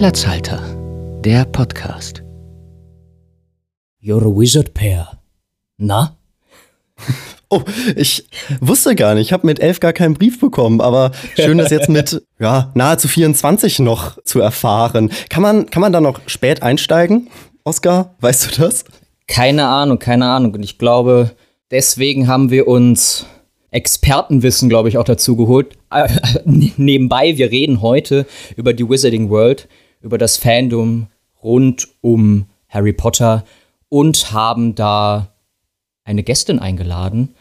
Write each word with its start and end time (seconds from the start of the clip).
Platzhalter, 0.00 0.62
der 1.22 1.44
Podcast. 1.44 2.22
You're 4.02 4.22
a 4.22 4.34
wizard 4.34 4.72
pair. 4.72 5.20
Na? 5.76 6.16
Oh, 7.50 7.62
ich 7.96 8.26
wusste 8.60 8.94
gar 8.94 9.14
nicht. 9.14 9.26
Ich 9.26 9.32
habe 9.34 9.46
mit 9.46 9.60
elf 9.60 9.78
gar 9.80 9.92
keinen 9.92 10.14
Brief 10.14 10.40
bekommen, 10.40 10.80
aber 10.80 11.10
schön, 11.34 11.58
das 11.58 11.70
jetzt 11.70 11.90
mit 11.90 12.22
ja, 12.38 12.70
nahezu 12.74 13.08
24 13.08 13.80
noch 13.80 14.22
zu 14.24 14.40
erfahren. 14.40 15.10
Kann 15.28 15.42
man, 15.42 15.66
kann 15.68 15.82
man 15.82 15.92
da 15.92 16.00
noch 16.00 16.20
spät 16.26 16.62
einsteigen, 16.62 17.28
Oskar? 17.64 18.14
Weißt 18.20 18.56
du 18.56 18.62
das? 18.62 18.84
Keine 19.26 19.66
Ahnung, 19.66 19.98
keine 19.98 20.30
Ahnung. 20.30 20.54
Und 20.54 20.62
ich 20.62 20.78
glaube, 20.78 21.32
deswegen 21.72 22.26
haben 22.26 22.50
wir 22.50 22.68
uns 22.68 23.26
Expertenwissen, 23.70 24.68
glaube 24.68 24.88
ich, 24.88 24.98
auch 24.98 25.04
dazu 25.04 25.36
geholt. 25.36 25.76
Äh, 25.90 26.08
nebenbei, 26.44 27.36
wir 27.36 27.50
reden 27.50 27.82
heute 27.82 28.26
über 28.56 28.72
die 28.72 28.88
Wizarding 28.88 29.30
World, 29.30 29.68
über 30.00 30.18
das 30.18 30.36
Fandom 30.36 31.08
rund 31.42 31.88
um 32.00 32.46
Harry 32.68 32.92
Potter 32.92 33.44
und 33.88 34.32
haben 34.32 34.74
da 34.74 35.34
eine 36.04 36.22
Gästin 36.22 36.58
eingeladen, 36.58 37.34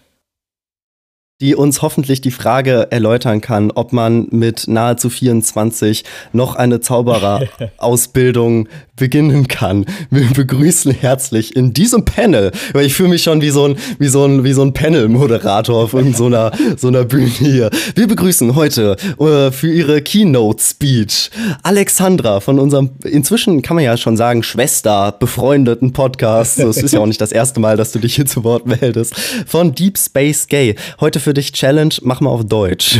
die 1.41 1.55
uns 1.55 1.81
hoffentlich 1.81 2.19
die 2.19 2.31
Frage 2.31 2.91
erläutern 2.91 3.39
kann, 3.39 3.71
ob 3.71 3.93
man 3.93 4.27
mit 4.31 4.67
nahezu 4.67 5.09
24 5.09 6.03
noch 6.33 6.55
eine 6.55 6.81
Zaubererausbildung 6.81 8.67
beginnen 8.99 9.47
kann. 9.47 9.85
Wir 10.11 10.27
begrüßen 10.27 10.91
herzlich 10.91 11.55
in 11.55 11.73
diesem 11.73 12.05
Panel, 12.05 12.51
weil 12.73 12.85
ich 12.85 12.93
fühle 12.93 13.09
mich 13.09 13.23
schon 13.23 13.41
wie 13.41 13.49
so 13.49 13.65
ein, 13.65 13.77
wie 13.97 14.07
so 14.07 14.25
ein, 14.25 14.43
wie 14.43 14.53
so 14.53 14.61
ein 14.61 14.73
Panel-Moderator 14.73 15.83
auf 15.83 15.93
irgendeiner 15.93 16.51
so 16.77 16.87
einer 16.89 17.05
Bühne 17.05 17.27
hier. 17.27 17.69
Wir 17.95 18.07
begrüßen 18.07 18.55
heute 18.55 18.97
äh, 19.19 19.51
für 19.51 19.71
ihre 19.71 20.01
Keynote-Speech 20.01 21.31
Alexandra 21.63 22.39
von 22.41 22.59
unserem, 22.59 22.91
inzwischen 23.03 23.61
kann 23.61 23.75
man 23.75 23.85
ja 23.85 23.97
schon 23.97 24.17
sagen, 24.17 24.43
Schwester, 24.43 25.13
befreundeten 25.13 25.93
Podcast. 25.93 26.59
Das 26.59 26.77
ist 26.77 26.93
ja 26.93 26.99
auch 26.99 27.05
nicht 27.05 27.21
das 27.21 27.31
erste 27.31 27.59
Mal, 27.59 27.77
dass 27.77 27.91
du 27.91 27.99
dich 27.99 28.15
hier 28.15 28.25
zu 28.25 28.43
Wort 28.43 28.65
meldest. 28.65 29.15
Von 29.47 29.73
Deep 29.73 29.97
Space 29.97 30.47
Gay. 30.47 30.75
Heute 30.99 31.19
für 31.19 31.33
dich 31.33 31.53
Challenge, 31.53 31.95
mach 32.01 32.21
mal 32.21 32.29
auf 32.29 32.43
Deutsch. 32.43 32.99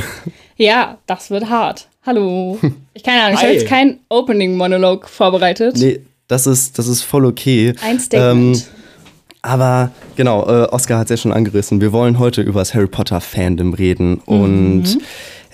Ja, 0.56 0.98
das 1.06 1.30
wird 1.30 1.50
hart. 1.50 1.89
Hallo. 2.10 2.58
Ich 2.96 3.04
keine 3.04 3.22
Ahnung, 3.22 3.36
ich 3.36 3.44
habe 3.44 3.54
jetzt 3.54 3.68
keinen 3.68 4.00
Opening-Monolog 4.10 5.08
vorbereitet. 5.08 5.78
Nee, 5.78 6.02
das 6.28 6.48
ist, 6.48 6.78
das 6.78 6.88
ist 6.88 7.04
voll 7.04 7.24
okay. 7.24 7.74
Ein 7.82 7.98
Statement. 7.98 8.58
Ähm, 8.58 8.64
aber 9.42 9.92
genau, 10.18 10.46
äh, 10.46 10.66
Oscar 10.66 10.98
hat 10.98 11.06
es 11.06 11.12
ja 11.12 11.18
schon 11.18 11.32
angerissen. 11.32 11.80
Wir 11.80 11.94
wollen 11.94 12.20
heute 12.20 12.42
über 12.42 12.60
das 12.60 12.74
Harry 12.74 12.88
Potter 12.88 13.22
Fandom 13.22 13.74
reden. 13.74 14.22
Mhm. 14.26 14.42
Und 14.42 14.98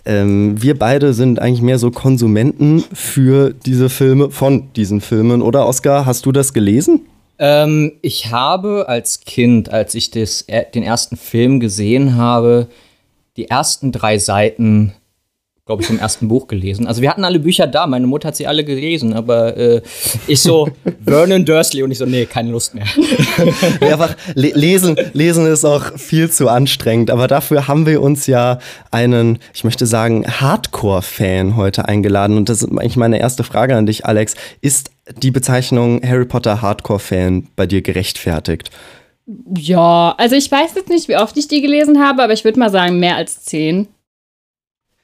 ähm, 0.06 0.60
wir 0.60 0.80
beide 0.80 1.14
sind 1.14 1.40
eigentlich 1.40 1.62
mehr 1.62 1.78
so 1.78 1.92
Konsumenten 1.92 2.84
für 2.94 3.54
diese 3.54 3.90
Filme, 3.90 4.32
von 4.32 4.74
diesen 4.74 5.02
Filmen. 5.02 5.44
Oder 5.44 5.68
Oscar, 5.68 6.08
hast 6.08 6.26
du 6.26 6.32
das 6.32 6.52
gelesen? 6.52 7.02
Ähm, 7.38 7.92
ich 8.02 8.32
habe 8.32 8.86
als 8.88 9.20
Kind, 9.20 9.70
als 9.70 9.94
ich 9.94 10.10
das, 10.10 10.48
den 10.74 10.84
ersten 10.84 11.18
Film 11.18 11.60
gesehen 11.60 12.16
habe, 12.16 12.70
die 13.38 13.50
ersten 13.50 13.92
drei 13.92 14.18
Seiten, 14.18 14.94
glaube 15.66 15.82
ich, 15.82 15.88
vom 15.88 15.98
ersten 15.98 16.28
Buch 16.28 16.46
gelesen. 16.48 16.86
Also 16.86 17.02
wir 17.02 17.10
hatten 17.10 17.26
alle 17.26 17.40
Bücher 17.40 17.66
da, 17.66 17.88
meine 17.88 18.06
Mutter 18.06 18.28
hat 18.28 18.36
sie 18.36 18.46
alle 18.46 18.64
gelesen, 18.64 19.14
aber 19.14 19.58
äh, 19.58 19.82
ich 20.28 20.40
so, 20.40 20.70
Vernon 21.04 21.44
Dursley 21.44 21.82
und 21.82 21.90
ich 21.90 21.98
so, 21.98 22.06
nee, 22.06 22.28
keine 22.28 22.52
Lust 22.52 22.76
mehr. 22.76 22.86
ja, 23.82 23.94
einfach 23.94 24.16
lesen, 24.36 24.96
lesen 25.14 25.48
ist 25.48 25.66
auch 25.66 25.98
viel 25.98 26.30
zu 26.30 26.50
anstrengend, 26.50 27.10
aber 27.10 27.28
dafür 27.28 27.68
haben 27.68 27.88
wir 27.88 28.04
uns 28.04 28.28
ja 28.28 28.60
einen, 28.92 29.40
ich 29.56 29.64
möchte 29.64 29.88
sagen, 29.88 30.24
Hardcore-Fan 30.28 31.56
heute 31.56 31.88
eingeladen 31.88 32.38
und 32.38 32.48
das 32.48 32.62
ist 32.62 32.70
eigentlich 32.70 32.96
meine 32.96 33.20
erste 33.20 33.44
Frage 33.44 33.76
an 33.76 33.88
dich, 33.88 34.06
Alex. 34.06 34.36
Ist 34.62 34.92
die 35.18 35.32
Bezeichnung 35.32 36.00
Harry 36.08 36.26
Potter 36.26 36.62
Hardcore-Fan 36.62 37.48
bei 37.56 37.66
dir 37.66 37.82
gerechtfertigt? 37.82 38.70
Ja, 39.58 40.14
also 40.20 40.36
ich 40.36 40.52
weiß 40.52 40.76
jetzt 40.76 40.90
nicht, 40.90 41.08
wie 41.08 41.18
oft 41.18 41.36
ich 41.38 41.48
die 41.48 41.62
gelesen 41.64 42.00
habe, 42.00 42.22
aber 42.22 42.34
ich 42.34 42.44
würde 42.44 42.60
mal 42.60 42.70
sagen, 42.70 43.00
mehr 43.00 43.16
als 43.16 43.44
zehn. 43.44 43.88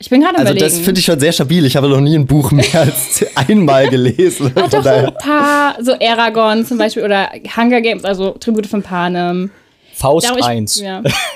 Ich 0.01 0.09
bin 0.09 0.21
gerade 0.21 0.39
Also 0.39 0.51
überlegen. 0.53 0.65
das 0.65 0.79
finde 0.79 0.99
ich 0.99 1.05
schon 1.05 1.19
sehr 1.19 1.31
stabil. 1.31 1.63
Ich 1.65 1.75
habe 1.75 1.87
noch 1.87 1.99
nie 2.01 2.15
ein 2.17 2.25
Buch 2.25 2.51
mehr 2.51 2.65
als 2.73 3.23
einmal 3.35 3.87
gelesen. 3.87 4.51
Ach, 4.55 4.67
doch, 4.67 4.83
so 4.83 4.89
ein 4.89 5.13
paar, 5.13 5.75
so 5.79 5.93
Aragon 5.93 6.65
zum 6.65 6.79
Beispiel 6.79 7.03
oder 7.03 7.29
Hunger 7.55 7.81
Games, 7.81 8.03
also 8.03 8.31
Tribute 8.31 8.65
von 8.65 8.81
Panem. 8.81 9.51
Faust 9.93 10.31
1. 10.43 10.79
Ja. 10.81 11.03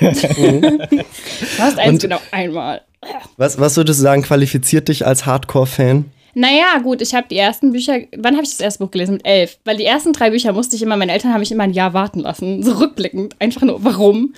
Faust 1.56 1.78
1, 1.78 2.02
genau, 2.02 2.18
einmal. 2.32 2.80
Was, 3.36 3.60
was 3.60 3.76
würdest 3.76 4.00
du 4.00 4.02
sagen, 4.02 4.22
qualifiziert 4.22 4.88
dich 4.88 5.06
als 5.06 5.26
Hardcore-Fan? 5.26 6.06
Naja, 6.38 6.80
gut, 6.82 7.00
ich 7.00 7.14
habe 7.14 7.28
die 7.30 7.38
ersten 7.38 7.72
Bücher, 7.72 7.98
wann 8.14 8.34
habe 8.34 8.44
ich 8.44 8.50
das 8.50 8.60
erste 8.60 8.84
Buch 8.84 8.90
gelesen? 8.90 9.14
Mit 9.14 9.26
elf. 9.26 9.56
Weil 9.64 9.78
die 9.78 9.86
ersten 9.86 10.12
drei 10.12 10.28
Bücher 10.28 10.52
musste 10.52 10.76
ich 10.76 10.82
immer, 10.82 10.94
meine 10.98 11.12
Eltern 11.12 11.32
haben 11.32 11.40
mich 11.40 11.50
immer 11.50 11.64
ein 11.64 11.72
Jahr 11.72 11.94
warten 11.94 12.20
lassen. 12.20 12.62
So 12.62 12.72
rückblickend, 12.72 13.34
einfach 13.38 13.62
nur, 13.62 13.82
warum? 13.82 14.34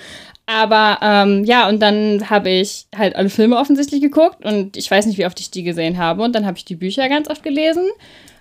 Aber 0.47 0.99
ähm, 1.03 1.43
ja, 1.43 1.69
und 1.69 1.83
dann 1.83 2.31
habe 2.31 2.51
ich 2.51 2.87
halt 2.97 3.17
alle 3.17 3.31
Filme 3.31 3.57
offensichtlich 3.57 4.01
geguckt 4.01 4.45
und 4.45 4.77
ich 4.77 4.89
weiß 4.89 5.07
nicht, 5.07 5.19
wie 5.19 5.27
oft 5.27 5.41
ich 5.41 5.51
die 5.51 5.65
gesehen 5.65 5.99
habe. 5.99 6.23
Und 6.23 6.37
dann 6.37 6.47
habe 6.47 6.57
ich 6.57 6.65
die 6.65 6.77
Bücher 6.77 7.09
ganz 7.09 7.29
oft 7.29 7.43
gelesen. 7.43 7.83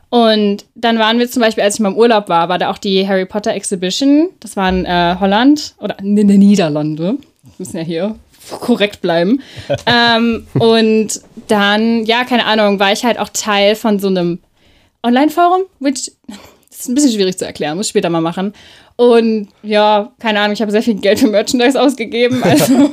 Und 0.09 0.65
dann 0.75 0.99
waren 0.99 1.17
wir 1.17 1.27
zum 1.27 1.41
Beispiel, 1.41 1.63
als 1.63 1.75
ich 1.75 1.79
mal 1.79 1.89
im 1.89 1.97
Urlaub 1.97 2.29
war, 2.29 2.49
war 2.49 2.59
da 2.59 2.69
auch 2.69 2.77
die 2.77 3.07
Harry 3.07 3.25
Potter 3.25 3.55
Exhibition. 3.55 4.29
Das 4.39 4.55
war 4.55 4.69
in 4.69 4.85
äh, 4.85 5.15
Holland 5.19 5.73
oder 5.79 5.97
in 5.97 6.15
den 6.15 6.27
Niederlande. 6.27 7.17
Wir 7.41 7.53
müssen 7.57 7.77
ja 7.77 7.83
hier 7.83 8.15
korrekt 8.49 9.01
bleiben. 9.01 9.41
ähm, 9.85 10.47
und 10.53 11.21
dann, 11.47 12.05
ja, 12.05 12.23
keine 12.23 12.45
Ahnung, 12.45 12.79
war 12.79 12.91
ich 12.91 13.03
halt 13.03 13.19
auch 13.19 13.29
Teil 13.29 13.75
von 13.75 13.99
so 13.99 14.07
einem 14.07 14.39
Online-Forum, 15.03 15.63
which 15.79 16.11
das 16.69 16.79
ist 16.79 16.89
ein 16.89 16.95
bisschen 16.95 17.13
schwierig 17.13 17.37
zu 17.37 17.45
erklären, 17.45 17.77
muss 17.77 17.87
ich 17.87 17.91
später 17.91 18.09
mal 18.09 18.21
machen. 18.21 18.53
Und 18.99 19.49
ja, 19.61 20.11
keine 20.19 20.39
Ahnung, 20.39 20.53
ich 20.53 20.61
habe 20.61 20.71
sehr 20.71 20.81
viel 20.81 20.95
Geld 20.95 21.19
für 21.19 21.27
Merchandise 21.27 21.79
ausgegeben. 21.79 22.43
Also. 22.43 22.73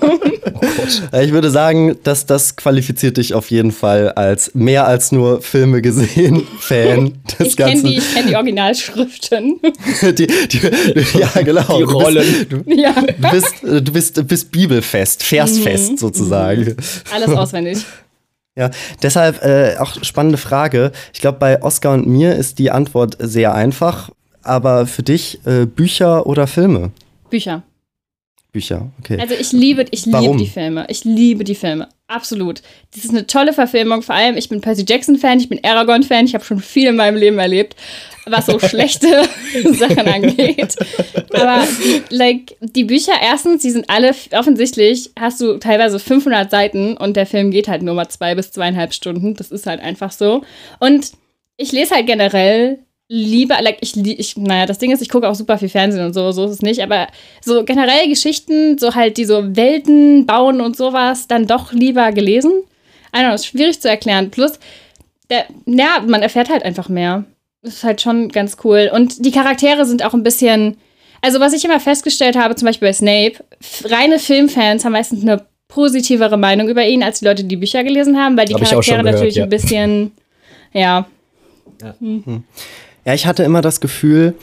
oh 1.13 1.17
ich 1.19 1.33
würde 1.33 1.51
sagen, 1.51 1.97
dass 2.03 2.27
das 2.27 2.57
qualifiziert 2.57 3.17
dich 3.17 3.33
auf 3.33 3.51
jeden 3.51 3.73
Fall 3.73 4.11
als 4.11 4.55
mehr 4.55 4.87
als 4.87 5.13
nur 5.13 5.41
Filme 5.41 5.81
gesehen 5.81 6.47
Fan 6.61 7.15
des 7.39 7.49
ich 7.49 7.57
Ganzen. 7.57 7.87
Die, 7.87 7.97
ich 7.97 8.15
kenne 8.15 8.29
die 8.29 8.37
Originalschriften. 8.37 9.61
die, 10.03 10.27
die, 10.27 11.19
ja, 11.19 11.31
genau. 11.43 11.79
Die 11.79 11.85
Rollen. 11.85 12.47
Du 12.51 12.63
bist, 12.65 12.79
ja. 12.79 12.93
du 12.93 13.31
bist, 13.31 13.63
du 13.63 13.93
bist, 13.93 14.17
du 14.19 14.25
bist 14.25 14.53
bibelfest, 14.53 15.23
versfest 15.23 15.93
mhm. 15.93 15.97
sozusagen. 15.97 16.77
Alles 17.15 17.31
auswendig. 17.31 17.79
Ja, 18.57 18.71
deshalb 19.03 19.43
äh, 19.43 19.77
auch 19.79 20.05
spannende 20.05 20.37
Frage. 20.37 20.93
Ich 21.15 21.23
glaube, 21.23 21.39
bei 21.39 21.63
Oscar 21.63 21.95
und 21.95 22.07
mir 22.07 22.35
ist 22.35 22.59
die 22.59 22.71
Antwort 22.71 23.17
sehr 23.19 23.55
einfach. 23.55 24.11
Aber 24.45 24.87
für 24.87 25.03
dich 25.03 25.41
äh, 25.47 25.67
Bücher 25.67 26.27
oder 26.27 26.47
Filme? 26.47 26.93
Bücher. 27.31 27.63
Bücher, 28.55 28.93
okay. 29.01 29.19
Also 29.21 29.35
ich 29.35 29.51
liebe, 29.51 29.85
ich 29.91 30.07
liebe 30.07 30.37
die 30.37 30.47
Filme. 30.47 30.87
Ich 30.89 31.03
liebe 31.03 31.43
die 31.43 31.57
Filme. 31.57 31.89
Absolut. 32.07 32.63
Das 32.95 33.05
ist 33.05 33.11
eine 33.11 33.27
tolle 33.27 33.53
Verfilmung. 33.53 34.03
Vor 34.03 34.15
allem, 34.15 34.37
ich 34.37 34.49
bin 34.49 34.61
Percy 34.61 34.85
Jackson-Fan, 34.87 35.41
ich 35.41 35.49
bin 35.49 35.59
Aragorn-Fan, 35.65 36.27
ich 36.27 36.35
habe 36.35 36.45
schon 36.45 36.61
viel 36.61 36.89
in 36.89 36.97
meinem 36.97 37.17
Leben 37.17 37.41
erlebt, 37.41 37.75
was 38.27 38.47
so 38.47 38.59
schlechte 38.61 39.09
Sachen 39.73 40.07
angeht. 40.07 40.77
Aber 41.33 41.67
like, 42.11 42.57
die 42.61 42.85
Bücher, 42.85 43.15
erstens, 43.21 43.63
die 43.63 43.71
sind 43.71 43.91
alle 43.91 44.15
offensichtlich, 44.39 45.11
hast 45.19 45.41
du 45.41 45.59
teilweise 45.59 45.99
500 45.99 46.49
Seiten 46.49 46.97
und 46.97 47.17
der 47.17 47.27
Film 47.27 47.51
geht 47.51 47.67
halt 47.67 47.83
nur 47.83 47.95
mal 47.95 48.09
zwei 48.09 48.37
bis 48.37 48.53
zweieinhalb 48.53 48.95
Stunden. 48.95 49.35
Das 49.35 49.51
ist 49.51 49.67
halt 49.67 49.81
einfach 49.81 50.13
so. 50.13 50.45
Und 50.79 51.11
ich 51.57 51.73
lese 51.73 51.97
halt 51.97 52.07
generell 52.07 52.79
lieber, 53.09 53.61
like, 53.61 53.79
ich, 53.81 53.97
ich, 53.97 54.37
naja, 54.37 54.67
das 54.67 54.79
Ding 54.79 54.91
ist, 54.91 55.03
ich 55.03 55.09
gucke 55.09 55.29
auch 55.29 55.35
super 55.35 55.59
viel 55.59 55.69
Fernsehen 55.69 56.07
und 56.07 56.15
so, 56.15 56.33
so 56.33 56.45
ist 56.47 56.53
es 56.53 56.63
nicht, 56.63 56.81
aber 56.81 57.09
so 57.43 57.65
generell 57.65 58.09
Geschichten, 58.09 58.79
so 58.79 58.95
halt 58.95 59.17
die 59.19 59.27
so 59.27 59.57
Welten 59.57 60.27
bauen 60.27 60.61
und 60.61 60.77
sowas, 60.77 61.27
dann 61.27 61.47
doch 61.47 61.73
lieber 61.73 62.13
gelesen. 62.13 62.53
I 63.15 63.19
don't 63.19 63.27
know, 63.27 63.35
ist 63.35 63.47
schwierig 63.47 63.81
zu 63.81 63.89
erklären. 63.89 64.31
Plus, 64.31 64.59
der, 65.31 65.45
ja, 65.67 66.03
man 66.07 66.23
erfährt 66.23 66.49
halt 66.49 66.63
einfach 66.65 66.89
mehr. 66.89 67.25
Das 67.63 67.75
ist 67.75 67.85
halt 67.85 68.01
schon 68.01 68.29
ganz 68.29 68.57
cool. 68.65 68.91
Und 68.93 69.25
die 69.25 69.31
Charaktere 69.31 69.87
sind 69.87 70.05
auch 70.05 70.15
ein 70.15 70.23
bisschen, 70.23 70.77
also 71.23 71.41
was 71.41 71.53
ich 71.53 71.65
immer 71.65 71.81
festgestellt 71.81 72.37
habe, 72.37 72.55
zum 72.57 72.67
Beispiel 72.67 72.89
bei 72.89 72.93
Snape, 72.93 73.45
reine 73.85 74.19
Filmfans 74.19 74.85
haben 74.85 74.93
meistens 74.93 75.23
eine 75.23 75.47
positivere 75.69 76.37
Meinung 76.37 76.69
über 76.69 76.85
ihn, 76.85 77.03
als 77.03 77.21
die 77.21 77.25
Leute, 77.25 77.45
die 77.45 77.57
Bücher 77.57 77.85
gelesen 77.85 78.19
haben, 78.19 78.37
weil 78.37 78.47
die 78.47 78.55
Hab 78.55 78.63
Charaktere 78.63 78.99
gehört, 78.99 79.15
natürlich 79.15 79.37
ja. 79.37 79.45
ein 79.45 79.51
bisschen, 79.51 80.13
ja. 80.73 81.07
ja. 81.81 81.95
Hm. 82.01 82.45
Ja, 83.05 83.15
ich 83.15 83.27
hatte 83.27 83.43
immer 83.43 83.61
das 83.61 83.81
Gefühl, 83.81 84.35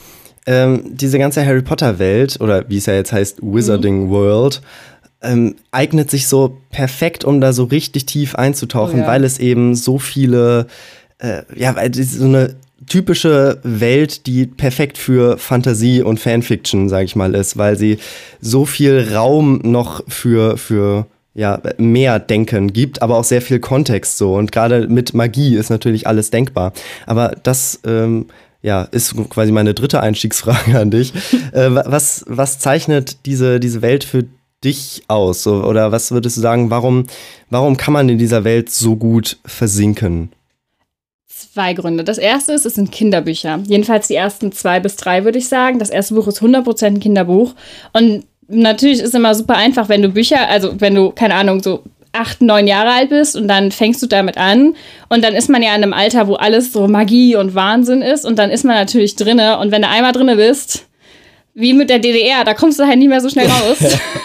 ähm, 0.46 0.84
diese 0.92 1.20
ganze 1.20 1.46
Harry 1.46 1.62
Potter-Welt, 1.62 2.40
oder 2.42 2.68
wie 2.70 2.78
es 2.78 2.86
ja 2.86 2.94
jetzt 2.94 3.12
heißt, 3.12 3.40
Wizarding 3.42 4.06
mhm. 4.06 4.10
World, 4.10 4.62
ähm, 5.22 5.56
eignet 5.72 6.10
sich 6.10 6.28
so 6.28 6.58
perfekt, 6.72 7.24
um 7.24 7.42
da 7.42 7.54
so 7.54 7.66
richtig 7.66 8.06
tief 8.06 8.36
einzutauchen, 8.36 9.02
oh, 9.02 9.04
ja. 9.04 9.08
weil 9.08 9.24
es 9.24 9.40
eben 9.40 9.76
so 9.76 10.00
viele, 10.00 10.68
äh, 11.20 11.44
ja, 11.56 11.76
weil 11.76 11.92
es 11.92 12.14
so 12.14 12.26
eine 12.26 12.56
typische 12.88 13.60
Welt, 13.64 14.26
die 14.26 14.48
perfekt 14.48 14.98
für 14.98 15.38
Fantasie 15.38 16.02
und 16.02 16.20
Fanfiction, 16.20 16.90
sag 16.90 17.06
ich 17.06 17.16
mal, 17.16 17.36
ist, 17.36 17.58
weil 17.58 17.78
sie 17.78 18.00
so 18.42 18.66
viel 18.66 19.14
Raum 19.14 19.62
noch 19.64 20.04
für, 20.08 20.58
für 20.58 21.06
ja, 21.34 21.62
mehr 21.78 22.20
Denken 22.20 22.74
gibt, 22.74 23.02
aber 23.02 23.18
auch 23.18 23.24
sehr 23.24 23.42
viel 23.42 23.60
Kontext 23.60 24.18
so. 24.18 24.36
Und 24.36 24.52
gerade 24.52 24.88
mit 24.88 25.14
Magie 25.14 25.56
ist 25.56 25.70
natürlich 25.70 26.08
alles 26.08 26.32
denkbar. 26.32 26.74
Aber 27.06 27.36
das 27.44 27.80
ähm, 27.86 28.26
ja, 28.62 28.84
ist 28.84 29.16
quasi 29.30 29.52
meine 29.52 29.74
dritte 29.74 30.02
Einstiegsfrage 30.02 30.80
an 30.80 30.92
dich. 30.92 31.14
äh, 31.52 31.74
was, 31.74 32.24
was 32.28 32.60
zeichnet 32.60 33.26
diese, 33.26 33.60
diese 33.60 33.82
Welt 33.82 34.04
für 34.04 34.26
dich 34.64 35.04
aus? 35.08 35.44
So, 35.44 35.64
oder 35.64 35.92
was 35.92 36.12
würdest 36.12 36.38
du 36.38 36.42
sagen, 36.42 36.70
warum, 36.70 37.06
warum 37.50 37.78
kann 37.78 37.94
man 37.94 38.10
in 38.10 38.18
dieser 38.18 38.44
Welt 38.44 38.70
so 38.70 38.96
gut 38.96 39.38
versinken? 39.46 40.32
Zwei 41.28 41.74
Gründe. 41.74 42.04
Das 42.04 42.18
erste 42.18 42.54
ist, 42.54 42.66
es 42.66 42.76
sind 42.76 42.92
Kinderbücher. 42.92 43.60
Jedenfalls 43.66 44.08
die 44.08 44.16
ersten 44.16 44.52
zwei 44.52 44.80
bis 44.80 44.96
drei, 44.96 45.26
würde 45.26 45.40
ich 45.40 45.50
sagen. 45.50 45.80
Das 45.80 45.90
erste 45.90 46.14
Buch 46.14 46.28
ist 46.28 46.42
100% 46.42 46.86
ein 46.86 47.00
Kinderbuch. 47.00 47.56
Und 47.94 48.26
natürlich 48.48 49.00
ist 49.00 49.10
es 49.10 49.14
immer 49.16 49.34
super 49.34 49.56
einfach, 49.56 49.90
wenn 49.90 50.02
du 50.02 50.10
Bücher, 50.10 50.48
also 50.48 50.80
wenn 50.80 50.96
du, 50.96 51.12
keine 51.12 51.36
Ahnung, 51.36 51.62
so 51.62 51.84
acht, 52.14 52.42
neun 52.42 52.68
Jahre 52.68 52.92
alt 52.92 53.10
bist 53.10 53.36
und 53.36 53.48
dann 53.48 53.72
fängst 53.72 54.02
du 54.02 54.08
damit 54.08 54.38
an 54.38 54.76
und 55.10 55.24
dann 55.24 55.34
ist 55.34 55.50
man 55.50 55.64
ja 55.64 55.70
in 55.70 55.84
einem 55.84 55.94
Alter, 55.94 56.28
wo 56.28 56.36
alles 56.36 56.74
so 56.74 56.88
Magie 56.88 57.36
und 57.36 57.56
Wahnsinn 57.56 58.02
ist 58.02 58.26
und 58.26 58.38
dann 58.38 58.50
ist 58.50 58.66
man 58.66 58.76
natürlich 58.76 59.16
drinne 59.16 59.60
und 59.60 59.72
wenn 59.72 59.82
du 59.82 59.88
einmal 59.88 60.12
drinne 60.12 60.36
bist, 60.36 60.88
wie 61.54 61.74
mit 61.74 61.90
der 61.90 62.00
DDR, 62.00 62.44
da 62.44 62.54
kommst 62.54 62.80
du 62.80 62.86
halt 62.86 62.98
nicht 62.98 63.10
mehr 63.10 63.22
so 63.22 63.30
schnell 63.30 63.48
raus. 63.50 63.78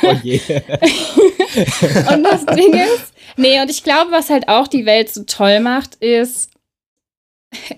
oh 0.03 0.15
je. 0.23 0.41
und 2.13 2.25
das 2.25 2.47
Ding 2.47 2.75
ist, 2.75 3.13
nee, 3.37 3.61
und 3.61 3.71
ich 3.71 3.83
glaube, 3.83 4.11
was 4.11 4.31
halt 4.31 4.49
auch 4.49 4.69
die 4.69 4.87
Welt 4.87 5.13
so 5.13 5.25
toll 5.25 5.61
macht, 5.61 5.97
ist 5.97 6.51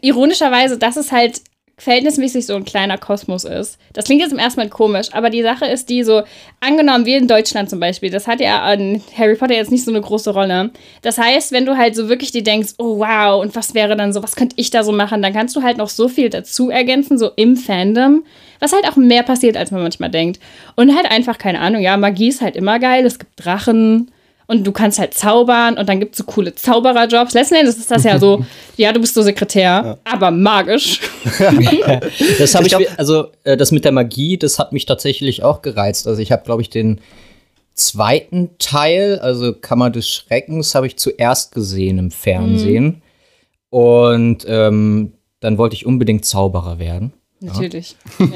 ironischerweise, 0.00 0.78
dass 0.78 0.96
es 0.96 1.12
halt 1.12 1.40
verhältnismäßig 1.78 2.46
so 2.46 2.54
ein 2.54 2.64
kleiner 2.64 2.98
Kosmos 2.98 3.44
ist. 3.44 3.78
Das 3.92 4.04
klingt 4.04 4.20
jetzt 4.20 4.32
im 4.32 4.38
ersten 4.38 4.60
Mal 4.60 4.68
komisch, 4.68 5.08
aber 5.12 5.30
die 5.30 5.42
Sache 5.42 5.66
ist 5.66 5.88
die 5.88 6.02
so, 6.02 6.22
angenommen, 6.60 7.06
wir 7.06 7.16
in 7.16 7.28
Deutschland 7.28 7.70
zum 7.70 7.80
Beispiel, 7.80 8.10
das 8.10 8.26
hat 8.26 8.40
ja 8.40 8.62
an 8.62 9.00
Harry 9.16 9.36
Potter 9.36 9.54
jetzt 9.54 9.70
nicht 9.70 9.84
so 9.84 9.90
eine 9.90 10.00
große 10.00 10.30
Rolle. 10.30 10.70
Das 11.02 11.18
heißt, 11.18 11.52
wenn 11.52 11.66
du 11.66 11.76
halt 11.76 11.94
so 11.94 12.08
wirklich 12.08 12.32
dir 12.32 12.42
denkst, 12.42 12.74
oh 12.78 12.98
wow, 12.98 13.40
und 13.40 13.54
was 13.54 13.74
wäre 13.74 13.96
dann 13.96 14.12
so, 14.12 14.22
was 14.22 14.36
könnte 14.36 14.56
ich 14.58 14.70
da 14.70 14.82
so 14.82 14.92
machen, 14.92 15.22
dann 15.22 15.32
kannst 15.32 15.54
du 15.56 15.62
halt 15.62 15.78
noch 15.78 15.88
so 15.88 16.08
viel 16.08 16.30
dazu 16.30 16.68
ergänzen, 16.68 17.16
so 17.16 17.30
im 17.36 17.56
Fandom, 17.56 18.24
was 18.58 18.72
halt 18.72 18.88
auch 18.88 18.96
mehr 18.96 19.22
passiert, 19.22 19.56
als 19.56 19.70
man 19.70 19.82
manchmal 19.82 20.10
denkt. 20.10 20.40
Und 20.74 20.94
halt 20.94 21.10
einfach, 21.10 21.38
keine 21.38 21.60
Ahnung, 21.60 21.80
ja, 21.80 21.96
Magie 21.96 22.28
ist 22.28 22.42
halt 22.42 22.56
immer 22.56 22.78
geil, 22.80 23.06
es 23.06 23.18
gibt 23.18 23.32
Drachen, 23.36 24.10
und 24.48 24.66
du 24.66 24.72
kannst 24.72 24.98
halt 24.98 25.12
zaubern 25.12 25.76
und 25.76 25.88
dann 25.88 26.00
gibt 26.00 26.14
es 26.14 26.18
so 26.18 26.24
coole 26.24 26.54
Zaubererjobs. 26.54 27.34
Letzten 27.34 27.56
Endes 27.56 27.76
ist 27.76 27.90
das 27.90 28.02
ja 28.04 28.18
so, 28.18 28.44
ja, 28.76 28.92
du 28.92 29.00
bist 29.00 29.14
so 29.14 29.22
Sekretär, 29.22 29.62
ja. 29.62 29.98
aber 30.04 30.30
magisch. 30.30 31.00
das 32.38 32.54
habe 32.54 32.66
ich, 32.66 32.72
ich 32.72 32.98
also 32.98 33.26
äh, 33.44 33.58
das 33.58 33.72
mit 33.72 33.84
der 33.84 33.92
Magie, 33.92 34.38
das 34.38 34.58
hat 34.58 34.72
mich 34.72 34.86
tatsächlich 34.86 35.42
auch 35.44 35.60
gereizt. 35.60 36.08
Also 36.08 36.22
ich 36.22 36.32
habe, 36.32 36.44
glaube 36.44 36.62
ich, 36.62 36.70
den 36.70 37.00
zweiten 37.74 38.50
Teil, 38.58 39.18
also 39.18 39.52
Kammer 39.52 39.90
des 39.90 40.08
Schreckens, 40.08 40.74
habe 40.74 40.86
ich 40.86 40.96
zuerst 40.96 41.52
gesehen 41.52 41.98
im 41.98 42.10
Fernsehen. 42.10 42.84
Mhm. 42.84 43.02
Und 43.70 44.46
ähm, 44.48 45.12
dann 45.40 45.58
wollte 45.58 45.76
ich 45.76 45.84
unbedingt 45.84 46.24
Zauberer 46.24 46.78
werden. 46.78 47.12
Natürlich. 47.40 47.96
Ja. 48.18 48.26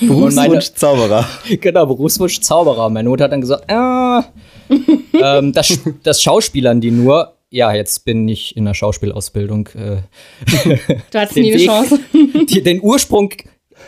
Berufswunsch 0.00 0.72
Zauberer. 0.74 1.26
Genau, 1.60 1.86
Berufswunsch 1.86 2.40
Zauberer. 2.40 2.88
Meine 2.88 3.08
Mutter 3.08 3.24
hat 3.24 3.32
dann 3.32 3.40
gesagt, 3.40 3.70
ah, 3.70 4.24
ähm, 5.12 5.52
das, 5.52 5.78
das 6.02 6.22
Schauspielern 6.22 6.80
die 6.80 6.90
nur. 6.90 7.34
Ja, 7.50 7.72
jetzt 7.72 8.04
bin 8.04 8.28
ich 8.28 8.56
in 8.56 8.64
der 8.64 8.74
Schauspielausbildung. 8.74 9.68
Äh, 9.68 10.02
du 11.10 11.18
hattest 11.18 11.36
nie 11.36 11.52
eine 11.52 11.64
Chance. 11.64 11.98
Die, 12.48 12.62
den 12.62 12.80
Ursprung 12.80 13.30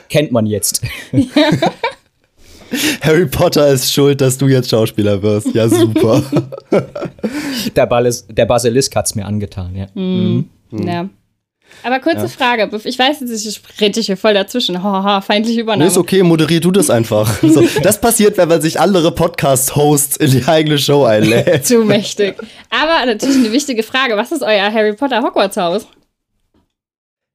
kennt 0.09 0.33
man 0.33 0.47
jetzt. 0.47 0.83
Ja. 1.13 1.23
Harry 3.03 3.27
Potter 3.27 3.69
ist 3.69 3.93
schuld, 3.93 4.21
dass 4.21 4.37
du 4.39 4.49
jetzt 4.49 4.71
Schauspieler 4.71 5.23
wirst. 5.23 5.55
Ja, 5.55 5.69
super. 5.69 6.23
der, 7.77 7.87
Balis, 7.87 8.27
der 8.27 8.47
Basilisk 8.47 8.97
hat 8.97 9.07
es 9.07 9.15
mir 9.15 9.27
angetan, 9.27 9.77
ja. 9.77 9.87
Mhm. 9.95 10.49
Mhm. 10.71 10.89
Ja. 10.89 11.09
Aber 11.83 11.99
kurze 11.99 12.23
ja. 12.23 12.29
Frage, 12.29 12.71
ich 12.85 12.99
weiß 12.99 13.21
jetzt, 13.21 13.47
ich 13.47 13.61
rede 13.81 14.01
hier 14.01 14.17
voll 14.17 14.35
dazwischen. 14.35 14.83
Haha, 14.83 15.21
feindliche 15.21 15.61
Übernahme. 15.61 15.91
ist 15.91 15.97
okay, 15.97 16.23
moderier 16.23 16.61
du 16.61 16.71
das 16.71 16.91
einfach. 16.91 17.39
so, 17.43 17.65
das 17.83 18.01
passiert, 18.01 18.37
wenn 18.39 18.49
man 18.49 18.61
sich 18.61 18.79
andere 18.79 19.13
Podcast-Hosts 19.13 20.17
in 20.19 20.31
die 20.31 20.45
eigene 20.47 20.79
Show 20.79 21.05
einlädt. 21.05 21.67
Zu 21.67 21.79
mächtig. 21.79 22.37
Aber 22.71 23.05
natürlich 23.07 23.37
eine 23.37 23.53
wichtige 23.53 23.83
Frage: 23.83 24.17
Was 24.17 24.33
ist 24.33 24.43
euer 24.43 24.73
Harry 24.73 24.95
Potter 24.95 25.23
Hogwarts-Haus? 25.23 25.87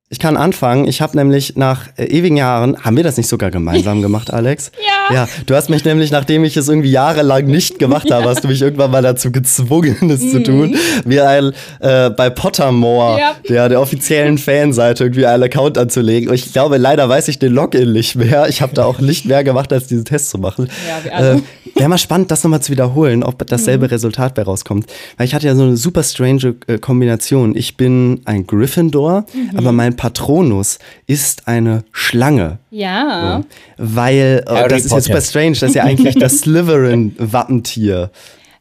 Ich 0.10 0.20
kann 0.20 0.38
anfangen. 0.38 0.88
Ich 0.88 1.02
habe 1.02 1.18
nämlich 1.18 1.58
nach 1.58 1.88
äh, 1.98 2.06
ewigen 2.06 2.38
Jahren, 2.38 2.82
haben 2.82 2.96
wir 2.96 3.04
das 3.04 3.18
nicht 3.18 3.28
sogar 3.28 3.52
gemeinsam 3.52 4.02
gemacht, 4.02 4.32
Alex? 4.32 4.72
ja. 5.10 5.14
Ja, 5.14 5.30
du 5.46 5.54
hast 5.54 5.70
mich 5.70 5.84
nämlich, 5.84 6.12
nachdem 6.12 6.46
ich 6.46 6.56
es 6.56 6.70
irgendwie 6.70 6.92
jahrelang 6.92 7.46
nicht 7.46 7.78
gemacht 7.78 8.10
habe, 8.12 8.30
hast 8.30 8.42
du 8.42 8.48
mich 8.48 8.62
irgendwann 8.62 8.90
mal 8.90 9.02
dazu 9.02 9.34
gezwungen, 9.34 10.10
es 10.10 10.32
zu 10.32 10.42
tun, 10.42 10.78
mir 11.04 11.24
mhm. 11.24 11.28
ein, 11.28 11.54
äh, 11.82 12.10
bei 12.10 12.30
Pottermore, 12.30 13.20
ja. 13.20 13.36
der, 13.50 13.68
der 13.68 13.82
offiziellen 13.82 14.38
Fanseite, 14.38 15.04
irgendwie 15.04 15.26
einen 15.26 15.44
Account 15.44 15.78
anzulegen. 15.78 16.30
Und 16.30 16.36
ich 16.36 16.54
glaube, 16.54 16.78
leider 16.78 17.10
weiß 17.10 17.28
ich 17.28 17.38
den 17.38 17.52
Login 17.52 17.92
nicht 17.92 18.16
mehr. 18.16 18.48
Ich 18.48 18.62
habe 18.62 18.74
da 18.74 18.86
auch 18.86 19.00
nicht 19.00 19.26
mehr 19.26 19.44
gemacht, 19.44 19.74
als 19.74 19.88
diesen 19.88 20.06
Test 20.06 20.30
zu 20.30 20.38
machen. 20.38 20.70
Ja, 21.06 21.34
äh, 21.34 21.40
Wäre 21.78 21.90
mal 21.90 21.98
spannend, 21.98 22.32
das 22.32 22.44
nochmal 22.44 22.62
zu 22.62 22.72
wiederholen, 22.72 23.24
ob 23.24 23.46
dasselbe 23.46 23.86
mhm. 23.86 23.92
Resultat 23.92 24.34
bei 24.34 24.42
rauskommt. 24.42 24.88
Weil 25.18 25.28
ich 25.28 25.36
hatte 25.36 25.46
ja 25.46 25.56
so 25.56 25.64
eine 25.64 25.78
super 25.78 26.02
strange 26.02 26.56
äh, 26.68 26.80
Kombination. 26.80 27.56
Ich 27.56 27.78
bin 27.78 28.22
ein 28.26 28.48
Gryffindor, 28.48 29.26
mhm. 29.34 29.58
aber 29.58 29.72
mein 29.72 29.96
Patronus 29.98 30.80
ist 31.06 31.48
eine 31.48 31.84
Schlange. 31.92 32.60
Ja. 32.70 33.44
So. 33.78 33.86
Weil, 33.96 34.46
oh, 34.48 34.68
das 34.70 34.86
ist 34.86 34.94
jetzt 34.94 35.06
super 35.06 35.22
strange, 35.22 35.52
das 35.60 35.64
ist 35.64 35.76
ja 35.76 35.84
eigentlich 35.84 36.16
das 36.16 36.40
Slytherin-Wappentier. 36.40 38.12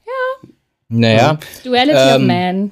Ja. 0.05 0.49
Naja. 0.89 1.39
Duality 1.65 1.97
ähm, 1.97 2.23
of 2.23 2.27
Man. 2.27 2.71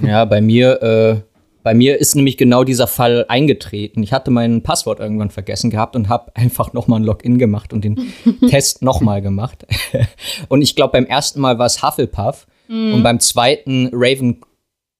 Ja, 0.00 0.24
bei 0.24 0.40
mir, 0.40 0.82
äh, 0.82 1.20
bei 1.64 1.74
mir 1.74 1.98
ist 1.98 2.14
nämlich 2.14 2.36
genau 2.36 2.62
dieser 2.62 2.86
Fall 2.86 3.24
eingetreten. 3.28 4.02
Ich 4.02 4.12
hatte 4.12 4.30
mein 4.30 4.62
Passwort 4.62 5.00
irgendwann 5.00 5.30
vergessen 5.30 5.70
gehabt 5.70 5.96
und 5.96 6.08
habe 6.08 6.30
einfach 6.36 6.74
nochmal 6.74 7.00
ein 7.00 7.04
Login 7.04 7.38
gemacht 7.38 7.72
und 7.72 7.84
den 7.84 8.12
Test 8.48 8.82
nochmal 8.82 9.22
gemacht. 9.22 9.66
und 10.48 10.62
ich 10.62 10.76
glaube, 10.76 10.92
beim 10.92 11.06
ersten 11.06 11.40
Mal 11.40 11.58
war 11.58 11.66
es 11.66 11.82
Hufflepuff 11.82 12.46
mm. 12.68 12.94
und 12.94 13.02
beim 13.02 13.18
zweiten 13.18 13.88
Raven 13.92 14.42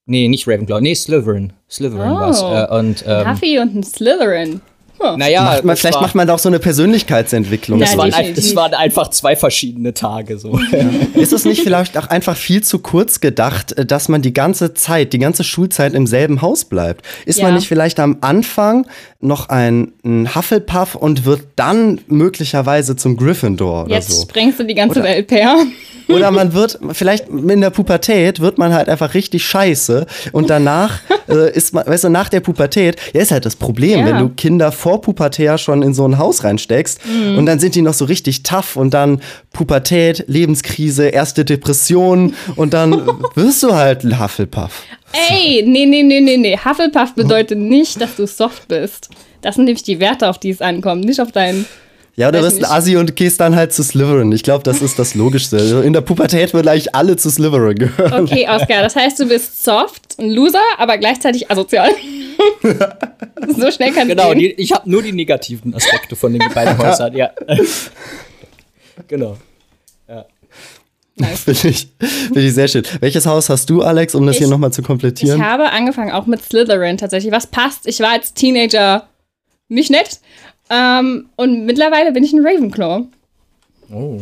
Nee, 0.06 0.28
nicht 0.28 0.46
Ravenclaw, 0.46 0.80
nee, 0.80 0.94
Slytherin. 0.94 1.52
Slytherin 1.70 2.10
oh. 2.10 2.14
war's. 2.14 2.42
Äh, 2.42 2.76
und, 2.78 3.04
ähm, 3.06 3.30
Huffy 3.30 3.58
und 3.58 3.74
ein 3.74 3.82
Slytherin. 3.82 4.60
Huh. 4.98 5.16
Naja, 5.16 5.42
macht 5.42 5.64
man, 5.64 5.76
vielleicht 5.76 5.96
war, 5.96 6.02
macht 6.02 6.14
man 6.14 6.26
da 6.26 6.34
auch 6.34 6.38
so 6.38 6.48
eine 6.48 6.60
Persönlichkeitsentwicklung. 6.60 7.82
Es 7.82 7.96
waren, 7.96 8.12
waren, 8.12 8.74
einfach 8.74 9.10
zwei 9.10 9.34
verschiedene 9.34 9.92
Tage 9.92 10.38
so. 10.38 10.58
Ja. 10.70 11.20
Ist 11.20 11.32
es 11.32 11.44
nicht 11.44 11.62
vielleicht 11.62 11.98
auch 11.98 12.06
einfach 12.06 12.36
viel 12.36 12.62
zu 12.62 12.78
kurz 12.78 13.20
gedacht, 13.20 13.72
äh, 13.72 13.84
dass 13.84 14.08
man 14.08 14.22
die 14.22 14.32
ganze 14.32 14.72
Zeit, 14.74 15.12
die 15.12 15.19
ganze 15.19 15.43
Schulzeit 15.43 15.94
im 15.94 16.06
selben 16.06 16.43
Haus 16.43 16.64
bleibt? 16.64 17.05
Ist 17.26 17.40
ja. 17.40 17.46
man 17.46 17.55
nicht 17.55 17.67
vielleicht 17.67 17.98
am 17.98 18.19
Anfang 18.20 18.86
noch 19.24 19.48
ein, 19.48 19.93
ein 20.04 20.34
Hufflepuff 20.34 20.94
und 20.94 21.24
wird 21.24 21.43
dann 21.56 22.00
möglicherweise 22.06 22.96
zum 22.96 23.16
Gryffindor 23.16 23.84
oder 23.84 23.94
Jetzt 23.94 24.10
so? 24.10 24.20
Jetzt 24.20 24.31
sprengst 24.31 24.60
du 24.60 24.64
die 24.64 24.74
ganze 24.74 25.00
oder, 25.00 25.08
Welt, 25.08 25.26
Per. 25.26 25.56
Oder 26.08 26.31
man 26.31 26.52
wird, 26.52 26.78
vielleicht 26.93 27.28
in 27.28 27.60
der 27.62 27.70
Pubertät 27.70 28.40
wird 28.40 28.58
man 28.58 28.74
halt 28.74 28.88
einfach 28.88 29.14
richtig 29.14 29.44
scheiße 29.46 30.06
und 30.32 30.50
danach 30.50 31.00
äh, 31.28 31.50
ist 31.52 31.72
man, 31.72 31.86
weißt 31.86 32.04
du, 32.04 32.08
nach 32.10 32.28
der 32.28 32.40
Pubertät, 32.40 32.96
ja, 33.14 33.22
ist 33.22 33.31
halt 33.31 33.46
das 33.46 33.56
Problem, 33.56 34.00
ja. 34.00 34.06
wenn 34.06 34.19
du 34.19 34.28
Kinder 34.28 34.70
vor 34.70 35.00
Pubertät 35.00 35.58
schon 35.60 35.82
in 35.82 35.94
so 35.94 36.06
ein 36.06 36.19
Haus 36.19 36.44
reinsteckst 36.44 37.00
mhm. 37.06 37.38
und 37.38 37.46
dann 37.46 37.58
sind 37.58 37.74
die 37.74 37.82
noch 37.82 37.94
so 37.94 38.04
richtig 38.04 38.43
tough 38.43 38.76
und 38.76 38.93
dann 38.93 39.20
Pubertät, 39.52 40.24
Lebenskrise, 40.26 41.06
erste 41.06 41.44
Depression 41.44 42.34
und 42.56 42.74
dann 42.74 43.08
wirst 43.34 43.62
du 43.62 43.74
halt 43.74 44.04
ein 44.04 44.20
Hufflepuff. 44.20 44.82
Ey, 45.30 45.62
nee, 45.66 45.86
nee, 45.86 46.02
nee, 46.02 46.20
nee, 46.20 46.36
nee. 46.36 46.58
Hufflepuff 46.58 47.14
bedeutet 47.14 47.58
nicht, 47.58 48.00
dass 48.00 48.16
du 48.16 48.26
soft 48.26 48.68
bist. 48.68 49.10
Das 49.42 49.56
sind 49.56 49.64
nämlich 49.64 49.82
die 49.82 50.00
Werte, 50.00 50.28
auf 50.28 50.38
die 50.38 50.50
es 50.50 50.60
ankommt, 50.60 51.04
nicht 51.04 51.20
auf 51.20 51.32
deinen 51.32 51.66
ja, 52.16 52.28
oder 52.28 52.42
wirst 52.42 52.58
ein 52.58 52.70
Assi 52.70 52.96
und 52.96 53.16
gehst 53.16 53.40
dann 53.40 53.56
halt 53.56 53.72
zu 53.72 53.82
Slytherin. 53.82 54.30
Ich 54.30 54.44
glaube, 54.44 54.62
das 54.62 54.80
ist 54.82 54.98
das 55.00 55.16
Logischste. 55.16 55.56
Also 55.56 55.80
in 55.80 55.92
der 55.92 56.00
Pubertät 56.00 56.54
würden 56.54 56.68
eigentlich 56.68 56.94
alle 56.94 57.16
zu 57.16 57.28
Slytherin 57.28 57.76
gehören. 57.76 58.22
Okay, 58.22 58.46
Oscar, 58.48 58.82
das 58.82 58.94
heißt, 58.94 59.18
du 59.18 59.26
bist 59.26 59.64
soft, 59.64 60.16
ein 60.20 60.30
Loser, 60.30 60.62
aber 60.78 60.96
gleichzeitig 60.98 61.50
asozial. 61.50 61.90
so 63.48 63.70
schnell 63.72 63.92
kann 63.92 64.06
Genau, 64.06 64.32
die, 64.32 64.52
ich 64.52 64.72
habe 64.72 64.88
nur 64.88 65.02
die 65.02 65.12
negativen 65.12 65.74
Aspekte 65.74 66.14
von 66.14 66.32
den 66.32 66.42
beiden 66.54 66.78
Häusern, 66.86 67.16
ja. 67.16 67.30
genau. 69.08 69.36
Ja. 70.08 70.24
Nice. 71.16 71.40
Finde 71.44 71.68
ich, 71.68 71.88
find 71.98 72.36
ich 72.36 72.54
sehr 72.54 72.68
schön. 72.68 72.82
Welches 73.00 73.26
Haus 73.26 73.48
hast 73.48 73.70
du, 73.70 73.82
Alex, 73.82 74.14
um 74.14 74.26
das 74.26 74.36
ich, 74.36 74.38
hier 74.40 74.48
nochmal 74.48 74.72
zu 74.72 74.82
komplettieren? 74.82 75.38
Ich 75.38 75.44
habe 75.44 75.70
angefangen 75.70 76.10
auch 76.10 76.26
mit 76.26 76.42
Slytherin 76.42 76.98
tatsächlich. 76.98 77.32
Was 77.32 77.46
passt? 77.46 77.86
Ich 77.86 78.00
war 78.00 78.10
als 78.10 78.34
Teenager 78.34 79.06
nicht 79.68 79.90
nett 79.90 80.20
ähm, 80.70 81.28
und 81.36 81.66
mittlerweile 81.66 82.12
bin 82.12 82.24
ich 82.24 82.32
ein 82.32 82.44
Ravenclaw. 82.44 83.04
Oh. 83.92 84.20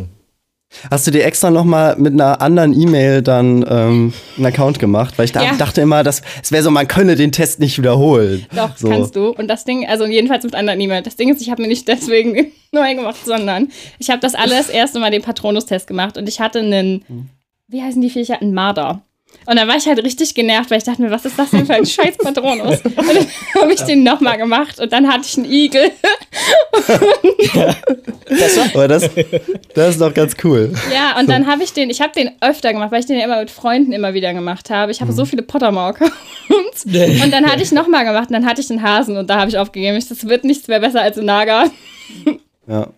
Hast 0.90 1.06
du 1.06 1.10
dir 1.10 1.24
extra 1.24 1.50
noch 1.50 1.64
mal 1.64 1.96
mit 1.96 2.12
einer 2.12 2.40
anderen 2.40 2.78
E-Mail 2.78 3.22
dann 3.22 3.64
ähm, 3.68 4.12
einen 4.36 4.46
Account 4.46 4.78
gemacht? 4.78 5.18
Weil 5.18 5.26
ich 5.26 5.32
da, 5.32 5.42
ja. 5.42 5.54
dachte 5.56 5.80
immer, 5.80 6.02
dass 6.02 6.22
es 6.42 6.52
wäre 6.52 6.62
so, 6.62 6.70
man 6.70 6.88
könne 6.88 7.14
den 7.14 7.32
Test 7.32 7.60
nicht 7.60 7.78
wiederholen. 7.78 8.46
Doch, 8.54 8.76
so. 8.76 8.88
kannst 8.88 9.16
du. 9.16 9.28
Und 9.30 9.48
das 9.48 9.64
Ding, 9.64 9.86
also 9.86 10.06
jedenfalls 10.06 10.44
mit 10.44 10.54
anderen 10.54 10.80
E-Mail. 10.80 11.02
Das 11.02 11.16
Ding 11.16 11.30
ist, 11.30 11.40
ich 11.42 11.50
habe 11.50 11.62
mir 11.62 11.68
nicht 11.68 11.88
deswegen 11.88 12.52
neu 12.72 12.94
gemacht, 12.94 13.24
sondern 13.24 13.68
ich 13.98 14.10
habe 14.10 14.20
das 14.20 14.34
alles 14.34 14.68
erste 14.68 14.98
Mal 14.98 15.10
den 15.10 15.22
Patronus-Test 15.22 15.86
gemacht 15.86 16.16
und 16.16 16.28
ich 16.28 16.40
hatte 16.40 16.60
einen 16.60 17.04
wie 17.72 17.82
heißen 17.82 18.02
die 18.02 18.10
Viecher? 18.10 18.40
Ein 18.40 18.52
Marder. 18.52 19.00
Und 19.46 19.56
dann 19.56 19.66
war 19.66 19.76
ich 19.76 19.86
halt 19.86 20.02
richtig 20.04 20.34
genervt, 20.34 20.70
weil 20.70 20.78
ich 20.78 20.84
dachte 20.84 21.02
mir, 21.02 21.10
was 21.10 21.24
ist 21.24 21.38
das 21.38 21.50
denn 21.50 21.66
für 21.66 21.74
ein 21.74 21.84
scheiß 21.84 22.16
Patronus? 22.18 22.80
Und 22.82 22.96
dann 22.96 23.06
habe 23.60 23.72
ich 23.72 23.80
den 23.82 24.04
nochmal 24.04 24.38
gemacht 24.38 24.78
und 24.78 24.92
dann 24.92 25.08
hatte 25.12 25.24
ich 25.26 25.36
einen 25.36 25.50
Igel. 25.50 25.90
Aber 28.74 28.88
das, 28.88 29.10
das 29.74 29.90
ist 29.90 30.00
doch 30.00 30.14
ganz 30.14 30.36
cool. 30.44 30.72
Ja, 30.92 31.18
und 31.18 31.28
dann 31.28 31.46
habe 31.46 31.64
ich 31.64 31.72
den, 31.72 31.90
ich 31.90 32.00
habe 32.00 32.12
den 32.12 32.30
öfter 32.40 32.72
gemacht, 32.72 32.92
weil 32.92 33.00
ich 33.00 33.06
den 33.06 33.18
ja 33.18 33.24
immer 33.24 33.40
mit 33.40 33.50
Freunden 33.50 33.92
immer 33.92 34.14
wieder 34.14 34.32
gemacht 34.32 34.70
habe. 34.70 34.92
Ich 34.92 35.00
habe 35.00 35.12
so 35.12 35.24
viele 35.24 35.42
Pottermore-Accounts. 35.42 36.84
Und 36.84 37.30
dann 37.32 37.46
hatte 37.50 37.62
ich 37.62 37.72
nochmal 37.72 38.04
gemacht 38.04 38.28
und 38.28 38.34
dann 38.34 38.46
hatte 38.46 38.60
ich 38.60 38.68
den 38.68 38.82
Hasen 38.82 39.16
und 39.16 39.30
da 39.30 39.38
habe 39.40 39.48
ich 39.48 39.58
aufgegeben. 39.58 40.02
Das 40.08 40.28
wird 40.28 40.44
nichts 40.44 40.68
mehr 40.68 40.80
besser 40.80 41.00
als 41.00 41.18
ein 41.18 41.24
Naga. 41.24 41.66
Ja. 42.66 42.88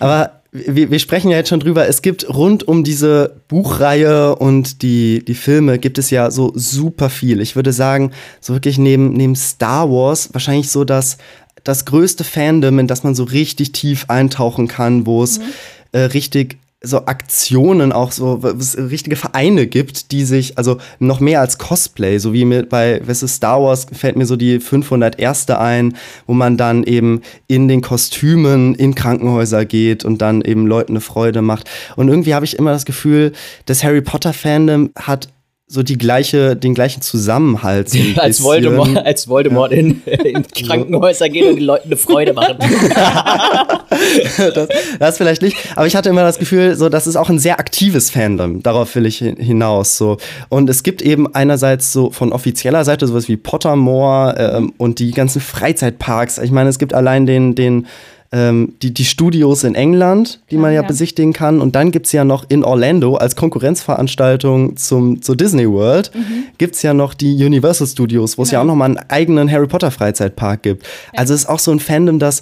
Aber 0.00 0.41
wir, 0.52 0.90
wir, 0.90 0.98
sprechen 0.98 1.30
ja 1.30 1.38
jetzt 1.38 1.48
schon 1.48 1.60
drüber, 1.60 1.88
es 1.88 2.02
gibt 2.02 2.28
rund 2.28 2.68
um 2.68 2.84
diese 2.84 3.40
Buchreihe 3.48 4.36
und 4.36 4.82
die, 4.82 5.24
die 5.24 5.34
Filme 5.34 5.78
gibt 5.78 5.96
es 5.96 6.10
ja 6.10 6.30
so 6.30 6.52
super 6.54 7.08
viel. 7.08 7.40
Ich 7.40 7.56
würde 7.56 7.72
sagen, 7.72 8.12
so 8.40 8.52
wirklich 8.52 8.76
neben, 8.76 9.14
neben 9.14 9.34
Star 9.34 9.90
Wars 9.90 10.28
wahrscheinlich 10.34 10.68
so 10.68 10.84
das, 10.84 11.16
das 11.64 11.86
größte 11.86 12.22
Fandom, 12.22 12.78
in 12.78 12.86
das 12.86 13.02
man 13.02 13.14
so 13.14 13.24
richtig 13.24 13.72
tief 13.72 14.04
eintauchen 14.08 14.68
kann, 14.68 15.06
wo 15.06 15.22
es 15.22 15.38
mhm. 15.38 15.44
äh, 15.92 16.00
richtig 16.00 16.58
so 16.82 17.06
Aktionen 17.06 17.92
auch 17.92 18.12
so 18.12 18.34
richtige 18.76 19.16
Vereine 19.16 19.66
gibt, 19.66 20.12
die 20.12 20.24
sich 20.24 20.58
also 20.58 20.78
noch 20.98 21.20
mehr 21.20 21.40
als 21.40 21.58
Cosplay, 21.58 22.18
so 22.18 22.32
wie 22.32 22.44
mit 22.44 22.68
bei 22.68 23.00
weißt 23.06 23.22
du, 23.22 23.26
Star 23.26 23.62
Wars 23.62 23.86
fällt 23.92 24.16
mir 24.16 24.26
so 24.26 24.36
die 24.36 24.60
501. 24.60 25.50
ein, 25.50 25.96
wo 26.26 26.34
man 26.34 26.56
dann 26.56 26.84
eben 26.84 27.22
in 27.46 27.68
den 27.68 27.82
Kostümen 27.82 28.74
in 28.74 28.94
Krankenhäuser 28.94 29.64
geht 29.64 30.04
und 30.04 30.18
dann 30.22 30.42
eben 30.42 30.66
Leuten 30.66 30.92
eine 30.92 31.00
Freude 31.00 31.42
macht 31.42 31.70
und 31.96 32.08
irgendwie 32.08 32.34
habe 32.34 32.44
ich 32.44 32.58
immer 32.58 32.72
das 32.72 32.84
Gefühl, 32.84 33.32
das 33.66 33.84
Harry 33.84 34.00
Potter 34.00 34.32
Fandom 34.32 34.90
hat 34.96 35.28
so 35.72 35.82
die 35.82 35.96
gleiche, 35.96 36.54
den 36.54 36.74
gleichen 36.74 37.00
Zusammenhalt. 37.00 37.88
So 37.88 37.98
als, 38.16 38.42
Voldemort, 38.42 38.94
als 38.98 39.26
Voldemort 39.26 39.72
ja. 39.72 39.78
in, 39.78 40.02
in 40.22 40.46
Krankenhäuser 40.54 41.30
geht 41.30 41.46
und 41.46 41.56
den 41.56 41.64
Leuten 41.64 41.88
eine 41.88 41.96
Freude 41.96 42.34
machen. 42.34 42.58
das, 44.54 44.68
das 44.98 45.16
vielleicht 45.16 45.40
nicht. 45.40 45.56
Aber 45.74 45.86
ich 45.86 45.96
hatte 45.96 46.10
immer 46.10 46.24
das 46.24 46.38
Gefühl, 46.38 46.76
so, 46.76 46.90
das 46.90 47.06
ist 47.06 47.16
auch 47.16 47.30
ein 47.30 47.38
sehr 47.38 47.58
aktives 47.58 48.10
Fandom. 48.10 48.62
Darauf 48.62 48.94
will 48.96 49.06
ich 49.06 49.16
hinaus. 49.16 49.96
So. 49.96 50.18
Und 50.50 50.68
es 50.68 50.82
gibt 50.82 51.00
eben 51.00 51.34
einerseits 51.34 51.90
so 51.90 52.10
von 52.10 52.32
offizieller 52.32 52.84
Seite 52.84 53.06
sowas 53.06 53.28
wie 53.28 53.38
Pottermore 53.38 54.34
ähm, 54.38 54.74
und 54.76 54.98
die 54.98 55.12
ganzen 55.12 55.40
Freizeitparks. 55.40 56.36
Ich 56.36 56.50
meine, 56.50 56.68
es 56.68 56.78
gibt 56.78 56.92
allein 56.92 57.24
den, 57.24 57.54
den 57.54 57.86
ähm, 58.32 58.74
die, 58.80 58.94
die 58.94 59.04
Studios 59.04 59.62
in 59.62 59.74
England, 59.74 60.40
die 60.50 60.56
man 60.56 60.72
ja, 60.72 60.80
ja. 60.80 60.86
besichtigen 60.86 61.34
kann. 61.34 61.60
Und 61.60 61.76
dann 61.76 61.90
gibt 61.90 62.06
es 62.06 62.12
ja 62.12 62.24
noch 62.24 62.44
in 62.48 62.64
Orlando 62.64 63.16
als 63.16 63.36
Konkurrenzveranstaltung 63.36 64.76
zum, 64.76 65.20
zur 65.20 65.36
Disney 65.36 65.68
World, 65.68 66.10
mhm. 66.14 66.44
gibt 66.56 66.74
es 66.74 66.82
ja 66.82 66.94
noch 66.94 67.12
die 67.12 67.44
Universal 67.44 67.86
Studios, 67.86 68.38
wo 68.38 68.42
es 68.42 68.50
genau. 68.50 68.60
ja 68.60 68.62
auch 68.62 68.66
noch 68.68 68.74
mal 68.74 68.86
einen 68.86 68.98
eigenen 69.08 69.50
Harry 69.50 69.66
Potter 69.66 69.90
Freizeitpark 69.90 70.62
gibt. 70.62 70.84
Ja. 70.84 71.20
Also 71.20 71.34
es 71.34 71.40
ist 71.42 71.48
auch 71.48 71.58
so 71.58 71.70
ein 71.70 71.80
Fandom, 71.80 72.18
das 72.18 72.40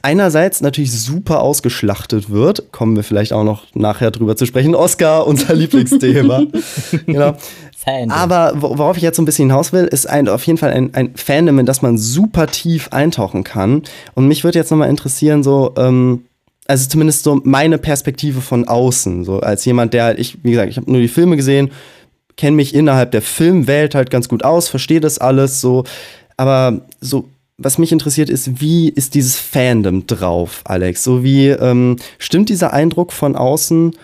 einerseits 0.00 0.62
natürlich 0.62 0.92
super 0.92 1.42
ausgeschlachtet 1.42 2.30
wird, 2.30 2.72
kommen 2.72 2.96
wir 2.96 3.04
vielleicht 3.04 3.34
auch 3.34 3.44
noch 3.44 3.64
nachher 3.74 4.10
drüber 4.10 4.34
zu 4.34 4.46
sprechen. 4.46 4.74
Oscar, 4.74 5.26
unser 5.26 5.54
Lieblingsthema. 5.56 6.44
genau. 7.06 7.36
Fandom. 7.76 8.10
Aber 8.10 8.52
worauf 8.56 8.96
ich 8.96 9.02
jetzt 9.02 9.16
so 9.16 9.22
ein 9.22 9.26
bisschen 9.26 9.50
hinaus 9.50 9.72
will, 9.72 9.84
ist 9.84 10.08
ein, 10.08 10.28
auf 10.28 10.44
jeden 10.44 10.58
Fall 10.58 10.72
ein, 10.72 10.94
ein 10.94 11.14
Fandom, 11.14 11.58
in 11.58 11.66
das 11.66 11.82
man 11.82 11.98
super 11.98 12.46
tief 12.46 12.88
eintauchen 12.92 13.44
kann. 13.44 13.82
Und 14.14 14.26
mich 14.26 14.42
würde 14.42 14.58
jetzt 14.58 14.70
nochmal 14.70 14.88
interessieren, 14.88 15.42
so, 15.42 15.74
ähm, 15.76 16.24
also 16.66 16.88
zumindest 16.88 17.24
so 17.24 17.40
meine 17.44 17.78
Perspektive 17.78 18.40
von 18.40 18.66
außen, 18.66 19.24
so 19.24 19.40
als 19.40 19.64
jemand, 19.64 19.92
der 19.94 20.04
halt, 20.04 20.18
ich, 20.18 20.42
wie 20.42 20.50
gesagt, 20.52 20.70
ich 20.70 20.76
habe 20.76 20.90
nur 20.90 21.00
die 21.00 21.08
Filme 21.08 21.36
gesehen, 21.36 21.70
kenne 22.36 22.56
mich 22.56 22.74
innerhalb 22.74 23.10
der 23.10 23.22
Filmwelt 23.22 23.94
halt 23.94 24.10
ganz 24.10 24.28
gut 24.28 24.44
aus, 24.44 24.68
verstehe 24.68 25.00
das 25.00 25.18
alles 25.18 25.60
so, 25.60 25.84
aber 26.36 26.80
so 27.00 27.28
was 27.58 27.76
mich 27.76 27.92
interessiert 27.92 28.30
ist, 28.30 28.60
wie 28.60 28.88
ist 28.88 29.14
dieses 29.14 29.36
Fandom 29.36 30.06
drauf, 30.06 30.62
Alex? 30.64 31.02
So 31.02 31.24
wie 31.24 31.48
ähm, 31.48 31.96
stimmt 32.18 32.48
dieser 32.48 32.72
Eindruck 32.72 33.12
von 33.12 33.34
außen 33.34 33.96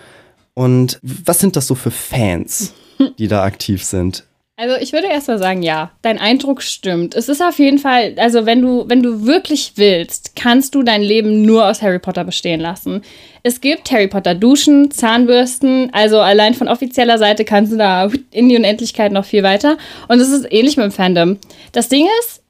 und 0.53 0.99
was 1.01 1.39
sind 1.39 1.55
das 1.55 1.65
so 1.65 1.75
für 1.75 1.91
Fans, 1.91 2.73
die 3.17 3.29
da 3.29 3.43
aktiv 3.43 3.83
sind? 3.83 4.25
Also 4.57 4.77
ich 4.77 4.93
würde 4.93 5.07
erst 5.07 5.27
mal 5.27 5.37
sagen, 5.37 5.63
ja, 5.63 5.91
dein 6.01 6.17
Eindruck 6.17 6.61
stimmt. 6.61 7.13
Es 7.13 7.27
ist 7.27 7.41
auf 7.41 7.59
jeden 7.59 7.77
Fall, 7.77 8.13
also 8.17 8.45
wenn 8.45 8.61
du, 8.61 8.85
wenn 8.87 9.03
du 9.03 9.25
wirklich 9.25 9.73
willst, 9.75 10.37
kannst 10.37 10.75
du 10.75 10.81
dein 10.81 11.01
Leben 11.01 11.41
nur 11.41 11.67
aus 11.67 11.81
Harry 11.81 11.99
Potter 11.99 12.23
bestehen 12.23 12.61
lassen. 12.61 13.01
Es 13.43 13.59
gibt 13.59 13.91
Harry 13.91 14.07
Potter 14.07 14.33
Duschen, 14.33 14.91
Zahnbürsten, 14.91 15.93
also 15.93 16.19
allein 16.21 16.53
von 16.53 16.69
offizieller 16.69 17.17
Seite 17.17 17.43
kannst 17.43 17.73
du 17.73 17.77
da 17.77 18.09
in 18.31 18.47
die 18.47 18.55
Unendlichkeit 18.55 19.11
noch 19.11 19.25
viel 19.25 19.43
weiter. 19.43 19.77
Und 20.07 20.21
es 20.21 20.29
ist 20.29 20.47
ähnlich 20.49 20.77
mit 20.77 20.85
dem 20.85 20.91
Fandom. 20.91 21.37
Das 21.73 21.89
Ding 21.89 22.07
ist, 22.21 22.41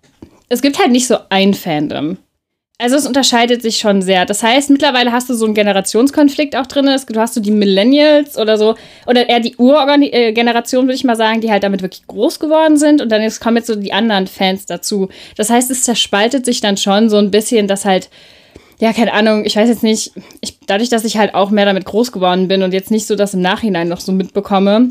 es 0.56 0.62
gibt 0.62 0.80
halt 0.80 0.92
nicht 0.92 1.08
so 1.08 1.18
ein 1.30 1.54
Fandom. 1.54 2.18
Also 2.78 2.98
es 2.98 3.08
unterscheidet 3.08 3.62
sich 3.62 3.78
schon 3.78 4.02
sehr. 4.02 4.26
Das 4.26 4.44
heißt, 4.44 4.70
mittlerweile 4.70 5.14
hast 5.14 5.30
du 5.30 5.34
so 5.34 5.46
einen 5.46 5.54
Generationskonflikt 5.54 6.58
auch 6.58 6.66
drin. 6.66 6.86
Du 7.08 7.20
hast 7.20 7.34
so 7.34 7.40
die 7.40 7.52
Millennials 7.52 8.38
oder 8.38 8.58
so, 8.58 8.76
oder 9.08 9.30
eher 9.30 9.40
die 9.40 9.56
Urgeneration, 9.56 10.86
würde 10.86 10.96
ich 10.96 11.06
mal 11.06 11.16
sagen, 11.16 11.40
die 11.40 11.50
halt 11.52 11.64
damit 11.64 11.82
wirklich 11.82 12.06
groß 12.08 12.40
geworden 12.40 12.76
sind. 12.76 13.02
Und 13.02 13.10
dann 13.10 13.30
kommen 13.40 13.58
jetzt 13.58 13.68
so 13.68 13.76
die 13.76 13.94
anderen 13.94 14.28
Fans 14.28 14.66
dazu. 14.66 15.08
Das 15.38 15.50
heißt, 15.50 15.72
es 15.72 15.84
zerspaltet 15.84 16.46
sich 16.46 16.60
dann 16.60 16.76
schon 16.76 17.10
so 17.10 17.16
ein 17.16 17.32
bisschen, 17.32 17.70
dass 17.70 17.86
halt, 17.86 18.10
ja, 18.80 18.92
keine 18.92 19.14
Ahnung, 19.14 19.46
ich 19.46 19.56
weiß 19.56 19.70
jetzt 19.70 19.84
nicht, 19.84 20.12
ich, 20.42 20.60
dadurch, 20.68 20.90
dass 20.90 21.06
ich 21.06 21.18
halt 21.18 21.34
auch 21.34 21.52
mehr 21.52 21.66
damit 21.66 21.86
groß 21.86 22.12
geworden 22.12 22.50
bin 22.50 22.62
und 22.62 22.74
jetzt 22.74 22.92
nicht 22.92 23.08
so 23.08 23.16
das 23.16 23.34
im 23.34 23.42
Nachhinein 23.42 23.88
noch 23.88 24.02
so 24.02 24.12
mitbekomme, 24.12 24.90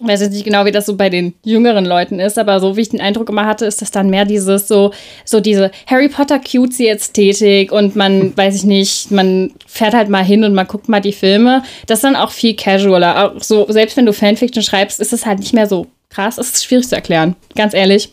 ich 0.00 0.08
weiß 0.08 0.22
jetzt 0.22 0.32
nicht 0.32 0.44
genau, 0.44 0.64
wie 0.64 0.72
das 0.72 0.86
so 0.86 0.96
bei 0.96 1.08
den 1.08 1.34
jüngeren 1.44 1.84
Leuten 1.84 2.18
ist, 2.18 2.36
aber 2.36 2.58
so 2.58 2.76
wie 2.76 2.80
ich 2.80 2.88
den 2.88 3.00
Eindruck 3.00 3.28
immer 3.28 3.46
hatte, 3.46 3.64
ist 3.64 3.80
das 3.80 3.92
dann 3.92 4.10
mehr 4.10 4.24
dieses 4.24 4.66
so, 4.66 4.92
so 5.24 5.38
diese 5.38 5.70
Harry 5.86 6.08
Potter 6.08 6.40
cutesy 6.40 6.88
Ästhetik 6.88 7.70
und 7.70 7.94
man, 7.94 8.32
weiß 8.36 8.56
ich 8.56 8.64
nicht, 8.64 9.12
man 9.12 9.52
fährt 9.66 9.94
halt 9.94 10.08
mal 10.08 10.24
hin 10.24 10.42
und 10.42 10.52
man 10.52 10.66
guckt 10.66 10.88
mal 10.88 11.00
die 11.00 11.12
Filme. 11.12 11.62
Das 11.86 11.98
ist 11.98 12.04
dann 12.04 12.16
auch 12.16 12.32
viel 12.32 12.56
casualer. 12.56 13.36
Auch 13.36 13.42
so, 13.42 13.66
selbst 13.70 13.96
wenn 13.96 14.06
du 14.06 14.12
Fanfiction 14.12 14.64
schreibst, 14.64 14.98
ist 14.98 15.12
es 15.12 15.26
halt 15.26 15.38
nicht 15.38 15.54
mehr 15.54 15.68
so 15.68 15.86
krass. 16.10 16.38
Es 16.38 16.54
ist 16.54 16.64
schwierig 16.64 16.88
zu 16.88 16.96
erklären, 16.96 17.36
ganz 17.54 17.72
ehrlich. 17.72 18.12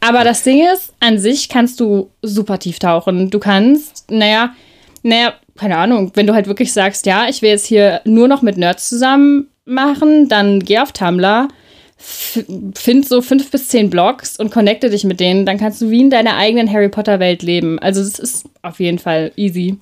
Aber 0.00 0.22
das 0.22 0.42
Ding 0.42 0.62
ist, 0.70 0.92
an 1.00 1.18
sich 1.18 1.48
kannst 1.48 1.80
du 1.80 2.10
super 2.20 2.58
tief 2.58 2.78
tauchen. 2.78 3.30
Du 3.30 3.38
kannst, 3.38 4.10
naja, 4.10 4.54
naja, 5.02 5.32
keine 5.56 5.78
Ahnung, 5.78 6.12
wenn 6.12 6.26
du 6.26 6.34
halt 6.34 6.46
wirklich 6.46 6.74
sagst, 6.74 7.06
ja, 7.06 7.26
ich 7.26 7.40
will 7.40 7.48
jetzt 7.48 7.64
hier 7.64 8.02
nur 8.04 8.28
noch 8.28 8.42
mit 8.42 8.58
Nerds 8.58 8.90
zusammen 8.90 9.48
machen, 9.66 10.28
dann 10.28 10.60
geh 10.60 10.78
auf 10.78 10.92
Tumblr, 10.92 11.48
find 11.98 13.08
so 13.08 13.20
fünf 13.22 13.50
bis 13.50 13.68
zehn 13.68 13.90
Blogs 13.90 14.36
und 14.38 14.50
connecte 14.50 14.90
dich 14.90 15.04
mit 15.04 15.20
denen. 15.20 15.46
Dann 15.46 15.58
kannst 15.58 15.82
du 15.82 15.90
wie 15.90 16.00
in 16.00 16.10
deiner 16.10 16.36
eigenen 16.36 16.72
Harry 16.72 16.88
Potter 16.88 17.20
Welt 17.20 17.42
leben. 17.42 17.78
Also 17.78 18.00
es 18.00 18.18
ist 18.18 18.46
auf 18.62 18.80
jeden 18.80 18.98
Fall 18.98 19.32
easy. 19.36 19.76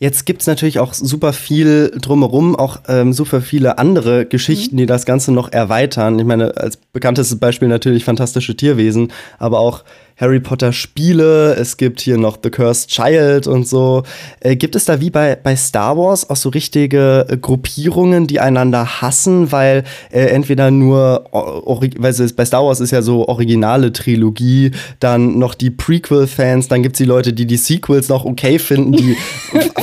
Jetzt 0.00 0.26
gibt 0.26 0.40
es 0.40 0.46
natürlich 0.46 0.80
auch 0.80 0.92
super 0.92 1.32
viel 1.32 1.92
drumherum, 2.00 2.56
auch 2.56 2.80
ähm, 2.88 3.12
super 3.12 3.40
viele 3.40 3.78
andere 3.78 4.26
Geschichten, 4.26 4.74
mhm. 4.74 4.80
die 4.80 4.86
das 4.86 5.06
Ganze 5.06 5.32
noch 5.32 5.52
erweitern. 5.52 6.18
Ich 6.18 6.24
meine, 6.24 6.56
als 6.56 6.76
bekanntestes 6.76 7.38
Beispiel 7.38 7.68
natürlich 7.68 8.04
fantastische 8.04 8.56
Tierwesen, 8.56 9.12
aber 9.38 9.60
auch 9.60 9.84
Harry 10.16 10.38
Potter 10.38 10.72
Spiele, 10.72 11.54
es 11.54 11.76
gibt 11.76 12.00
hier 12.00 12.16
noch 12.16 12.38
The 12.42 12.50
Cursed 12.50 12.88
Child 12.88 13.48
und 13.48 13.66
so. 13.66 14.04
Äh, 14.40 14.54
gibt 14.54 14.76
es 14.76 14.84
da 14.84 15.00
wie 15.00 15.10
bei, 15.10 15.34
bei 15.34 15.56
Star 15.56 15.96
Wars 15.96 16.30
auch 16.30 16.36
so 16.36 16.50
richtige 16.50 17.26
äh, 17.28 17.36
Gruppierungen, 17.36 18.28
die 18.28 18.38
einander 18.38 19.00
hassen, 19.00 19.50
weil 19.50 19.82
äh, 20.12 20.26
entweder 20.26 20.70
nur, 20.70 21.28
weil 21.32 22.10
es 22.10 22.32
bei 22.32 22.44
Star 22.44 22.64
Wars 22.64 22.78
ist 22.78 22.92
ja 22.92 23.02
so 23.02 23.26
originale 23.26 23.92
Trilogie, 23.92 24.70
dann 25.00 25.38
noch 25.38 25.54
die 25.54 25.70
Prequel-Fans, 25.70 26.68
dann 26.68 26.84
gibt 26.84 26.94
es 26.94 26.98
die 26.98 27.04
Leute, 27.04 27.32
die 27.32 27.46
die 27.46 27.56
Sequels 27.56 28.08
noch 28.08 28.24
okay 28.24 28.60
finden, 28.60 28.92
die, 28.92 29.16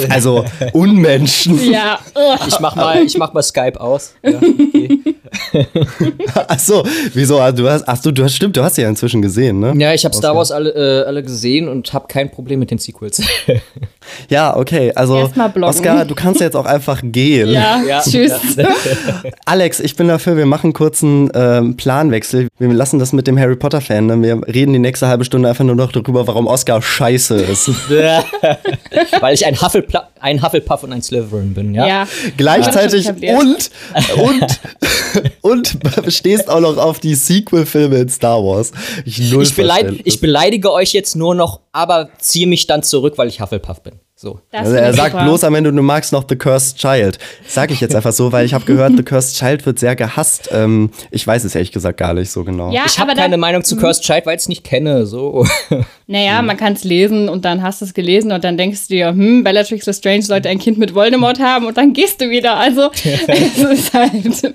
also 0.09 0.45
Unmenschen. 0.71 1.59
Ja. 1.71 1.99
Ich 2.47 2.59
mach 2.61 2.75
mal, 2.75 3.03
ich 3.03 3.17
mach 3.17 3.33
mal 3.33 3.43
Skype 3.43 3.79
aus. 3.79 4.13
Ja, 4.23 4.37
okay. 4.37 4.99
ach 6.47 6.59
so, 6.59 6.83
wieso? 7.13 7.39
Ah, 7.39 7.51
du 7.51 7.69
hast, 7.69 7.87
ach 7.87 7.97
so, 8.01 8.11
du 8.11 8.23
hast, 8.23 8.35
stimmt, 8.35 8.57
du 8.57 8.63
hast 8.63 8.75
sie 8.75 8.81
ja 8.81 8.89
inzwischen 8.89 9.21
gesehen, 9.21 9.59
ne? 9.59 9.73
Ja, 9.77 9.93
ich 9.93 10.03
habe 10.03 10.15
Star 10.15 10.35
Wars 10.35 10.51
alle, 10.51 10.71
äh, 10.71 11.05
alle 11.05 11.23
gesehen 11.23 11.67
und 11.67 11.93
habe 11.93 12.07
kein 12.07 12.29
Problem 12.29 12.59
mit 12.59 12.71
den 12.71 12.77
Sequels. 12.77 13.21
ja, 14.29 14.55
okay, 14.55 14.91
also 14.93 15.29
Oscar, 15.61 16.05
du 16.05 16.15
kannst 16.15 16.41
jetzt 16.41 16.55
auch 16.55 16.65
einfach 16.65 17.01
gehen. 17.03 17.51
Ja, 17.51 17.81
ja. 17.87 18.01
tschüss. 18.01 18.33
Alex, 19.45 19.79
ich 19.79 19.95
bin 19.95 20.07
dafür, 20.07 20.35
wir 20.35 20.45
machen 20.45 20.73
kurz 20.73 21.03
einen 21.03 21.31
ähm, 21.33 21.77
Planwechsel. 21.77 22.47
Wir 22.59 22.73
lassen 22.73 22.99
das 22.99 23.13
mit 23.13 23.27
dem 23.27 23.39
Harry 23.39 23.55
Potter 23.55 23.81
Fan. 23.81 24.07
Ne? 24.07 24.21
Wir 24.21 24.41
reden 24.47 24.73
die 24.73 24.79
nächste 24.79 25.07
halbe 25.07 25.23
Stunde 25.23 25.49
einfach 25.49 25.63
nur 25.63 25.75
noch 25.75 25.91
darüber, 25.91 26.27
warum 26.27 26.47
Oscar 26.47 26.81
scheiße 26.81 27.35
ist. 27.35 27.69
Weil 29.19 29.33
ich 29.33 29.45
ein, 29.45 29.61
Hufflepla 29.61 30.09
ein 30.21 30.43
Hufflepuff 30.43 30.83
und 30.83 30.93
ein 30.93 31.01
Slytherin 31.01 31.53
bin, 31.53 31.73
ja? 31.73 31.87
Ja. 31.87 32.07
Gleichzeitig 32.37 33.07
und, 33.07 33.71
und, 34.17 34.59
und 35.41 35.77
stehst 36.07 36.49
auch 36.49 36.59
noch 36.59 36.77
auf 36.77 36.99
die 36.99 37.15
Sequel-Filme 37.15 37.97
in 37.97 38.09
Star 38.09 38.43
Wars. 38.43 38.71
Ich, 39.05 39.31
null 39.31 39.43
ich, 39.43 39.55
beleid, 39.55 40.01
ich 40.03 40.19
beleidige 40.21 40.71
euch 40.71 40.93
jetzt 40.93 41.15
nur 41.15 41.35
noch, 41.35 41.61
aber 41.71 42.09
ziehe 42.19 42.47
mich 42.47 42.67
dann 42.67 42.83
zurück, 42.83 43.17
weil 43.17 43.27
ich 43.27 43.41
Hufflepuff 43.41 43.81
bin. 43.81 43.99
So. 44.21 44.39
Also 44.51 44.73
er 44.75 44.93
sagt 44.93 45.13
super. 45.13 45.23
bloß 45.23 45.43
am 45.45 45.55
Ende, 45.55 45.73
du 45.73 45.81
magst 45.81 46.13
noch 46.13 46.25
The 46.29 46.35
Cursed 46.35 46.77
Child. 46.77 47.17
Sag 47.47 47.71
ich 47.71 47.81
jetzt 47.81 47.95
einfach 47.95 48.11
so, 48.11 48.31
weil 48.31 48.45
ich 48.45 48.53
habe 48.53 48.65
gehört, 48.65 48.95
The 48.95 49.01
Cursed 49.01 49.35
Child 49.35 49.65
wird 49.65 49.79
sehr 49.79 49.95
gehasst. 49.95 50.49
Ähm, 50.51 50.91
ich 51.09 51.25
weiß 51.25 51.43
es 51.43 51.55
ehrlich 51.55 51.71
gesagt 51.71 51.97
gar 51.97 52.13
nicht 52.13 52.29
so 52.29 52.43
genau. 52.43 52.71
Ja, 52.71 52.83
ich 52.85 52.99
habe 52.99 53.15
keine 53.15 53.37
Meinung 53.37 53.63
zu 53.63 53.77
Cursed 53.77 54.03
Child, 54.03 54.27
weil 54.27 54.35
ich 54.35 54.43
es 54.43 54.47
nicht 54.47 54.63
kenne. 54.63 55.07
So. 55.07 55.47
Naja, 56.11 56.41
man 56.41 56.57
kann 56.57 56.73
es 56.73 56.83
lesen 56.83 57.29
und 57.29 57.45
dann 57.45 57.61
hast 57.61 57.79
du 57.79 57.85
es 57.85 57.93
gelesen 57.93 58.33
und 58.33 58.43
dann 58.43 58.57
denkst 58.57 58.89
du 58.89 58.95
dir, 58.95 59.07
hm, 59.07 59.45
Bellatrix 59.45 59.85
Lestrange 59.85 60.23
sollte 60.23 60.49
ein 60.49 60.59
Kind 60.59 60.77
mit 60.77 60.93
Voldemort 60.93 61.39
haben 61.39 61.67
und 61.67 61.77
dann 61.77 61.93
gehst 61.93 62.19
du 62.19 62.29
wieder. 62.29 62.57
Also, 62.57 62.91
es 63.27 63.57
ist 63.57 63.93
halt. 63.93 64.53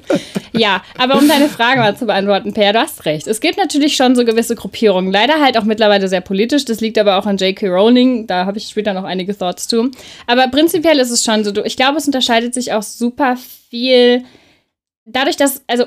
Ja, 0.52 0.82
aber 0.98 1.16
um 1.16 1.26
deine 1.26 1.48
Frage 1.48 1.80
mal 1.80 1.96
zu 1.96 2.04
beantworten, 2.04 2.52
Per, 2.52 2.74
du 2.74 2.80
hast 2.80 3.06
recht. 3.06 3.26
Es 3.26 3.40
gibt 3.40 3.56
natürlich 3.56 3.96
schon 3.96 4.14
so 4.14 4.26
gewisse 4.26 4.54
Gruppierungen. 4.54 5.10
Leider 5.10 5.40
halt 5.40 5.56
auch 5.56 5.64
mittlerweile 5.64 6.08
sehr 6.08 6.20
politisch. 6.20 6.66
Das 6.66 6.82
liegt 6.82 6.98
aber 6.98 7.16
auch 7.16 7.24
an 7.24 7.38
J.K. 7.38 7.68
Rowling. 7.68 8.26
Da 8.26 8.44
habe 8.44 8.58
ich 8.58 8.68
später 8.68 8.92
noch 8.92 9.04
einige 9.04 9.34
Thoughts 9.34 9.66
zu. 9.66 9.90
Aber 10.26 10.48
prinzipiell 10.48 10.98
ist 10.98 11.10
es 11.10 11.24
schon 11.24 11.42
so. 11.42 11.64
Ich 11.64 11.78
glaube, 11.78 11.96
es 11.96 12.06
unterscheidet 12.06 12.52
sich 12.52 12.74
auch 12.74 12.82
super 12.82 13.38
viel 13.70 14.24
dadurch, 15.06 15.36
dass, 15.38 15.62
also 15.66 15.86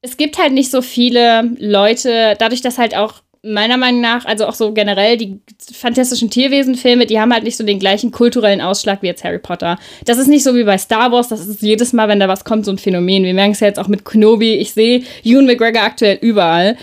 es 0.00 0.16
gibt 0.16 0.38
halt 0.38 0.52
nicht 0.52 0.70
so 0.70 0.80
viele 0.80 1.50
Leute, 1.58 2.34
dadurch, 2.38 2.62
dass 2.62 2.78
halt 2.78 2.96
auch 2.96 3.14
meiner 3.42 3.76
Meinung 3.76 4.00
nach, 4.00 4.24
also 4.24 4.46
auch 4.46 4.54
so 4.54 4.72
generell 4.72 5.16
die 5.16 5.40
fantastischen 5.72 6.30
Tierwesen-Filme, 6.30 7.06
die 7.06 7.20
haben 7.20 7.32
halt 7.32 7.44
nicht 7.44 7.56
so 7.56 7.64
den 7.64 7.78
gleichen 7.78 8.10
kulturellen 8.10 8.60
Ausschlag 8.60 9.02
wie 9.02 9.06
jetzt 9.06 9.24
Harry 9.24 9.38
Potter. 9.38 9.78
Das 10.04 10.18
ist 10.18 10.26
nicht 10.26 10.42
so 10.42 10.54
wie 10.54 10.64
bei 10.64 10.76
Star 10.78 11.12
Wars, 11.12 11.28
das 11.28 11.46
ist 11.46 11.62
jedes 11.62 11.92
Mal, 11.92 12.08
wenn 12.08 12.20
da 12.20 12.28
was 12.28 12.44
kommt, 12.44 12.64
so 12.64 12.72
ein 12.72 12.78
Phänomen. 12.78 13.24
Wir 13.24 13.34
merken 13.34 13.52
es 13.52 13.60
ja 13.60 13.68
jetzt 13.68 13.78
auch 13.78 13.88
mit 13.88 14.04
Kenobi. 14.04 14.54
Ich 14.54 14.72
sehe 14.72 15.02
Ewan 15.24 15.46
McGregor 15.46 15.82
aktuell 15.82 16.18
überall. 16.20 16.76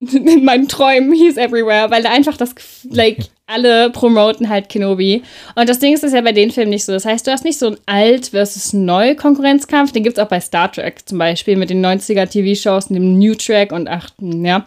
In 0.00 0.44
meinen 0.44 0.68
Träumen, 0.68 1.12
he's 1.12 1.36
everywhere, 1.36 1.90
weil 1.90 2.02
da 2.02 2.10
einfach 2.10 2.36
das, 2.36 2.54
like, 2.88 3.18
alle 3.46 3.90
promoten 3.90 4.48
halt 4.48 4.68
Kenobi. 4.68 5.22
Und 5.56 5.68
das 5.68 5.80
Ding 5.80 5.94
ist, 5.94 6.04
ist 6.04 6.12
ja 6.12 6.20
bei 6.20 6.32
den 6.32 6.50
Filmen 6.50 6.70
nicht 6.70 6.84
so. 6.84 6.92
Das 6.92 7.04
heißt, 7.04 7.26
du 7.26 7.32
hast 7.32 7.44
nicht 7.44 7.58
so 7.58 7.68
ein 7.68 7.78
Alt 7.86 8.28
versus 8.28 8.72
Neu 8.72 9.14
Konkurrenzkampf. 9.16 9.90
Den 9.90 10.04
gibt 10.04 10.18
es 10.18 10.22
auch 10.22 10.28
bei 10.28 10.40
Star 10.40 10.70
Trek 10.70 11.08
zum 11.08 11.18
Beispiel 11.18 11.56
mit 11.56 11.70
den 11.70 11.84
90er 11.84 12.28
TV-Shows 12.28 12.88
und 12.88 12.94
dem 12.94 13.18
New 13.18 13.34
Track 13.34 13.72
und 13.72 13.88
ach, 13.88 14.10
ja. 14.20 14.64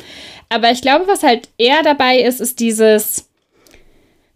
Aber 0.50 0.72
ich 0.72 0.82
glaube, 0.82 1.08
was 1.08 1.24
halt 1.24 1.48
eher 1.58 1.84
dabei 1.84 2.20
ist, 2.20 2.42
ist 2.42 2.60
dieses, 2.60 3.30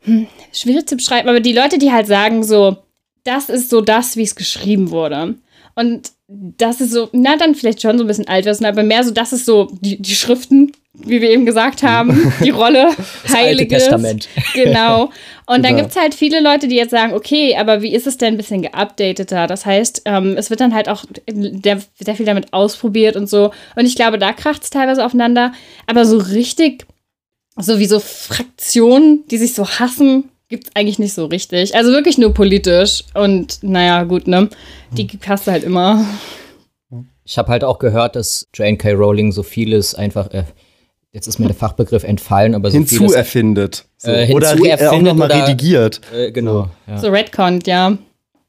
hm, 0.01 0.27
schwierig 0.53 0.87
zu 0.87 0.95
beschreiben, 0.95 1.27
aber 1.27 1.39
die 1.39 1.53
Leute, 1.53 1.77
die 1.77 1.91
halt 1.91 2.07
sagen 2.07 2.43
so, 2.43 2.77
das 3.23 3.49
ist 3.49 3.69
so 3.69 3.81
das, 3.81 4.15
wie 4.15 4.23
es 4.23 4.35
geschrieben 4.35 4.91
wurde. 4.91 5.35
Und 5.73 6.11
das 6.27 6.79
ist 6.79 6.91
so, 6.91 7.09
na 7.11 7.35
dann 7.35 7.55
vielleicht 7.55 7.81
schon 7.81 7.97
so 7.97 8.03
ein 8.03 8.07
bisschen 8.07 8.27
alt, 8.27 8.47
aber 8.47 8.83
mehr 8.83 9.03
so, 9.03 9.11
das 9.11 9.33
ist 9.33 9.45
so 9.45 9.67
die, 9.81 10.01
die 10.01 10.15
Schriften, 10.15 10.71
wie 10.97 11.21
wir 11.21 11.29
eben 11.29 11.45
gesagt 11.45 11.83
haben, 11.83 12.33
die 12.43 12.49
Rolle 12.49 12.89
das 13.23 13.33
Heiliges. 13.33 13.83
Testament. 13.83 14.27
Genau. 14.53 15.09
Und 15.47 15.63
dann 15.63 15.75
gibt 15.75 15.89
es 15.89 15.95
halt 15.95 16.15
viele 16.15 16.41
Leute, 16.41 16.67
die 16.67 16.75
jetzt 16.75 16.91
sagen, 16.91 17.13
okay, 17.13 17.55
aber 17.55 17.81
wie 17.81 17.93
ist 17.93 18.07
es 18.07 18.17
denn 18.17 18.33
ein 18.33 18.37
bisschen 18.37 18.61
geupdateter? 18.61 19.47
Das 19.47 19.65
heißt, 19.65 20.03
ähm, 20.05 20.35
es 20.37 20.49
wird 20.49 20.59
dann 20.59 20.73
halt 20.73 20.89
auch 20.89 21.05
der, 21.27 21.81
sehr 21.99 22.15
viel 22.15 22.25
damit 22.25 22.51
ausprobiert 22.53 23.15
und 23.15 23.29
so. 23.29 23.51
Und 23.75 23.85
ich 23.85 23.95
glaube, 23.95 24.17
da 24.17 24.33
kracht 24.33 24.63
es 24.63 24.69
teilweise 24.69 25.05
aufeinander. 25.05 25.51
Aber 25.87 26.05
so 26.05 26.17
richtig, 26.17 26.85
so 27.57 27.79
wie 27.79 27.85
so 27.85 27.99
Fraktionen, 27.99 29.23
die 29.29 29.37
sich 29.37 29.53
so 29.53 29.67
hassen, 29.67 30.29
gibt 30.47 30.67
es 30.67 30.75
eigentlich 30.75 30.99
nicht 30.99 31.13
so 31.13 31.25
richtig. 31.25 31.75
Also 31.75 31.91
wirklich 31.91 32.17
nur 32.17 32.33
politisch. 32.33 33.03
Und 33.13 33.59
naja, 33.61 34.03
gut, 34.03 34.27
ne? 34.27 34.49
Die 34.91 35.07
hast 35.27 35.47
du 35.47 35.51
halt 35.51 35.63
immer. 35.63 36.05
Ich 37.23 37.37
habe 37.37 37.49
halt 37.49 37.63
auch 37.63 37.79
gehört, 37.79 38.15
dass 38.15 38.47
Jane 38.53 38.77
K. 38.77 38.93
Rowling 38.93 39.31
so 39.31 39.43
vieles 39.43 39.95
einfach. 39.95 40.31
Äh, 40.31 40.45
jetzt 41.15 41.27
ist 41.27 41.39
mir 41.39 41.47
der 41.47 41.55
Fachbegriff 41.55 42.03
entfallen, 42.03 42.53
aber 42.53 42.69
so 42.69 42.77
hinzu 42.77 43.13
erfindet. 43.13 43.85
So. 43.97 44.11
Äh, 44.11 44.33
oder 44.33 44.49
hinzu 44.49 44.65
erfindet 44.65 44.93
auch 44.93 45.01
nochmal 45.01 45.31
redigiert. 45.31 46.01
Äh, 46.13 46.31
genau. 46.31 46.69
So, 46.85 46.91
ja. 46.91 46.97
so 46.97 47.07
Redcon, 47.07 47.59
ja. 47.65 47.97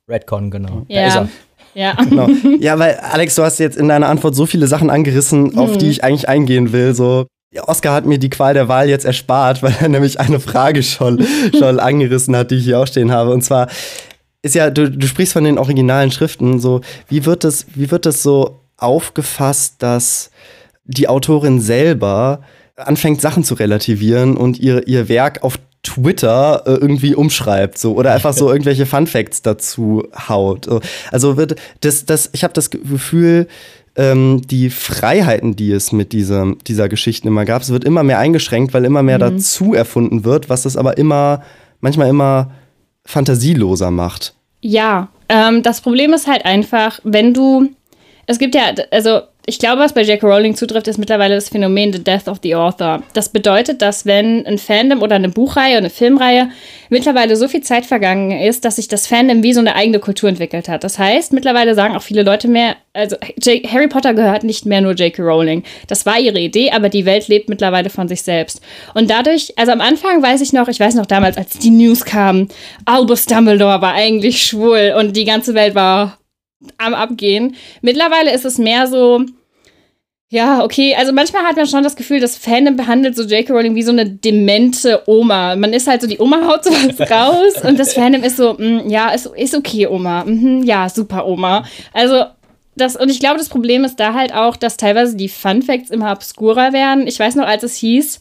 Redcon, 0.08 0.50
genau. 0.50 0.85
Ja. 0.88 1.02
Da 1.02 1.06
ist 1.06 1.16
er. 1.16 1.28
Ja. 1.75 1.96
Genau. 2.08 2.28
ja, 2.61 2.78
weil 2.78 2.96
Alex, 2.96 3.37
du 3.37 3.42
hast 3.42 3.58
jetzt 3.58 3.76
in 3.76 3.88
deiner 3.88 4.08
Antwort 4.08 4.35
so 4.35 4.46
viele 4.46 4.66
Sachen 4.66 4.90
angerissen, 4.90 5.56
auf 5.56 5.75
mhm. 5.75 5.78
die 5.78 5.90
ich 5.90 6.02
eigentlich 6.02 6.28
eingehen 6.28 6.73
will. 6.73 6.95
So, 6.95 7.26
ja, 7.52 7.69
Oscar 7.69 7.95
hat 7.95 8.04
mir 8.04 8.19
die 8.19 8.30
Qual 8.30 8.54
der 8.54 8.67
Wahl 8.67 8.88
jetzt 8.88 9.04
erspart, 9.04 9.62
weil 9.62 9.75
er 9.80 9.88
nämlich 9.88 10.19
eine 10.19 10.41
Frage 10.41 10.82
schon, 10.82 11.25
schon 11.56 11.78
angerissen 11.78 12.34
hat, 12.34 12.50
die 12.50 12.56
ich 12.56 12.64
hier 12.64 12.80
auch 12.80 12.86
stehen 12.86 13.12
habe. 13.12 13.30
Und 13.30 13.43
zwar 13.43 13.69
ist 14.43 14.56
ja, 14.56 14.71
du, 14.71 14.91
du 14.91 15.06
sprichst 15.06 15.34
von 15.34 15.45
den 15.45 15.58
originalen 15.58 16.10
Schriften. 16.10 16.58
So, 16.58 16.80
wie 17.08 17.25
wird 17.26 17.45
das, 17.45 17.67
wie 17.75 17.91
wird 17.93 18.06
das 18.06 18.25
so 18.25 18.58
aufgefasst, 18.76 19.76
dass 19.78 20.30
die 20.84 21.08
Autorin 21.08 21.60
selber 21.60 22.41
anfängt, 22.76 23.21
Sachen 23.21 23.45
zu 23.45 23.54
relativieren 23.54 24.36
und 24.36 24.58
ihr, 24.58 24.86
ihr 24.86 25.08
Werk 25.08 25.43
auf 25.43 25.58
Twitter 25.82 26.62
äh, 26.67 26.73
irgendwie 26.73 27.15
umschreibt 27.15 27.78
so 27.78 27.95
oder 27.95 28.12
einfach 28.12 28.32
so 28.32 28.50
irgendwelche 28.52 28.86
Fun 28.86 29.06
Facts 29.06 29.43
dazu 29.43 30.04
haut. 30.28 30.69
Also 31.10 31.36
wird 31.36 31.56
das 31.80 32.04
das 32.04 32.30
ich 32.32 32.45
habe 32.45 32.54
das 32.54 32.71
Gefühl 32.71 33.47
ähm, 33.97 34.43
die 34.47 34.69
Freiheiten, 34.69 35.56
die 35.56 35.73
es 35.73 35.93
mit 35.93 36.12
dieser, 36.12 36.54
dieser 36.67 36.89
Geschichten 36.89 37.28
immer 37.28 37.47
gab, 37.47 37.62
es 37.62 37.71
wird 37.71 37.84
immer 37.84 38.02
mehr 38.02 38.19
eingeschränkt, 38.19 38.75
weil 38.75 38.84
immer 38.84 39.02
mehr 39.02 39.17
mhm. 39.17 39.36
dazu 39.36 39.73
erfunden 39.73 40.25
wird, 40.25 40.50
was 40.50 40.67
es 40.67 40.76
aber 40.76 40.99
immer 40.99 41.43
manchmal 41.80 42.08
immer 42.08 42.50
fantasieloser 43.06 43.91
macht. 43.91 44.34
Ja, 44.60 45.08
ähm, 45.30 45.62
das 45.62 45.80
Problem 45.80 46.12
ist 46.12 46.26
halt 46.26 46.45
einfach, 46.45 47.00
wenn 47.04 47.32
du 47.32 47.71
es 48.26 48.39
gibt 48.39 48.54
ja, 48.54 48.75
also 48.91 49.21
ich 49.49 49.61
glaube, 49.61 49.80
was 49.80 49.93
bei 49.93 50.02
J.K. 50.02 50.26
Rowling 50.26 50.56
zutrifft, 50.56 50.89
ist 50.89 50.99
mittlerweile 50.99 51.37
das 51.37 51.49
Phänomen 51.49 51.93
The 51.93 52.02
Death 52.02 52.26
of 52.26 52.39
the 52.43 52.56
Author. 52.56 53.04
Das 53.13 53.28
bedeutet, 53.28 53.80
dass 53.80 54.04
wenn 54.04 54.45
ein 54.45 54.59
Fandom 54.59 55.02
oder 55.02 55.15
eine 55.15 55.28
Buchreihe, 55.28 55.75
oder 55.75 55.78
eine 55.78 55.91
Filmreihe 55.91 56.50
mittlerweile 56.91 57.37
so 57.37 57.47
viel 57.47 57.63
Zeit 57.63 57.87
vergangen 57.87 58.32
ist, 58.32 58.65
dass 58.65 58.76
sich 58.76 58.89
das 58.89 59.06
Fandom 59.06 59.45
wie 59.45 59.52
so 59.52 59.61
eine 59.61 59.76
eigene 59.76 60.00
Kultur 60.00 60.28
entwickelt 60.28 60.69
hat. 60.69 60.82
Das 60.82 60.99
heißt, 60.99 61.32
mittlerweile 61.32 61.76
sagen 61.76 61.97
auch 61.97 62.02
viele 62.02 62.25
Leute 62.25 62.49
mehr, 62.49 62.75
also 62.93 63.17
Harry 63.71 63.87
Potter 63.87 64.15
gehört 64.15 64.43
nicht 64.43 64.67
mehr 64.67 64.80
nur 64.80 64.95
J.K. 64.95 65.23
Rowling. 65.23 65.63
Das 65.87 66.06
war 66.06 66.19
ihre 66.19 66.41
Idee, 66.41 66.73
aber 66.73 66.89
die 66.89 67.06
Welt 67.06 67.28
lebt 67.28 67.49
mittlerweile 67.49 67.89
von 67.89 68.09
sich 68.09 68.23
selbst. 68.23 68.61
Und 68.95 69.11
dadurch, 69.11 69.52
also 69.56 69.71
am 69.71 69.80
Anfang 69.80 70.23
weiß 70.25 70.41
ich 70.41 70.52
noch, 70.52 70.67
ich 70.67 70.80
weiß 70.80 70.97
noch 70.97 71.06
damals, 71.06 71.37
als 71.37 71.59
die 71.59 71.71
News 71.71 72.04
kamen, 72.04 72.49
Albus 72.85 73.26
Dumbledore 73.26 73.80
war 73.80 73.95
eigentlich 73.95 74.45
schwul 74.45 74.95
und 74.99 75.17
die 75.17 75.25
ganze 75.25 75.54
Welt 75.54 75.76
war 75.76 76.19
am 76.78 76.95
Abgehen. 76.95 77.56
Mittlerweile 77.82 78.32
ist 78.32 78.45
es 78.45 78.58
mehr 78.58 78.86
so, 78.86 79.25
ja, 80.28 80.64
okay. 80.64 80.95
Also 80.97 81.12
manchmal 81.12 81.45
hat 81.45 81.56
man 81.56 81.66
schon 81.66 81.84
das 81.84 81.95
Gefühl, 81.95 82.19
das 82.19 82.36
Fandom 82.36 82.76
behandelt 82.76 83.14
so 83.14 83.23
J.K. 83.23 83.52
Rowling 83.52 83.76
wie 83.76 83.82
so 83.82 83.92
eine 83.92 84.06
demente 84.10 85.02
Oma. 85.06 85.54
Man 85.54 85.73
ist 85.73 85.86
halt 85.86 86.02
so, 86.02 86.08
die 86.08 86.19
Oma 86.19 86.47
haut 86.49 86.64
sowas 86.64 87.00
raus 87.10 87.62
und 87.62 87.78
das 87.78 87.92
Fandom 87.92 88.25
ist 88.25 88.36
so, 88.36 88.54
mh, 88.54 88.82
mm, 88.84 88.90
ja, 88.90 89.10
ist, 89.10 89.26
ist 89.26 89.54
okay, 89.54 89.86
Oma. 89.86 90.25
Mhm, 90.25 90.64
ja, 90.64 90.88
super, 90.88 91.26
Oma. 91.26 91.64
Also 91.92 92.25
das, 92.75 92.97
und 92.97 93.08
ich 93.08 93.21
glaube, 93.21 93.38
das 93.38 93.49
Problem 93.49 93.84
ist 93.84 94.00
da 94.00 94.14
halt 94.14 94.34
auch, 94.34 94.56
dass 94.56 94.76
teilweise 94.76 95.16
die 95.16 95.28
Fun 95.28 95.62
Facts 95.62 95.90
immer 95.90 96.12
obskurer 96.12 96.73
werden. 96.73 97.06
Ich 97.06 97.19
weiß 97.19 97.36
noch, 97.36 97.47
als 97.47 97.62
es 97.62 97.76
hieß, 97.76 98.19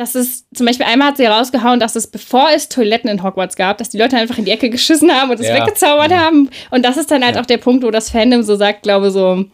dass 0.00 0.14
es, 0.14 0.46
zum 0.54 0.64
Beispiel 0.64 0.86
einmal 0.86 1.08
hat 1.08 1.18
sie 1.18 1.26
rausgehauen, 1.26 1.78
dass 1.78 1.94
es, 1.94 2.06
bevor 2.06 2.48
es 2.54 2.70
Toiletten 2.70 3.10
in 3.10 3.22
Hogwarts 3.22 3.54
gab, 3.54 3.76
dass 3.76 3.90
die 3.90 3.98
Leute 3.98 4.16
einfach 4.16 4.38
in 4.38 4.46
die 4.46 4.50
Ecke 4.50 4.70
geschissen 4.70 5.12
haben 5.12 5.30
und 5.30 5.38
es 5.38 5.46
ja. 5.46 5.54
weggezaubert 5.54 6.10
ja. 6.10 6.20
haben. 6.20 6.48
Und 6.70 6.86
das 6.86 6.96
ist 6.96 7.10
dann 7.10 7.22
halt 7.22 7.34
ja. 7.34 7.42
auch 7.42 7.46
der 7.46 7.58
Punkt, 7.58 7.84
wo 7.84 7.90
das 7.90 8.08
Fandom 8.08 8.42
so 8.42 8.56
sagt, 8.56 8.82
glaube 8.82 9.10
so, 9.10 9.44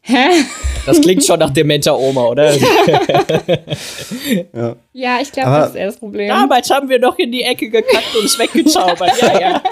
hä? 0.00 0.24
Das 0.86 1.00
klingt 1.00 1.24
schon 1.24 1.38
nach 1.38 1.50
dementer 1.50 1.96
Oma, 1.96 2.24
oder? 2.24 2.52
ja. 4.52 4.74
ja, 4.92 5.18
ich 5.22 5.30
glaube, 5.30 5.50
das 5.50 5.70
ist 5.70 5.76
eher 5.76 5.86
das 5.86 5.98
Problem. 5.98 6.28
Damals 6.28 6.68
haben 6.70 6.88
wir 6.88 6.98
noch 6.98 7.16
in 7.18 7.30
die 7.30 7.44
Ecke 7.44 7.70
gekackt 7.70 8.16
und 8.18 8.24
es 8.24 8.36
weggezaubert. 8.36 9.12
ja, 9.22 9.40
ja. 9.40 9.62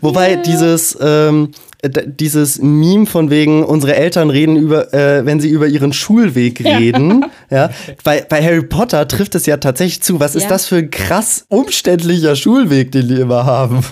Wobei 0.00 0.36
dieses, 0.36 0.96
ähm, 1.02 1.50
dieses 1.88 2.60
Meme 2.60 3.06
von 3.06 3.30
wegen, 3.30 3.64
unsere 3.64 3.94
Eltern 3.96 4.30
reden 4.30 4.56
über, 4.56 4.92
äh, 4.92 5.24
wenn 5.24 5.40
sie 5.40 5.48
über 5.48 5.66
ihren 5.66 5.92
Schulweg 5.92 6.64
reden. 6.64 7.24
Ja. 7.50 7.70
Bei, 8.04 8.24
bei 8.28 8.44
Harry 8.44 8.62
Potter 8.62 9.08
trifft 9.08 9.34
es 9.34 9.44
ja 9.44 9.56
tatsächlich 9.56 10.02
zu. 10.02 10.20
Was 10.20 10.34
ja. 10.34 10.40
ist 10.40 10.50
das 10.50 10.66
für 10.66 10.76
ein 10.76 10.90
krass 10.90 11.44
umständlicher 11.48 12.36
Schulweg, 12.36 12.92
den 12.92 13.08
die 13.08 13.20
immer 13.20 13.44
haben? 13.44 13.84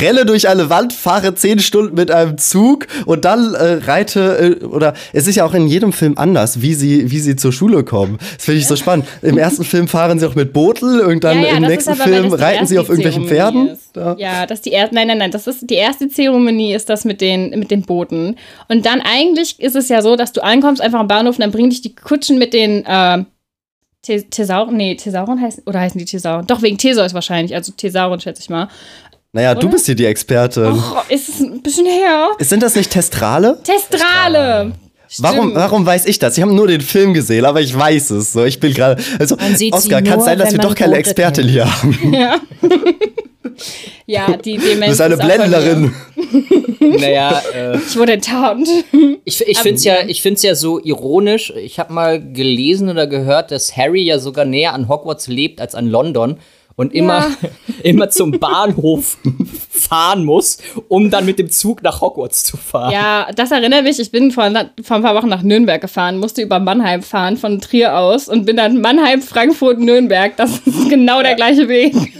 Renne 0.00 0.26
durch 0.26 0.48
eine 0.48 0.70
Wand, 0.70 0.92
fahre 0.92 1.34
zehn 1.34 1.58
Stunden 1.58 1.94
mit 1.94 2.10
einem 2.10 2.38
Zug 2.38 2.86
und 3.06 3.24
dann 3.24 3.54
äh, 3.54 3.80
reite, 3.84 4.58
äh, 4.60 4.64
oder 4.64 4.94
es 5.12 5.26
ist 5.26 5.36
ja 5.36 5.44
auch 5.44 5.54
in 5.54 5.66
jedem 5.66 5.92
Film 5.92 6.14
anders, 6.16 6.62
wie 6.62 6.74
sie, 6.74 7.10
wie 7.10 7.20
sie 7.20 7.36
zur 7.36 7.52
Schule 7.52 7.84
kommen. 7.84 8.18
Das 8.36 8.44
finde 8.44 8.60
ich 8.60 8.66
so 8.66 8.76
spannend. 8.76 9.06
Im 9.22 9.38
ersten 9.38 9.64
Film 9.64 9.88
fahren 9.88 10.18
sie 10.18 10.26
auch 10.26 10.34
mit 10.34 10.52
Bootel 10.52 11.00
und 11.00 11.22
dann 11.22 11.40
ja, 11.40 11.48
ja, 11.48 11.56
im 11.56 11.62
nächsten 11.62 11.94
Film 11.94 12.32
reiten 12.32 12.66
sie 12.66 12.78
auf 12.78 12.88
irgendwelchen 12.88 13.26
Pferden. 13.26 13.78
Da. 13.92 14.16
Ja, 14.18 14.46
das 14.46 14.58
ist 14.58 14.66
die 14.66 14.70
erste, 14.70 14.94
nein, 14.94 15.08
nein, 15.08 15.18
nein, 15.18 15.30
das 15.30 15.46
ist 15.46 15.68
die 15.68 15.74
erste 15.74 16.08
Zeremonie 16.08 16.74
ist 16.74 16.88
das 16.88 17.04
mit 17.04 17.20
den, 17.20 17.50
mit 17.50 17.70
den 17.70 17.82
Booten. 17.82 18.36
Und 18.68 18.86
dann 18.86 19.00
eigentlich 19.00 19.60
ist 19.60 19.76
es 19.76 19.88
ja 19.88 20.02
so, 20.02 20.16
dass 20.16 20.32
du 20.32 20.42
ankommst 20.42 20.80
einfach 20.80 21.00
am 21.00 21.08
Bahnhof 21.08 21.36
und 21.36 21.42
dann 21.42 21.52
bringen 21.52 21.70
dich 21.70 21.82
die 21.82 21.94
Kutschen 21.94 22.38
mit 22.38 22.52
den, 22.52 22.84
äh, 22.84 23.24
Thesauren, 24.02 24.76
nee, 24.76 24.96
Thesauren 24.96 25.40
heißen, 25.40 25.62
oder 25.64 25.78
heißen 25.78 25.96
die 25.96 26.04
Thesauren? 26.04 26.46
Doch, 26.48 26.60
wegen 26.60 26.76
Theseus 26.76 27.14
wahrscheinlich, 27.14 27.54
also 27.54 27.72
Thesauren 27.72 28.18
schätze 28.18 28.42
ich 28.42 28.50
mal. 28.50 28.68
Naja, 29.34 29.52
Oder? 29.52 29.60
du 29.60 29.70
bist 29.70 29.86
hier 29.86 29.94
die 29.94 30.04
Expertin. 30.04 30.74
Oh, 30.74 31.00
ist 31.08 31.30
es 31.30 31.40
ein 31.40 31.62
bisschen 31.62 31.86
her. 31.86 32.28
Sind 32.38 32.62
das 32.62 32.74
nicht 32.74 32.90
Testrale? 32.90 33.58
Testrale! 33.64 34.72
Warum, 35.18 35.54
warum 35.54 35.84
weiß 35.84 36.06
ich 36.06 36.18
das? 36.18 36.36
Ich 36.36 36.42
habe 36.42 36.54
nur 36.54 36.66
den 36.66 36.80
Film 36.82 37.14
gesehen, 37.14 37.44
aber 37.44 37.60
ich 37.60 37.76
weiß 37.76 38.10
es. 38.10 38.32
So, 38.32 38.44
ich 38.44 38.60
bin 38.60 38.72
gerade. 38.72 39.02
Also, 39.18 39.36
Oscar, 39.70 40.02
kann 40.02 40.18
es 40.18 40.24
sein, 40.26 40.38
dass 40.38 40.52
wir 40.52 40.58
doch 40.58 40.74
keine 40.74 40.96
Expertin 40.96 41.48
hier 41.48 41.64
haben? 41.66 42.14
Ja. 44.06 44.28
ja, 44.30 44.36
die 44.36 44.56
Demenz. 44.56 44.80
Du 44.80 44.88
bist 44.88 45.00
eine 45.00 45.16
Blendlerin. 45.16 45.92
naja, 46.80 47.42
äh, 47.54 47.76
ich 47.76 47.96
wurde 47.96 48.12
enttarnt. 48.12 48.68
Ich, 49.24 49.46
ich 49.46 49.58
finde 49.58 49.76
es 49.76 49.84
ja, 49.84 49.96
ich 50.06 50.22
find's 50.22 50.42
ja 50.42 50.54
so 50.54 50.80
ironisch. 50.82 51.52
Ich 51.56 51.78
habe 51.78 51.92
mal 51.92 52.20
gelesen 52.20 52.88
oder 52.88 53.06
gehört, 53.06 53.50
dass 53.50 53.76
Harry 53.76 54.02
ja 54.02 54.18
sogar 54.18 54.44
näher 54.44 54.72
an 54.74 54.88
Hogwarts 54.88 55.26
lebt 55.26 55.60
als 55.60 55.74
an 55.74 55.88
London 55.88 56.38
und 56.82 56.92
immer, 56.92 57.20
ja. 57.20 57.48
immer 57.82 58.10
zum 58.10 58.32
Bahnhof 58.32 59.16
fahren 59.70 60.24
muss, 60.24 60.58
um 60.88 61.10
dann 61.10 61.24
mit 61.24 61.38
dem 61.38 61.50
Zug 61.50 61.82
nach 61.82 62.00
Hogwarts 62.00 62.44
zu 62.44 62.56
fahren. 62.56 62.92
Ja, 62.92 63.28
das 63.34 63.50
erinnert 63.50 63.84
mich. 63.84 63.98
Ich 63.98 64.10
bin 64.10 64.30
vor, 64.30 64.50
vor 64.82 64.96
ein 64.96 65.02
paar 65.02 65.14
Wochen 65.14 65.28
nach 65.28 65.42
Nürnberg 65.42 65.80
gefahren, 65.80 66.18
musste 66.18 66.42
über 66.42 66.58
Mannheim 66.58 67.02
fahren 67.02 67.38
von 67.38 67.60
Trier 67.60 67.96
aus 67.96 68.28
und 68.28 68.44
bin 68.44 68.56
dann 68.56 68.80
Mannheim, 68.80 69.22
Frankfurt, 69.22 69.78
Nürnberg. 69.78 70.36
Das 70.36 70.58
ist 70.58 70.88
genau 70.90 71.22
der 71.22 71.36
gleiche 71.36 71.68
Weg. 71.68 71.94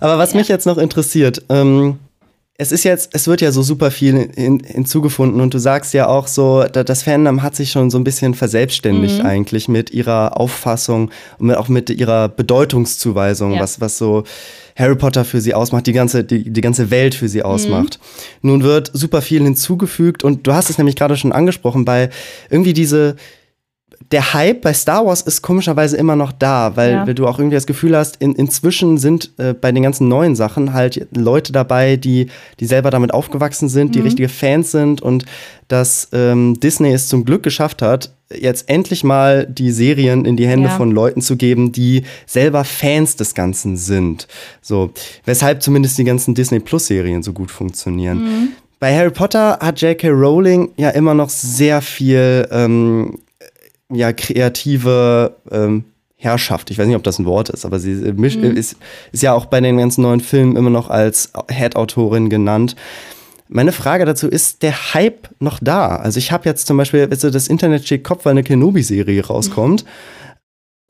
Aber 0.00 0.18
was 0.18 0.32
ja. 0.32 0.38
mich 0.38 0.48
jetzt 0.48 0.66
noch 0.66 0.78
interessiert, 0.78 1.42
ähm, 1.48 1.98
es 2.56 2.70
ist 2.70 2.84
jetzt, 2.84 3.10
es 3.12 3.26
wird 3.26 3.40
ja 3.40 3.50
so 3.50 3.62
super 3.62 3.90
viel 3.90 4.30
hin, 4.36 4.62
hinzugefunden 4.64 5.40
und 5.40 5.52
du 5.54 5.58
sagst 5.58 5.92
ja 5.92 6.06
auch 6.06 6.28
so, 6.28 6.62
das 6.64 7.02
Fandom 7.02 7.42
hat 7.42 7.56
sich 7.56 7.72
schon 7.72 7.90
so 7.90 7.98
ein 7.98 8.04
bisschen 8.04 8.34
verselbstständigt 8.34 9.18
mhm. 9.18 9.26
eigentlich 9.26 9.66
mit 9.66 9.90
ihrer 9.90 10.38
Auffassung 10.38 11.10
und 11.38 11.52
auch 11.52 11.68
mit 11.68 11.90
ihrer 11.90 12.28
Bedeutungszuweisung, 12.28 13.54
ja. 13.54 13.60
was, 13.60 13.80
was 13.80 13.98
so 13.98 14.22
Harry 14.76 14.94
Potter 14.94 15.24
für 15.24 15.40
sie 15.40 15.52
ausmacht, 15.52 15.88
die 15.88 15.92
ganze, 15.92 16.22
die, 16.22 16.48
die 16.48 16.60
ganze 16.60 16.92
Welt 16.92 17.16
für 17.16 17.28
sie 17.28 17.38
mhm. 17.38 17.44
ausmacht. 17.46 17.98
Mhm. 18.42 18.50
Nun 18.50 18.62
wird 18.62 18.88
super 18.92 19.20
viel 19.20 19.42
hinzugefügt 19.42 20.22
und 20.22 20.46
du 20.46 20.52
hast 20.52 20.70
es 20.70 20.78
nämlich 20.78 20.94
gerade 20.94 21.16
schon 21.16 21.32
angesprochen, 21.32 21.84
bei 21.84 22.08
irgendwie 22.50 22.72
diese, 22.72 23.16
der 24.10 24.34
Hype 24.34 24.62
bei 24.62 24.72
Star 24.72 25.06
Wars 25.06 25.22
ist 25.22 25.42
komischerweise 25.42 25.96
immer 25.96 26.16
noch 26.16 26.32
da, 26.32 26.76
weil, 26.76 26.92
ja. 26.92 27.04
du 27.04 27.26
auch 27.26 27.38
irgendwie 27.38 27.54
das 27.54 27.66
Gefühl 27.66 27.96
hast, 27.96 28.16
in, 28.16 28.34
inzwischen 28.34 28.98
sind 28.98 29.32
äh, 29.38 29.54
bei 29.54 29.72
den 29.72 29.82
ganzen 29.82 30.08
neuen 30.08 30.36
Sachen 30.36 30.72
halt 30.72 31.06
Leute 31.16 31.52
dabei, 31.52 31.96
die, 31.96 32.28
die 32.60 32.66
selber 32.66 32.90
damit 32.90 33.12
aufgewachsen 33.14 33.68
sind, 33.68 33.88
mhm. 33.88 33.92
die 33.92 34.00
richtige 34.00 34.28
Fans 34.28 34.70
sind 34.70 35.00
und 35.00 35.24
dass 35.68 36.08
ähm, 36.12 36.58
Disney 36.60 36.92
es 36.92 37.08
zum 37.08 37.24
Glück 37.24 37.42
geschafft 37.42 37.82
hat, 37.82 38.14
jetzt 38.34 38.68
endlich 38.68 39.04
mal 39.04 39.46
die 39.46 39.70
Serien 39.70 40.24
in 40.24 40.36
die 40.36 40.46
Hände 40.46 40.68
ja. 40.68 40.76
von 40.76 40.90
Leuten 40.90 41.20
zu 41.20 41.36
geben, 41.36 41.72
die 41.72 42.04
selber 42.26 42.64
Fans 42.64 43.16
des 43.16 43.34
Ganzen 43.34 43.76
sind. 43.76 44.28
So, 44.60 44.90
weshalb 45.24 45.62
zumindest 45.62 45.98
die 45.98 46.04
ganzen 46.04 46.34
Disney 46.34 46.60
Plus 46.60 46.86
Serien 46.86 47.22
so 47.22 47.32
gut 47.32 47.50
funktionieren. 47.50 48.22
Mhm. 48.22 48.48
Bei 48.80 48.94
Harry 48.94 49.10
Potter 49.10 49.58
hat 49.60 49.80
J.K. 49.80 50.10
Rowling 50.10 50.70
ja 50.76 50.90
immer 50.90 51.14
noch 51.14 51.30
sehr 51.30 51.80
viel 51.80 52.46
ähm, 52.50 53.18
ja, 53.94 54.12
kreative 54.12 55.36
ähm, 55.50 55.84
Herrschaft. 56.16 56.70
Ich 56.70 56.78
weiß 56.78 56.86
nicht, 56.86 56.96
ob 56.96 57.02
das 57.02 57.18
ein 57.18 57.26
Wort 57.26 57.50
ist, 57.50 57.64
aber 57.64 57.78
sie 57.78 57.94
mhm. 57.94 58.24
ist, 58.24 58.76
ist 59.12 59.22
ja 59.22 59.32
auch 59.32 59.46
bei 59.46 59.60
den 59.60 59.76
ganzen 59.78 60.02
neuen 60.02 60.20
Filmen 60.20 60.56
immer 60.56 60.70
noch 60.70 60.90
als 60.90 61.32
Head-Autorin 61.50 62.30
genannt. 62.30 62.76
Meine 63.48 63.72
Frage 63.72 64.04
dazu 64.06 64.28
ist, 64.28 64.62
der 64.62 64.94
Hype 64.94 65.28
noch 65.38 65.58
da? 65.60 65.96
Also 65.96 66.18
ich 66.18 66.32
habe 66.32 66.48
jetzt 66.48 66.66
zum 66.66 66.76
Beispiel, 66.76 67.10
weißt 67.10 67.24
du, 67.24 67.30
das 67.30 67.48
Internet 67.48 67.84
steht 67.84 68.04
Kopf, 68.04 68.24
weil 68.24 68.32
eine 68.32 68.42
Kenobi-Serie 68.42 69.26
rauskommt. 69.26 69.84
Mhm. 69.84 69.88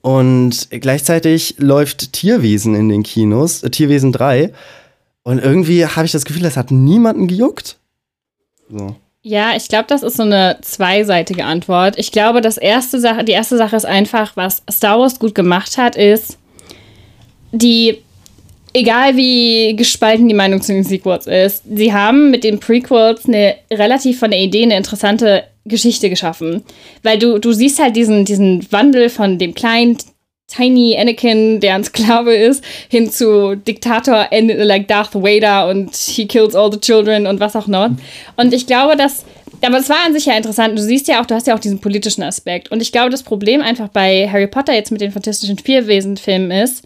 Und 0.05 0.69
gleichzeitig 0.71 1.57
läuft 1.59 2.13
Tierwesen 2.13 2.75
in 2.75 2.91
den 2.91 3.03
Kinos, 3.03 3.63
äh, 3.63 3.71
Tierwesen 3.71 4.13
3. 4.13 4.53
Und 5.23 5.39
irgendwie 5.39 5.87
habe 5.87 6.05
ich 6.05 6.13
das 6.13 6.27
Gefühl, 6.27 6.43
das 6.43 6.59
hat 6.59 6.71
niemanden 6.71 7.27
gejuckt. 7.27 7.79
So. 8.69 8.97
Ja, 9.27 9.57
ich 9.57 9.69
glaube, 9.69 9.87
das 9.89 10.03
ist 10.03 10.19
so 10.19 10.23
eine 10.23 10.59
zweiseitige 10.61 11.47
Antwort. 11.47 11.99
Ich 11.99 12.13
glaube, 12.13 12.43
das 12.43 12.59
erste 12.59 13.01
Sache, 13.01 13.25
die 13.25 13.33
erste 13.33 13.57
Sache 13.57 13.75
ist 13.75 13.87
einfach, 13.87 14.37
was 14.37 14.63
Star 14.71 15.01
Wars 15.01 15.19
gut 15.19 15.35
gemacht 15.35 15.79
hat, 15.79 15.97
ist, 15.97 16.37
die, 17.51 18.03
egal 18.75 19.17
wie 19.17 19.77
gespalten 19.77 20.29
die 20.29 20.35
Meinung 20.35 20.61
zu 20.61 20.75
den 20.75 20.85
Sequels 20.85 21.27
ist, 21.27 21.63
sie 21.65 21.95
haben 21.95 22.31
mit 22.31 22.45
den 22.45 22.61
Prequels 22.61 23.25
eine 23.27 23.55
relativ 23.73 24.19
von 24.19 24.31
der 24.31 24.41
Idee 24.41 24.65
eine 24.65 24.77
interessante 24.77 25.45
Geschichte 25.65 26.11
geschaffen. 26.11 26.63
Weil 27.03 27.19
du, 27.19 27.39
du 27.39 27.53
siehst 27.53 27.79
halt 27.83 27.97
diesen, 27.97 28.27
diesen 28.27 28.71
Wandel 28.71 29.09
von 29.09 29.39
dem 29.39 29.55
kleinen 29.55 29.97
Tiny 30.47 30.97
Anakin, 30.99 31.61
der 31.61 31.75
ein 31.75 31.85
Sklave 31.85 32.35
ist, 32.35 32.63
hin 32.89 33.11
zu 33.11 33.57
Diktator 33.57 34.29
like 34.31 34.89
Darth 34.89 35.15
Vader 35.15 35.69
und 35.69 35.95
he 35.95 36.27
kills 36.27 36.55
all 36.55 36.71
the 36.71 36.79
children 36.79 37.27
und 37.27 37.41
was 37.41 37.57
auch 37.57 37.67
noch. 37.67 37.91
Und 38.37 38.53
ich 38.53 38.67
glaube, 38.67 38.97
dass 38.97 39.25
aber 39.63 39.79
es 39.79 39.89
war 39.89 40.05
an 40.05 40.13
sich 40.13 40.27
ja 40.27 40.37
interessant. 40.37 40.79
Du 40.79 40.83
siehst 40.83 41.09
ja 41.09 41.23
auch, 41.23 41.27
du 41.27 41.35
hast 41.35 41.47
ja 41.47 41.55
auch 41.55 41.61
diesen 41.61 41.81
politischen 41.81 42.23
Aspekt. 42.23 42.71
Und 42.71 42.83
ich 42.83 42.93
glaube, 42.93 43.11
das 43.11 43.23
Problem 43.23 43.63
einfach 43.63 43.89
bei 43.89 44.29
Harry 44.31 44.47
Potter 44.47 44.75
jetzt 44.75 44.93
mit 44.93 45.01
den 45.01 45.13
Fantastischen 45.13 45.59
Vierwesen-Filmen 45.59 46.51
ist, 46.51 46.85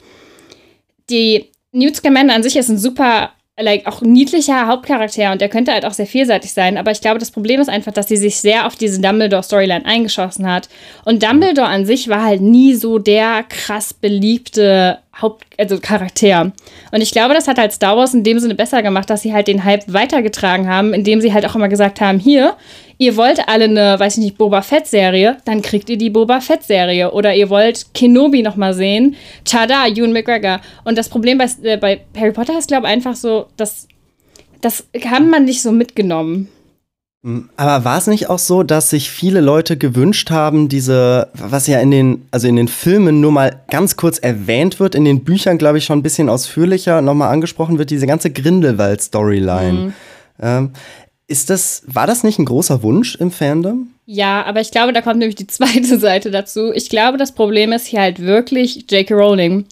die 1.10 1.46
Newt 1.72 1.96
Scamander 1.96 2.34
an 2.34 2.42
sich 2.42 2.56
ist 2.56 2.68
ein 2.68 2.78
super 2.78 3.32
like, 3.60 3.86
auch 3.86 4.00
niedlicher 4.00 4.66
Hauptcharakter 4.66 5.32
und 5.32 5.40
der 5.40 5.48
könnte 5.48 5.72
halt 5.72 5.84
auch 5.84 5.92
sehr 5.92 6.06
vielseitig 6.06 6.52
sein. 6.52 6.76
Aber 6.76 6.90
ich 6.90 7.00
glaube, 7.00 7.18
das 7.18 7.30
Problem 7.30 7.60
ist 7.60 7.68
einfach, 7.68 7.92
dass 7.92 8.08
sie 8.08 8.16
sich 8.16 8.36
sehr 8.36 8.66
auf 8.66 8.76
diese 8.76 9.00
Dumbledore-Storyline 9.00 9.84
eingeschossen 9.84 10.50
hat. 10.50 10.68
Und 11.04 11.22
Dumbledore 11.22 11.68
an 11.68 11.86
sich 11.86 12.08
war 12.08 12.24
halt 12.24 12.40
nie 12.40 12.74
so 12.74 12.98
der 12.98 13.42
krass 13.42 13.92
beliebte 13.92 14.98
Haupt, 15.20 15.44
also 15.58 15.78
Charakter. 15.80 16.52
Und 16.92 17.00
ich 17.00 17.10
glaube, 17.10 17.34
das 17.34 17.48
hat 17.48 17.58
halt 17.58 17.72
Star 17.72 17.96
Wars 17.96 18.14
in 18.14 18.24
dem 18.24 18.38
Sinne 18.38 18.54
besser 18.54 18.82
gemacht, 18.82 19.10
dass 19.10 19.22
sie 19.22 19.32
halt 19.32 19.48
den 19.48 19.64
Hype 19.64 19.92
weitergetragen 19.92 20.68
haben, 20.68 20.94
indem 20.94 21.20
sie 21.20 21.32
halt 21.32 21.46
auch 21.46 21.54
immer 21.54 21.68
gesagt 21.68 22.00
haben, 22.00 22.18
hier, 22.18 22.56
ihr 22.98 23.16
wollt 23.16 23.48
alle 23.48 23.64
eine, 23.64 23.98
weiß 23.98 24.18
ich 24.18 24.24
nicht, 24.24 24.38
Boba 24.38 24.62
Fett-Serie, 24.62 25.38
dann 25.44 25.62
kriegt 25.62 25.90
ihr 25.90 25.98
die 25.98 26.10
Boba 26.10 26.40
Fett-Serie. 26.40 27.12
Oder 27.12 27.34
ihr 27.34 27.50
wollt 27.50 27.94
Kenobi 27.94 28.42
nochmal 28.42 28.74
sehen, 28.74 29.16
tada, 29.44 29.86
Ewan 29.86 30.12
McGregor. 30.12 30.60
Und 30.84 30.98
das 30.98 31.08
Problem 31.08 31.38
bei, 31.38 31.48
äh, 31.62 31.76
bei 31.76 32.00
Harry 32.16 32.32
Potter 32.32 32.58
ist, 32.58 32.68
glaube 32.68 32.86
ich, 32.86 32.92
einfach 32.92 33.16
so, 33.16 33.46
dass 33.56 33.88
das 34.60 34.88
kann 35.00 35.30
man 35.30 35.44
nicht 35.44 35.62
so 35.62 35.70
mitgenommen. 35.72 36.48
Hm, 37.24 37.48
aber 37.56 37.84
war 37.84 37.98
es 37.98 38.06
nicht 38.06 38.30
auch 38.30 38.38
so, 38.38 38.62
dass 38.62 38.90
sich 38.90 39.10
viele 39.10 39.40
Leute 39.40 39.76
gewünscht 39.76 40.30
haben, 40.30 40.68
diese, 40.68 41.28
was 41.34 41.66
ja 41.66 41.80
in 41.80 41.90
den, 41.90 42.26
also 42.30 42.46
in 42.46 42.56
den 42.56 42.68
Filmen 42.68 43.20
nur 43.20 43.32
mal 43.32 43.60
ganz 43.70 43.96
kurz 43.96 44.18
erwähnt 44.18 44.78
wird, 44.78 44.94
in 44.94 45.04
den 45.04 45.24
Büchern, 45.24 45.58
glaube 45.58 45.78
ich, 45.78 45.84
schon 45.84 45.98
ein 45.98 46.02
bisschen 46.04 46.28
ausführlicher 46.28 47.02
nochmal 47.02 47.32
angesprochen 47.32 47.78
wird, 47.78 47.90
diese 47.90 48.06
ganze 48.06 48.30
Grindelwald-Storyline. 48.30 49.72
Mhm. 49.72 49.92
Ähm, 50.40 50.70
ist 51.26 51.50
das, 51.50 51.82
war 51.86 52.06
das 52.06 52.22
nicht 52.22 52.38
ein 52.38 52.44
großer 52.44 52.82
Wunsch 52.82 53.16
im 53.16 53.30
Fandom? 53.30 53.88
Ja, 54.06 54.44
aber 54.46 54.60
ich 54.60 54.70
glaube, 54.70 54.92
da 54.92 55.02
kommt 55.02 55.18
nämlich 55.18 55.34
die 55.34 55.46
zweite 55.48 55.98
Seite 55.98 56.30
dazu. 56.30 56.72
Ich 56.72 56.88
glaube, 56.88 57.18
das 57.18 57.32
Problem 57.32 57.72
ist 57.72 57.86
hier 57.86 58.00
halt 58.00 58.20
wirklich 58.20 58.86
J.K. 58.90 59.12
Rowling. 59.14 59.66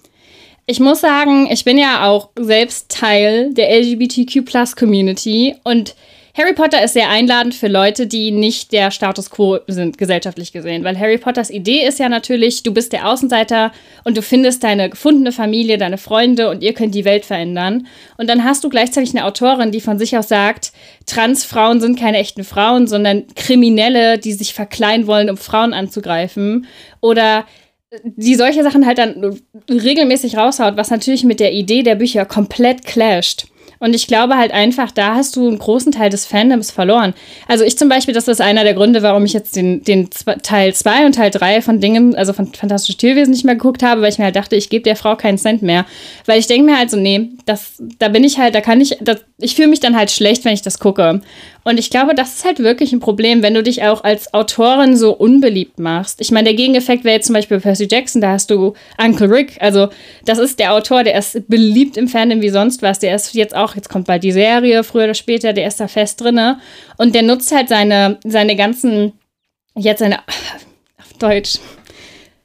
Ich 0.67 0.81
muss 0.81 1.01
sagen, 1.01 1.49
ich 1.51 1.65
bin 1.65 1.79
ja 1.79 2.07
auch 2.07 2.31
selbst 2.39 2.89
Teil 2.89 3.55
der 3.55 3.71
LGBTQ-Plus-Community 3.71 5.55
und 5.63 5.95
Harry 6.37 6.53
Potter 6.53 6.85
ist 6.85 6.93
sehr 6.93 7.09
einladend 7.09 7.55
für 7.55 7.67
Leute, 7.67 8.07
die 8.07 8.31
nicht 8.31 8.73
der 8.73 8.91
Status 8.91 9.31
quo 9.31 9.59
sind, 9.69 9.97
gesellschaftlich 9.97 10.53
gesehen. 10.53 10.85
Weil 10.85 10.99
Harry 10.99 11.17
Potters 11.17 11.49
Idee 11.49 11.87
ist 11.87 11.99
ja 11.99 12.11
natürlich, 12.11 12.63
du 12.63 12.75
bist 12.75 12.93
der 12.93 13.09
Außenseiter 13.09 13.73
und 14.05 14.19
du 14.19 14.23
findest 14.23 14.63
deine 14.63 14.91
gefundene 14.91 15.33
Familie, 15.33 15.79
deine 15.79 15.97
Freunde 15.97 16.51
und 16.51 16.63
ihr 16.63 16.75
könnt 16.75 16.95
die 16.95 17.07
Welt 17.07 17.25
verändern. 17.25 17.87
Und 18.19 18.29
dann 18.29 18.45
hast 18.45 18.63
du 18.65 18.69
gleichzeitig 18.69 19.17
eine 19.17 19.25
Autorin, 19.25 19.73
die 19.73 19.81
von 19.81 19.99
sich 19.99 20.19
aus 20.19 20.29
sagt, 20.29 20.73
Transfrauen 21.07 21.81
sind 21.81 21.99
keine 21.99 22.19
echten 22.19 22.45
Frauen, 22.45 22.87
sondern 22.87 23.27
Kriminelle, 23.35 24.19
die 24.19 24.35
sich 24.35 24.53
verkleiden 24.53 25.07
wollen, 25.07 25.31
um 25.31 25.39
Frauen 25.39 25.73
anzugreifen. 25.73 26.67
Oder 27.01 27.47
die 28.05 28.35
solche 28.35 28.63
Sachen 28.63 28.85
halt 28.85 28.99
dann 28.99 29.41
regelmäßig 29.71 30.37
raushaut, 30.37 30.77
was 30.77 30.91
natürlich 30.91 31.25
mit 31.25 31.41
der 31.41 31.55
Idee 31.55 31.83
der 31.83 31.95
Bücher 31.95 32.27
komplett 32.27 32.85
clasht. 32.85 33.47
Und 33.79 33.95
ich 33.95 34.07
glaube 34.07 34.37
halt 34.37 34.53
einfach, 34.53 34.91
da 34.91 35.15
hast 35.15 35.37
du 35.37 35.47
einen 35.47 35.59
großen 35.59 35.93
Teil 35.93 36.11
des 36.11 36.27
Fandoms 36.27 36.71
verloren. 36.71 37.15
Also 37.47 37.65
ich 37.65 37.77
zum 37.77 37.89
Beispiel, 37.89 38.15
das 38.15 38.29
ist 38.29 38.41
einer 38.41 38.65
der 38.65 38.75
Gründe, 38.75 39.03
warum 39.03 39.25
ich 39.25 39.33
jetzt 39.33 39.57
den, 39.57 39.83
den 39.83 40.09
Teil 40.43 40.75
2 40.75 41.07
und 41.07 41.15
Teil 41.15 41.31
3 41.31 41.63
von 41.63 41.81
Dingen, 41.81 42.15
also 42.15 42.33
von 42.33 42.53
Fantastische 42.55 42.97
Tierwesen 42.97 43.33
nicht 43.33 43.45
mehr 43.45 43.55
geguckt 43.55 43.83
habe, 43.83 44.01
weil 44.01 44.11
ich 44.11 44.19
mir 44.19 44.25
halt 44.25 44.37
dachte, 44.37 44.57
ich 44.57 44.71
gebe 44.71 44.85
der 44.85 44.97
Frau 44.97 45.17
keinen 45.17 45.39
Cent 45.39 45.63
mehr. 45.63 45.85
Weil 46.25 46.39
ich 46.39 46.47
denke 46.47 46.71
mir 46.71 46.79
halt 46.79 46.91
so, 46.91 46.97
nee, 46.97 47.31
das, 47.45 47.75
da 47.99 48.09
bin 48.09 48.25
ich 48.25 48.39
halt, 48.39 48.55
da 48.55 48.61
kann 48.61 48.81
ich, 48.81 48.97
das, 49.01 49.26
ich 49.39 49.55
fühle 49.55 49.69
mich 49.69 49.81
dann 49.81 49.97
halt 49.97 50.11
schlecht, 50.11 50.47
wenn 50.47 50.55
ich 50.55 50.63
das 50.63 50.79
gucke. 50.79 51.21
Und 51.63 51.79
ich 51.79 51.91
glaube, 51.91 52.15
das 52.15 52.37
ist 52.37 52.45
halt 52.47 52.59
wirklich 52.61 52.93
ein 52.93 53.01
Problem, 53.01 53.43
wenn 53.43 53.53
du 53.53 53.63
dich 53.63 53.83
auch 53.83 54.03
als 54.03 54.33
Autorin 54.33 54.97
so 54.97 55.13
unbeliebt 55.13 55.79
machst. 55.79 56.23
Ich 56.23 56.31
meine, 56.31 56.45
der 56.45 56.55
Gegeneffekt 56.55 57.05
wäre 57.05 57.17
jetzt 57.17 57.27
zum 57.27 57.35
Beispiel 57.35 57.61
Percy 57.61 57.87
Jackson, 57.91 58.23
da 58.23 58.33
hast 58.33 58.51
du 58.51 58.73
Uncle 58.97 59.29
Rick. 59.29 59.59
Also, 59.61 59.89
das 60.25 60.39
ist 60.39 60.59
der 60.59 60.73
Autor, 60.73 61.05
der 61.05 61.19
ist 61.19 61.49
beliebt 61.49 61.99
im 61.99 62.09
Fandom 62.09 62.41
wie 62.41 62.49
sonst 62.49 62.81
was. 62.81 62.99
Der 62.99 63.15
ist 63.15 63.35
jetzt 63.35 63.55
auch, 63.55 63.75
jetzt 63.77 63.91
kommt 63.91 64.07
bald 64.07 64.25
die 64.25 64.33
Serie, 64.33 64.83
früher 64.83 65.05
oder 65.05 65.15
später, 65.15 65.53
der 65.53 65.67
ist 65.67 65.81
da 65.81 65.89
fest 65.89 66.23
drinne. 66.23 66.59
Und 66.97 67.15
der 67.15 67.23
nutzt 67.23 67.55
halt 67.55 67.69
seine, 67.69 68.19
seine 68.25 68.57
ganzen, 68.57 69.13
jetzt 69.75 69.99
seine, 69.99 70.21
auf 70.99 71.13
Deutsch, 71.19 71.59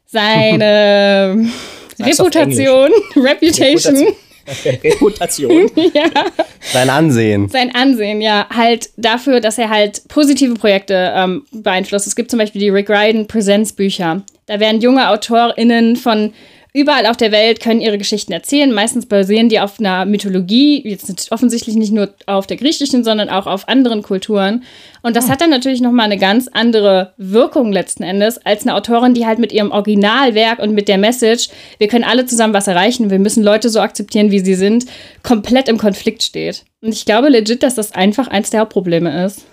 seine 0.07 1.49
Reputation, 2.01 2.91
Reputation 3.15 4.07
Reputation. 4.65 5.69
ja. 5.93 6.09
Sein 6.59 6.89
Ansehen. 6.89 7.49
Sein 7.49 7.73
Ansehen, 7.73 8.21
ja, 8.21 8.47
halt 8.49 8.89
dafür, 8.97 9.39
dass 9.39 9.57
er 9.57 9.69
halt 9.69 10.07
positive 10.07 10.53
Projekte 10.53 11.13
ähm, 11.15 11.45
beeinflusst. 11.51 12.07
Es 12.07 12.15
gibt 12.15 12.31
zum 12.31 12.39
Beispiel 12.39 12.61
die 12.61 12.69
Rick 12.69 12.89
Ryden 12.89 13.27
Presents 13.27 13.73
Bücher. 13.73 14.23
Da 14.45 14.59
werden 14.59 14.81
junge 14.81 15.09
AutorInnen 15.09 15.95
von 15.95 16.33
überall 16.73 17.05
auf 17.05 17.17
der 17.17 17.31
Welt 17.31 17.59
können 17.59 17.81
ihre 17.81 17.97
Geschichten 17.97 18.31
erzählen. 18.31 18.71
Meistens 18.71 19.05
basieren 19.05 19.49
die 19.49 19.59
auf 19.59 19.79
einer 19.79 20.05
Mythologie, 20.05 20.81
jetzt 20.87 21.31
offensichtlich 21.31 21.75
nicht 21.75 21.91
nur 21.91 22.13
auf 22.27 22.47
der 22.47 22.57
griechischen, 22.57 23.03
sondern 23.03 23.29
auch 23.29 23.45
auf 23.45 23.67
anderen 23.67 24.03
Kulturen. 24.03 24.63
Und 25.01 25.15
das 25.15 25.25
oh. 25.25 25.29
hat 25.29 25.41
dann 25.41 25.49
natürlich 25.49 25.81
nochmal 25.81 26.05
eine 26.05 26.17
ganz 26.17 26.47
andere 26.47 27.13
Wirkung 27.17 27.71
letzten 27.71 28.03
Endes, 28.03 28.37
als 28.45 28.63
eine 28.63 28.75
Autorin, 28.75 29.13
die 29.13 29.25
halt 29.25 29.39
mit 29.39 29.51
ihrem 29.51 29.71
Originalwerk 29.71 30.59
und 30.59 30.73
mit 30.73 30.87
der 30.87 30.97
Message, 30.97 31.49
wir 31.77 31.87
können 31.87 32.05
alle 32.05 32.25
zusammen 32.25 32.53
was 32.53 32.67
erreichen, 32.67 33.09
wir 33.09 33.19
müssen 33.19 33.43
Leute 33.43 33.69
so 33.69 33.81
akzeptieren, 33.81 34.31
wie 34.31 34.39
sie 34.39 34.55
sind, 34.55 34.85
komplett 35.23 35.67
im 35.67 35.77
Konflikt 35.77 36.23
steht. 36.23 36.63
Und 36.81 36.93
ich 36.93 37.05
glaube 37.05 37.29
legit, 37.29 37.63
dass 37.63 37.75
das 37.75 37.93
einfach 37.93 38.27
eins 38.27 38.49
der 38.49 38.61
Hauptprobleme 38.61 39.25
ist. 39.25 39.45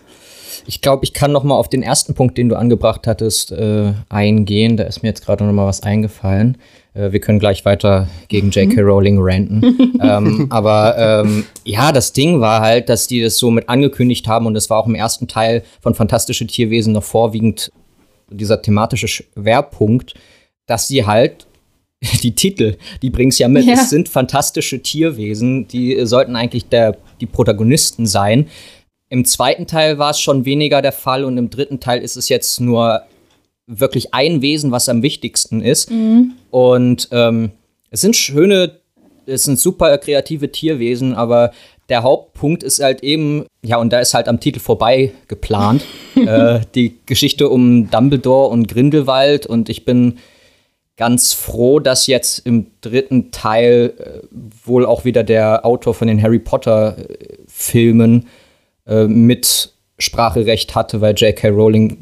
Ich 0.67 0.81
glaube, 0.81 1.05
ich 1.05 1.13
kann 1.13 1.33
noch 1.33 1.45
mal 1.45 1.55
auf 1.55 1.69
den 1.69 1.83
ersten 1.83 2.15
Punkt, 2.15 2.39
den 2.39 2.49
du 2.49 2.57
angebracht 2.57 3.07
hattest, 3.07 3.53
äh, 3.53 3.93
eingehen. 4.09 4.77
Da 4.77 4.85
ist 4.85 5.03
mir 5.03 5.09
jetzt 5.09 5.25
gerade 5.25 5.45
noch 5.45 5.53
mal 5.53 5.67
was 5.67 5.83
eingefallen. 5.83 6.59
Äh, 6.95 7.13
wir 7.13 7.21
können 7.21 7.39
gleich 7.39 7.65
weiter 7.65 8.09
gegen 8.29 8.51
J.K. 8.51 8.83
Mhm. 8.83 8.89
Rowling 8.89 9.19
ranten. 9.21 9.99
ähm, 10.03 10.47
aber 10.51 10.97
ähm, 10.99 11.45
ja, 11.65 11.93
das 11.93 12.13
Ding 12.13 12.41
war 12.41 12.61
halt, 12.61 12.89
dass 12.89 13.07
die 13.07 13.23
das 13.23 13.39
so 13.39 13.51
mit 13.51 13.69
angekündigt 13.69 14.27
haben 14.29 14.47
und 14.47 14.55
das 14.55 14.69
war 14.71 14.79
auch 14.79 14.87
im 14.87 14.95
ersten 14.95 15.29
Teil 15.29 15.63
von 15.81 15.95
Fantastische 15.95 16.47
Tierwesen 16.47 16.93
noch 16.93 17.05
vorwiegend 17.05 17.71
dieser 18.31 18.61
thematische 18.61 19.09
Schwerpunkt, 19.09 20.15
dass 20.67 20.89
sie 20.89 21.07
halt 21.07 21.47
die 22.23 22.35
Titel, 22.35 22.77
die 23.03 23.11
bringen 23.11 23.31
es 23.31 23.39
ja 23.39 23.49
mit. 23.49 23.65
Ja. 23.65 23.75
Es 23.75 23.91
sind 23.91 24.09
fantastische 24.09 24.81
Tierwesen, 24.81 25.67
die 25.69 26.07
sollten 26.07 26.37
eigentlich 26.37 26.69
der, 26.69 26.97
die 27.21 27.27
Protagonisten 27.27 28.07
sein. 28.07 28.47
Im 29.11 29.25
zweiten 29.25 29.67
Teil 29.67 29.99
war 29.99 30.11
es 30.11 30.21
schon 30.21 30.45
weniger 30.45 30.83
der 30.83 30.93
Fall 30.93 31.25
und 31.25 31.39
im 31.39 31.51
dritten 31.51 31.81
Teil 31.81 32.03
ist 32.03 32.17
es 32.17 32.29
jetzt 32.29 32.61
nur 32.61 33.03
wirklich 33.67 34.15
ein 34.15 34.43
Wesen, 34.43 34.71
was 34.71 34.89
am 34.89 35.03
wichtigsten 35.03 35.61
ist. 35.61 35.91
Mhm. 35.91 36.33
Und 36.51 37.09
ähm, 37.13 37.53
es 37.91 38.01
sind 38.01 38.17
schöne, 38.17 38.73
es 39.27 39.45
sind 39.45 39.59
super 39.59 39.97
kreative 39.99 40.51
Tierwesen, 40.51 41.15
aber 41.15 41.53
der 41.89 42.03
Hauptpunkt 42.03 42.63
ist 42.63 42.83
halt 42.83 43.03
eben, 43.03 43.47
ja, 43.63 43.79
und 43.79 43.93
da 43.93 44.01
ist 44.01 44.13
halt 44.13 44.29
am 44.29 44.41
Titel 44.41 44.61
vorbei 44.61 45.13
geplant, 45.27 45.85
äh, 46.15 46.61
die 46.75 46.99
Geschichte 47.07 47.49
um 47.49 47.91
Dumbledore 47.91 48.51
und 48.51 48.69
Grindelwald. 48.69 49.47
Und 49.47 49.69
ich 49.71 49.85
bin 49.85 50.19
ganz 50.97 51.33
froh, 51.33 51.79
dass 51.81 52.07
jetzt 52.07 52.41
im 52.41 52.67
dritten 52.83 53.31
Teil 53.31 53.95
äh, 53.99 54.37
wohl 54.67 54.85
auch 54.85 55.05
wieder 55.05 55.25
der 55.25 55.65
Autor 55.65 55.95
von 55.95 56.09
den 56.09 56.21
Harry 56.23 56.39
Potter-Filmen 56.39 58.27
äh, 58.89 59.07
mit 59.07 59.73
Spracherecht 59.99 60.75
hatte, 60.75 61.01
weil 61.01 61.15
J.K. 61.15 61.49
Rowling 61.49 61.99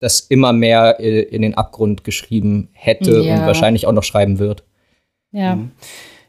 das 0.00 0.20
immer 0.20 0.52
mehr 0.52 1.00
äh, 1.00 1.22
in 1.22 1.42
den 1.42 1.54
Abgrund 1.54 2.04
geschrieben 2.04 2.68
hätte 2.72 3.20
ja. 3.20 3.34
und 3.34 3.46
wahrscheinlich 3.46 3.86
auch 3.86 3.92
noch 3.92 4.02
schreiben 4.02 4.38
wird. 4.38 4.64
Ja. 5.32 5.56
Mhm. 5.56 5.70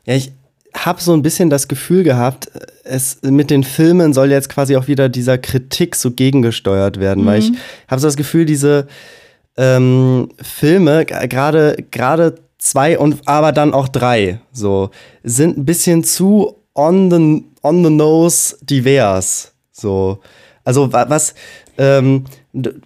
Ja, 0.05 0.15
ich 0.15 0.31
habe 0.73 1.01
so 1.01 1.13
ein 1.13 1.21
bisschen 1.21 1.49
das 1.49 1.67
Gefühl 1.67 2.03
gehabt, 2.03 2.51
es 2.83 3.21
mit 3.21 3.49
den 3.49 3.63
Filmen 3.63 4.13
soll 4.13 4.31
jetzt 4.31 4.49
quasi 4.49 4.75
auch 4.75 4.87
wieder 4.87 5.09
dieser 5.09 5.37
Kritik 5.37 5.95
so 5.95 6.11
gegengesteuert 6.11 6.99
werden, 6.99 7.23
mhm. 7.23 7.27
weil 7.27 7.39
ich 7.39 7.51
habe 7.87 8.01
so 8.01 8.07
das 8.07 8.17
Gefühl, 8.17 8.45
diese 8.45 8.87
ähm, 9.57 10.29
Filme, 10.41 11.05
gerade 11.05 11.77
gerade 11.91 12.35
zwei 12.57 12.97
und 12.97 13.27
aber 13.27 13.51
dann 13.51 13.73
auch 13.73 13.87
drei, 13.87 14.39
so 14.51 14.89
sind 15.23 15.57
ein 15.57 15.65
bisschen 15.65 16.03
zu 16.03 16.55
on 16.73 17.09
the 17.11 17.43
on 17.65 17.83
the 17.83 17.89
nose 17.89 18.55
divers, 18.61 19.51
so 19.71 20.19
also 20.63 20.91
was 20.93 21.33
ähm, 21.77 22.25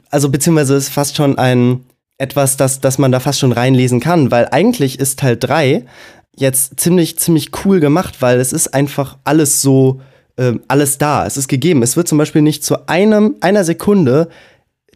also 0.10 0.30
beziehungsweise 0.30 0.76
ist 0.76 0.90
fast 0.90 1.16
schon 1.16 1.38
ein 1.38 1.86
etwas, 2.18 2.58
das, 2.58 2.82
das 2.82 2.98
man 2.98 3.12
da 3.12 3.20
fast 3.20 3.40
schon 3.40 3.54
reinlesen 3.54 4.00
kann, 4.00 4.30
weil 4.30 4.48
eigentlich 4.52 5.00
ist 5.00 5.20
Teil 5.20 5.38
3 5.38 5.86
jetzt 6.36 6.80
ziemlich, 6.80 7.18
ziemlich 7.18 7.52
cool 7.64 7.80
gemacht, 7.80 8.22
weil 8.22 8.40
es 8.40 8.54
ist 8.54 8.74
einfach 8.74 9.18
alles 9.24 9.62
so, 9.62 10.02
äh, 10.38 10.54
alles 10.68 10.98
da, 10.98 11.26
es 11.26 11.38
ist 11.38 11.48
gegeben. 11.48 11.82
Es 11.82 11.96
wird 11.98 12.08
zum 12.08 12.18
Beispiel 12.18 12.42
nicht 12.42 12.64
zu 12.64 12.88
einem, 12.88 13.36
einer 13.42 13.64
Sekunde 13.64 14.30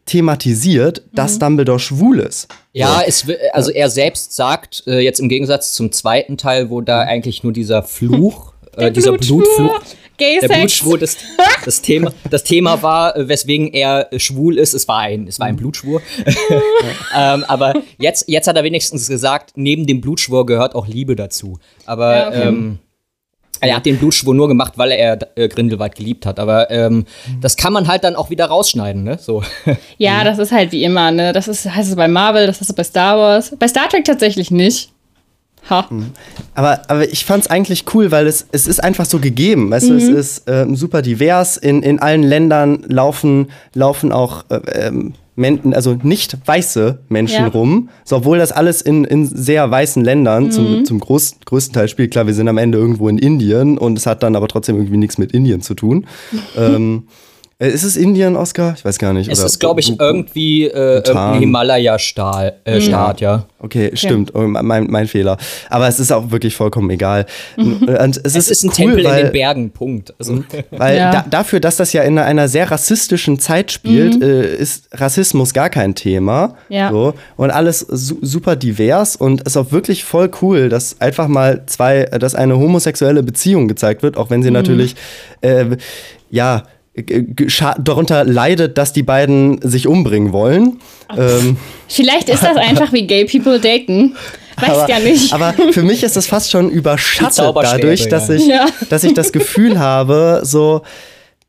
thematisiert, 0.06 1.04
dass 1.14 1.36
mhm. 1.36 1.40
Dumbledore 1.40 1.80
schwul 1.80 2.20
ist. 2.20 2.50
Ja, 2.74 3.02
es, 3.06 3.26
also 3.54 3.72
er 3.72 3.90
selbst 3.90 4.36
sagt, 4.36 4.84
äh, 4.86 5.00
jetzt 5.00 5.20
im 5.20 5.30
Gegensatz 5.30 5.74
zum 5.74 5.94
zweiten 5.94 6.38
Teil, 6.38 6.70
wo 6.70 6.82
da 6.82 7.00
eigentlich 7.00 7.44
nur 7.44 7.54
dieser 7.54 7.84
Fluch, 7.84 8.53
äh, 8.78 8.92
dieser 8.92 9.14
Blutfluch, 9.14 9.80
Gay 10.18 10.40
der 10.40 10.48
Blutschwur, 10.48 10.98
das, 10.98 11.18
das, 11.66 11.82
Thema, 11.82 12.12
das 12.30 12.44
Thema 12.44 12.82
war, 12.82 13.16
äh, 13.16 13.28
weswegen 13.28 13.74
er 13.74 14.12
äh, 14.14 14.20
schwul 14.20 14.58
ist. 14.58 14.74
Es 14.74 14.88
war 14.88 15.00
ein, 15.00 15.28
es 15.28 15.40
war 15.40 15.48
ein 15.48 15.56
Blutschwur. 15.56 16.02
ähm, 17.18 17.44
aber 17.48 17.74
jetzt, 17.98 18.26
jetzt 18.28 18.48
hat 18.48 18.56
er 18.56 18.64
wenigstens 18.64 19.08
gesagt, 19.08 19.54
neben 19.56 19.88
dem 19.88 20.02
Blutschwur 20.02 20.46
gehört 20.46 20.76
auch 20.76 20.88
Liebe 20.88 21.16
dazu. 21.16 21.58
Aber 21.86 22.16
ja, 22.16 22.28
okay. 22.28 22.48
ähm, 22.48 22.80
er 23.60 23.78
hat 23.78 23.86
den 23.86 23.98
Blutschwur 23.98 24.36
nur 24.36 24.48
gemacht, 24.48 24.74
weil 24.76 24.92
er 24.92 25.18
äh, 25.36 25.48
Grindelwald 25.48 25.96
geliebt 25.96 26.26
hat. 26.26 26.40
Aber 26.40 26.70
ähm, 26.70 27.06
das 27.42 27.56
kann 27.56 27.74
man 27.74 27.88
halt 27.88 28.04
dann 28.04 28.16
auch 28.16 28.30
wieder 28.30 28.46
rausschneiden, 28.46 29.04
ne? 29.04 29.18
So. 29.20 29.42
Ja, 29.98 30.24
das 30.26 30.38
ist 30.38 30.52
halt 30.52 30.72
wie 30.72 30.84
immer, 30.84 31.12
ne? 31.12 31.34
Das 31.34 31.48
ist, 31.48 31.66
heißt 31.66 31.90
es 31.90 31.96
bei 31.96 32.08
Marvel, 32.08 32.46
das 32.46 32.60
heißt 32.60 32.70
es 32.70 32.76
bei 32.76 32.84
Star 32.84 33.18
Wars. 33.18 33.56
Bei 33.58 33.68
Star 33.68 33.90
Trek 33.90 34.06
tatsächlich 34.06 34.52
nicht. 34.52 34.93
Ha. 35.70 35.88
Mhm. 35.90 36.08
Aber, 36.56 36.82
aber 36.90 37.12
ich 37.12 37.26
fand 37.26 37.44
es 37.44 37.50
eigentlich 37.50 37.86
cool, 37.94 38.12
weil 38.12 38.28
es, 38.28 38.48
es 38.52 38.68
ist 38.68 38.84
einfach 38.84 39.06
so 39.06 39.20
gegeben. 39.20 39.72
Weißt 39.72 39.90
mhm. 39.90 39.90
du, 39.90 39.98
es 39.98 40.10
mhm. 40.10 40.16
ist 40.16 40.50
äh, 40.50 40.66
super 40.74 41.02
divers. 41.02 41.58
In, 41.58 41.84
in 41.84 42.00
allen 42.00 42.24
Ländern 42.24 42.84
laufen, 42.88 43.48
laufen 43.74 44.12
auch 44.12 44.46
äh, 44.50 44.88
ähm, 44.88 45.14
Men 45.36 45.74
also 45.74 45.98
nicht 46.04 46.38
weiße 46.46 47.00
Menschen 47.10 47.42
ja. 47.42 47.48
rum. 47.48 47.90
So, 48.04 48.18
obwohl 48.18 48.38
das 48.38 48.52
alles 48.52 48.82
in, 48.82 49.04
in 49.04 49.26
sehr 49.26 49.70
weißen 49.70 50.04
Ländern 50.04 50.46
mhm. 50.46 50.52
zum, 50.52 50.86
zum 50.86 51.00
groß, 51.00 51.38
größten 51.46 51.74
Teil 51.74 51.88
spielt. 51.88 52.12
Klar, 52.12 52.28
wir 52.28 52.36
sind 52.36 52.48
am 52.48 52.60
Ende 52.60 52.78
irgendwo 52.78 53.10
in 53.10 53.18
Indien 53.18 53.80
und 53.80 53.98
es 53.98 54.06
hat 54.06 54.22
dann 54.22 54.36
aber 54.36 54.48
trotzdem 54.48 54.76
irgendwie 54.76 54.98
nichts 54.98 55.18
mit 55.18 55.32
Indien 55.32 55.62
zu 55.62 55.74
tun. 55.74 56.06
ähm, 56.58 57.08
äh, 57.08 57.12
ist 57.60 57.84
es 57.84 57.96
Indien, 57.96 58.36
Oscar? 58.36 58.74
Ich 58.76 58.84
weiß 58.84 58.98
gar 58.98 59.14
nicht. 59.14 59.30
Es 59.30 59.40
Oder 59.40 59.46
ist, 59.46 59.60
glaube 59.60 59.80
ich, 59.80 60.00
irgendwie 60.00 60.66
äh, 60.66 60.98
irgendein 60.98 61.40
Himalaya-Staat, 61.40 62.56
äh, 62.66 62.80
mhm. 62.80 63.16
ja. 63.20 63.46
Okay, 63.60 63.92
stimmt. 63.94 64.36
Okay. 64.36 64.46
Oh, 64.46 64.62
mein, 64.64 64.88
mein 64.90 65.08
Fehler. 65.08 65.38
Aber 65.70 65.88
es 65.88 66.00
ist 66.00 66.12
auch 66.12 66.32
wirklich 66.32 66.56
vollkommen 66.56 66.90
egal. 66.90 67.26
Und 67.56 67.88
es, 67.88 68.18
es 68.18 68.36
ist, 68.36 68.52
ist, 68.52 68.64
ein 68.64 68.70
cool, 68.70 68.76
Tempel 68.76 69.04
weil, 69.06 69.20
in 69.20 69.26
den 69.28 69.32
Bergen, 69.32 69.70
Punkt. 69.72 70.14
Also. 70.20 70.34
Mhm. 70.34 70.46
Weil 70.72 70.98
ja. 70.98 71.12
da, 71.12 71.26
dafür, 71.30 71.60
dass 71.60 71.78
das 71.78 71.94
ja 71.94 72.04
in 72.04 72.20
einer 72.20 72.48
sehr 72.50 72.70
rassistischen 72.70 73.40
Zeit 73.40 73.72
spielt, 73.72 74.16
mhm. 74.16 74.22
äh, 74.22 74.56
ist 74.56 74.90
Rassismus 74.92 75.54
gar 75.54 75.70
kein 75.70 75.96
Thema. 75.96 76.56
Ja. 76.68 76.92
So. 76.92 77.14
Und 77.38 77.52
alles 77.52 77.80
su 77.80 78.18
super 78.22 78.56
divers 78.56 79.16
und 79.16 79.42
ist 79.44 79.56
auch 79.56 79.72
wirklich 79.72 80.04
voll 80.04 80.30
cool, 80.42 80.70
dass 80.70 81.00
einfach 81.00 81.28
mal 81.28 81.64
zwei, 81.68 82.04
dass 82.06 82.36
eine 82.36 82.58
homosexuelle 82.58 83.24
Beziehung 83.24 83.68
gezeigt 83.68 84.04
wird, 84.04 84.18
auch 84.18 84.30
wenn 84.30 84.44
sie 84.44 84.50
mhm. 84.50 84.56
natürlich, 84.56 84.96
äh, 85.42 85.78
ja, 86.30 86.64
darunter 87.80 88.24
leidet, 88.24 88.78
dass 88.78 88.94
die 88.94 89.04
beiden 89.04 89.60
sich 89.62 89.88
umbringen 89.88 90.32
wollen. 90.32 90.80
Ähm, 91.18 91.58
Vielleicht 91.88 92.30
ist 92.30 92.44
das 92.44 92.56
einfach 92.58 92.94
wie 92.94 93.08
Gay 93.08 93.26
People 93.26 93.60
daten. 93.60 94.16
Weiß 94.58 94.70
aber, 94.70 94.90
ja 94.90 95.00
nicht. 95.00 95.34
Aber 95.34 95.54
für 95.72 95.82
mich 95.82 96.04
ist 96.04 96.16
das 96.16 96.28
fast 96.28 96.52
schon 96.52 96.70
überschattet 96.70 97.56
dadurch, 97.56 98.08
dass 98.10 98.30
ich, 98.30 98.46
ja. 98.46 98.68
dass 98.90 99.04
ich 99.04 99.14
das 99.16 99.32
Gefühl 99.32 99.80
habe, 99.80 100.42
so, 100.44 100.84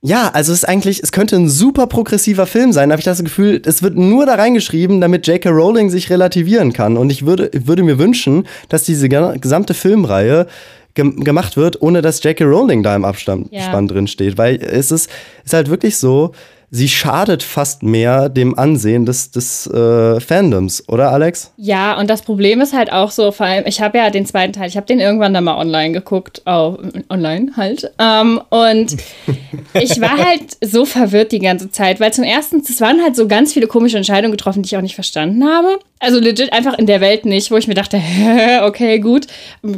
ja, 0.00 0.30
also 0.32 0.52
es 0.52 0.58
ist 0.58 0.68
eigentlich, 0.68 1.02
es 1.02 1.12
könnte 1.12 1.36
ein 1.36 1.48
super 1.48 1.86
progressiver 1.86 2.46
Film 2.46 2.72
sein, 2.72 2.88
da 2.88 2.94
habe 2.94 3.00
ich 3.00 3.04
das 3.04 3.22
Gefühl, 3.22 3.60
es 3.64 3.82
wird 3.82 3.96
nur 3.96 4.26
da 4.26 4.34
reingeschrieben, 4.34 5.00
damit 5.00 5.26
J.K. 5.26 5.50
Rowling 5.50 5.90
sich 5.90 6.10
relativieren 6.10 6.72
kann. 6.72 6.96
Und 6.96 7.10
ich 7.10 7.26
würde, 7.26 7.50
würde 7.52 7.82
mir 7.82 7.98
wünschen, 7.98 8.46
dass 8.68 8.84
diese 8.84 9.08
gesamte 9.08 9.74
Filmreihe 9.74 10.46
gemacht 10.94 11.56
wird, 11.56 11.82
ohne 11.82 12.02
dass 12.02 12.22
J.K. 12.22 12.44
Rowling 12.44 12.82
da 12.82 12.94
im 12.94 13.04
Abspann 13.04 13.46
ja. 13.50 13.80
drin 13.82 14.06
steht. 14.06 14.38
Weil 14.38 14.56
es 14.56 14.90
ist, 14.90 15.10
ist 15.44 15.52
halt 15.52 15.68
wirklich 15.68 15.96
so, 15.96 16.32
sie 16.74 16.88
schadet 16.88 17.44
fast 17.44 17.84
mehr 17.84 18.28
dem 18.28 18.58
Ansehen 18.58 19.06
des, 19.06 19.30
des 19.30 19.68
äh, 19.68 20.18
Fandoms, 20.18 20.88
oder 20.88 21.12
Alex? 21.12 21.52
Ja, 21.56 21.96
und 21.98 22.10
das 22.10 22.22
Problem 22.22 22.60
ist 22.60 22.72
halt 22.72 22.92
auch 22.92 23.12
so, 23.12 23.30
vor 23.30 23.46
allem, 23.46 23.64
ich 23.66 23.80
habe 23.80 23.98
ja 23.98 24.10
den 24.10 24.26
zweiten 24.26 24.52
Teil, 24.52 24.68
ich 24.68 24.76
habe 24.76 24.86
den 24.86 24.98
irgendwann 24.98 25.32
dann 25.32 25.44
mal 25.44 25.56
online 25.56 25.92
geguckt, 25.92 26.42
oh, 26.46 26.76
online 27.08 27.52
halt. 27.56 27.92
Ähm, 28.00 28.40
und 28.50 28.96
ich 29.74 30.00
war 30.00 30.18
halt 30.18 30.56
so 30.64 30.84
verwirrt 30.84 31.30
die 31.30 31.38
ganze 31.38 31.70
Zeit, 31.70 32.00
weil 32.00 32.12
zum 32.12 32.24
ersten, 32.24 32.58
es 32.58 32.80
waren 32.80 33.00
halt 33.00 33.14
so 33.14 33.28
ganz 33.28 33.52
viele 33.52 33.68
komische 33.68 33.96
Entscheidungen 33.96 34.32
getroffen, 34.32 34.62
die 34.62 34.66
ich 34.66 34.76
auch 34.76 34.82
nicht 34.82 34.96
verstanden 34.96 35.44
habe. 35.44 35.78
Also 36.00 36.18
legit 36.18 36.52
einfach 36.52 36.76
in 36.76 36.86
der 36.86 37.00
Welt 37.00 37.24
nicht, 37.24 37.50
wo 37.50 37.56
ich 37.56 37.68
mir 37.68 37.74
dachte, 37.74 37.98
okay, 38.62 38.98
gut, 38.98 39.26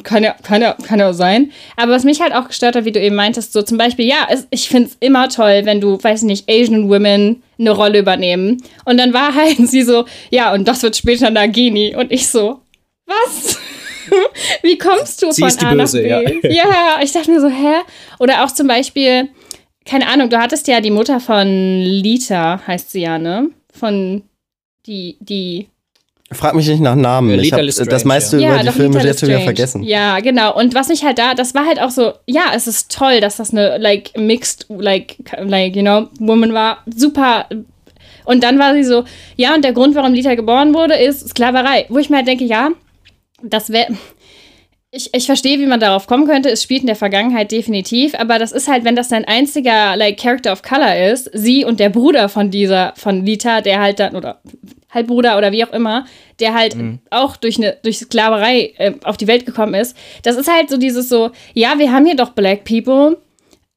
kann 0.02 0.24
ja, 0.24 0.34
kann, 0.42 0.62
ja, 0.62 0.74
kann 0.82 0.98
ja 0.98 1.12
sein. 1.12 1.52
Aber 1.76 1.92
was 1.92 2.04
mich 2.04 2.20
halt 2.20 2.34
auch 2.34 2.48
gestört 2.48 2.74
hat, 2.74 2.84
wie 2.84 2.90
du 2.90 3.00
eben 3.00 3.14
meintest, 3.14 3.52
so 3.52 3.62
zum 3.62 3.76
Beispiel, 3.78 4.06
ja, 4.06 4.26
es, 4.28 4.46
ich 4.50 4.68
finde 4.68 4.88
es 4.88 4.96
immer 4.98 5.28
toll, 5.28 5.60
wenn 5.64 5.80
du, 5.80 6.02
weiß 6.02 6.22
nicht, 6.22 6.50
Asian 6.50 6.85
Women 6.88 7.42
eine 7.58 7.70
Rolle 7.70 7.98
übernehmen. 7.98 8.62
Und 8.84 8.98
dann 8.98 9.12
war 9.12 9.34
halt 9.34 9.56
sie 9.68 9.82
so, 9.82 10.04
ja, 10.30 10.52
und 10.52 10.66
das 10.66 10.82
wird 10.82 10.96
später 10.96 11.30
Nagini. 11.30 11.94
Und 11.96 12.12
ich 12.12 12.28
so, 12.28 12.60
was? 13.06 13.58
Wie 14.62 14.78
kommst 14.78 15.22
du 15.22 15.32
Sie 15.32 15.40
von 15.40 15.48
ist 15.48 15.60
die 15.60 15.66
A 15.66 15.74
Böse, 15.74 16.02
nach 16.02 16.22
B? 16.22 16.48
Ja. 16.48 16.50
ja, 16.50 16.98
ich 17.02 17.12
dachte 17.12 17.30
mir 17.30 17.40
so, 17.40 17.48
hä? 17.48 17.80
Oder 18.18 18.44
auch 18.44 18.50
zum 18.50 18.68
Beispiel, 18.68 19.28
keine 19.84 20.08
Ahnung, 20.08 20.30
du 20.30 20.38
hattest 20.38 20.68
ja 20.68 20.80
die 20.80 20.90
Mutter 20.90 21.20
von 21.20 21.46
Lita, 21.82 22.60
heißt 22.66 22.90
sie 22.92 23.02
ja, 23.02 23.18
ne? 23.18 23.50
Von 23.72 24.22
die, 24.86 25.16
die 25.20 25.68
Frag 26.32 26.54
mich 26.54 26.66
nicht 26.66 26.80
nach 26.80 26.96
Namen. 26.96 27.30
Ja, 27.30 27.36
ich 27.36 27.52
hab 27.52 27.60
Strange, 27.70 27.88
das 27.88 28.04
meiste 28.04 28.40
ja, 28.40 28.48
über 28.48 28.58
die 28.58 28.66
doch, 28.66 28.74
Filme 28.74 29.04
jetzt 29.04 29.22
wieder 29.22 29.40
vergessen. 29.40 29.84
Ja, 29.84 30.18
genau. 30.18 30.56
Und 30.56 30.74
was 30.74 30.88
mich 30.88 31.04
halt 31.04 31.18
da, 31.18 31.34
das 31.34 31.54
war 31.54 31.66
halt 31.66 31.80
auch 31.80 31.90
so, 31.90 32.14
ja, 32.26 32.46
es 32.54 32.66
ist 32.66 32.90
toll, 32.90 33.20
dass 33.20 33.36
das 33.36 33.52
eine, 33.52 33.78
like, 33.78 34.10
mixed, 34.18 34.66
like, 34.68 35.16
like, 35.38 35.76
you 35.76 35.82
know, 35.82 36.08
woman 36.18 36.52
war. 36.52 36.78
Super. 36.92 37.46
Und 38.24 38.42
dann 38.42 38.58
war 38.58 38.74
sie 38.74 38.82
so, 38.82 39.04
ja, 39.36 39.54
und 39.54 39.64
der 39.64 39.72
Grund, 39.72 39.94
warum 39.94 40.14
Lita 40.14 40.34
geboren 40.34 40.74
wurde, 40.74 40.96
ist 40.96 41.28
Sklaverei. 41.28 41.86
Wo 41.90 41.98
ich 41.98 42.10
mir 42.10 42.16
halt 42.16 42.26
denke, 42.26 42.44
ja, 42.44 42.70
das 43.42 43.70
wäre. 43.70 43.96
Ich, 44.90 45.12
ich 45.14 45.26
verstehe, 45.26 45.58
wie 45.58 45.66
man 45.66 45.78
darauf 45.78 46.06
kommen 46.06 46.26
könnte. 46.26 46.50
Es 46.50 46.62
spielt 46.62 46.80
in 46.80 46.86
der 46.86 46.96
Vergangenheit 46.96 47.52
definitiv, 47.52 48.14
aber 48.14 48.38
das 48.38 48.50
ist 48.50 48.66
halt, 48.66 48.84
wenn 48.84 48.96
das 48.96 49.08
dein 49.08 49.26
einziger 49.26 49.94
like 49.94 50.18
Character 50.18 50.52
of 50.52 50.62
Color 50.62 51.10
ist, 51.12 51.30
sie 51.34 51.64
und 51.64 51.80
der 51.80 51.90
Bruder 51.90 52.28
von 52.28 52.50
dieser, 52.50 52.94
von 52.96 53.24
Lita, 53.24 53.60
der 53.60 53.80
halt 53.80 54.00
dann, 54.00 54.16
oder 54.16 54.40
Halbbruder 54.96 55.38
oder 55.38 55.52
wie 55.52 55.64
auch 55.64 55.72
immer, 55.72 56.06
der 56.40 56.54
halt 56.54 56.76
auch 57.10 57.36
durch 57.36 57.58
eine 57.58 57.76
durch 57.82 57.98
Sklaverei 57.98 58.72
äh, 58.78 58.94
auf 59.04 59.16
die 59.16 59.28
Welt 59.28 59.46
gekommen 59.46 59.74
ist. 59.74 59.96
Das 60.22 60.36
ist 60.36 60.50
halt 60.52 60.68
so 60.70 60.76
dieses 60.76 61.08
so, 61.08 61.30
ja, 61.54 61.74
wir 61.78 61.92
haben 61.92 62.06
hier 62.06 62.16
doch 62.16 62.30
Black 62.30 62.64
People, 62.64 63.18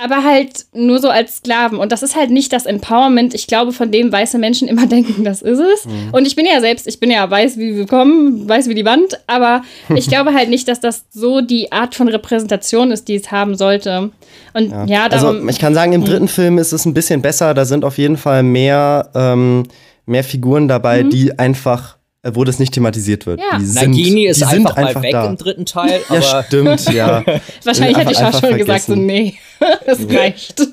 aber 0.02 0.24
halt 0.24 0.66
nur 0.74 1.00
so 1.00 1.10
als 1.10 1.38
Sklaven. 1.38 1.78
Und 1.78 1.92
das 1.92 2.04
ist 2.04 2.16
halt 2.16 2.32
nicht 2.32 2.54
das 2.54 2.66
Empowerment, 2.66 3.34
ich 3.34 3.48
glaube, 3.48 3.74
von 3.74 3.92
dem 3.92 4.12
weiße 4.12 4.38
Menschen 4.40 4.70
immer 4.70 4.86
denken, 4.88 5.26
das 5.26 5.42
ist 5.42 5.60
es. 5.60 5.88
Und 6.14 6.26
ich 6.26 6.36
bin 6.38 6.46
ja 6.46 6.62
selbst, 6.62 6.88
ich 6.88 7.00
bin 7.02 7.12
ja 7.12 7.30
weiß 7.30 7.58
wie 7.58 7.76
willkommen, 7.76 8.48
weiß 8.48 8.70
wie 8.70 8.76
die 8.76 8.86
Wand, 8.86 9.20
aber 9.28 9.62
ich 9.94 10.08
glaube 10.10 10.34
halt 10.34 10.50
nicht, 10.50 10.70
dass 10.70 10.80
das 10.80 11.04
so 11.10 11.42
die 11.42 11.74
Art 11.74 11.96
von 11.96 12.08
Repräsentation 12.08 12.92
ist, 12.92 13.10
die 13.10 13.16
es 13.16 13.30
haben 13.30 13.56
sollte. 13.56 14.12
Und 14.54 14.72
ja, 14.88 15.10
darum. 15.10 15.36
Also 15.36 15.48
ich 15.50 15.60
kann 15.60 15.74
sagen, 15.74 15.92
im 15.92 16.06
dritten 16.06 16.30
Film 16.30 16.58
ist 16.58 16.72
es 16.72 16.86
ein 16.86 16.94
bisschen 16.94 17.22
besser. 17.22 17.54
Da 17.54 17.66
sind 17.66 17.84
auf 17.84 17.98
jeden 17.98 18.18
Fall 18.18 18.42
mehr, 18.42 19.10
ähm, 19.14 19.64
mehr 20.10 20.24
Figuren 20.24 20.68
dabei, 20.68 21.04
die 21.04 21.38
einfach, 21.40 21.98
äh, 22.24 22.32
wo 22.34 22.44
das 22.44 22.60
nicht 22.60 22.74
thematisiert 22.74 23.26
wird. 23.26 23.40
Mhm. 23.40 23.46
Ja. 23.52 23.58
Die 23.60 23.66
sind, 23.66 23.90
Nagini 23.92 24.26
ist 24.26 24.42
die 24.42 24.46
sind 24.46 24.68
einfach, 24.68 24.76
mal 24.96 25.02
weg 25.04 25.12
da. 25.12 25.26
im 25.28 25.38
dritten 25.38 25.66
Teil, 25.66 26.02
Ja, 26.10 26.16
aber 26.18 26.44
stimmt, 26.44 26.94
ja. 26.94 27.24
wahrscheinlich 27.64 27.98
hat 27.98 28.10
die 28.10 28.16
einfach- 28.18 28.32
Schauspielerin 28.34 28.62
einfach 28.62 28.76
gesagt, 28.76 28.82
so, 28.86 28.94
vergessen. 28.94 29.06
nee, 29.06 29.34
es 29.86 30.10
reicht. 30.18 30.68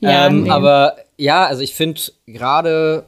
ja, 0.00 0.26
ähm, 0.26 0.44
nee. 0.44 0.50
aber 0.50 0.96
ja, 1.18 1.46
also 1.46 1.62
ich 1.62 1.74
finde 1.74 2.00
gerade, 2.26 3.04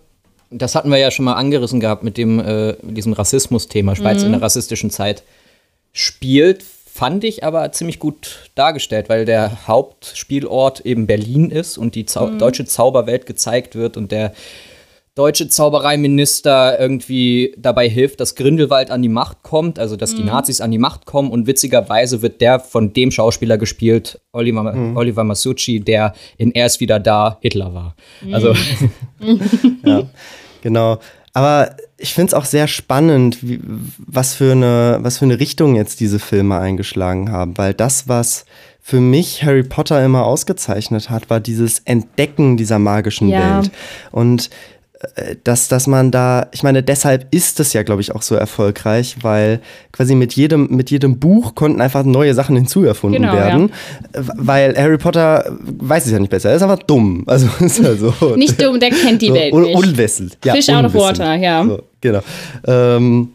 das 0.51 0.74
hatten 0.74 0.90
wir 0.90 0.96
ja 0.98 1.11
schon 1.11 1.24
mal 1.27 1.35
angerissen 1.35 1.79
gehabt 1.81 2.03
mit 2.05 2.16
dem 2.16 2.40
äh, 2.40 2.74
diesem 2.83 3.12
Rassismus-Thema, 3.12 3.96
Schweiz 3.96 4.20
Mhm. 4.20 4.27
in 4.27 4.33
der 4.33 4.42
rassistischen 4.42 4.90
Zeit 4.90 5.22
spielt, 5.92 6.62
fand 6.92 7.22
ich 7.24 7.44
aber 7.44 7.70
ziemlich 7.72 7.98
gut 7.98 8.51
dargestellt, 8.55 9.09
weil 9.09 9.24
der 9.24 9.68
Hauptspielort 9.68 10.81
eben 10.81 11.07
Berlin 11.07 11.51
ist 11.51 11.79
und 11.79 11.94
die 11.94 12.07
Zau 12.07 12.27
Mhm. 12.29 12.38
deutsche 12.38 12.64
Zauberwelt 12.64 13.27
gezeigt 13.27 13.74
wird 13.77 13.96
und 13.96 14.11
der 14.11 14.33
deutsche 15.18 15.48
Zaubereiminister 15.48 16.78
irgendwie 16.78 17.54
dabei 17.59 17.88
hilft, 17.88 18.20
dass 18.20 18.37
Grindelwald 18.37 18.90
an 18.90 19.02
die 19.02 19.09
Macht 19.09 19.42
kommt, 19.42 19.78
also 19.78 19.96
dass 19.96 20.14
die 20.14 20.22
Nazis 20.22 20.61
an 20.61 20.70
die 20.70 20.78
Macht 20.78 21.07
kommen 21.07 21.31
und 21.31 21.46
witzigerweise 21.48 22.22
wird 22.22 22.40
der 22.40 22.61
von 22.61 22.92
dem 22.92 23.11
Schauspieler 23.11 23.59
gespielt, 23.59 24.20
Oliver, 24.33 24.74
Oliver 24.94 25.24
Masucci, 25.24 25.81
der 25.81 26.14
in 26.37 26.52
Er 26.52 26.66
ist 26.66 26.78
wieder 26.78 27.00
da 27.00 27.38
Hitler 27.40 27.74
war. 27.74 27.96
Also 28.33 28.54
Genau. 30.62 30.98
Aber 31.33 31.76
ich 31.98 32.14
finde 32.14 32.28
es 32.28 32.35
auch 32.35 32.44
sehr 32.44 32.68
spannend, 32.68 33.38
wie, 33.42 33.61
was, 33.98 34.35
für 34.35 34.52
eine, 34.52 34.98
was 35.02 35.18
für 35.18 35.24
eine 35.24 35.38
Richtung 35.38 35.76
jetzt 35.76 36.00
diese 36.00 36.18
Filme 36.18 36.59
eingeschlagen 36.59 37.31
haben. 37.31 37.57
Weil 37.59 37.74
das, 37.74 38.09
was 38.09 38.44
für 38.81 39.00
mich 39.00 39.44
Harry 39.44 39.62
Potter 39.62 40.04
immer 40.04 40.24
ausgezeichnet 40.24 41.11
hat, 41.11 41.28
war 41.28 41.40
dieses 41.40 41.81
Entdecken 41.81 42.57
dieser 42.57 42.78
magischen 42.78 43.28
Ja. 43.28 43.59
Welt. 43.59 43.70
Und 44.11 44.50
dass, 45.44 45.68
dass 45.68 45.87
man 45.87 46.11
da, 46.11 46.48
ich 46.50 46.64
meine, 46.64 46.82
deshalb 46.82 47.32
ist 47.32 47.61
es 47.61 47.72
ja, 47.72 47.84
glaube 47.84 48.00
ich, 48.00 48.14
auch 48.14 48.22
so 48.22 48.34
erfolgreich, 48.34 49.16
weil 49.22 49.61
quasi 49.92 50.16
mit 50.16 50.34
jedem, 50.34 50.66
mit 50.74 50.90
jedem 50.90 51.20
Buch 51.20 51.54
konnten 51.54 51.80
einfach 51.80 52.02
neue 52.02 52.34
Sachen 52.34 52.56
hinzuerfunden 52.56 53.22
Genau, 53.22 53.32
werden. 53.32 53.70
Äh, 54.12 54.22
Weil 54.34 54.76
Harry 54.76 54.98
Potter 54.98 55.56
weiß 55.61 56.06
es 56.06 56.12
ja 56.12 56.18
nicht 56.18 56.30
besser, 56.30 56.50
er 56.50 56.56
ist 56.56 56.62
einfach 56.62 56.82
dumm. 56.82 57.24
Also 57.28 57.48
ist 57.61 57.78
ja 57.78 57.94
so. 57.94 58.34
nicht 58.37 58.61
dumm, 58.61 58.80
der 58.80 58.90
kennt 58.90 59.22
die 59.22 59.28
so, 59.28 59.34
Welt 59.34 59.54
nicht. 59.54 59.76
Unwissend. 59.76 60.38
Ja, 60.44 60.54
Fish 60.54 60.68
out 60.68 60.84
of 60.84 60.94
water, 60.94 61.34
ja. 61.37 61.64
So, 61.64 61.82
genau. 62.00 62.20
Ähm, 62.66 63.28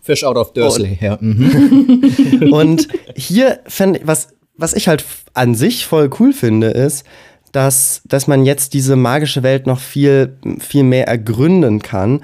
Fish 0.00 0.24
out 0.24 0.36
of 0.36 0.52
Dursley, 0.52 0.98
ja. 1.00 1.16
Mhm. 1.20 2.48
und 2.52 2.88
hier 3.14 3.60
fände 3.66 4.00
ich, 4.00 4.06
was, 4.06 4.28
was 4.56 4.74
ich 4.74 4.88
halt 4.88 5.04
an 5.34 5.54
sich 5.54 5.86
voll 5.86 6.10
cool 6.18 6.32
finde, 6.32 6.68
ist, 6.68 7.04
dass, 7.52 8.02
dass 8.06 8.26
man 8.26 8.44
jetzt 8.44 8.74
diese 8.74 8.96
magische 8.96 9.42
Welt 9.42 9.66
noch 9.66 9.80
viel, 9.80 10.36
viel 10.60 10.82
mehr 10.84 11.08
ergründen 11.08 11.80
kann. 11.82 12.20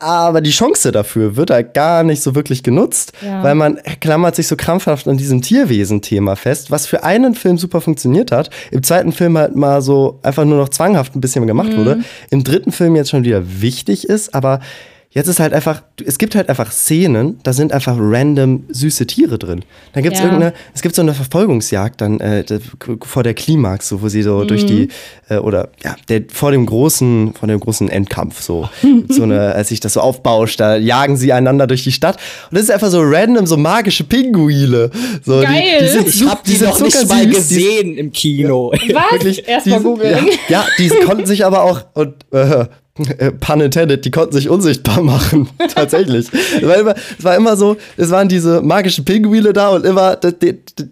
Aber 0.00 0.40
die 0.40 0.50
Chance 0.50 0.90
dafür 0.92 1.36
wird 1.36 1.50
halt 1.50 1.72
gar 1.72 2.02
nicht 2.02 2.20
so 2.22 2.34
wirklich 2.34 2.62
genutzt, 2.62 3.12
Ja. 3.24 3.42
weil 3.42 3.54
man 3.54 3.78
klammert 4.00 4.34
sich 4.36 4.48
so 4.48 4.56
krampfhaft 4.56 5.06
an 5.08 5.16
diesem 5.16 5.40
Tierwesen-Thema 5.40 6.36
fest, 6.36 6.70
was 6.70 6.86
für 6.86 7.04
einen 7.04 7.34
Film 7.34 7.56
super 7.58 7.80
funktioniert 7.80 8.32
hat, 8.32 8.50
im 8.70 8.82
zweiten 8.82 9.12
Film 9.12 9.38
halt 9.38 9.54
mal 9.56 9.80
so 9.82 10.18
einfach 10.22 10.44
nur 10.44 10.58
noch 10.58 10.68
zwanghaft 10.68 11.14
ein 11.14 11.20
bisschen 11.20 11.46
gemacht 11.46 11.74
wurde, 11.76 12.00
im 12.30 12.42
dritten 12.44 12.72
Film 12.72 12.96
jetzt 12.96 13.10
schon 13.10 13.24
wieder 13.24 13.42
wichtig 13.62 14.06
ist, 14.08 14.34
aber 14.34 14.60
jetzt 15.14 15.28
ist 15.28 15.40
halt 15.40 15.52
einfach, 15.54 15.82
es 16.04 16.18
gibt 16.18 16.34
halt 16.34 16.48
einfach 16.48 16.70
Szenen, 16.72 17.38
da 17.44 17.52
sind 17.52 17.72
einfach 17.72 17.96
random 17.98 18.64
süße 18.68 19.06
Tiere 19.06 19.38
drin. 19.38 19.64
Dann 19.92 20.02
gibt's 20.02 20.18
Ja. 20.18 20.26
irgendeine, 20.26 20.52
es 20.74 20.82
gibt 20.82 20.94
so 20.94 21.02
eine 21.02 21.14
Verfolgungsjagd 21.14 22.00
dann 22.00 22.20
äh, 22.20 22.44
vor 23.02 23.22
der 23.22 23.32
Klimax, 23.34 23.88
so 23.88 24.02
wo 24.02 24.08
sie 24.08 24.22
so 24.22 24.44
durch 24.44 24.66
die 24.66 24.88
äh, 25.28 25.36
oder 25.36 25.70
ja, 25.84 25.94
der 26.08 26.24
vor 26.32 26.50
dem 26.50 26.66
großen, 26.66 27.34
vor 27.34 27.48
dem 27.48 27.60
großen 27.60 27.88
Endkampf 27.88 28.42
so, 28.42 28.68
so 29.08 29.22
eine, 29.22 29.54
als 29.54 29.68
sich 29.68 29.80
das 29.80 29.94
so 29.94 30.00
aufbauscht, 30.00 30.58
da 30.60 30.76
jagen 30.76 31.16
sie 31.16 31.32
einander 31.32 31.66
durch 31.66 31.84
die 31.84 31.92
Stadt 31.92 32.16
und 32.50 32.56
das 32.58 32.64
ist 32.64 32.70
einfach 32.70 32.90
so 32.90 33.00
random, 33.02 33.46
so 33.46 33.56
magische 33.56 34.04
Pinguine. 34.04 34.90
So, 35.24 35.40
Geil. 35.40 35.62
Die, 35.80 35.84
die 35.84 35.90
sind, 35.90 36.08
Ich 36.08 36.26
habe 36.26 36.40
die 36.46 36.56
sind 36.56 36.68
noch 36.68 36.80
nicht 36.80 37.08
mal 37.08 37.24
die- 37.26 37.32
gesehen 37.34 37.96
im 37.96 38.12
Kino. 38.12 38.72
Was? 38.92 39.12
Wirklich, 39.12 39.46
Erstmal 39.48 39.78
die- 39.78 39.84
googeln. 39.84 40.26
Ja, 40.48 40.64
ja, 40.64 40.66
die 40.78 40.88
konnten 40.88 41.26
sich 41.26 41.44
aber 41.46 41.62
auch, 41.62 41.82
und 41.94 42.14
äh, 42.32 42.66
äh, 43.18 43.32
pun 43.32 43.60
intended, 43.60 44.04
die 44.04 44.10
konnten 44.10 44.32
sich 44.34 44.48
unsichtbar 44.48 45.02
machen. 45.02 45.48
Tatsächlich. 45.74 46.28
Es 46.32 46.66
war, 46.66 46.76
immer, 46.76 46.94
es 47.18 47.24
war 47.24 47.36
immer 47.36 47.56
so, 47.56 47.76
es 47.96 48.10
waren 48.10 48.28
diese 48.28 48.60
magischen 48.62 49.04
Pinguine 49.04 49.52
da 49.52 49.70
und 49.70 49.84
immer, 49.84 50.16
die, 50.16 50.32
die, 50.52 50.88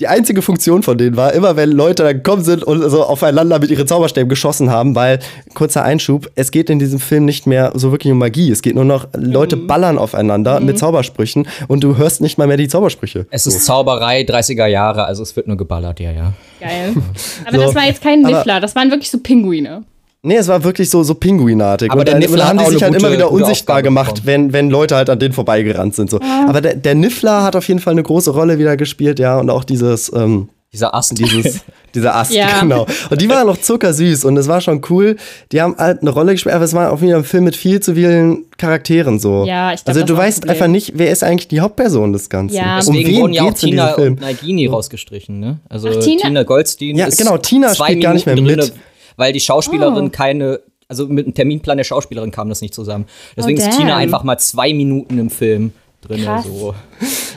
die 0.00 0.08
einzige 0.08 0.42
Funktion 0.42 0.82
von 0.82 0.98
denen 0.98 1.16
war, 1.16 1.32
immer 1.34 1.54
wenn 1.54 1.70
Leute 1.70 2.02
dann 2.02 2.16
gekommen 2.16 2.42
sind 2.42 2.64
und 2.64 2.82
so 2.90 3.04
aufeinander 3.04 3.60
mit 3.60 3.70
ihren 3.70 3.86
Zauberstäben 3.86 4.28
geschossen 4.28 4.68
haben, 4.68 4.96
weil, 4.96 5.20
kurzer 5.54 5.84
Einschub, 5.84 6.28
es 6.34 6.50
geht 6.50 6.68
in 6.68 6.80
diesem 6.80 6.98
Film 6.98 7.24
nicht 7.24 7.46
mehr 7.46 7.70
so 7.76 7.92
wirklich 7.92 8.12
um 8.12 8.18
Magie. 8.18 8.50
Es 8.50 8.60
geht 8.60 8.74
nur 8.74 8.84
noch, 8.84 9.06
Leute 9.16 9.54
Mhm. 9.54 9.68
ballern 9.68 9.96
aufeinander 9.98 10.58
mit 10.58 10.76
Zaubersprüchen 10.80 11.46
und 11.68 11.84
du 11.84 11.96
hörst 11.96 12.20
nicht 12.20 12.38
mal 12.38 12.48
mehr 12.48 12.56
die 12.56 12.66
Zaubersprüche. 12.66 13.26
Es 13.30 13.46
ist 13.46 13.64
Zauberei 13.64 14.22
30er 14.22 14.66
Jahre, 14.66 15.04
also 15.04 15.22
es 15.22 15.36
wird 15.36 15.46
nur 15.46 15.56
geballert, 15.56 16.00
ja, 16.00 16.10
ja. 16.10 16.32
Geil. 16.60 16.92
Aber 17.46 17.56
So, 17.58 17.62
das 17.62 17.74
war 17.76 17.84
jetzt 17.86 18.02
kein 18.02 18.22
Niffler, 18.22 18.58
das 18.60 18.74
waren 18.74 18.90
wirklich 18.90 19.12
so 19.12 19.18
Pinguine. 19.20 19.84
Nee, 20.24 20.36
es 20.36 20.48
war 20.48 20.64
wirklich 20.64 20.88
so, 20.90 21.02
so 21.02 21.14
Pinguinartig. 21.14 21.90
Aber 21.90 22.00
und 22.00 22.06
der 22.08 22.14
dann, 22.14 22.22
Niffler 22.22 22.48
haben 22.48 22.58
hat 22.58 22.64
die 22.66 22.68
auch 22.70 22.72
sich 22.74 22.82
halt 22.82 22.94
immer 22.94 23.12
wieder 23.12 23.30
unsichtbar 23.30 23.74
Aufgabe 23.76 23.82
gemacht, 23.82 24.14
bekommen. 24.14 24.26
wenn, 24.26 24.52
wenn 24.52 24.70
Leute 24.70 24.96
halt 24.96 25.10
an 25.10 25.18
denen 25.18 25.34
vorbeigerannt 25.34 25.94
sind. 25.94 26.10
So. 26.10 26.18
Aber 26.48 26.60
der, 26.60 26.74
der 26.74 26.94
Niffler 26.94 27.42
hat 27.42 27.54
auf 27.56 27.68
jeden 27.68 27.80
Fall 27.80 27.92
eine 27.92 28.02
große 28.02 28.30
Rolle 28.30 28.58
wieder 28.58 28.76
gespielt, 28.76 29.18
ja, 29.18 29.38
und 29.38 29.50
auch 29.50 29.64
dieses, 29.64 30.10
ähm, 30.14 30.48
Dieser 30.72 30.94
Ast. 30.94 31.18
dieses, 31.18 31.60
dieser 31.94 32.14
Ast, 32.16 32.32
Ja. 32.32 32.60
genau. 32.60 32.86
Und 33.10 33.20
die 33.20 33.28
waren 33.28 33.46
noch 33.46 33.58
zuckersüß 33.60 34.24
und 34.24 34.36
es 34.38 34.48
war 34.48 34.60
schon 34.62 34.80
cool. 34.88 35.16
Die 35.52 35.60
haben 35.60 35.76
halt 35.78 36.00
eine 36.00 36.08
Rolle 36.10 36.32
gespielt, 36.32 36.54
aber 36.54 36.64
es 36.64 36.72
war 36.72 36.90
auch 36.90 37.00
wieder 37.02 37.16
ein 37.18 37.24
Film 37.24 37.44
mit 37.44 37.54
viel 37.54 37.80
zu 37.80 37.94
vielen 37.94 38.44
Charakteren 38.56 39.18
so. 39.18 39.44
Ja, 39.46 39.72
ich 39.74 39.84
glaub, 39.84 39.88
Also 39.88 40.00
das 40.00 40.08
du 40.08 40.14
war 40.16 40.22
ein 40.22 40.26
weißt 40.28 40.38
Problem. 40.40 40.50
einfach 40.54 40.68
nicht, 40.68 40.92
wer 40.96 41.10
ist 41.10 41.22
eigentlich 41.22 41.48
die 41.48 41.60
Hauptperson 41.60 42.12
des 42.14 42.30
Ganzen. 42.30 42.56
Ja. 42.56 42.78
um 42.78 42.94
Deswegen 42.94 43.08
wen 43.08 43.20
wurden 43.20 43.32
ja 43.34 43.42
auch 43.42 43.48
geht's 43.48 43.62
in 43.62 43.70
Tina 43.70 43.82
diesem 43.88 43.94
Film? 44.02 44.12
und 44.14 44.20
Nagini 44.22 44.66
rausgestrichen, 44.66 45.38
ne? 45.38 45.58
Also 45.68 45.88
Ach, 45.90 46.02
Tina- 46.02 46.22
Tina, 46.28 46.42
Goldstein 46.44 46.96
Ja, 46.96 47.06
ist 47.06 47.18
genau, 47.18 47.36
Tina 47.36 47.74
spielt 47.74 48.02
gar 48.02 48.14
nicht 48.14 48.26
mehr 48.26 48.34
mit. 48.40 48.46
drinne, 48.58 48.70
weil 49.16 49.32
die 49.32 49.40
Schauspielerin 49.40 50.06
Oh. 50.06 50.10
keine, 50.10 50.60
also 50.88 51.06
mit 51.06 51.26
dem 51.26 51.34
Terminplan 51.34 51.76
der 51.76 51.84
Schauspielerin 51.84 52.30
kam 52.30 52.48
das 52.48 52.60
nicht 52.60 52.74
zusammen. 52.74 53.06
Deswegen 53.36 53.58
ist 53.58 53.66
damn. 53.66 53.76
Tina 53.78 53.96
einfach 53.96 54.22
mal 54.24 54.38
zwei 54.38 54.72
Minuten 54.72 55.18
im 55.18 55.30
Film 55.30 55.72
drin. 56.02 56.24
Krass. 56.24 56.44
So. 56.44 56.74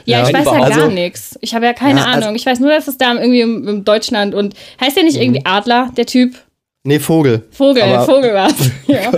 Ja, 0.05 0.19
Ja, 0.21 0.27
ich 0.27 0.33
weiß 0.33 0.45
ja 0.45 0.51
gar 0.51 0.63
Also- 0.63 0.87
nichts. 0.87 1.37
Ich 1.41 1.53
habe 1.55 1.65
ja 1.65 1.73
keine 1.73 1.99
Ja, 1.99 2.05
also- 2.07 2.21
Ahnung. 2.25 2.35
Ich 2.35 2.45
weiß 2.45 2.59
nur, 2.59 2.69
dass 2.69 2.87
es 2.87 2.97
da 2.97 3.13
irgendwie 3.13 3.41
im, 3.41 3.67
im 3.67 3.85
Deutschland 3.85 4.33
und 4.35 4.53
heißt 4.81 4.95
der 4.97 5.03
nicht 5.03 5.17
irgendwie 5.17 5.45
Adler, 5.45 5.89
der 5.95 6.05
Typ? 6.05 6.35
Nee, 6.83 6.99
Vogel. 6.99 7.43
Vogel, 7.51 7.83
Aber- 7.83 8.05
Vogel 8.05 8.33
war's. 8.33 8.53
ja. 8.87 9.11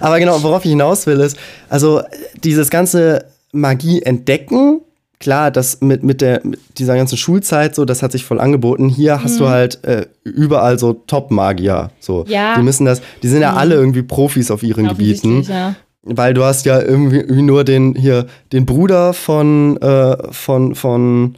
Aber 0.00 0.18
genau, 0.18 0.42
worauf 0.42 0.64
ich 0.64 0.70
hinaus 0.70 1.06
will, 1.06 1.20
ist, 1.20 1.36
also 1.68 2.00
dieses 2.42 2.70
ganze 2.70 3.26
Magie 3.52 4.02
entdecken, 4.02 4.80
klar, 5.24 5.50
das 5.50 5.80
mit, 5.80 6.04
mit, 6.04 6.20
der, 6.20 6.40
mit 6.44 6.60
dieser 6.78 6.94
ganzen 6.94 7.16
Schulzeit, 7.16 7.74
so, 7.74 7.84
das 7.84 8.02
hat 8.02 8.12
sich 8.12 8.24
voll 8.24 8.38
angeboten. 8.40 8.88
Hier 8.88 9.20
hast 9.22 9.40
du 9.40 9.48
halt 9.48 9.82
äh, 9.84 10.06
überall 10.22 10.78
so 10.78 10.92
Top-Magier. 10.92 11.90
So. 11.98 12.24
Ja. 12.28 12.56
Die 12.56 12.62
müssen 12.62 12.84
das, 12.84 13.02
die 13.22 13.28
sind 13.28 13.40
ja 13.42 13.54
alle 13.54 13.74
irgendwie 13.74 14.02
Profis 14.02 14.50
auf 14.52 14.62
ihren 14.62 14.86
Gebieten. 14.88 15.42
Ja. 15.42 15.74
weil 16.02 16.34
du 16.34 16.44
hast 16.44 16.66
ja 16.66 16.80
irgendwie 16.80 17.24
nur 17.42 17.64
den 17.64 17.94
hier 17.96 18.26
den 18.52 18.66
Bruder 18.66 19.14
von 19.14 19.76
äh, 19.78 20.16
von 20.32 20.74
von 20.74 21.34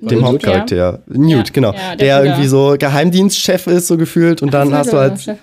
dem 0.00 0.24
Hauptcharakter. 0.24 0.76
ja. 0.76 0.98
Newt, 1.06 1.48
Ja, 1.48 1.52
genau. 1.52 1.72
ja, 1.72 1.96
der 1.96 1.96
der 2.22 2.24
irgendwie 2.24 2.48
so 2.48 2.74
Geheimdienstchef 2.78 3.66
ist, 3.68 3.86
so 3.86 3.96
gefühlt. 3.96 4.42
Und 4.42 4.52
dann 4.52 4.74
hast 4.74 4.92
du 4.92 4.96
halt 4.98 5.36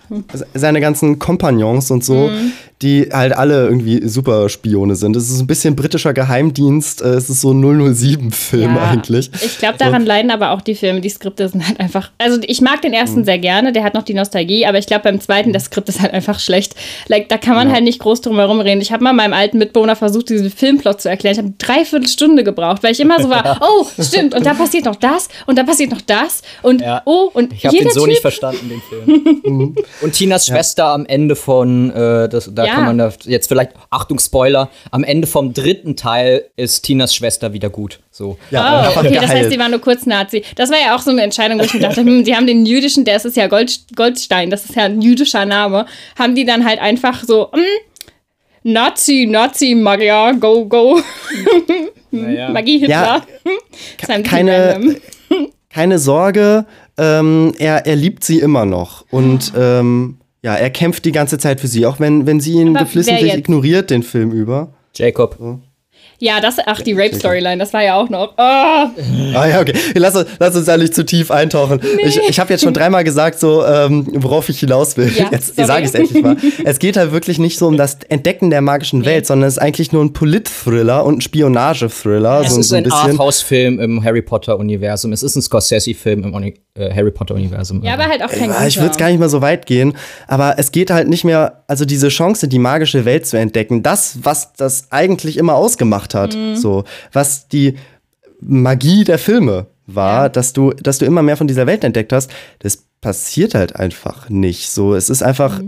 seine 0.54 0.82
ganzen 0.82 1.18
Kompagnons 1.20 1.91
und 1.91 2.04
so, 2.04 2.28
Mhm. 2.28 2.52
Die 2.84 3.09
halt 3.11 3.34
alle 3.34 3.63
irgendwie 3.65 4.05
Superspione 4.07 4.95
sind. 4.95 5.15
Es 5.15 5.29
ist 5.31 5.39
ein 5.39 5.47
bisschen 5.47 5.75
britischer 5.75 6.13
Geheimdienst. 6.13 7.01
äh, 7.01 7.13
Es 7.15 7.29
ist 7.29 7.41
so 7.41 7.51
ein 7.51 7.61
007-Film 7.63 8.75
Ja, 8.75 8.89
eigentlich. 8.89 9.31
Ich 9.43 9.57
glaube, 9.57 9.77
daran 9.77 10.05
leiden 10.05 10.29
aber 10.31 10.51
auch 10.51 10.61
die 10.61 10.75
Filme. 10.75 11.01
Die 11.01 11.09
Skripte 11.09 11.47
sind 11.47 11.65
halt 11.67 11.79
einfach. 11.79 12.11
Also, 12.17 12.39
ich 12.45 12.61
mag 12.61 12.81
den 12.81 12.93
ersten 12.93 13.21
Mhm. 13.21 13.25
sehr 13.25 13.39
gerne, 13.39 13.71
der 13.73 13.84
hat 13.84 13.93
noch 13.93 14.03
die 14.03 14.13
Nostalgie, 14.13 14.65
aber 14.65 14.77
ich 14.77 14.86
glaube, 14.86 15.03
beim 15.03 15.19
zweiten, 15.21 15.53
das 15.53 15.65
Skript 15.65 15.89
ist 15.89 16.01
halt 16.01 16.13
einfach 16.13 16.39
schlecht. 16.39 16.75
Like, 17.07 17.29
da 17.29 17.38
kann 17.38 17.55
man 17.55 17.71
halt 17.71 17.84
nicht 17.84 17.99
groß 17.99 18.21
drum 18.21 18.36
herum 18.38 18.59
reden. 18.59 18.81
Ich 18.81 18.91
habe 18.91 19.03
mal 19.03 19.13
meinem 19.13 19.34
alten 19.34 19.57
Mitbewohner 19.57 19.95
versucht, 19.95 20.29
diesen 20.29 20.49
Filmplot 20.51 21.01
zu 21.01 21.09
erklären. 21.09 21.34
Ich 21.34 21.38
habe 21.39 21.47
eine 21.47 21.57
Dreiviertelstunde 21.57 22.43
gebraucht, 22.43 22.84
weil 22.84 22.91
ich 22.91 22.99
immer 22.99 23.21
so 23.21 23.29
war: 23.29 23.59
oh, 23.61 23.86
stimmt, 24.01 24.34
und 24.36 24.45
da 24.45 24.53
passiert 24.53 24.86
noch 24.86 24.95
das, 24.97 25.29
und 25.45 25.57
da 25.57 25.63
passiert 25.63 25.91
noch 25.91 26.01
das, 26.01 26.41
und 26.61 26.81
Ja. 26.81 27.01
oh, 27.05 27.29
und 27.34 27.53
Ich 27.53 27.65
habe 27.65 27.77
den 27.77 27.89
so 27.91 28.01
typ, 28.01 28.09
nicht 28.09 28.21
verstanden, 28.21 28.69
den 28.69 28.81
Film. 29.43 29.75
Und 30.01 30.13
Tinas 30.13 30.45
Schwester 30.47 30.88
am 30.88 31.05
Ende 31.05 31.36
von, 31.36 31.91
äh, 31.91 32.27
das, 32.29 32.49
da 32.53 32.65
Ja. 32.74 32.78
kann 32.78 32.86
man 32.86 32.97
da 32.97 33.11
jetzt 33.24 33.47
vielleicht, 33.47 33.71
Achtung, 33.89 34.19
Spoiler, 34.19 34.69
am 34.91 35.03
Ende 35.03 35.28
vom 35.28 35.53
dritten 35.53 35.95
Teil 35.95 36.45
ist 36.55 36.82
Tinas 36.82 37.13
Schwester 37.15 37.53
wieder 37.53 37.69
gut. 37.69 37.99
So. 38.11 38.38
Ja, 38.51 38.91
Oh, 38.95 38.99
okay, 38.99 39.15
das 39.15 39.30
heißt, 39.30 39.51
die 39.51 39.59
waren 39.59 39.71
nur 39.71 39.82
kurz 39.82 40.05
Nazi. 40.05 40.43
Das 40.55 40.69
war 40.69 40.78
ja 40.80 40.95
auch 40.95 41.01
so 41.01 41.11
eine 41.11 41.21
Entscheidung, 41.21 41.59
wo 41.59 41.63
ich 41.63 41.74
mir 41.74 41.80
dachte, 41.80 42.01
hm, 42.01 42.24
die 42.24 42.36
haben 42.36 42.47
den 42.47 42.65
jüdischen, 42.65 43.05
der 43.05 43.17
ist 43.24 43.36
ja 43.36 43.47
Gold, 43.47 43.80
Goldstein, 43.95 44.49
das 44.49 44.65
ist 44.65 44.76
ja 44.76 44.84
ein 44.84 45.01
jüdischer 45.01 45.45
Name, 45.45 45.86
haben 46.17 46.36
die 46.36 46.45
dann 46.45 46.65
halt 46.65 46.80
einfach 46.80 47.24
so, 47.24 47.51
hm, 47.51 47.61
Nazi, 48.63 49.28
Nazi, 49.30 49.76
Magyar, 49.76 50.34
go, 50.36 50.65
go, 50.65 50.99
Naja. 52.11 52.49
Magie 52.49 52.80
Hitler. 52.80 52.89
Ja, 52.89 53.26
bisschen 53.99 54.24
keine, 54.24 54.97
keine 55.69 55.99
Sorge, 55.99 56.65
ähm, 56.97 57.53
er, 57.57 57.86
er 57.88 57.95
liebt 57.95 58.24
sie 58.24 58.39
immer 58.39 58.65
noch. 58.65 59.05
Und 59.09 59.51
ähm, 59.57 60.17
ja, 60.44 60.56
er 60.56 60.70
kämpft 60.70 61.06
die 61.06 61.12
ganze 61.12 61.38
Zeit 61.38 61.60
für 61.62 61.68
sie, 61.68 61.86
auch 61.86 62.00
wenn, 62.00 62.28
wenn 62.28 62.39
sie 62.39 62.54
ihn 62.54 62.74
geflissentlich 62.74 63.34
ignoriert, 63.39 63.89
den 63.89 64.04
Film 64.04 64.32
über. 64.32 64.74
Jacob. 64.96 65.38
Ja, 66.20 66.39
das, 66.39 66.56
ach, 66.66 66.80
die 66.82 66.94
Rape-Storyline, 66.94 67.58
das 67.58 67.74
war 67.74 67.84
ja 67.84 67.96
auch 67.96 68.08
noch. 68.10 68.34
Oh, 68.38 68.41
Ah 69.36 69.48
ja, 69.48 69.60
okay. 69.60 69.74
Lass, 69.96 70.16
uns- 70.16 70.28
lass 70.39 70.56
uns 70.56 70.66
da 70.68 70.78
nicht 70.78 70.94
zu 70.96 71.04
tief 71.06 71.32
eintauchen. 71.32 71.82
Ich, 72.06 72.18
ich 72.30 72.39
habe 72.39 72.52
jetzt 72.54 72.64
schon 72.64 72.74
dreimal 72.74 73.04
gesagt, 73.04 73.39
so 73.39 73.66
ähm, 73.66 74.08
worauf 74.14 74.48
ich 74.48 74.60
hinaus 74.60 74.96
will. 74.96 75.12
Ja, 75.18 75.30
jetzt 75.32 75.56
sage 75.56 75.82
ich 75.84 75.89
es 75.89 75.96
endlich 75.96 76.24
mal. 76.24 76.38
Es 76.64 76.80
geht 76.80 76.96
halt 76.98 77.12
wirklich 77.12 77.39
nicht 77.39 77.58
so 77.58 77.68
um 77.68 77.76
das 77.78 77.98
Entdecken 78.08 78.52
der 78.52 78.62
magischen 78.62 79.04
Welt, 79.06 79.26
sondern 79.26 79.48
es 79.48 79.56
ist 79.56 79.60
eigentlich 79.62 79.91
nur 79.91 80.04
ein 80.04 80.14
Polit-Thriller 80.14 81.04
und 81.04 81.18
ein 81.18 81.22
Spionage-Thriller. 81.22 82.41
Es 82.46 82.54
so, 82.54 82.60
ist 82.62 82.70
so 82.70 82.76
ein 82.76 82.89
Arthouse-Film 82.89 83.80
im 83.80 84.04
Harry 84.04 84.22
Potter-Universum. 84.22 85.12
Es 85.14 85.24
ist 85.24 85.36
ein 85.36 85.41
Scorsese-Film 85.41 86.24
im 86.24 86.34
Harry 86.78 87.11
Potter-Universum. 87.11 87.84
ja, 87.84 87.93
aber 87.93 88.05
halt 88.07 88.24
auch 88.24 88.30
kein 88.32 88.49
Ja, 88.49 88.65
ich 88.65 88.78
würde 88.78 88.89
es 88.91 88.97
gar 88.97 89.09
nicht 89.09 89.19
mal 89.19 89.30
so 89.30 89.41
weit 89.41 89.65
gehen, 89.67 89.93
aber 90.28 90.55
es 90.57 90.71
geht 90.71 90.89
halt 90.89 91.07
nicht 91.07 91.24
mehr, 91.24 91.63
also 91.67 91.86
diese 91.86 92.07
Chance, 92.09 92.47
die 92.47 92.57
magische 92.59 93.05
Welt 93.05 93.28
zu 93.28 93.38
entdecken, 93.38 93.84
das, 93.84 94.19
was 94.24 94.53
das 94.53 94.91
eigentlich 94.91 95.38
immer 95.38 95.53
ausgemacht 95.55 96.15
hat, 96.15 96.36
Mhm. 96.36 96.55
so, 96.55 96.84
was 97.11 97.47
die 97.47 97.76
Magie 98.41 99.03
der 99.03 99.19
Filme 99.19 99.67
war, 99.86 100.30
dass 100.30 100.53
du, 100.53 100.71
dass 100.71 100.97
du 100.97 101.05
immer 101.05 101.21
mehr 101.21 101.38
von 101.38 101.47
dieser 101.47 101.67
Welt 101.67 101.84
entdeckt 101.84 102.11
hast, 102.11 102.32
das 102.59 102.86
passiert 103.01 103.53
halt 103.53 103.76
einfach 103.76 104.30
nicht. 104.30 104.69
So, 104.71 104.95
es 104.95 105.09
ist 105.09 105.21
einfach 105.21 105.61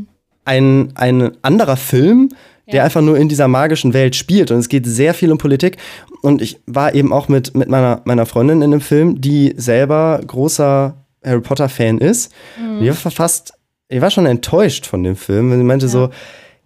ein, 0.46 0.92
ein 0.96 1.32
anderer 1.42 1.78
Film, 1.78 2.30
der 2.68 2.76
Ja. 2.76 2.84
einfach 2.84 3.02
nur 3.02 3.18
in 3.18 3.30
dieser 3.30 3.48
magischen 3.48 3.94
Welt 3.94 4.16
spielt. 4.16 4.52
Und 4.52 4.58
es 4.60 4.70
geht 4.70 4.86
sehr 4.86 5.14
viel 5.14 5.32
um 5.32 5.38
Politik. 5.38 5.78
Und 6.22 6.42
ich 6.42 6.60
war 6.66 6.94
eben 6.96 7.14
auch 7.14 7.28
mit, 7.28 7.56
mit 7.56 7.70
meiner, 7.70 8.02
meiner 8.06 8.26
Freundin 8.26 8.62
in 8.62 8.72
dem 8.72 8.82
Film, 8.82 9.22
die 9.22 9.54
selber 9.58 10.20
großer 10.26 10.96
Harry 11.24 11.42
Potter-Fan 11.42 11.98
ist. 12.00 12.32
Und 12.60 12.82
Die 12.82 12.88
war 12.88 12.96
fast, 13.12 13.54
ich 13.90 14.02
war 14.02 14.12
schon 14.12 14.26
enttäuscht 14.26 14.86
von 14.88 15.04
dem 15.04 15.16
Film. 15.16 15.52
weil 15.52 15.58
Sie 15.58 15.64
meinte 15.64 15.88
so, 15.88 16.10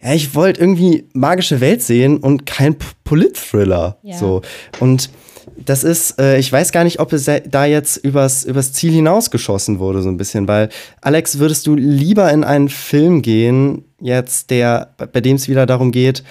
ja, 0.01 0.13
ich 0.13 0.33
wollte 0.35 0.61
irgendwie 0.61 1.09
magische 1.13 1.59
Welt 1.59 1.81
sehen 1.81 2.17
und 2.17 2.45
kein 2.45 2.75
Polit-Thriller. 3.03 3.97
Ja. 4.03 4.17
So. 4.17 4.41
Und 4.79 5.09
das 5.65 5.83
ist, 5.83 6.19
äh, 6.21 6.37
ich 6.37 6.51
weiß 6.51 6.71
gar 6.71 6.85
nicht, 6.85 6.99
ob 6.99 7.11
es 7.11 7.25
da 7.49 7.65
jetzt 7.65 7.97
übers, 7.97 8.45
übers 8.45 8.71
Ziel 8.71 8.93
hinausgeschossen 8.93 9.79
wurde, 9.79 10.01
so 10.01 10.07
ein 10.07 10.15
bisschen, 10.15 10.47
weil, 10.47 10.69
Alex, 11.01 11.39
würdest 11.39 11.67
du 11.67 11.75
lieber 11.75 12.31
in 12.31 12.45
einen 12.45 12.69
Film 12.69 13.21
gehen, 13.21 13.83
jetzt, 14.01 14.49
der, 14.49 14.93
bei 14.97 15.21
dem 15.21 15.35
es 15.35 15.47
wieder 15.47 15.65
darum 15.65 15.91
geht, 15.91 16.23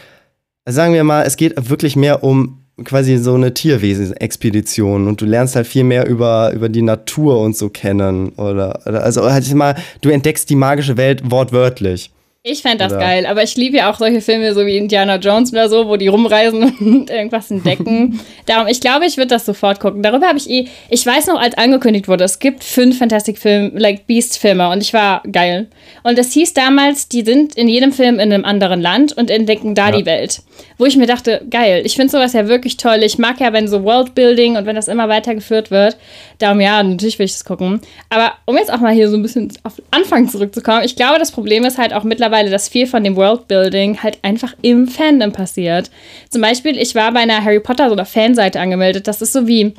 sagen 0.66 0.94
wir 0.94 1.04
mal, 1.04 1.22
es 1.22 1.36
geht 1.36 1.70
wirklich 1.70 1.96
mehr 1.96 2.22
um 2.22 2.64
quasi 2.84 3.16
so 3.16 3.34
eine 3.34 3.54
Tierwesen-Expedition 3.54 5.08
und 5.08 5.20
du 5.20 5.24
lernst 5.26 5.56
halt 5.56 5.66
viel 5.66 5.84
mehr 5.84 6.06
über, 6.06 6.52
über 6.52 6.68
die 6.68 6.82
Natur 6.82 7.40
und 7.40 7.56
so 7.56 7.68
kennen. 7.68 8.30
Oder, 8.30 8.80
oder 8.86 9.02
also 9.02 9.30
halt 9.30 9.52
mal, 9.54 9.74
du 10.00 10.10
entdeckst 10.10 10.48
die 10.48 10.56
magische 10.56 10.96
Welt 10.96 11.30
wortwörtlich. 11.30 12.12
Ich 12.45 12.62
fände 12.62 12.78
das 12.78 12.93
Oder- 12.93 13.01
geil, 13.01 13.26
aber 13.26 13.43
ich 13.43 13.57
liebe 13.57 13.78
ja 13.78 13.91
auch 13.91 13.99
solche 13.99 14.20
Filme 14.20 14.55
so 14.55 14.64
wie 14.64 14.76
Indiana 14.76 15.16
Jones 15.16 15.53
oder 15.53 15.68
so, 15.68 15.89
wo 15.89 15.97
die 15.97 16.07
rumreisen 16.07 16.62
und 16.80 17.11
irgendwas 17.11 17.51
entdecken. 17.51 18.20
Darum, 18.47 18.68
ich 18.68 18.80
glaube, 18.80 19.07
ich 19.07 19.16
würde 19.16 19.28
das 19.28 19.45
sofort 19.45 19.80
gucken. 19.80 20.03
Darüber 20.03 20.28
habe 20.28 20.39
ich 20.39 20.49
eh, 20.49 20.68
ich 20.89 21.05
weiß 21.05 21.26
noch, 21.26 21.41
als 21.41 21.59
angekündigt 21.59 22.07
wurde, 22.07 22.22
es 22.22 22.39
gibt 22.39 22.62
fünf 22.62 22.99
Fantastic 22.99 23.39
Film, 23.39 23.72
like 23.76 24.07
Beast-Filme 24.07 24.70
und 24.70 24.82
ich 24.82 24.95
war 24.95 25.22
geil. 25.30 25.66
Und 26.05 26.16
es 26.16 26.32
hieß 26.32 26.55
damals, 26.55 27.09
die 27.09 27.22
sind 27.22 27.57
in 27.57 27.68
jedem 27.68 27.93
Film 27.93 28.14
in 28.20 28.32
einem 28.32 28.45
anderen 28.45 28.80
Land 28.80 29.16
und 29.16 29.30
entdecken 29.30 29.74
da 29.74 29.91
die 29.91 30.07
Welt. 30.07 30.41
Wo 30.79 30.87
ich 30.87 30.97
mir 30.97 31.07
dachte, 31.07 31.43
geil, 31.51 31.83
ich 31.85 31.97
finde 31.97 32.12
sowas 32.12 32.33
ja 32.33 32.47
wirklich 32.47 32.76
toll. 32.76 33.01
Ich 33.03 33.18
mag 33.18 33.41
ja, 33.41 33.53
wenn 33.53 33.66
so 33.66 33.83
Worldbuilding 33.83 34.57
und 34.57 34.64
wenn 34.64 34.76
das 34.76 34.87
immer 34.87 35.09
weitergeführt 35.09 35.72
wird. 35.72 35.97
Darum, 36.39 36.61
ja, 36.61 36.81
natürlich 36.83 37.18
will 37.18 37.26
ich 37.26 37.33
das 37.33 37.45
gucken. 37.45 37.81
Aber 38.11 38.33
um 38.45 38.57
jetzt 38.57 38.72
auch 38.72 38.79
mal 38.79 38.95
hier 38.95 39.11
so 39.11 39.16
ein 39.16 39.22
bisschen 39.22 39.53
auf 39.64 39.74
Anfang 39.91 40.29
zurückzukommen, 40.29 40.85
ich 40.85 40.95
glaube, 40.95 41.18
das 41.18 41.33
Problem 41.33 41.64
ist 41.64 41.79
halt 41.79 41.93
auch 41.93 42.05
mittlerweile, 42.05 42.49
dass 42.51 42.68
viel 42.68 42.87
von 42.87 43.03
dem 43.03 43.16
Worldbuilding 43.16 44.03
halt 44.03 44.18
einfach 44.22 44.55
im 44.62 44.87
Fandom 44.87 45.33
passiert. 45.33 45.91
Zum 46.31 46.41
Beispiel, 46.43 46.79
ich 46.79 46.95
war 46.95 47.12
bei 47.12 47.20
einer 47.20 47.45
Harry 47.45 47.61
Potter 47.61 47.91
einer 47.91 48.07
Fanseite 48.07 48.61
angemeldet. 48.61 49.09
Das 49.09 49.20
ist 49.20 49.33
so 49.33 49.49
wie 49.49 49.74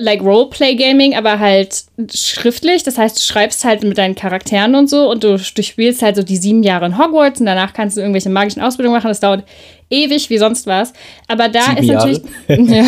like 0.00 0.22
Roleplay 0.22 0.74
Gaming, 0.74 1.14
aber 1.14 1.38
halt 1.38 1.84
schriftlich. 2.12 2.82
Das 2.82 2.98
heißt, 2.98 3.16
du 3.16 3.22
schreibst 3.22 3.64
halt 3.64 3.82
mit 3.82 3.98
deinen 3.98 4.14
Charakteren 4.14 4.74
und 4.74 4.88
so 4.88 5.10
und 5.10 5.22
du, 5.22 5.36
du 5.36 5.62
spielst 5.62 6.02
halt 6.02 6.16
so 6.16 6.22
die 6.22 6.36
sieben 6.36 6.62
Jahre 6.62 6.86
in 6.86 6.98
Hogwarts 6.98 7.40
und 7.40 7.46
danach 7.46 7.72
kannst 7.72 7.96
du 7.96 8.00
irgendwelche 8.00 8.30
magischen 8.30 8.62
Ausbildungen 8.62 8.96
machen. 8.96 9.08
Das 9.08 9.20
dauert 9.20 9.44
ewig 9.90 10.30
wie 10.30 10.38
sonst 10.38 10.66
was. 10.66 10.92
Aber 11.28 11.48
da 11.48 11.62
Sieben 11.62 11.78
ist 11.78 11.88
natürlich. 11.88 12.20
Ja. 12.48 12.84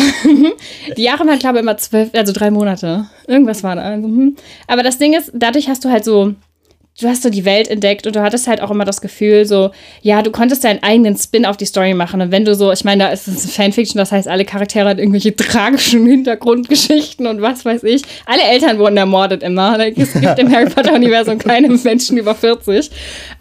Die 0.97 1.03
Jahre 1.03 1.25
waren, 1.27 1.39
glaube 1.39 1.57
ich, 1.57 1.63
immer 1.63 1.77
zwölf, 1.77 2.09
also 2.13 2.33
drei 2.33 2.51
Monate. 2.51 3.05
Irgendwas 3.27 3.63
war 3.63 3.75
da. 3.75 3.83
Also, 3.83 4.07
hm. 4.07 4.35
Aber 4.67 4.83
das 4.83 4.97
Ding 4.97 5.13
ist, 5.13 5.31
dadurch 5.33 5.69
hast 5.69 5.85
du 5.85 5.89
halt 5.89 6.03
so 6.03 6.33
du 7.01 7.07
hast 7.07 7.23
so 7.23 7.29
die 7.29 7.43
Welt 7.43 7.67
entdeckt 7.69 8.05
und 8.05 8.15
du 8.15 8.21
hattest 8.21 8.47
halt 8.47 8.61
auch 8.61 8.69
immer 8.69 8.85
das 8.85 9.01
Gefühl, 9.01 9.45
so, 9.45 9.71
ja, 10.01 10.21
du 10.21 10.31
konntest 10.31 10.63
deinen 10.63 10.83
eigenen 10.83 11.17
Spin 11.17 11.45
auf 11.45 11.57
die 11.57 11.65
Story 11.65 11.93
machen. 11.93 12.21
Und 12.21 12.31
wenn 12.31 12.45
du 12.45 12.53
so, 12.53 12.71
ich 12.71 12.83
meine, 12.83 13.05
da 13.05 13.09
ist 13.09 13.27
es 13.27 13.55
Fanfiction, 13.55 13.97
das 13.97 14.11
heißt, 14.11 14.27
alle 14.27 14.45
Charaktere 14.45 14.89
haben 14.89 14.99
irgendwelche 14.99 15.35
tragischen 15.35 16.05
Hintergrundgeschichten 16.05 17.25
und 17.25 17.41
was 17.41 17.65
weiß 17.65 17.83
ich. 17.83 18.03
Alle 18.25 18.43
Eltern 18.43 18.77
wurden 18.77 18.97
ermordet 18.97 19.41
immer. 19.41 19.79
Es 19.79 20.13
gibt 20.13 20.39
im 20.39 20.53
Harry 20.53 20.69
Potter-Universum 20.69 21.39
keine 21.39 21.69
Menschen 21.69 22.17
über 22.17 22.35
40. 22.35 22.91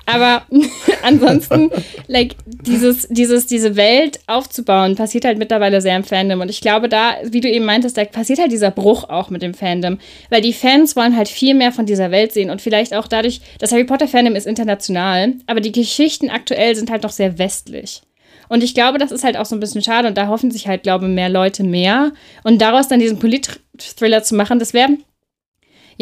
Aber 0.07 0.43
ansonsten, 1.03 1.71
like, 2.09 2.35
dieses, 2.47 3.07
dieses, 3.09 3.47
diese 3.47 3.77
Welt 3.77 4.21
aufzubauen, 4.27 4.97
passiert 4.97 5.25
halt 5.25 5.39
mittlerweile 5.39 5.81
sehr 5.81 5.97
im 5.97 6.05
Fandom. 6.05 6.41
Und 6.41 6.51
ich 6.51 6.61
glaube, 6.61 6.89
da, 6.89 7.15
wie 7.25 7.41
du 7.41 7.49
eben 7.49 7.65
meintest, 7.65 7.97
da 7.97 8.05
passiert 8.05 8.41
halt 8.41 8.53
dieser 8.53 8.71
Bruch 8.71 9.09
auch 9.09 9.31
mit 9.31 9.43
dem 9.43 9.55
Fandom. 9.55 9.99
Weil 10.31 10.41
die 10.41 10.53
Fans 10.53 10.97
wollen 10.97 11.17
halt 11.17 11.29
viel 11.29 11.55
mehr 11.55 11.73
von 11.73 11.87
dieser 11.87 12.11
Welt 12.11 12.33
sehen 12.33 12.51
und 12.51 12.61
vielleicht 12.61 12.95
auch 12.95 13.07
dadurch, 13.07 13.41
das 13.59 13.73
Harry 13.73 13.85
Potter 13.85 14.09
Fandom 14.09 14.35
ist 14.35 14.47
international, 14.47 15.35
aber 15.47 15.61
die 15.61 15.73
Geschichten 15.73 16.31
aktuell 16.31 16.75
sind 16.75 16.91
halt 16.91 17.03
noch 17.03 17.11
sehr 17.11 17.39
westlich. 17.39 18.03
Und 18.49 18.63
ich 18.63 18.75
glaube, 18.75 18.99
das 18.99 19.13
ist 19.13 19.25
halt 19.25 19.39
auch 19.39 19.47
so 19.47 19.57
ein 19.57 19.61
bisschen 19.61 19.83
schade 19.83 20.09
und 20.09 20.19
da 20.19 20.27
hoffen 20.27 20.51
sich 20.51 20.69
halt, 20.69 20.83
glaube 20.83 21.07
ich, 21.07 21.13
mehr 21.13 21.31
Leute 21.31 21.65
mehr. 21.65 22.13
Und 22.45 22.61
daraus 22.61 22.87
dann 22.87 23.01
diesen 23.01 23.19
Polit-Thriller 23.19 24.23
zu 24.23 24.35
machen, 24.35 24.59
das 24.59 24.75
wäre, 24.75 24.91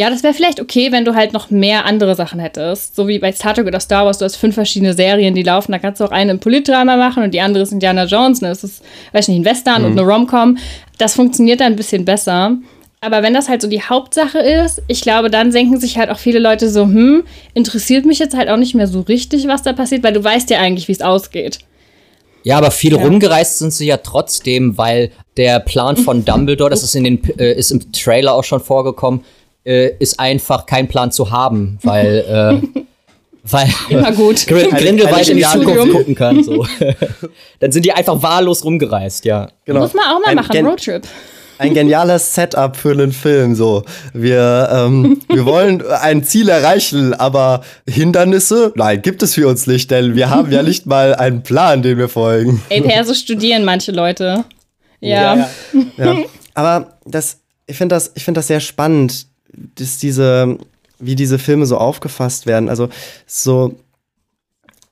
ja, 0.00 0.08
das 0.08 0.22
wäre 0.22 0.32
vielleicht 0.32 0.62
okay, 0.62 0.92
wenn 0.92 1.04
du 1.04 1.14
halt 1.14 1.34
noch 1.34 1.50
mehr 1.50 1.84
andere 1.84 2.14
Sachen 2.14 2.40
hättest. 2.40 2.96
So 2.96 3.06
wie 3.06 3.18
bei 3.18 3.32
Star 3.32 3.52
Trek 3.52 3.66
oder 3.66 3.80
Star 3.80 4.06
Wars, 4.06 4.16
du 4.16 4.24
hast 4.24 4.36
fünf 4.36 4.54
verschiedene 4.54 4.94
Serien, 4.94 5.34
die 5.34 5.42
laufen. 5.42 5.72
Da 5.72 5.78
kannst 5.78 6.00
du 6.00 6.06
auch 6.06 6.10
eine 6.10 6.30
im 6.30 6.40
Politdrama 6.40 6.96
machen 6.96 7.22
und 7.22 7.34
die 7.34 7.42
andere 7.42 7.64
ist 7.64 7.70
Indiana 7.70 8.04
Jones. 8.04 8.40
Und 8.40 8.48
das 8.48 8.64
ist, 8.64 8.82
weiß 9.12 9.28
nicht, 9.28 9.40
ein 9.40 9.44
Western 9.44 9.84
und 9.84 9.92
eine 9.92 10.00
Rom-Com. 10.00 10.56
Das 10.96 11.16
funktioniert 11.16 11.60
dann 11.60 11.74
ein 11.74 11.76
bisschen 11.76 12.06
besser. 12.06 12.56
Aber 13.02 13.22
wenn 13.22 13.34
das 13.34 13.50
halt 13.50 13.60
so 13.60 13.68
die 13.68 13.82
Hauptsache 13.82 14.38
ist, 14.38 14.80
ich 14.86 15.02
glaube, 15.02 15.28
dann 15.28 15.50
denken 15.50 15.78
sich 15.78 15.98
halt 15.98 16.08
auch 16.08 16.18
viele 16.18 16.38
Leute 16.38 16.70
so, 16.70 16.84
hm, 16.84 17.24
interessiert 17.52 18.06
mich 18.06 18.18
jetzt 18.18 18.34
halt 18.34 18.48
auch 18.48 18.56
nicht 18.56 18.74
mehr 18.74 18.86
so 18.86 19.02
richtig, 19.02 19.48
was 19.48 19.62
da 19.62 19.74
passiert, 19.74 20.02
weil 20.02 20.14
du 20.14 20.24
weißt 20.24 20.48
ja 20.48 20.60
eigentlich, 20.60 20.88
wie 20.88 20.92
es 20.92 21.02
ausgeht. 21.02 21.58
Ja, 22.42 22.56
aber 22.56 22.70
viel 22.70 22.94
rumgereist 22.94 23.58
sind 23.58 23.74
sie 23.74 23.84
ja 23.84 23.98
trotzdem, 23.98 24.78
weil 24.78 25.10
der 25.36 25.60
Plan 25.60 25.98
von 25.98 26.24
Dumbledore, 26.24 26.70
das 26.70 26.82
ist 26.82 26.94
in 26.94 27.04
den 27.04 27.38
äh, 27.38 27.52
ist 27.52 27.70
im 27.70 27.92
Trailer 27.92 28.32
auch 28.32 28.44
schon 28.44 28.60
vorgekommen, 28.60 29.24
äh, 29.70 29.94
ist 29.98 30.18
einfach 30.18 30.66
kein 30.66 30.88
Plan 30.88 31.12
zu 31.12 31.30
haben, 31.30 31.78
weil 31.82 32.60
äh, 32.74 32.80
Weil 33.42 33.68
Immer 33.88 34.12
gut. 34.12 34.46
Grin- 34.46 34.68
Grindelwald 34.70 35.26
in 35.30 35.38
die 35.38 35.42
Zukunft 35.44 35.90
gucken 35.92 36.14
kann. 36.14 36.44
So. 36.44 36.66
Dann 37.60 37.72
sind 37.72 37.86
die 37.86 37.92
einfach 37.92 38.22
wahllos 38.22 38.62
rumgereist, 38.64 39.24
ja. 39.24 39.48
Genau. 39.64 39.80
Muss 39.80 39.94
man 39.94 40.04
auch 40.04 40.20
mal 40.20 40.26
Ein 40.28 40.36
machen, 40.36 40.66
Roadtrip. 40.66 41.04
Ein 41.56 41.72
geniales 41.72 42.34
Setup 42.34 42.76
für 42.76 42.90
einen 42.92 43.12
Film. 43.12 43.54
So, 43.54 43.82
wir, 44.12 44.68
ähm, 44.70 45.20
wir 45.28 45.46
wollen 45.46 45.82
ein 45.86 46.22
Ziel 46.22 46.50
erreichen, 46.50 47.14
aber 47.14 47.62
Hindernisse? 47.88 48.72
Nein, 48.76 49.00
gibt 49.00 49.22
es 49.22 49.34
für 49.34 49.48
uns 49.48 49.66
nicht, 49.66 49.90
denn 49.90 50.14
wir 50.16 50.28
haben 50.28 50.52
ja 50.52 50.62
nicht 50.62 50.84
mal 50.84 51.14
einen 51.14 51.42
Plan, 51.42 51.80
den 51.82 51.96
wir 51.96 52.10
folgen. 52.10 52.60
Ey, 52.68 52.82
per 52.82 53.04
so 53.06 53.14
studieren 53.14 53.64
manche 53.64 53.90
Leute. 53.92 54.44
Ja. 55.00 55.48
Ja. 55.96 56.16
Aber 56.52 56.98
das, 57.06 57.38
ich 57.66 57.76
finde 57.78 57.94
das, 57.94 58.12
ich 58.14 58.24
finde 58.24 58.38
das 58.40 58.48
sehr 58.48 58.60
spannend, 58.60 59.26
dass 59.52 59.98
diese, 59.98 60.58
wie 60.98 61.14
diese 61.14 61.38
Filme 61.38 61.66
so 61.66 61.78
aufgefasst 61.78 62.46
werden. 62.46 62.68
Also 62.68 62.88
so, 63.26 63.74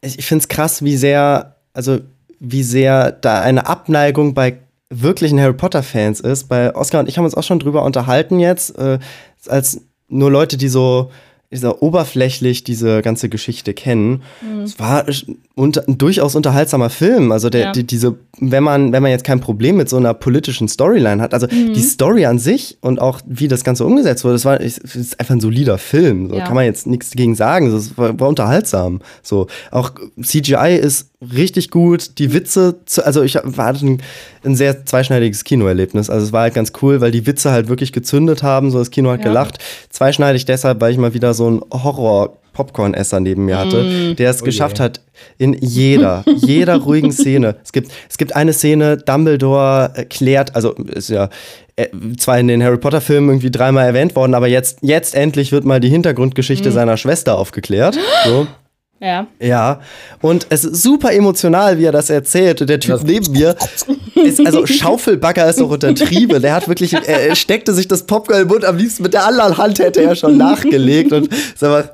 ich, 0.00 0.18
ich 0.18 0.26
finde 0.26 0.42
es 0.42 0.48
krass, 0.48 0.82
wie 0.82 0.96
sehr, 0.96 1.56
also 1.72 2.00
wie 2.40 2.62
sehr 2.62 3.12
da 3.12 3.40
eine 3.40 3.66
Abneigung 3.66 4.34
bei 4.34 4.58
wirklichen 4.90 5.40
Harry 5.40 5.54
Potter-Fans 5.54 6.20
ist. 6.20 6.48
Bei 6.48 6.74
Oscar 6.74 7.00
und 7.00 7.08
ich 7.08 7.18
haben 7.18 7.24
uns 7.24 7.34
auch 7.34 7.42
schon 7.42 7.58
drüber 7.58 7.84
unterhalten 7.84 8.38
jetzt, 8.38 8.78
äh, 8.78 8.98
als 9.46 9.80
nur 10.08 10.30
Leute, 10.30 10.56
die 10.56 10.68
so 10.68 11.10
dieser 11.50 11.82
oberflächlich 11.82 12.62
diese 12.62 13.00
ganze 13.00 13.30
Geschichte 13.30 13.72
kennen. 13.72 14.22
Es 14.64 14.78
war 14.78 15.06
unter, 15.54 15.88
ein 15.88 15.96
durchaus 15.96 16.34
unterhaltsamer 16.34 16.90
Film. 16.90 17.32
Also 17.32 17.48
der, 17.48 17.60
Ja. 17.66 17.72
die, 17.72 17.84
diese, 17.84 18.16
wenn 18.38 18.62
man, 18.62 18.92
wenn 18.92 19.02
man 19.02 19.10
jetzt 19.10 19.24
kein 19.24 19.40
Problem 19.40 19.76
mit 19.78 19.88
so 19.88 19.96
einer 19.96 20.12
politischen 20.12 20.68
Storyline 20.68 21.22
hat, 21.22 21.32
also 21.32 21.46
die 21.46 21.80
Story 21.80 22.26
an 22.26 22.38
sich 22.38 22.76
und 22.82 23.00
auch 23.00 23.20
wie 23.26 23.48
das 23.48 23.64
Ganze 23.64 23.86
umgesetzt 23.86 24.24
wurde, 24.24 24.34
das 24.34 24.44
war 24.44 24.60
es 24.60 24.76
ist 24.76 25.18
einfach 25.18 25.34
ein 25.36 25.40
solider 25.40 25.78
Film. 25.78 26.28
So 26.28 26.36
Ja. 26.36 26.44
kann 26.44 26.54
man 26.54 26.66
jetzt 26.66 26.86
nichts 26.86 27.10
dagegen 27.10 27.34
sagen. 27.34 27.74
Es 27.74 27.96
war, 27.96 28.20
war 28.20 28.28
unterhaltsam. 28.28 29.00
So 29.22 29.46
auch 29.70 29.92
CGI 30.22 30.76
ist 30.78 31.07
richtig 31.20 31.70
gut. 31.70 32.18
Die 32.18 32.32
Witze, 32.32 32.76
zu, 32.86 33.04
also 33.04 33.22
ich 33.22 33.36
hatte 33.36 33.48
ein, 33.86 34.02
ein 34.44 34.54
sehr 34.56 34.84
zweischneidiges 34.86 35.44
Kinoerlebnis. 35.44 36.10
Also 36.10 36.26
es 36.26 36.32
war 36.32 36.42
halt 36.42 36.54
ganz 36.54 36.72
cool, 36.82 37.00
weil 37.00 37.10
die 37.10 37.26
Witze 37.26 37.50
halt 37.50 37.68
wirklich 37.68 37.92
gezündet 37.92 38.42
haben. 38.42 38.70
So 38.70 38.78
das 38.78 38.90
Kino 38.90 39.10
hat 39.10 39.20
Ja. 39.20 39.26
gelacht. 39.28 39.58
Zweischneidig 39.90 40.44
deshalb, 40.44 40.80
weil 40.80 40.92
ich 40.92 40.98
mal 40.98 41.14
wieder 41.14 41.34
so 41.34 41.46
einen 41.46 41.62
Horror 41.72 42.36
Popcorn-Esser 42.52 43.20
neben 43.20 43.44
mir 43.44 43.56
hatte, 43.56 44.16
der 44.16 44.30
es 44.30 44.42
geschafft 44.42 44.80
hat, 44.80 45.00
in 45.38 45.54
jeder, 45.60 46.24
jeder 46.36 46.76
ruhigen 46.78 47.12
Szene. 47.12 47.54
Es 47.62 47.70
gibt, 47.70 47.92
es 48.10 48.18
gibt 48.18 48.34
eine 48.34 48.52
Szene, 48.52 48.96
Dumbledore 48.96 49.92
erklärt, 49.94 50.56
also 50.56 50.72
ist 50.72 51.08
ja 51.08 51.28
äh, 51.76 51.86
zwar 52.16 52.40
in 52.40 52.48
den 52.48 52.60
Harry 52.60 52.78
Potter-Filmen 52.78 53.28
irgendwie 53.30 53.52
dreimal 53.52 53.86
erwähnt 53.86 54.16
worden, 54.16 54.34
aber 54.34 54.48
jetzt, 54.48 54.78
jetzt 54.82 55.14
endlich 55.14 55.52
wird 55.52 55.66
mal 55.66 55.78
die 55.78 55.88
Hintergrundgeschichte 55.88 56.72
seiner 56.72 56.96
Schwester 56.96 57.38
aufgeklärt. 57.38 57.96
So. 58.26 58.46
Ja. 59.00 59.28
Ja, 59.40 59.80
und 60.20 60.46
es 60.50 60.64
ist 60.64 60.82
super 60.82 61.12
emotional, 61.12 61.78
wie 61.78 61.84
er 61.84 61.92
das 61.92 62.10
erzählt. 62.10 62.60
Und 62.60 62.68
der 62.68 62.80
Typ 62.80 63.00
neben 63.04 63.30
mir 63.32 63.54
ist, 64.16 64.44
also 64.44 64.66
Schaufelbagger 64.66 65.48
ist 65.48 65.60
doch 65.60 65.70
untertrieben. 65.70 66.42
Der 66.42 66.54
hat 66.54 66.66
wirklich, 66.66 66.92
er, 66.94 67.36
steckte 67.36 67.72
sich 67.74 67.86
das 67.86 68.04
Popcorn 68.04 68.42
im 68.42 68.48
Mund, 68.48 68.64
am 68.64 68.76
liebsten 68.76 69.04
mit 69.04 69.14
der 69.14 69.24
anderen 69.24 69.56
Hand 69.56 69.78
hätte 69.78 70.02
er 70.02 70.16
schon 70.16 70.36
nachgelegt. 70.36 71.12
Und 71.12 71.28
sag 71.56 71.70
mal, 71.70 71.90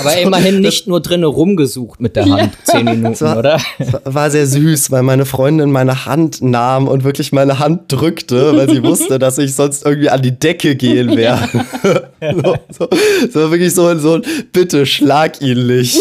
Aber 0.00 0.18
immerhin 0.18 0.60
nicht 0.60 0.86
nur 0.86 1.00
drinnen 1.00 1.24
rumgesucht 1.24 2.00
mit 2.00 2.14
der 2.14 2.26
Hand, 2.26 2.52
zehn 2.64 2.84
Minuten, 2.84 3.20
war- 3.22 3.38
oder? 3.38 3.58
es 3.78 4.14
war- 4.14 4.30
sehr 4.30 4.46
süß, 4.46 4.90
weil 4.90 5.02
meine 5.02 5.24
Freundin 5.24 5.70
meine 5.70 6.04
Hand 6.06 6.42
nahm 6.42 6.88
und 6.88 7.04
wirklich 7.04 7.32
meine 7.32 7.58
Hand 7.58 7.84
drückte, 7.88 8.54
weil 8.56 8.68
sie 8.68 8.82
wusste, 8.82 9.18
dass 9.18 9.38
ich 9.38 9.54
sonst 9.54 9.84
irgendwie 9.86 10.10
an 10.10 10.20
die 10.20 10.38
Decke 10.38 10.76
gehen 10.76 11.16
werde. 11.16 11.64
so, 12.20 12.54
so, 12.70 12.88
so 13.32 13.50
wirklich 13.50 13.74
so, 13.74 13.96
so, 13.98 14.20
bitte 14.52 14.84
schlag 14.86 15.40
ihn 15.40 15.66
nicht. 15.66 15.96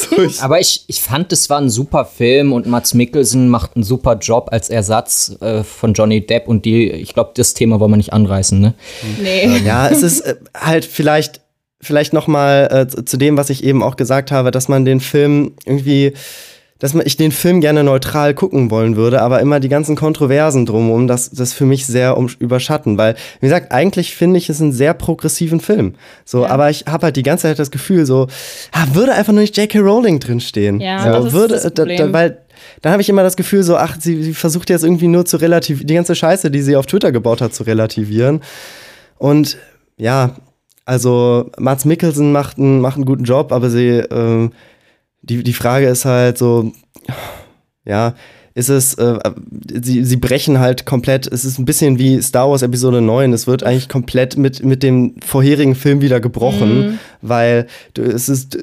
So, 0.10 0.22
ich, 0.22 0.40
Aber 0.42 0.60
ich, 0.60 0.84
ich 0.86 1.00
fand, 1.00 1.32
es 1.32 1.50
war 1.50 1.58
ein 1.60 1.68
super 1.70 2.04
Film 2.04 2.52
und 2.52 2.66
Mats 2.66 2.94
Mikkelsen 2.94 3.48
macht 3.48 3.76
einen 3.76 3.82
super 3.84 4.16
Job 4.20 4.48
als 4.50 4.70
Ersatz 4.70 5.36
äh, 5.40 5.62
von 5.62 5.92
Johnny 5.94 6.24
Depp 6.24 6.48
und 6.48 6.64
die, 6.64 6.90
ich 6.90 7.12
glaube, 7.14 7.32
das 7.34 7.54
Thema 7.54 7.80
wollen 7.80 7.90
wir 7.92 7.96
nicht 7.96 8.12
anreißen, 8.12 8.58
ne? 8.60 8.74
Nee. 9.22 9.58
Ja, 9.64 9.88
es 9.88 10.02
ist 10.02 10.20
äh, 10.22 10.36
halt 10.54 10.84
vielleicht, 10.84 11.40
vielleicht 11.80 12.12
noch 12.12 12.26
mal 12.26 12.68
äh, 12.70 12.88
zu- 12.88 13.04
zu 13.04 13.16
dem, 13.16 13.36
was 13.36 13.50
ich 13.50 13.64
eben 13.64 13.82
auch 13.82 13.96
gesagt 13.96 14.30
habe, 14.32 14.50
dass 14.50 14.68
man 14.68 14.84
den 14.84 15.00
Film 15.00 15.52
irgendwie, 15.64 16.12
dass 16.80 16.94
man, 16.94 17.06
ich 17.06 17.16
den 17.16 17.30
Film 17.30 17.60
gerne 17.60 17.84
neutral 17.84 18.34
gucken 18.34 18.70
wollen 18.70 18.96
würde, 18.96 19.22
aber 19.22 19.40
immer 19.40 19.60
die 19.60 19.68
ganzen 19.68 19.94
Kontroversen 19.94 20.66
drumherum, 20.66 21.06
das, 21.06 21.30
das 21.30 21.52
für 21.52 21.66
mich 21.66 21.86
sehr 21.86 22.16
um, 22.16 22.28
überschatten, 22.40 22.98
weil, 22.98 23.14
wie 23.40 23.46
gesagt, 23.46 23.70
eigentlich 23.70 24.16
finde 24.16 24.38
ich 24.38 24.48
es 24.48 24.60
einen 24.60 24.72
sehr 24.72 24.94
progressiven 24.94 25.60
Film. 25.60 25.94
So, 26.24 26.46
aber 26.46 26.70
ich 26.70 26.86
habe 26.88 27.04
halt 27.04 27.16
die 27.16 27.22
ganze 27.22 27.42
Zeit 27.42 27.58
das 27.58 27.70
Gefühl, 27.70 28.06
so, 28.06 28.26
ah, 28.72 28.86
würde 28.94 29.12
einfach 29.12 29.32
nur 29.32 29.42
nicht 29.42 29.56
J.K. 29.56 29.78
Rowling 29.78 30.18
drinstehen. 30.18 30.80
Ja, 30.80 31.04
so, 31.04 31.12
das 31.12 31.24
ist 31.26 31.32
würde, 31.32 31.54
das 31.54 31.62
da, 31.62 31.70
da, 31.70 31.82
Problem. 31.84 32.12
weil 32.12 32.38
dann 32.82 32.92
habe 32.92 33.02
ich 33.02 33.08
immer 33.08 33.22
das 33.22 33.36
Gefühl, 33.36 33.62
so, 33.62 33.76
ach, 33.76 33.96
sie, 34.00 34.22
sie 34.22 34.34
versucht 34.34 34.70
jetzt 34.70 34.84
irgendwie 34.84 35.08
nur 35.08 35.26
zu 35.26 35.36
relativieren, 35.36 35.86
die 35.86 35.94
ganze 35.94 36.14
Scheiße, 36.14 36.50
die 36.50 36.62
sie 36.62 36.76
auf 36.76 36.86
Twitter 36.86 37.12
gebaut 37.12 37.40
hat, 37.42 37.54
zu 37.54 37.62
relativieren. 37.62 38.40
Und 39.18 39.58
ja, 39.96 40.36
also 40.86 41.50
Mats 41.58 41.84
Mikkelsen 41.84 42.32
macht 42.32 42.58
einen, 42.58 42.80
macht 42.80 42.96
einen 42.96 43.04
guten 43.04 43.24
Job, 43.24 43.52
aber 43.52 43.70
sie, 43.70 44.02
ähm, 44.10 44.52
die, 45.22 45.42
die 45.42 45.52
Frage 45.52 45.86
ist 45.88 46.04
halt 46.04 46.38
so, 46.38 46.72
ja, 47.84 48.14
ist 48.52 48.68
es, 48.68 48.94
äh, 48.94 49.18
sie, 49.80 50.04
sie 50.04 50.16
brechen 50.16 50.58
halt 50.58 50.84
komplett, 50.84 51.26
es 51.28 51.44
ist 51.44 51.58
ein 51.58 51.64
bisschen 51.64 51.98
wie 51.98 52.20
Star 52.20 52.50
Wars 52.50 52.62
Episode 52.62 53.00
9, 53.00 53.32
es 53.32 53.46
wird 53.46 53.62
eigentlich 53.62 53.88
komplett 53.88 54.36
mit, 54.36 54.64
mit 54.64 54.82
dem 54.82 55.14
vorherigen 55.24 55.76
Film 55.76 56.00
wieder 56.00 56.20
gebrochen, 56.20 56.98
weil 57.22 57.66
du, 57.94 58.02
es 58.02 58.28
ist, 58.28 58.58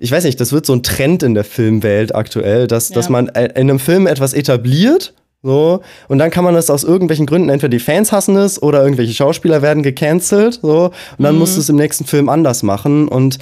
ich 0.00 0.12
weiß 0.12 0.24
nicht, 0.24 0.38
das 0.40 0.52
wird 0.52 0.66
so 0.66 0.74
ein 0.74 0.82
Trend 0.82 1.22
in 1.22 1.34
der 1.34 1.44
Filmwelt 1.44 2.14
aktuell, 2.14 2.66
dass, 2.66 2.90
dass 2.90 3.06
Ja. 3.06 3.12
man 3.12 3.28
in 3.28 3.50
einem 3.56 3.78
Film 3.78 4.06
etwas 4.06 4.34
etabliert, 4.34 5.14
so, 5.44 5.80
und 6.08 6.18
dann 6.18 6.30
kann 6.30 6.44
man 6.44 6.54
es 6.54 6.70
aus 6.70 6.84
irgendwelchen 6.84 7.26
Gründen, 7.26 7.48
entweder 7.48 7.70
die 7.70 7.80
Fans 7.80 8.12
hassen 8.12 8.36
es 8.36 8.62
oder 8.62 8.82
irgendwelche 8.84 9.14
Schauspieler 9.14 9.60
werden 9.62 9.82
gecancelt, 9.82 10.60
so, 10.62 10.92
und 11.16 11.24
dann 11.24 11.36
musst 11.36 11.56
du 11.56 11.60
es 11.60 11.68
im 11.70 11.76
nächsten 11.76 12.04
Film 12.04 12.28
anders 12.28 12.62
machen 12.62 13.08
und 13.08 13.38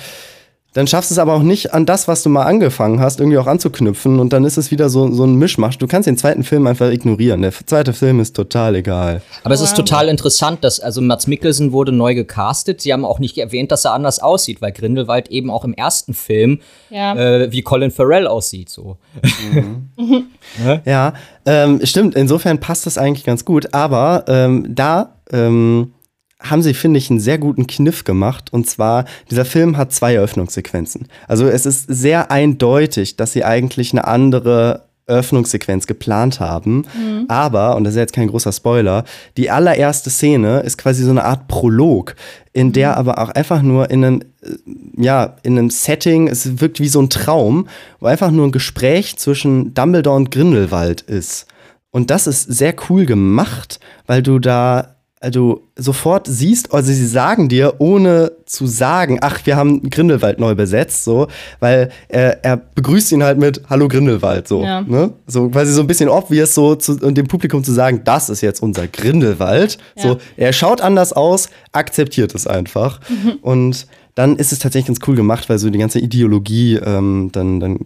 dann 0.73 0.87
schaffst 0.87 1.11
du 1.11 1.15
es 1.15 1.19
aber 1.19 1.35
auch 1.35 1.43
nicht 1.43 1.75
an 1.75 1.85
das, 1.85 2.07
was 2.07 2.23
du 2.23 2.29
mal 2.29 2.45
angefangen 2.45 3.01
hast, 3.01 3.19
irgendwie 3.19 3.39
auch 3.39 3.49
anzuknüpfen 3.49 4.21
und 4.21 4.33
dann 4.33 4.45
ist 4.45 4.57
es 4.57 4.71
wieder 4.71 4.89
so, 4.89 5.11
so 5.13 5.25
ein 5.25 5.35
Mischmasch. 5.35 5.79
Du 5.79 5.89
kannst 5.89 6.07
den 6.07 6.17
zweiten 6.17 6.45
Film 6.45 6.67
einfach 6.69 6.91
ignorieren. 6.91 7.43
Der 7.43 7.53
zweite 7.53 7.93
Film 7.93 8.21
ist 8.21 8.37
total 8.37 8.77
egal. 8.77 9.21
Aber 9.43 9.53
es 9.55 9.61
ist 9.61 9.75
total 9.75 10.09
interessant, 10.09 10.63
dass, 10.63 10.79
also 10.79 11.01
Mats 11.01 11.27
Mikkelsen 11.27 11.73
wurde 11.73 11.91
neu 11.91 12.15
gecastet. 12.15 12.81
Sie 12.83 12.93
haben 12.93 13.05
auch 13.05 13.19
nicht 13.19 13.37
erwähnt, 13.39 13.73
dass 13.73 13.85
er 13.85 13.95
anders 13.95 14.21
aussieht, 14.21 14.63
weil 14.63 14.71
Grindelwald 14.71 15.29
eben 15.29 15.51
auch 15.51 15.65
im 15.65 15.75
ersten 15.75 16.15
Film 16.15 16.61
Ja. 16.89 17.17
äh, 17.17 17.51
wie 17.51 17.63
Colin 17.63 17.91
Farrell 17.91 18.29
aussieht, 18.29 18.69
so. 18.69 18.97
Ja, 20.85 21.15
ähm, 21.47 21.81
stimmt. 21.85 22.15
Insofern 22.15 22.59
passt 22.61 22.87
das 22.87 22.99
eigentlich 22.99 23.25
ganz 23.25 23.45
gut. 23.45 23.73
Aber 23.75 24.25
ähm, 24.29 24.67
da 24.69 25.15
ähm, 25.33 25.93
haben 26.41 26.63
sie, 26.63 26.75
finde 26.75 26.99
ich, 26.99 27.11
einen 27.11 27.21
sehr 27.21 27.39
guten 27.39 27.67
Kniff 27.67 28.05
gemacht. 28.05 28.53
Und 28.53 28.69
zwar, 28.69 29.05
dieser 29.31 29.45
Film 29.45 29.77
hat 29.77 29.93
zwei 29.93 30.15
Eröffnungssequenzen. 30.15 31.07
Also 31.29 31.47
es 31.47 31.67
ist 31.67 31.87
sehr 31.89 32.31
eindeutig, 32.31 33.17
dass 33.17 33.33
sie 33.33 33.45
eigentlich 33.45 33.93
eine 33.93 34.07
andere 34.07 34.85
Eröffnungssequenz 35.11 35.87
geplant 35.87 36.41
haben. 36.41 36.87
Aber, 37.29 37.77
und 37.77 37.85
das 37.85 37.95
ist 37.95 37.99
jetzt 37.99 38.13
kein 38.15 38.29
großer 38.29 38.53
Spoiler, 38.53 39.05
die 39.37 39.51
allererste 39.51 40.09
Szene 40.09 40.61
ist 40.61 40.79
quasi 40.79 41.03
so 41.03 41.11
eine 41.11 41.25
Art 41.25 41.49
Prolog, 41.49 42.15
in 42.53 42.73
der 42.73 42.97
aber 42.97 43.19
auch 43.19 43.31
einfach 43.31 43.61
nur 43.61 43.91
in 43.91 44.05
einem, 44.05 44.21
äh, 44.43 44.55
ja, 44.97 45.37
in 45.43 45.59
einem 45.59 45.71
Setting, 45.71 46.29
es 46.29 46.61
wirkt 46.61 46.81
wie 46.81 46.89
so 46.89 47.01
ein 47.01 47.11
Traum, 47.11 47.69
wo 47.99 48.07
einfach 48.07 48.31
nur 48.31 48.47
ein 48.47 48.53
Gespräch 48.53 49.17
zwischen 49.19 49.75
Dumbledore 49.75 50.17
und 50.17 50.31
Grindelwald 50.31 51.03
ist. 51.03 51.47
Und 51.91 52.11
das 52.11 52.27
ist 52.27 52.45
sehr 52.45 52.75
cool 52.89 53.05
gemacht, 53.05 53.81
weil 54.07 54.23
du 54.23 54.39
da 54.39 54.97
also 55.23 55.63
sofort 55.77 56.27
siehst, 56.27 56.73
also 56.73 56.91
sie 56.91 57.07
sagen 57.07 57.51
dir, 57.51 57.75
ohne 57.79 58.33
zu 58.47 58.67
sagen, 58.67 59.19
ach, 59.21 59.41
wir 59.45 59.55
haben 59.57 59.91
Grindelwald 59.91 60.41
neu 60.41 60.55
besetzt, 60.55 61.05
so, 61.05 61.29
weil 61.61 61.91
er, 62.09 62.43
er 62.43 62.57
begrüßt 62.57 63.13
ihn 63.13 63.23
halt 63.23 63.39
mit 63.39 63.61
Hallo 63.69 63.87
Grindelwald, 63.87 64.49
so, 64.49 64.63
Ja. 64.63 64.81
ne? 64.81 65.13
So 65.27 65.51
quasi 65.51 65.75
so 65.75 65.83
ein 65.83 65.87
bisschen 65.87 66.09
obvious, 66.09 66.55
so 66.55 66.75
zu, 66.75 66.93
und 67.03 67.19
dem 67.19 67.29
Publikum 67.29 67.63
zu 67.63 67.73
sagen, 67.73 68.01
das 68.05 68.31
ist 68.31 68.41
jetzt 68.41 68.63
unser 68.63 68.89
Grindelwald. 68.89 69.77
Ja. 69.97 70.03
So, 70.03 70.19
er 70.39 70.55
schaut 70.55 70.81
anders 70.81 71.13
aus, 71.13 71.51
akzeptiert 71.73 72.35
es 72.35 72.47
einfach. 72.47 73.01
Und 73.43 73.87
dann 74.15 74.37
ist 74.37 74.53
es 74.53 74.59
tatsächlich 74.59 74.87
ganz 74.87 75.07
cool 75.07 75.17
gemacht, 75.17 75.51
weil 75.51 75.59
so 75.59 75.69
die 75.69 75.79
ganze 75.79 75.99
Ideologie 76.01 76.77
ähm, 76.77 77.29
dann, 77.33 77.61
dann 77.61 77.79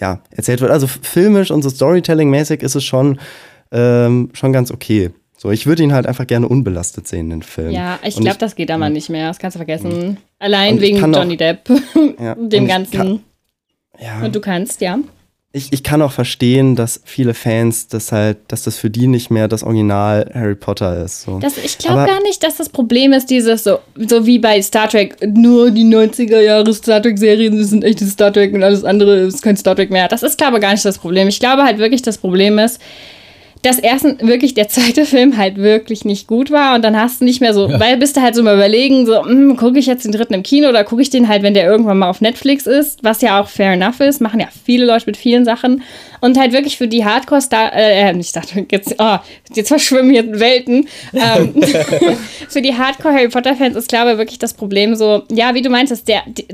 ja, 0.00 0.20
erzählt 0.30 0.62
wird. 0.62 0.70
Also 0.70 0.86
filmisch 0.86 1.50
und 1.50 1.60
so 1.62 1.68
Storytelling-mäßig 1.68 2.62
ist 2.62 2.74
es 2.74 2.84
schon, 2.84 3.18
ähm, 3.70 4.30
schon 4.32 4.52
ganz 4.54 4.70
okay. 4.70 5.10
So, 5.40 5.52
ich 5.52 5.66
würde 5.66 5.84
ihn 5.84 5.92
halt 5.92 6.06
einfach 6.06 6.26
gerne 6.26 6.48
unbelastet 6.48 7.06
sehen, 7.06 7.30
den 7.30 7.42
Film. 7.42 7.70
Ja, 7.70 7.98
ich 8.02 8.16
glaube, 8.16 8.38
das 8.38 8.56
geht 8.56 8.70
aber 8.72 8.90
nicht 8.90 9.08
mehr. 9.08 9.28
Das 9.28 9.38
kannst 9.38 9.54
du 9.54 9.58
vergessen. 9.58 10.16
Allein 10.40 10.72
Und 10.74 10.76
ich 10.78 10.82
wegen 10.82 11.00
kann 11.00 11.14
auch- 11.14 11.20
Johnny 11.20 11.36
Depp, 11.36 11.60
Ja, 12.20 12.32
und 12.32 12.52
dem 12.52 12.66
Ganzen. 12.66 12.92
kann- 12.96 13.20
Ja, 14.00 14.24
Und 14.24 14.34
du 14.34 14.40
kannst, 14.40 14.80
ja. 14.80 14.98
ich, 15.52 15.72
ich 15.72 15.84
kann 15.84 16.02
auch 16.02 16.10
verstehen, 16.10 16.74
dass 16.74 17.00
viele 17.04 17.34
Fans 17.34 17.86
das 17.86 18.10
halt, 18.10 18.38
dass 18.48 18.64
das 18.64 18.76
für 18.78 18.90
die 18.90 19.06
nicht 19.06 19.30
mehr 19.30 19.46
das 19.46 19.62
Original 19.62 20.28
Harry 20.34 20.56
Potter 20.56 21.04
ist. 21.04 21.22
So. 21.22 21.38
Das, 21.38 21.56
ich 21.56 21.78
glaube 21.78 22.04
gar 22.06 22.20
nicht, 22.24 22.42
dass 22.42 22.56
das 22.56 22.68
Problem 22.68 23.12
ist, 23.12 23.30
dieses 23.30 23.62
so, 23.62 23.78
so 23.96 24.26
wie 24.26 24.40
bei 24.40 24.60
Star 24.60 24.88
Trek, 24.88 25.16
nur 25.24 25.70
die 25.70 25.84
90er 25.84 26.40
Jahre 26.40 26.74
Star 26.74 27.00
Trek-Serien 27.00 27.62
sind 27.64 27.84
echtes 27.84 28.10
Star 28.12 28.32
Trek 28.32 28.52
und 28.54 28.64
alles 28.64 28.82
andere 28.82 29.18
ist 29.20 29.42
kein 29.42 29.56
Star 29.56 29.76
Trek 29.76 29.90
mehr. 29.92 30.08
Das 30.08 30.24
ist, 30.24 30.36
glaube 30.36 30.56
ich, 30.56 30.62
gar 30.62 30.72
nicht 30.72 30.84
das 30.84 30.98
Problem. 30.98 31.28
Ich 31.28 31.38
glaube 31.38 31.62
halt 31.62 31.78
wirklich, 31.78 32.02
das 32.02 32.18
Problem 32.18 32.58
ist, 32.58 32.80
dass 33.62 33.78
erstens 33.78 34.20
wirklich 34.20 34.54
der 34.54 34.68
zweite 34.68 35.04
Film 35.06 35.36
halt 35.36 35.56
wirklich 35.56 36.04
nicht 36.04 36.26
gut 36.26 36.50
war 36.50 36.74
und 36.74 36.82
dann 36.82 37.00
hast 37.00 37.20
du 37.20 37.24
nicht 37.24 37.40
mehr 37.40 37.54
so, 37.54 37.68
ja. 37.68 37.80
weil 37.80 37.96
bist 37.96 38.16
du 38.16 38.20
halt 38.20 38.34
so 38.34 38.42
mal 38.42 38.54
überlegen, 38.54 39.06
so, 39.06 39.24
hm, 39.24 39.56
gucke 39.56 39.78
ich 39.78 39.86
jetzt 39.86 40.04
den 40.04 40.12
dritten 40.12 40.34
im 40.34 40.42
Kino 40.42 40.68
oder 40.68 40.84
gucke 40.84 41.02
ich 41.02 41.10
den 41.10 41.28
halt, 41.28 41.42
wenn 41.42 41.54
der 41.54 41.66
irgendwann 41.66 41.98
mal 41.98 42.08
auf 42.08 42.20
Netflix 42.20 42.66
ist, 42.66 43.02
was 43.02 43.20
ja 43.20 43.40
auch 43.40 43.48
fair 43.48 43.72
enough 43.72 44.00
ist, 44.00 44.20
machen 44.20 44.40
ja 44.40 44.48
viele 44.64 44.86
Leute 44.86 45.06
mit 45.06 45.16
vielen 45.16 45.44
Sachen 45.44 45.82
und 46.20 46.38
halt 46.38 46.52
wirklich 46.52 46.76
für 46.76 46.88
die 46.88 47.04
Hardcore-Star, 47.04 47.72
äh, 47.74 48.12
nicht 48.12 48.30
Star 48.30 48.42
jetzt, 48.70 48.94
oh, 48.98 49.16
jetzt 49.54 49.68
verschwimmen 49.68 50.10
hier 50.10 50.38
Welten. 50.38 50.88
Ähm, 51.14 51.54
für 52.48 52.62
die 52.62 52.74
Hardcore-Harry 52.74 53.28
Potter-Fans 53.28 53.76
ist, 53.76 53.88
glaube 53.88 54.12
ich, 54.12 54.18
wirklich 54.18 54.38
das 54.38 54.54
Problem 54.54 54.94
so, 54.94 55.22
ja, 55.30 55.54
wie 55.54 55.62
du 55.62 55.70
meintest, 55.70 56.08
der, 56.08 56.22
die, 56.26 56.46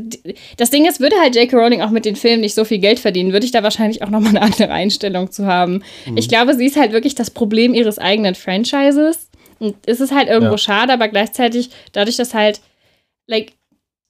das 0.57 0.71
Ding 0.71 0.87
ist, 0.87 1.01
würde 1.01 1.17
halt 1.21 1.37
J.K. 1.37 1.57
Rowling 1.57 1.83
auch 1.83 1.91
mit 1.91 2.05
den 2.05 2.17
Filmen 2.17 2.41
nicht 2.41 2.55
so 2.55 2.65
viel 2.65 2.79
Geld 2.79 2.99
verdienen, 2.99 3.33
würde 3.33 3.47
ich 3.47 3.53
da 3.53 3.63
wahrscheinlich 3.63 4.03
auch 4.03 4.11
nochmal 4.11 4.31
eine 4.31 4.43
andere 4.43 4.71
Einstellung 4.71 5.31
zu 5.31 5.47
haben. 5.47 5.83
Mhm. 6.07 6.17
Ich 6.17 6.29
glaube, 6.29 6.55
sie 6.55 6.67
ist 6.67 6.77
halt 6.77 6.93
wirklich 6.95 7.15
das 7.15 7.31
Problem 7.31 7.75
ihres 7.75 7.99
eigenen 7.99 8.35
Franchises. 8.35 9.29
Und 9.59 9.77
es 9.87 10.01
ist 10.01 10.15
halt 10.15 10.29
irgendwo 10.29 10.55
ja. 10.55 10.59
schade, 10.59 10.93
aber 10.93 11.09
gleichzeitig, 11.09 11.71
dadurch, 11.93 12.17
dass 12.17 12.33
halt, 12.35 12.61
like, 13.27 13.53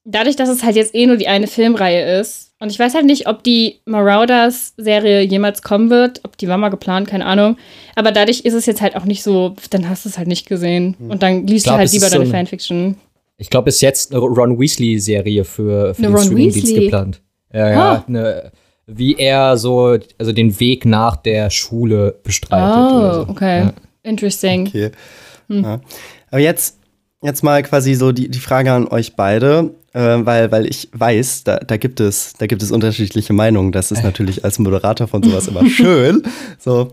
dadurch, 0.05 0.37
dass 0.37 0.49
es 0.49 0.63
halt 0.63 0.77
jetzt 0.77 0.95
eh 0.95 1.07
nur 1.07 1.17
die 1.17 1.29
eine 1.29 1.47
Filmreihe 1.47 2.21
ist, 2.21 2.45
und 2.65 2.71
ich 2.71 2.79
weiß 2.79 2.95
halt 2.95 3.05
nicht, 3.05 3.29
ob 3.29 3.43
die 3.43 3.81
Marauders-Serie 3.85 5.21
jemals 5.21 5.61
kommen 5.61 5.91
wird, 5.91 6.21
ob 6.25 6.39
die 6.39 6.49
war 6.49 6.57
mal 6.57 6.71
geplant, 6.71 7.09
keine 7.09 7.27
Ahnung. 7.27 7.59
Aber 7.95 8.11
dadurch 8.11 8.41
ist 8.41 8.55
es 8.55 8.65
jetzt 8.65 8.81
halt 8.81 8.97
auch 8.97 9.05
nicht 9.05 9.23
so, 9.23 9.55
dann 9.69 9.87
hast 9.87 10.07
du 10.07 10.09
es 10.09 10.17
halt 10.17 10.29
nicht 10.29 10.47
gesehen. 10.47 10.97
Hm. 10.99 11.11
Und 11.11 11.23
dann 11.23 11.47
liest 11.47 11.67
glaub, 11.67 11.77
du 11.77 11.81
halt 11.81 11.93
lieber 11.93 12.09
deine 12.09 12.25
so 12.25 12.33
Fanfiction. 12.33 12.97
Ich 13.37 13.51
glaube, 13.51 13.69
ist 13.69 13.83
jetzt 13.83 14.13
eine 14.13 14.21
Ron 14.21 14.59
Weasley-Serie 14.59 15.45
für, 15.45 15.95
für 15.95 16.07
eine 16.07 16.17
den 16.17 16.23
Streamingdienst 16.23 16.75
geplant. 16.75 17.21
Ja, 17.53 17.71
ja, 17.71 17.93
ah. 17.93 18.05
eine, 18.09 18.53
wie 18.87 19.17
er 19.17 19.57
so, 19.57 19.99
also 20.19 20.33
den 20.33 20.59
Weg 20.61 20.85
nach 20.85 21.17
der 21.17 21.51
Schule 21.51 22.19
bestreitet. 22.23 22.77
Oh, 22.77 23.13
so. 23.13 23.27
okay. 23.29 23.61
Ja. 23.61 23.73
Interesting. 24.03 24.67
Okay. 24.67 24.91
Hm. 25.49 25.63
Ja. 25.63 25.81
Aber 26.31 26.41
jetzt, 26.41 26.79
jetzt 27.23 27.43
mal 27.43 27.63
quasi 27.63 27.95
so 27.95 28.13
die, 28.13 28.29
die 28.29 28.41
Frage 28.41 28.73
an 28.73 28.89
euch 28.89 29.17
beide 29.17 29.71
äh, 29.95 30.27
weil, 30.27 30.51
weil 30.51 30.67
ich 30.67 30.89
weiß, 30.93 31.45
da, 31.45 31.57
da, 31.59 31.77
gibt 31.77 32.01
es, 32.01 32.35
da 32.35 32.47
gibt 32.47 32.63
es 32.63 32.73
unterschiedliche 32.73 33.33
Meinungen. 33.33 33.73
Das 33.73 33.93
ist 33.93 34.03
natürlich 34.03 34.45
als 34.45 34.59
Moderator 34.59 35.07
von 35.07 35.23
sowas 35.23 35.47
immer 35.47 35.65
schön. 35.71 36.23
So, 36.59 36.91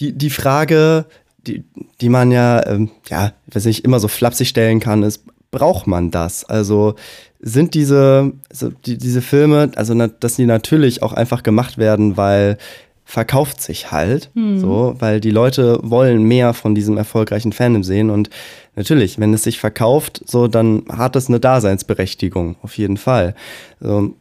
die, 0.00 0.12
die 0.16 0.30
Frage, 0.30 1.04
die, 1.46 1.64
die 2.00 2.08
man 2.08 2.32
ja, 2.32 2.66
ähm, 2.66 2.90
ja, 3.08 3.32
weiß 3.52 3.66
nicht, 3.66 3.84
immer 3.84 4.00
so 4.00 4.08
flapsig 4.08 4.48
stellen 4.48 4.80
kann, 4.80 5.02
ist, 5.02 5.24
braucht 5.50 5.86
man 5.86 6.10
das? 6.10 6.44
Also 6.44 6.94
sind 7.40 7.74
diese, 7.74 8.32
also 8.50 8.70
die, 8.84 8.98
diese 8.98 9.22
Filme, 9.22 9.70
also 9.76 9.94
dass 9.94 10.36
die 10.36 10.46
natürlich 10.46 11.02
auch 11.02 11.12
einfach 11.12 11.42
gemacht 11.42 11.78
werden, 11.78 12.16
weil 12.16 12.58
verkauft 13.04 13.60
sich 13.60 13.90
halt, 13.90 14.30
hm. 14.34 14.60
so, 14.60 14.94
weil 15.00 15.20
die 15.20 15.32
Leute 15.32 15.80
wollen 15.82 16.22
mehr 16.22 16.54
von 16.54 16.76
diesem 16.76 16.96
erfolgreichen 16.96 17.52
Fandom 17.52 17.82
sehen 17.82 18.08
und 18.08 18.30
natürlich, 18.76 19.18
wenn 19.18 19.34
es 19.34 19.42
sich 19.42 19.58
verkauft, 19.58 20.22
so, 20.26 20.46
dann 20.46 20.84
hat 20.88 21.16
es 21.16 21.28
eine 21.28 21.40
Daseinsberechtigung, 21.40 22.56
auf 22.62 22.78
jeden 22.78 22.96
Fall. 22.96 23.34
So, 23.80 24.14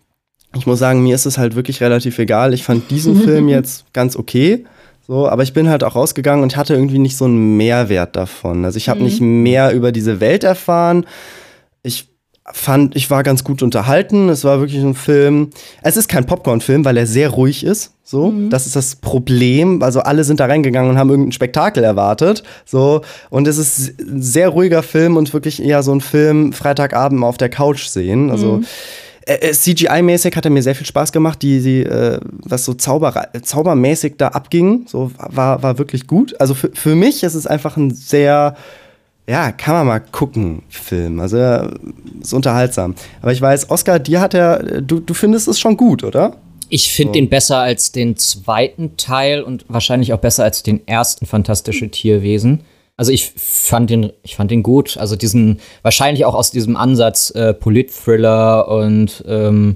ich 0.56 0.66
muss 0.66 0.80
sagen, 0.80 1.04
mir 1.04 1.14
ist 1.14 1.28
es 1.28 1.38
halt 1.38 1.56
wirklich 1.56 1.82
relativ 1.82 2.18
egal. 2.18 2.54
Ich 2.54 2.64
fand 2.64 2.90
diesen 2.90 3.16
Film 3.22 3.48
jetzt 3.48 3.86
ganz 3.94 4.16
okay. 4.16 4.66
So, 5.06 5.28
aber 5.28 5.44
ich 5.44 5.54
bin 5.54 5.70
halt 5.70 5.84
auch 5.84 5.96
rausgegangen 5.96 6.44
und 6.44 6.56
hatte 6.56 6.74
irgendwie 6.74 7.00
nicht 7.00 7.18
so 7.18 7.26
einen 7.26 7.58
Mehrwert 7.58 8.16
davon. 8.16 8.66
Also 8.66 8.78
ich 8.78 8.90
habe 8.90 9.00
mhm. 9.00 9.06
nicht 9.06 9.22
mehr 9.22 9.72
über 9.72 9.92
diese 9.92 10.20
Welt 10.20 10.44
erfahren. 10.44 11.06
Ich 11.84 12.09
fand, 12.52 12.96
ich 12.96 13.10
war 13.10 13.24
ganz 13.24 13.44
gut 13.44 13.62
unterhalten. 13.62 14.30
Es 14.30 14.44
war 14.44 14.60
wirklich 14.60 14.82
ein 14.82 14.96
Film. 14.96 15.50
Es 15.82 15.98
ist 15.98 16.08
kein 16.08 16.26
Popcorn-Film, 16.26 16.86
weil 16.86 16.98
er 16.98 17.06
sehr 17.06 17.30
ruhig 17.30 17.64
ist. 17.64 17.94
So, 18.04 18.32
mhm. 18.32 18.50
das 18.50 18.66
ist 18.66 18.76
das 18.76 18.96
Problem. 18.96 19.84
Also 19.84 20.00
alle 20.00 20.24
sind 20.24 20.40
da 20.40 20.48
reingegangen 20.48 20.90
und 20.90 20.98
haben 20.98 21.10
irgendein 21.10 21.32
Spektakel 21.32 21.84
erwartet. 21.84 22.44
So, 22.66 23.02
und 23.30 23.48
es 23.48 23.58
ist 23.58 24.00
ein 24.00 24.22
sehr 24.22 24.50
ruhiger 24.50 24.82
Film 24.82 25.16
und 25.16 25.32
wirklich 25.34 25.62
eher 25.62 25.84
so 25.84 25.94
ein 25.94 26.02
Film 26.02 26.52
Freitagabend 26.54 27.24
auf 27.24 27.38
der 27.38 27.50
Couch 27.50 27.86
sehen. 27.86 28.32
Also 28.32 28.58
mhm. 28.58 28.66
äh, 29.28 29.52
CGI-mäßig 29.52 30.36
hat 30.36 30.46
er 30.46 30.52
mir 30.52 30.64
sehr 30.64 30.76
viel 30.76 30.88
Spaß 30.88 31.12
gemacht, 31.12 31.44
die, 31.44 31.62
die 31.62 31.84
äh, 31.84 32.20
was 32.30 32.66
so 32.66 32.74
Zauber, 32.74 33.28
zaubermäßig 33.44 34.16
da 34.18 34.30
abging, 34.30 34.86
so 34.88 35.12
war, 35.18 35.62
war 35.62 35.78
wirklich 35.78 36.08
gut. 36.08 36.40
Also 36.42 36.56
für, 36.56 36.72
für 36.74 36.96
mich 36.96 37.22
ist 37.22 37.36
es 37.36 37.46
einfach 37.46 37.78
ein 37.78 37.92
sehr 37.92 38.56
ja, 39.30 39.52
kann 39.52 39.76
man 39.76 39.86
mal 39.86 40.00
gucken, 40.00 40.64
Film. 40.70 41.20
Also 41.20 41.38
ist 42.20 42.34
unterhaltsam. 42.34 42.96
Aber 43.22 43.32
ich 43.32 43.40
weiß, 43.40 43.70
Oscar, 43.70 44.00
dir 44.00 44.22
hat 44.22 44.34
er, 44.34 44.82
du, 44.82 45.00
du 45.00 45.14
findest 45.14 45.48
es 45.48 45.60
schon 45.60 45.78
gut, 45.78 46.04
oder? 46.04 46.38
Ich 46.70 46.92
finde 46.92 47.12
so. 47.12 47.14
den 47.14 47.30
besser 47.30 47.60
als 47.60 47.92
den 47.92 48.18
zweiten 48.18 48.98
Teil 48.98 49.44
und 49.44 49.66
wahrscheinlich 49.68 50.14
auch 50.14 50.20
besser 50.20 50.46
als 50.46 50.64
den 50.64 50.88
ersten 50.88 51.28
Fantastische 51.28 51.90
Tierwesen. 51.90 52.62
Also 52.98 53.12
ich 53.12 53.32
fand 53.36 53.92
den, 53.92 54.12
ich 54.24 54.36
fand 54.36 54.50
den 54.50 54.64
gut. 54.64 54.98
Also 54.98 55.16
diesen, 55.16 55.60
wahrscheinlich 55.84 56.26
auch 56.26 56.34
aus 56.34 56.50
diesem 56.50 56.76
Ansatz 56.76 57.30
äh, 57.30 57.54
Polit-Thriller 57.54 58.68
und 58.68 59.24
ähm, 59.28 59.76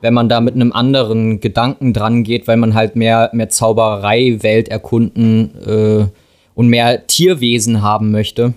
wenn 0.00 0.14
man 0.14 0.28
da 0.28 0.40
mit 0.40 0.56
einem 0.56 0.72
anderen 0.72 1.38
Gedanken 1.38 1.92
dran 1.92 2.24
geht, 2.24 2.48
weil 2.48 2.56
man 2.56 2.74
halt 2.74 2.96
mehr, 2.96 3.30
mehr 3.34 3.50
Zauberei-Welt 3.50 4.68
erkunden 4.68 5.54
äh, 5.64 6.06
und 6.54 6.66
mehr 6.66 7.06
Tierwesen 7.06 7.82
haben 7.82 8.10
möchte 8.10 8.54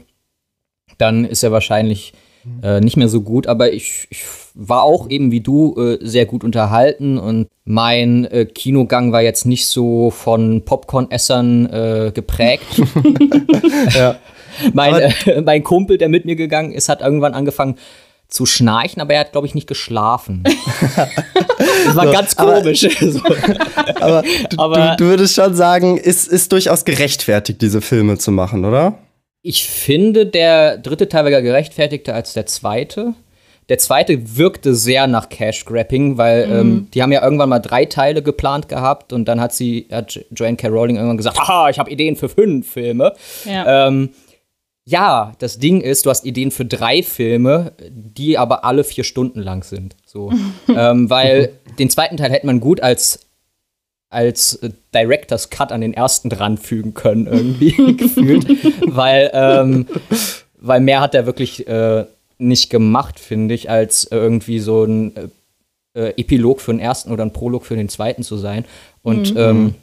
dann 0.97 1.25
ist 1.25 1.43
er 1.43 1.51
wahrscheinlich 1.51 2.13
äh, 2.61 2.81
nicht 2.81 2.97
mehr 2.97 3.09
so 3.09 3.21
gut. 3.21 3.47
Aber 3.47 3.71
ich, 3.71 4.07
ich, 4.09 4.23
war 4.55 4.83
auch 4.83 5.09
eben 5.09 5.31
wie 5.31 5.41
du 5.41 5.75
äh, 5.77 5.97
sehr 6.01 6.27
gut 6.27 6.43
unterhalten 6.43 7.17
und 7.17 7.47
mein 7.65 8.25
äh, 8.25 8.45
Kinogang 8.45 9.11
war 9.11 9.23
jetzt 9.23 9.47
nicht 9.47 9.65
so 9.65 10.11
von 10.11 10.63
Popcorn-Essern 10.63 11.65
äh, 11.65 12.11
geprägt. 12.13 12.67
ja. 13.95 14.17
mein, 14.73 14.93
äh, 14.93 15.41
mein 15.41 15.63
Kumpel, 15.63 15.97
der 15.97 16.09
mit 16.09 16.25
mir 16.25 16.35
gegangen 16.35 16.71
ist, 16.71 16.87
hat 16.87 17.01
irgendwann 17.01 17.33
angefangen 17.33 17.77
zu 18.27 18.45
schnarchen, 18.45 19.01
aber 19.01 19.13
er 19.13 19.21
hat, 19.21 19.31
glaube 19.31 19.47
ich, 19.47 19.53
nicht 19.53 19.67
geschlafen. 19.67 20.43
das 21.85 21.95
war 21.95 22.07
so, 22.07 22.11
ganz 22.11 22.35
komisch. 22.35 22.87
Aber, 23.99 24.01
aber, 24.01 24.23
du, 24.49 24.59
aber 24.59 24.77
du, 24.77 25.03
du, 25.03 25.05
würdest 25.05 25.35
schon 25.35 25.53
sagen, 25.53 25.97
ist, 25.97 26.27
ist 26.27 26.51
durchaus 26.51 26.83
gerechtfertigt, 26.83 27.61
diese 27.61 27.81
Filme 27.81 28.17
zu 28.17 28.31
machen, 28.31 28.65
oder? 28.65 28.97
Ich 29.43 29.67
finde, 29.67 30.25
der 30.25 30.77
dritte 30.77 31.09
Teil 31.09 31.25
war 31.25 31.41
gerechtfertigter 31.41 32.15
als 32.15 32.31
der 32.31 32.45
zweite. 32.45 33.13
Der 33.67 33.77
zweite 33.77 34.37
wirkte 34.37 34.73
sehr 34.73 35.05
nach 35.07 35.27
Cash-Grabbing, 35.29 36.17
weil 36.17 36.47
mhm. 36.47 36.53
ähm, 36.53 36.87
die 36.93 37.03
haben 37.03 37.11
ja 37.11 37.21
irgendwann 37.21 37.49
mal 37.49 37.59
drei 37.59 37.85
Teile 37.85 38.23
geplant 38.23 38.69
gehabt 38.69 39.11
und 39.11 39.25
dann 39.25 39.41
hat 39.41 39.53
sie, 39.53 39.87
hat 39.91 40.19
Joanne 40.31 40.55
K. 40.55 40.69
Rowling 40.69 40.95
irgendwann 40.95 41.17
gesagt, 41.17 41.39
haha, 41.39 41.69
ich 41.69 41.77
habe 41.77 41.91
Ideen 41.91 42.15
für 42.15 42.29
fünf 42.29 42.71
Filme. 42.71 43.13
Ja. 43.45 43.87
Ähm, 43.87 44.09
ja, 44.85 45.33
das 45.39 45.59
Ding 45.59 45.81
ist, 45.81 46.05
du 46.05 46.09
hast 46.09 46.25
Ideen 46.25 46.51
für 46.51 46.65
drei 46.65 47.03
Filme, 47.03 47.73
die 47.89 48.37
aber 48.37 48.63
alle 48.65 48.83
vier 48.83 49.03
Stunden 49.03 49.39
lang 49.41 49.63
sind. 49.63 49.95
So. 50.05 50.31
ähm, 50.73 51.09
weil 51.09 51.53
den 51.79 51.89
zweiten 51.89 52.15
Teil 52.15 52.31
hätte 52.31 52.45
man 52.45 52.59
gut 52.59 52.81
als 52.81 53.19
als 54.13 54.55
äh, 54.55 54.69
Director's 54.93 55.49
Cut 55.49 55.71
an 55.71 55.81
den 55.81 55.93
ersten 55.93 56.29
dran 56.29 56.57
fügen 56.57 56.93
können, 56.93 57.27
irgendwie 57.27 57.71
gefühlt. 57.97 58.47
Weil, 58.85 59.31
ähm, 59.33 59.87
weil 60.59 60.81
mehr 60.81 61.01
hat 61.01 61.15
er 61.15 61.25
wirklich 61.25 61.67
äh, 61.67 62.05
nicht 62.37 62.69
gemacht, 62.69 63.19
finde 63.19 63.53
ich, 63.53 63.69
als 63.69 64.07
irgendwie 64.09 64.59
so 64.59 64.83
ein 64.83 65.15
äh, 65.15 65.27
äh, 65.93 66.13
Epilog 66.17 66.61
für 66.61 66.71
den 66.71 66.79
ersten 66.79 67.11
oder 67.11 67.23
ein 67.23 67.33
Prolog 67.33 67.65
für 67.65 67.75
den 67.75 67.89
zweiten 67.89 68.23
zu 68.23 68.37
sein. 68.37 68.65
Und 69.01 69.33
mhm. 69.33 69.39
ähm, 69.39 69.75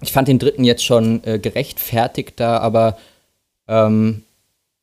ich 0.00 0.12
fand 0.12 0.28
den 0.28 0.38
dritten 0.38 0.64
jetzt 0.64 0.84
schon 0.84 1.22
äh, 1.24 1.38
gerechtfertigter, 1.38 2.60
aber 2.62 2.98
ähm, 3.68 4.22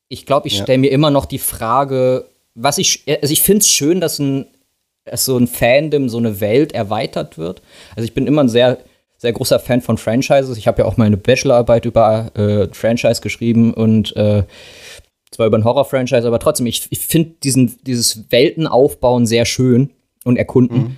ich 0.08 0.26
glaube, 0.26 0.48
ich 0.48 0.56
stelle 0.56 0.78
mir 0.78 0.90
immer 0.90 1.10
noch 1.10 1.26
die 1.26 1.38
Frage, 1.38 2.26
was 2.54 2.78
ich, 2.78 3.02
also 3.06 3.32
ich 3.32 3.42
finde 3.42 3.60
es 3.60 3.70
schön, 3.70 4.00
dass 4.00 4.18
ein 4.18 4.46
dass 5.10 5.24
so 5.24 5.36
ein 5.36 5.46
Fandom, 5.46 6.08
so 6.08 6.18
eine 6.18 6.40
Welt 6.40 6.72
erweitert 6.72 7.38
wird. 7.38 7.62
Also 7.96 8.04
ich 8.04 8.14
bin 8.14 8.26
immer 8.26 8.42
ein 8.42 8.48
sehr, 8.48 8.78
sehr 9.16 9.32
großer 9.32 9.58
Fan 9.58 9.80
von 9.80 9.98
Franchises. 9.98 10.56
Ich 10.56 10.66
habe 10.66 10.82
ja 10.82 10.84
auch 10.86 10.96
meine 10.96 11.16
Bachelorarbeit 11.16 11.84
über 11.84 12.30
äh, 12.36 12.68
Franchise 12.72 13.20
geschrieben 13.20 13.74
und 13.74 14.14
äh, 14.16 14.44
zwar 15.30 15.46
über 15.46 15.58
ein 15.58 15.64
Horror-Franchise, 15.64 16.26
aber 16.26 16.38
trotzdem, 16.38 16.66
ich, 16.66 16.86
ich 16.90 17.00
finde 17.00 17.32
dieses 17.40 18.30
Weltenaufbauen 18.30 19.26
sehr 19.26 19.44
schön 19.44 19.90
und 20.24 20.36
erkunden. 20.36 20.78
Mhm. 20.78 20.96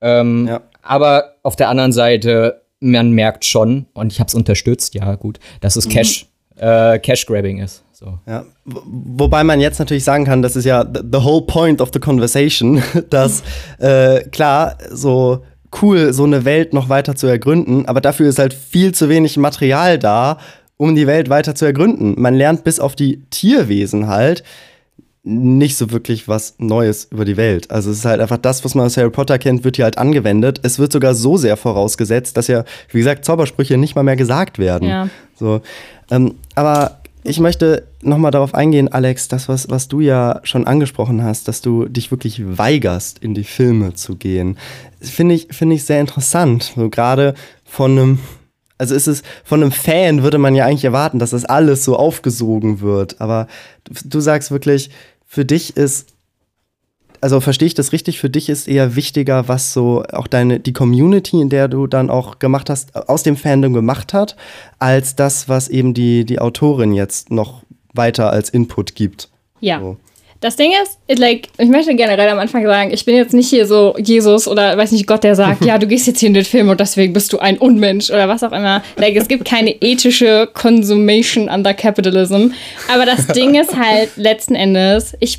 Ähm, 0.00 0.46
ja. 0.48 0.60
Aber 0.82 1.36
auf 1.42 1.56
der 1.56 1.68
anderen 1.68 1.92
Seite, 1.92 2.62
man 2.80 3.12
merkt 3.12 3.44
schon, 3.44 3.86
und 3.94 4.12
ich 4.12 4.20
habe 4.20 4.28
es 4.28 4.34
unterstützt, 4.34 4.94
ja 4.94 5.14
gut, 5.14 5.38
dass 5.60 5.76
es 5.76 5.86
mhm. 5.86 5.92
Cash, 5.92 6.26
äh, 6.56 6.98
Cash-Grabbing 6.98 7.58
ist. 7.58 7.83
So. 7.94 8.18
Ja. 8.26 8.44
Wobei 8.64 9.44
man 9.44 9.60
jetzt 9.60 9.78
natürlich 9.78 10.02
sagen 10.02 10.24
kann, 10.24 10.42
das 10.42 10.56
ist 10.56 10.64
ja 10.64 10.84
the 10.84 11.22
whole 11.22 11.42
point 11.42 11.80
of 11.80 11.90
the 11.92 12.00
conversation, 12.00 12.82
dass 13.10 13.44
äh, 13.78 14.24
klar, 14.30 14.76
so 14.90 15.44
cool, 15.80 16.12
so 16.12 16.24
eine 16.24 16.44
Welt 16.44 16.72
noch 16.72 16.88
weiter 16.88 17.14
zu 17.14 17.28
ergründen, 17.28 17.86
aber 17.86 18.00
dafür 18.00 18.28
ist 18.28 18.40
halt 18.40 18.52
viel 18.52 18.92
zu 18.92 19.08
wenig 19.08 19.36
Material 19.36 19.98
da, 19.98 20.38
um 20.76 20.96
die 20.96 21.06
Welt 21.06 21.28
weiter 21.28 21.54
zu 21.54 21.66
ergründen. 21.66 22.14
Man 22.20 22.34
lernt 22.34 22.64
bis 22.64 22.80
auf 22.80 22.96
die 22.96 23.22
Tierwesen 23.30 24.08
halt 24.08 24.42
nicht 25.22 25.76
so 25.76 25.90
wirklich 25.90 26.28
was 26.28 26.56
Neues 26.58 27.08
über 27.10 27.24
die 27.24 27.36
Welt. 27.36 27.70
Also 27.70 27.90
es 27.90 27.98
ist 27.98 28.04
halt 28.04 28.20
einfach 28.20 28.36
das, 28.36 28.64
was 28.64 28.74
man 28.74 28.86
aus 28.86 28.96
Harry 28.96 29.10
Potter 29.10 29.38
kennt, 29.38 29.64
wird 29.64 29.76
hier 29.76 29.86
halt 29.86 29.98
angewendet. 29.98 30.60
Es 30.62 30.78
wird 30.78 30.92
sogar 30.92 31.14
so 31.14 31.38
sehr 31.38 31.56
vorausgesetzt, 31.56 32.36
dass 32.36 32.48
ja, 32.48 32.64
wie 32.90 32.98
gesagt, 32.98 33.24
Zaubersprüche 33.24 33.78
nicht 33.78 33.94
mal 33.94 34.02
mehr 34.02 34.16
gesagt 34.16 34.58
werden. 34.58 34.88
Ja. 34.88 35.08
So, 35.38 35.62
ähm, 36.10 36.34
aber 36.54 36.98
ich 37.24 37.40
möchte 37.40 37.88
nochmal 38.02 38.30
darauf 38.30 38.54
eingehen, 38.54 38.92
Alex, 38.92 39.28
das, 39.28 39.48
was, 39.48 39.70
was 39.70 39.88
du 39.88 40.00
ja 40.00 40.40
schon 40.44 40.66
angesprochen 40.66 41.22
hast, 41.22 41.48
dass 41.48 41.62
du 41.62 41.86
dich 41.86 42.10
wirklich 42.10 42.42
weigerst, 42.44 43.18
in 43.18 43.34
die 43.34 43.44
Filme 43.44 43.94
zu 43.94 44.16
gehen. 44.16 44.58
Finde 45.00 45.34
ich, 45.34 45.48
find 45.50 45.72
ich 45.72 45.84
sehr 45.84 46.00
interessant. 46.00 46.74
So 46.76 46.90
gerade 46.90 47.34
von 47.64 47.92
einem 47.92 48.18
also 48.76 48.94
ist 48.94 49.06
es 49.06 49.22
von 49.44 49.62
einem 49.62 49.72
Fan 49.72 50.22
würde 50.22 50.36
man 50.36 50.54
ja 50.54 50.66
eigentlich 50.66 50.84
erwarten, 50.84 51.18
dass 51.18 51.30
das 51.30 51.44
alles 51.44 51.84
so 51.84 51.96
aufgesogen 51.96 52.80
wird. 52.80 53.20
Aber 53.20 53.46
du 54.04 54.20
sagst 54.20 54.50
wirklich, 54.50 54.90
für 55.24 55.44
dich 55.44 55.76
ist, 55.76 56.13
also 57.24 57.40
verstehe 57.40 57.64
ich 57.64 57.72
das 57.72 57.92
richtig, 57.92 58.18
für 58.18 58.28
dich 58.28 58.50
ist 58.50 58.68
eher 58.68 58.96
wichtiger, 58.96 59.48
was 59.48 59.72
so 59.72 60.02
auch 60.12 60.26
deine, 60.26 60.60
die 60.60 60.74
Community, 60.74 61.40
in 61.40 61.48
der 61.48 61.68
du 61.68 61.86
dann 61.86 62.10
auch 62.10 62.38
gemacht 62.38 62.68
hast, 62.68 62.94
aus 63.08 63.22
dem 63.22 63.38
Fandom 63.38 63.72
gemacht 63.72 64.12
hat, 64.12 64.36
als 64.78 65.16
das, 65.16 65.48
was 65.48 65.68
eben 65.68 65.94
die, 65.94 66.26
die 66.26 66.38
Autorin 66.38 66.92
jetzt 66.92 67.30
noch 67.30 67.62
weiter 67.94 68.30
als 68.30 68.50
Input 68.50 68.94
gibt. 68.94 69.30
Ja. 69.60 69.80
So. 69.80 69.96
Das 70.40 70.56
Ding 70.56 70.72
ist, 70.82 70.98
it, 71.08 71.18
like, 71.18 71.48
ich 71.56 71.70
möchte 71.70 71.94
generell 71.94 72.28
am 72.28 72.38
Anfang 72.38 72.66
sagen, 72.66 72.90
ich 72.92 73.06
bin 73.06 73.16
jetzt 73.16 73.32
nicht 73.32 73.48
hier 73.48 73.66
so 73.66 73.96
Jesus 73.96 74.46
oder 74.46 74.76
weiß 74.76 74.92
nicht, 74.92 75.06
Gott, 75.06 75.24
der 75.24 75.34
sagt, 75.34 75.64
ja, 75.64 75.78
du 75.78 75.86
gehst 75.86 76.06
jetzt 76.06 76.20
hier 76.20 76.26
in 76.26 76.34
den 76.34 76.44
Film 76.44 76.68
und 76.68 76.78
deswegen 76.78 77.14
bist 77.14 77.32
du 77.32 77.38
ein 77.38 77.56
Unmensch 77.56 78.10
oder 78.10 78.28
was 78.28 78.42
auch 78.42 78.52
immer. 78.52 78.82
Like, 78.96 79.16
es 79.16 79.28
gibt 79.28 79.46
keine 79.46 79.70
ethische 79.80 80.46
Consummation 80.52 81.48
under 81.48 81.72
Capitalism. 81.72 82.48
Aber 82.92 83.06
das 83.06 83.28
Ding 83.28 83.54
ist 83.54 83.74
halt 83.74 84.10
letzten 84.16 84.54
Endes, 84.54 85.16
ich 85.20 85.38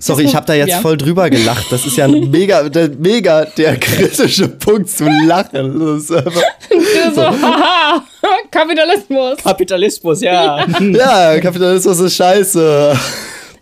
Sorry, 0.00 0.24
ich 0.24 0.36
habe 0.36 0.46
da 0.46 0.54
jetzt 0.54 0.70
ja. 0.70 0.80
voll 0.80 0.96
drüber 0.96 1.28
gelacht. 1.28 1.66
Das 1.70 1.84
ist 1.84 1.96
ja 1.96 2.04
ein 2.04 2.30
mega, 2.30 2.68
der, 2.68 2.88
mega 2.98 3.44
der 3.44 3.76
kritische 3.76 4.48
Punkt 4.48 4.88
zu 4.88 5.04
lachen. 5.04 5.78
Das 5.78 6.04
ist 6.04 6.12
einfach, 6.12 6.42
so, 6.70 7.14
so 7.14 7.22
haha, 7.22 8.02
Kapitalismus. 8.50 9.38
Kapitalismus, 9.42 10.20
ja. 10.20 10.64
Ja, 10.80 11.40
Kapitalismus 11.40 11.98
ist 11.98 12.16
scheiße. 12.16 12.96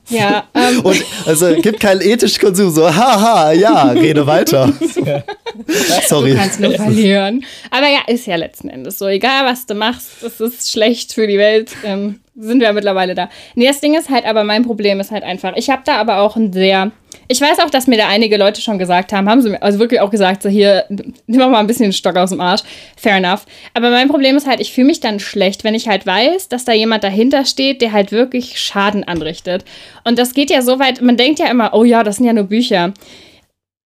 Ja. 0.08 0.44
Ähm. 0.56 0.80
Und 0.80 1.04
also 1.26 1.54
gibt 1.56 1.80
keinen 1.80 2.00
ethischen 2.00 2.40
Konsum, 2.40 2.70
so, 2.70 2.86
haha, 2.86 3.52
ja, 3.52 3.90
rede 3.90 4.26
weiter. 4.26 4.72
Sorry. 6.08 6.30
Du 6.30 6.36
kannst 6.36 6.60
nur 6.60 6.72
verlieren. 6.72 7.44
Aber 7.70 7.88
ja, 7.88 8.00
ist 8.06 8.26
ja 8.26 8.36
letzten 8.36 8.68
Endes 8.68 8.98
so. 8.98 9.06
Egal, 9.06 9.44
was 9.44 9.66
du 9.66 9.74
machst, 9.74 10.22
es 10.22 10.40
ist 10.40 10.70
schlecht 10.70 11.12
für 11.12 11.26
die 11.26 11.38
Welt. 11.38 11.70
Ähm, 11.84 12.20
sind 12.34 12.60
wir 12.60 12.68
ja 12.68 12.72
mittlerweile 12.72 13.14
da. 13.14 13.28
Nee, 13.54 13.66
das 13.66 13.80
Ding 13.80 13.94
ist 13.94 14.08
halt, 14.08 14.24
aber 14.24 14.44
mein 14.44 14.64
Problem 14.64 15.00
ist 15.00 15.10
halt 15.10 15.24
einfach, 15.24 15.52
ich 15.56 15.70
habe 15.70 15.82
da 15.84 15.96
aber 15.96 16.20
auch 16.20 16.36
ein 16.36 16.52
sehr 16.52 16.90
ich 17.28 17.40
weiß 17.40 17.58
auch, 17.60 17.70
dass 17.70 17.86
mir 17.86 17.96
da 17.98 18.08
einige 18.08 18.36
Leute 18.36 18.60
schon 18.60 18.78
gesagt 18.78 19.12
haben, 19.12 19.28
haben 19.28 19.42
sie 19.42 19.50
mir 19.50 19.62
also 19.62 19.78
wirklich 19.78 20.00
auch 20.00 20.10
gesagt, 20.10 20.42
so 20.42 20.48
hier, 20.48 20.84
nimm 20.88 21.38
mal 21.38 21.54
ein 21.56 21.66
bisschen 21.66 21.86
den 21.86 21.92
Stock 21.92 22.16
aus 22.16 22.30
dem 22.30 22.40
Arsch. 22.40 22.62
Fair 22.96 23.16
enough. 23.16 23.46
Aber 23.74 23.90
mein 23.90 24.08
Problem 24.08 24.36
ist 24.36 24.46
halt, 24.46 24.60
ich 24.60 24.72
fühle 24.72 24.86
mich 24.86 25.00
dann 25.00 25.20
schlecht, 25.20 25.64
wenn 25.64 25.74
ich 25.74 25.88
halt 25.88 26.06
weiß, 26.06 26.48
dass 26.48 26.64
da 26.64 26.72
jemand 26.72 27.04
dahinter 27.04 27.44
steht, 27.44 27.82
der 27.82 27.92
halt 27.92 28.12
wirklich 28.12 28.60
Schaden 28.60 29.04
anrichtet. 29.04 29.64
Und 30.04 30.18
das 30.18 30.34
geht 30.34 30.50
ja 30.50 30.62
so 30.62 30.78
weit, 30.78 31.02
man 31.02 31.16
denkt 31.16 31.38
ja 31.38 31.50
immer, 31.50 31.74
oh 31.74 31.84
ja, 31.84 32.04
das 32.04 32.16
sind 32.16 32.26
ja 32.26 32.32
nur 32.32 32.44
Bücher. 32.44 32.92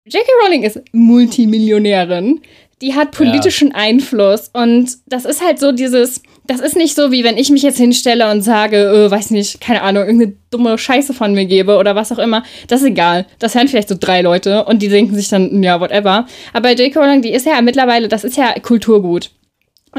J.K. 0.05 0.27
Rowling 0.43 0.63
ist 0.63 0.81
Multimillionärin. 0.91 2.41
Die 2.81 2.95
hat 2.95 3.11
politischen 3.11 3.69
ja. 3.69 3.75
Einfluss. 3.75 4.49
Und 4.53 4.97
das 5.05 5.25
ist 5.25 5.43
halt 5.45 5.59
so 5.59 5.71
dieses 5.71 6.21
das 6.45 6.59
ist 6.59 6.75
nicht 6.75 6.95
so, 6.95 7.11
wie 7.11 7.23
wenn 7.23 7.37
ich 7.37 7.49
mich 7.49 7.61
jetzt 7.61 7.77
hinstelle 7.77 8.29
und 8.31 8.41
sage, 8.41 8.77
äh, 8.77 9.11
weiß 9.11 9.29
nicht, 9.31 9.61
keine 9.61 9.81
Ahnung, 9.83 10.03
irgendeine 10.05 10.33
dumme 10.49 10.77
Scheiße 10.77 11.13
von 11.13 11.33
mir 11.33 11.45
gebe 11.45 11.77
oder 11.77 11.95
was 11.95 12.11
auch 12.11 12.19
immer. 12.19 12.43
Das 12.67 12.81
ist 12.81 12.87
egal. 12.87 13.25
Das 13.39 13.55
hören 13.55 13.67
vielleicht 13.67 13.89
so 13.89 13.95
drei 13.99 14.21
Leute 14.21 14.65
und 14.65 14.81
die 14.81 14.89
denken 14.89 15.15
sich 15.15 15.29
dann, 15.29 15.61
ja, 15.63 15.79
whatever. 15.79 16.25
Aber 16.53 16.69
bei 16.69 16.73
J.K. 16.73 16.99
Rowling, 16.99 17.21
die 17.21 17.31
ist 17.31 17.45
ja 17.45 17.61
mittlerweile, 17.61 18.07
das 18.07 18.23
ist 18.23 18.37
ja 18.37 18.53
Kulturgut. 18.59 19.29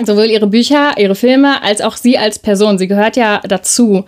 Sowohl 0.05 0.26
ihre 0.26 0.47
Bücher, 0.47 0.95
ihre 0.97 1.14
Filme, 1.14 1.62
als 1.62 1.80
auch 1.82 1.97
sie 1.97 2.16
als 2.16 2.38
Person. 2.38 2.78
Sie 2.78 2.88
gehört 2.88 3.16
ja 3.16 3.40
dazu. 3.47 4.05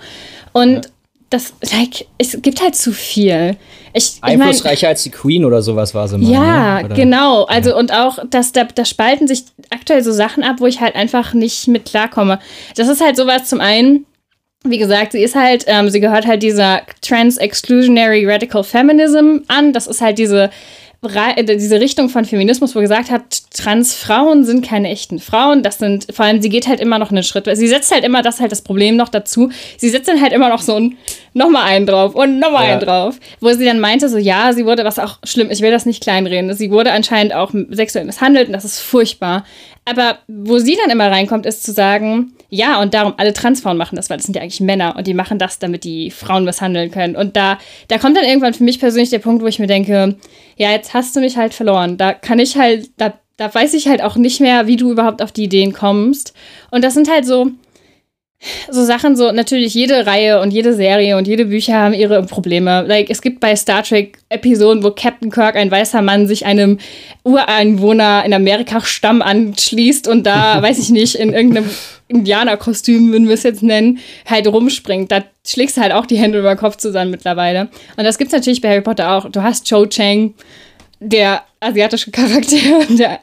Und 0.52 0.88
das, 1.34 1.52
like, 1.72 2.06
es 2.16 2.38
gibt 2.40 2.62
halt 2.62 2.76
zu 2.76 2.92
viel. 2.92 3.56
Ich, 3.92 4.18
Einflussreicher 4.20 4.74
ich 4.74 4.82
mein, 4.82 4.88
als 4.90 5.02
die 5.02 5.10
Queen 5.10 5.44
oder 5.44 5.62
sowas 5.62 5.94
war 5.94 6.06
sie 6.06 6.18
mal. 6.18 6.30
Ja, 6.30 6.82
ne? 6.82 6.94
genau. 6.94 7.44
Also 7.44 7.70
ja. 7.70 7.76
und 7.76 7.92
auch, 7.92 8.18
dass 8.30 8.52
da, 8.52 8.64
da 8.64 8.84
spalten 8.84 9.26
sich 9.26 9.44
aktuell 9.70 10.02
so 10.02 10.12
Sachen 10.12 10.44
ab, 10.44 10.56
wo 10.58 10.66
ich 10.66 10.80
halt 10.80 10.94
einfach 10.94 11.34
nicht 11.34 11.68
mit 11.68 11.86
klarkomme. 11.86 12.38
Das 12.76 12.88
ist 12.88 13.00
halt 13.00 13.16
sowas 13.16 13.46
zum 13.46 13.60
einen, 13.60 14.06
wie 14.64 14.78
gesagt, 14.78 15.12
sie 15.12 15.22
ist 15.22 15.34
halt, 15.34 15.64
ähm, 15.66 15.90
sie 15.90 16.00
gehört 16.00 16.26
halt 16.26 16.42
dieser 16.42 16.82
Trans-Exclusionary 17.02 18.26
Radical 18.26 18.64
Feminism 18.64 19.38
an. 19.48 19.72
Das 19.72 19.86
ist 19.86 20.00
halt 20.00 20.18
diese 20.18 20.50
diese 21.04 21.80
Richtung 21.80 22.08
von 22.08 22.24
Feminismus, 22.24 22.74
wo 22.74 22.80
gesagt 22.80 23.10
hat, 23.10 23.22
Transfrauen 23.52 24.44
sind 24.44 24.64
keine 24.64 24.88
echten 24.88 25.18
Frauen. 25.18 25.62
Das 25.62 25.78
sind, 25.78 26.06
vor 26.14 26.24
allem, 26.24 26.42
sie 26.42 26.48
geht 26.48 26.66
halt 26.66 26.80
immer 26.80 26.98
noch 26.98 27.10
einen 27.10 27.22
Schritt. 27.22 27.48
Sie 27.56 27.68
setzt 27.68 27.92
halt 27.92 28.04
immer 28.04 28.22
das 28.22 28.40
halt 28.40 28.52
das 28.52 28.62
Problem 28.62 28.96
noch 28.96 29.08
dazu. 29.08 29.50
Sie 29.76 29.90
setzt 29.90 30.08
dann 30.08 30.20
halt 30.20 30.32
immer 30.32 30.48
noch 30.48 30.60
so 30.60 30.76
ein, 30.76 30.96
nochmal 31.32 31.64
einen 31.64 31.86
drauf 31.86 32.14
und 32.14 32.38
nochmal 32.38 32.66
ja. 32.66 32.72
einen 32.72 32.80
drauf. 32.80 33.18
Wo 33.40 33.50
sie 33.52 33.64
dann 33.64 33.80
meinte, 33.80 34.08
so, 34.08 34.18
ja, 34.18 34.52
sie 34.52 34.64
wurde, 34.64 34.84
was 34.84 34.98
auch 34.98 35.18
schlimm, 35.24 35.50
ich 35.50 35.60
will 35.60 35.70
das 35.70 35.86
nicht 35.86 36.02
kleinreden, 36.02 36.52
sie 36.54 36.70
wurde 36.70 36.92
anscheinend 36.92 37.34
auch 37.34 37.52
sexuell 37.70 38.04
misshandelt 38.04 38.48
und 38.48 38.52
das 38.52 38.64
ist 38.64 38.80
furchtbar. 38.80 39.44
Aber 39.84 40.18
wo 40.28 40.58
sie 40.58 40.76
dann 40.76 40.90
immer 40.90 41.10
reinkommt, 41.10 41.44
ist 41.44 41.62
zu 41.62 41.72
sagen, 41.72 42.32
ja, 42.48 42.80
und 42.80 42.94
darum, 42.94 43.14
alle 43.16 43.32
Transfrauen 43.32 43.76
machen 43.76 43.96
das, 43.96 44.08
weil 44.08 44.16
das 44.16 44.26
sind 44.26 44.36
ja 44.36 44.42
eigentlich 44.42 44.60
Männer 44.60 44.94
und 44.96 45.06
die 45.06 45.14
machen 45.14 45.38
das, 45.38 45.58
damit 45.58 45.84
die 45.84 46.10
Frauen 46.10 46.44
misshandeln 46.44 46.90
können. 46.90 47.16
Und 47.16 47.36
da, 47.36 47.58
da 47.88 47.98
kommt 47.98 48.16
dann 48.16 48.24
irgendwann 48.24 48.54
für 48.54 48.64
mich 48.64 48.78
persönlich 48.80 49.10
der 49.10 49.18
Punkt, 49.18 49.42
wo 49.42 49.46
ich 49.46 49.58
mir 49.58 49.66
denke, 49.66 50.16
ja, 50.56 50.70
jetzt 50.70 50.94
hast 50.94 51.14
du 51.16 51.20
mich 51.20 51.36
halt 51.36 51.52
verloren. 51.52 51.96
Da 51.96 52.14
kann 52.14 52.38
ich 52.38 52.56
halt, 52.56 52.90
da, 52.96 53.14
da 53.36 53.52
weiß 53.52 53.74
ich 53.74 53.88
halt 53.88 54.02
auch 54.02 54.16
nicht 54.16 54.40
mehr, 54.40 54.66
wie 54.66 54.76
du 54.76 54.90
überhaupt 54.90 55.20
auf 55.20 55.32
die 55.32 55.44
Ideen 55.44 55.72
kommst. 55.72 56.32
Und 56.70 56.82
das 56.82 56.94
sind 56.94 57.10
halt 57.10 57.26
so, 57.26 57.50
so 58.70 58.84
Sachen, 58.84 59.16
so 59.16 59.32
natürlich 59.32 59.74
jede 59.74 60.06
Reihe 60.06 60.40
und 60.40 60.50
jede 60.50 60.74
Serie 60.74 61.16
und 61.16 61.26
jede 61.26 61.46
Bücher 61.46 61.74
haben 61.74 61.94
ihre 61.94 62.22
Probleme. 62.24 62.84
Like, 62.86 63.08
es 63.10 63.22
gibt 63.22 63.40
bei 63.40 63.56
Star 63.56 63.82
Trek 63.82 64.18
Episoden, 64.28 64.82
wo 64.82 64.90
Captain 64.90 65.30
Kirk, 65.30 65.56
ein 65.56 65.70
weißer 65.70 66.02
Mann, 66.02 66.26
sich 66.26 66.44
einem 66.44 66.78
Ureinwohner 67.22 68.24
in 68.24 68.34
Amerika 68.34 68.80
Stamm 68.82 69.22
anschließt 69.22 70.08
und 70.08 70.24
da, 70.24 70.62
weiß 70.62 70.78
ich 70.78 70.90
nicht, 70.90 71.14
in 71.14 71.32
irgendeinem 71.32 71.70
Indianerkostüm, 72.08 73.12
würden 73.12 73.28
wir 73.28 73.34
es 73.34 73.44
jetzt 73.44 73.62
nennen, 73.62 73.98
halt 74.26 74.46
rumspringt. 74.46 75.10
Da 75.10 75.24
schlägst 75.46 75.76
du 75.76 75.80
halt 75.80 75.92
auch 75.92 76.06
die 76.06 76.18
Hände 76.18 76.38
über 76.38 76.54
den 76.54 76.58
Kopf 76.58 76.76
zusammen 76.76 77.10
mittlerweile. 77.10 77.68
Und 77.96 78.04
das 78.04 78.18
gibt 78.18 78.28
es 78.28 78.34
natürlich 78.34 78.60
bei 78.60 78.70
Harry 78.70 78.82
Potter 78.82 79.12
auch. 79.12 79.30
Du 79.30 79.42
hast 79.42 79.66
Cho 79.68 79.86
Chang, 79.86 80.34
der 81.00 81.42
asiatische 81.64 82.10
Charakter, 82.10 82.56
der 82.88 83.20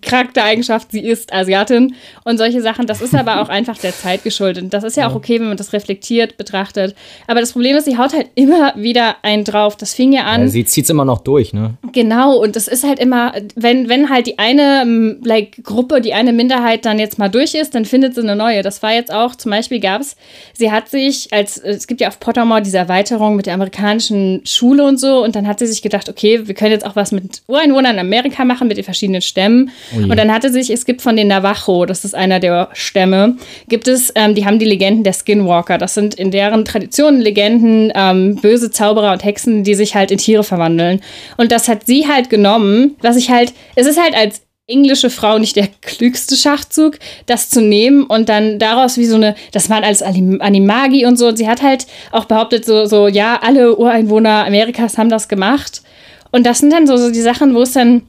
Charaktereigenschaft, 0.00 0.90
sie 0.90 1.00
ist 1.00 1.32
Asiatin 1.32 1.94
und 2.24 2.38
solche 2.38 2.62
Sachen. 2.62 2.86
Das 2.86 3.02
ist 3.02 3.14
aber 3.14 3.42
auch 3.42 3.50
einfach 3.50 3.76
der 3.76 3.92
Zeit 3.92 4.24
geschuldet. 4.24 4.72
Das 4.72 4.84
ist 4.84 4.96
ja, 4.96 5.02
ja, 5.02 5.10
auch 5.10 5.14
okay, 5.14 5.38
wenn 5.38 5.48
man 5.48 5.58
das 5.58 5.74
reflektiert, 5.74 6.38
betrachtet. 6.38 6.94
Aber 7.26 7.40
das 7.40 7.52
Problem 7.52 7.76
ist, 7.76 7.84
sie 7.84 7.98
haut 7.98 8.14
halt 8.14 8.28
immer 8.36 8.72
wieder 8.76 9.16
einen 9.22 9.44
drauf. 9.44 9.76
Das 9.76 9.92
fing 9.92 10.12
ja 10.12 10.22
an. 10.22 10.42
Ja, 10.42 10.48
sie 10.48 10.64
zieht 10.64 10.84
es 10.84 10.90
immer 10.90 11.04
noch 11.04 11.20
durch, 11.20 11.52
ne? 11.52 11.74
Genau, 11.92 12.36
und 12.36 12.56
das 12.56 12.68
ist 12.68 12.84
halt 12.84 12.98
immer, 12.98 13.34
wenn, 13.54 13.90
wenn 13.90 14.08
halt 14.08 14.26
die 14.26 14.38
eine 14.38 15.18
like, 15.22 15.62
Gruppe, 15.62 16.00
die 16.00 16.14
eine 16.14 16.32
Minderheit 16.32 16.86
dann 16.86 16.98
jetzt 16.98 17.18
mal 17.18 17.28
durch 17.28 17.54
ist, 17.54 17.74
dann 17.74 17.84
findet 17.84 18.14
sie 18.14 18.22
eine 18.22 18.36
neue. 18.36 18.62
Das 18.62 18.82
war 18.82 18.94
jetzt 18.94 19.12
auch, 19.12 19.34
zum 19.34 19.50
Beispiel 19.50 19.80
gab 19.80 20.00
es, 20.00 20.16
sie 20.54 20.72
hat 20.72 20.88
sich, 20.88 21.32
als 21.32 21.58
es 21.58 21.86
gibt 21.86 22.00
ja 22.00 22.08
auf 22.08 22.18
Pottermore 22.18 22.62
diese 22.62 22.78
Erweiterung 22.78 23.36
mit 23.36 23.44
der 23.44 23.54
amerikanischen 23.54 24.40
Schule 24.46 24.86
und 24.86 24.98
so, 24.98 25.22
und 25.22 25.36
dann 25.36 25.46
hat 25.46 25.58
sie 25.58 25.66
sich 25.66 25.82
gedacht, 25.82 26.08
okay, 26.08 26.46
wir 26.46 26.54
können 26.54 26.72
jetzt 26.72 26.86
auch 26.86 26.96
was 26.96 27.12
mit 27.12 27.42
Ureinwohnern 27.46 27.79
in 27.88 27.98
Amerika 27.98 28.44
machen, 28.44 28.68
mit 28.68 28.76
den 28.76 28.84
verschiedenen 28.84 29.22
Stämmen. 29.22 29.70
Oh 29.94 30.02
und 30.02 30.16
dann 30.16 30.32
hatte 30.32 30.50
sich, 30.50 30.70
es 30.70 30.84
gibt 30.84 31.02
von 31.02 31.16
den 31.16 31.28
Navajo, 31.28 31.86
das 31.86 32.04
ist 32.04 32.14
einer 32.14 32.40
der 32.40 32.68
Stämme, 32.72 33.36
gibt 33.68 33.88
es, 33.88 34.12
ähm, 34.14 34.34
die 34.34 34.44
haben 34.44 34.58
die 34.58 34.66
Legenden 34.66 35.04
der 35.04 35.12
Skinwalker. 35.12 35.78
Das 35.78 35.94
sind 35.94 36.14
in 36.14 36.30
deren 36.30 36.64
Traditionen 36.64 37.20
Legenden, 37.20 37.92
ähm, 37.94 38.36
böse 38.36 38.70
Zauberer 38.70 39.12
und 39.12 39.24
Hexen, 39.24 39.64
die 39.64 39.74
sich 39.74 39.94
halt 39.94 40.10
in 40.10 40.18
Tiere 40.18 40.44
verwandeln. 40.44 41.00
Und 41.36 41.52
das 41.52 41.68
hat 41.68 41.86
sie 41.86 42.06
halt 42.08 42.30
genommen, 42.30 42.96
was 43.00 43.16
ich 43.16 43.30
halt, 43.30 43.52
es 43.76 43.86
ist 43.86 44.00
halt 44.00 44.14
als 44.14 44.42
englische 44.70 45.10
Frau 45.10 45.38
nicht 45.38 45.56
der 45.56 45.68
klügste 45.82 46.36
Schachzug, 46.36 46.98
das 47.26 47.50
zu 47.50 47.60
nehmen 47.60 48.04
und 48.04 48.28
dann 48.28 48.58
daraus 48.58 48.96
wie 48.96 49.04
so 49.04 49.16
eine, 49.16 49.34
das 49.52 49.68
waren 49.68 49.84
alles 49.84 50.02
Animagi 50.02 51.04
und 51.06 51.18
so. 51.18 51.28
Und 51.28 51.36
sie 51.36 51.48
hat 51.48 51.62
halt 51.62 51.86
auch 52.12 52.26
behauptet, 52.26 52.64
so, 52.64 52.86
so, 52.86 53.08
ja, 53.08 53.40
alle 53.42 53.76
Ureinwohner 53.76 54.46
Amerikas 54.46 54.96
haben 54.96 55.10
das 55.10 55.28
gemacht. 55.28 55.82
Und 56.30 56.46
das 56.46 56.58
sind 56.58 56.72
dann 56.72 56.86
so, 56.86 56.96
so 56.96 57.10
die 57.10 57.20
Sachen, 57.20 57.54
wo 57.54 57.62
es 57.62 57.72
dann 57.72 58.02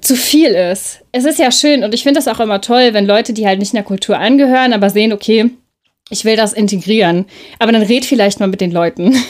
zu 0.00 0.16
viel 0.16 0.50
ist. 0.50 1.00
Es 1.12 1.24
ist 1.24 1.38
ja 1.38 1.50
schön 1.52 1.84
und 1.84 1.94
ich 1.94 2.02
finde 2.02 2.18
das 2.18 2.28
auch 2.28 2.40
immer 2.40 2.60
toll, 2.60 2.90
wenn 2.92 3.06
Leute, 3.06 3.32
die 3.32 3.46
halt 3.46 3.58
nicht 3.60 3.72
in 3.72 3.76
der 3.76 3.84
Kultur 3.84 4.18
angehören, 4.18 4.72
aber 4.72 4.90
sehen, 4.90 5.12
okay, 5.12 5.50
ich 6.10 6.24
will 6.24 6.36
das 6.36 6.52
integrieren. 6.52 7.26
Aber 7.58 7.72
dann 7.72 7.82
red 7.82 8.04
vielleicht 8.04 8.40
mal 8.40 8.48
mit 8.48 8.60
den 8.60 8.72
Leuten. 8.72 9.14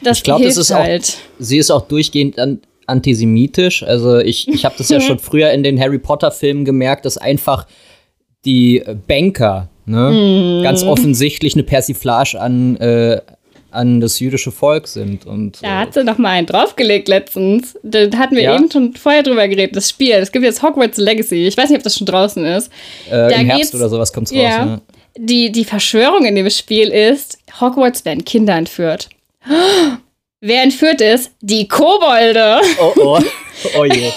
Das 0.00 0.18
ich 0.18 0.22
glaube, 0.22 0.44
das 0.44 0.56
ist 0.56 0.72
halt. 0.72 1.08
auch, 1.08 1.40
sie 1.40 1.58
ist 1.58 1.72
auch 1.72 1.88
durchgehend 1.88 2.38
dann 2.38 2.60
antisemitisch. 2.86 3.82
Also 3.82 4.18
ich, 4.18 4.46
ich 4.46 4.64
habe 4.64 4.76
das 4.78 4.88
ja 4.90 5.00
schon 5.00 5.18
früher 5.18 5.50
in 5.50 5.64
den 5.64 5.80
Harry 5.80 5.98
Potter-Filmen 5.98 6.64
gemerkt, 6.64 7.04
dass 7.04 7.18
einfach 7.18 7.66
die 8.44 8.84
Banker 9.08 9.68
ne, 9.86 10.60
mm. 10.60 10.62
ganz 10.62 10.84
offensichtlich 10.84 11.54
eine 11.54 11.64
Persiflage 11.64 12.40
an, 12.40 12.76
äh, 12.76 13.20
an 13.78 14.00
das 14.00 14.18
jüdische 14.18 14.50
Volk 14.50 14.88
sind. 14.88 15.24
Und, 15.24 15.62
da 15.62 15.78
hat 15.78 15.94
sie 15.94 16.02
noch 16.02 16.18
mal 16.18 16.30
einen 16.30 16.46
draufgelegt 16.46 17.08
letztens. 17.08 17.78
Da 17.84 18.00
hatten 18.18 18.34
wir 18.34 18.42
ja? 18.42 18.56
eben 18.56 18.70
schon 18.70 18.94
vorher 18.94 19.22
drüber 19.22 19.46
geredet, 19.46 19.76
das 19.76 19.88
Spiel. 19.88 20.14
Es 20.14 20.32
gibt 20.32 20.44
jetzt 20.44 20.62
Hogwarts 20.62 20.98
Legacy. 20.98 21.46
Ich 21.46 21.56
weiß 21.56 21.70
nicht, 21.70 21.78
ob 21.78 21.84
das 21.84 21.96
schon 21.96 22.06
draußen 22.06 22.44
ist. 22.44 22.70
Äh, 23.06 23.10
da 23.10 23.28
Im 23.28 23.46
Herbst 23.46 23.74
oder 23.74 23.88
sowas 23.88 24.12
kommt 24.12 24.26
es 24.26 24.32
raus. 24.32 24.42
Ja. 24.42 24.64
Ne? 24.64 24.80
Die, 25.16 25.52
die 25.52 25.64
Verschwörung 25.64 26.24
in 26.24 26.34
dem 26.34 26.50
Spiel 26.50 26.88
ist, 26.88 27.38
Hogwarts 27.60 28.04
werden 28.04 28.24
Kinder 28.24 28.56
entführt. 28.56 29.08
Wer 30.40 30.62
entführt 30.62 31.00
ist? 31.00 31.32
Die 31.40 31.66
Kobolde. 31.68 32.60
Oh, 32.80 32.92
oh. 32.96 33.20
Oh 33.76 33.84
je. 33.84 34.12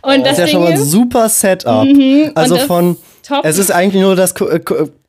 Und 0.00 0.20
das, 0.20 0.22
das 0.22 0.32
ist 0.32 0.38
ja 0.38 0.46
schon 0.46 0.62
mal 0.62 0.72
ein 0.72 0.82
super 0.82 1.28
Setup. 1.28 1.84
Mhm, 1.84 2.30
also 2.34 2.56
von. 2.56 2.96
Top. 3.22 3.44
Es 3.44 3.58
ist 3.58 3.70
eigentlich 3.70 4.02
nur 4.02 4.16
das 4.16 4.34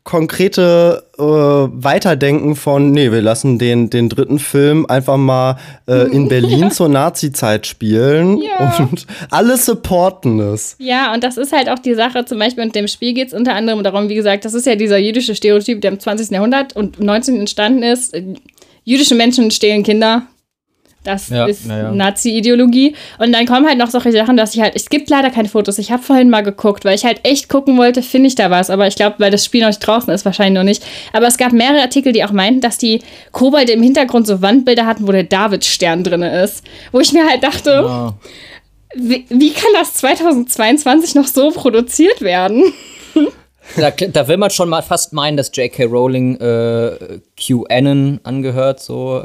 konkrete 0.04 1.06
äh, 1.18 1.22
Weiterdenken 1.22 2.56
von, 2.56 2.92
nee, 2.92 3.12
wir 3.12 3.22
lassen 3.22 3.58
den, 3.58 3.90
den 3.90 4.10
dritten 4.10 4.38
Film 4.38 4.86
einfach 4.86 5.16
mal 5.16 5.58
äh, 5.88 6.12
in 6.12 6.28
Berlin 6.30 6.72
zur 6.72 6.90
Nazi-Zeit 6.90 7.66
spielen 7.68 8.42
ja. 8.42 8.78
und 8.80 9.08
alle 9.30 9.56
supporten 9.58 10.40
es. 10.42 10.76
Ja, 10.80 11.14
und 11.14 11.24
das 11.24 11.38
ist 11.38 11.54
halt 11.54 11.70
auch 11.70 11.80
die 11.80 11.96
Sache, 11.96 12.26
zum 12.26 12.38
Beispiel 12.38 12.66
mit 12.66 12.76
dem 12.76 12.88
Spiel 12.88 13.14
geht 13.14 13.30
es 13.30 13.34
unter 13.34 13.56
anderem 13.56 13.82
darum, 13.82 14.10
wie 14.10 14.16
gesagt, 14.16 14.44
das 14.44 14.54
ist 14.54 14.66
ja 14.66 14.76
dieser 14.76 14.98
jüdische 14.98 15.36
Stereotyp, 15.36 15.80
der 15.80 15.92
im 15.92 16.00
20. 16.00 16.32
Jahrhundert 16.32 16.76
und 16.76 17.00
19. 17.00 17.40
entstanden 17.40 17.84
ist. 17.84 18.16
Jüdische 18.84 19.16
Menschen 19.16 19.52
stehlen 19.52 19.84
Kinder, 19.84 20.24
das 21.04 21.30
ja, 21.30 21.46
ist 21.46 21.66
ja. 21.68 21.92
Nazi-Ideologie. 21.92 22.96
Und 23.20 23.34
dann 23.34 23.46
kommen 23.46 23.68
halt 23.68 23.78
noch 23.78 23.90
solche 23.90 24.12
Sachen, 24.12 24.38
dass 24.38 24.56
ich 24.56 24.62
halt, 24.62 24.74
es 24.76 24.90
gibt 24.90 25.10
leider 25.10 25.30
keine 25.30 25.50
Fotos. 25.50 25.78
Ich 25.78 25.92
habe 25.92 26.02
vorhin 26.02 26.30
mal 26.30 26.42
geguckt, 26.42 26.86
weil 26.86 26.96
ich 26.96 27.04
halt 27.04 27.20
echt 27.24 27.50
gucken 27.50 27.78
wollte, 27.78 28.02
finde 28.02 28.28
ich 28.28 28.36
da 28.36 28.50
was. 28.50 28.70
Aber 28.70 28.88
ich 28.88 28.96
glaube, 28.96 29.16
weil 29.20 29.32
das 29.32 29.44
Spiel 29.44 29.62
noch 29.62 29.68
nicht 29.68 29.80
draußen 29.80 30.14
ist, 30.14 30.24
wahrscheinlich 30.24 30.58
noch 30.58 30.64
nicht. 30.64 30.84
Aber 31.12 31.28
es 31.28 31.38
gab 31.38 31.52
mehrere 31.52 31.82
Artikel, 31.82 32.14
die 32.14 32.24
auch 32.24 32.32
meinten, 32.32 32.62
dass 32.62 32.78
die 32.78 33.02
Kobolde 33.32 33.74
im 33.74 33.84
Hintergrund 33.84 34.28
so 34.28 34.42
Wandbilder 34.42 34.86
hatten, 34.86 35.08
wo 35.08 35.12
der 35.12 35.24
David-Stern 35.24 36.04
drin 36.04 36.22
ist. 36.22 36.64
Wo 36.92 37.00
ich 37.00 37.12
mir 37.12 37.28
halt 37.28 37.44
dachte, 37.44 37.70
ja. 37.70 38.14
wie, 38.96 39.26
wie 39.30 39.52
kann 39.52 39.72
das 39.74 39.96
2022 39.96 41.16
noch 41.16 41.28
so 41.28 41.52
produziert 41.52 42.22
werden? 42.22 42.64
Da, 43.78 43.92
da, 43.92 44.28
will 44.28 44.38
man 44.38 44.50
schon 44.50 44.68
mal 44.68 44.82
fast 44.82 45.14
meinen, 45.14 45.38
dass 45.38 45.50
J.K. 45.54 45.86
Rowling 45.86 46.36
äh, 46.36 47.20
QAnon 47.38 48.20
angehört, 48.24 48.82
so. 48.82 49.24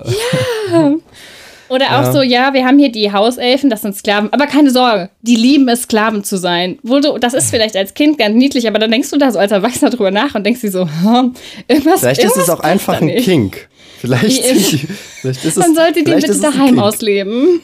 Ja. 0.72 0.94
Oder 1.68 1.86
auch 1.98 2.04
ja. 2.04 2.12
so, 2.12 2.22
ja, 2.22 2.54
wir 2.54 2.64
haben 2.64 2.78
hier 2.78 2.90
die 2.90 3.12
Hauselfen, 3.12 3.70
das 3.70 3.82
sind 3.82 3.94
Sklaven, 3.94 4.32
aber 4.32 4.46
keine 4.46 4.70
Sorge, 4.70 5.10
die 5.22 5.36
lieben 5.36 5.68
es, 5.68 5.82
Sklaven 5.82 6.24
zu 6.24 6.36
sein. 6.36 6.78
Wo 6.82 7.00
du, 7.00 7.18
das 7.18 7.34
ist 7.34 7.50
vielleicht 7.50 7.76
als 7.76 7.94
Kind 7.94 8.18
ganz 8.18 8.34
niedlich, 8.34 8.66
aber 8.66 8.78
dann 8.78 8.90
denkst 8.90 9.10
du 9.10 9.18
da 9.18 9.30
so 9.30 9.38
als 9.38 9.52
Erwachsener 9.52 9.90
drüber 9.90 10.10
nach 10.10 10.34
und 10.34 10.44
denkst 10.44 10.60
dir 10.60 10.70
so, 10.70 10.86
hm, 10.86 11.34
irgendwas 11.68 12.00
Vielleicht 12.00 12.20
irgendwas 12.20 12.42
ist 12.42 12.48
es 12.48 12.50
auch 12.50 12.60
einfach 12.60 13.00
ein 13.00 13.08
Kink. 13.16 13.68
Vielleicht, 13.98 14.44
vielleicht 14.44 15.44
ist 15.44 15.56
es, 15.56 15.56
Man 15.56 15.74
sollte 15.74 16.04
die 16.04 16.12
bitte 16.12 16.38
daheim 16.38 16.78
ausleben. 16.78 17.60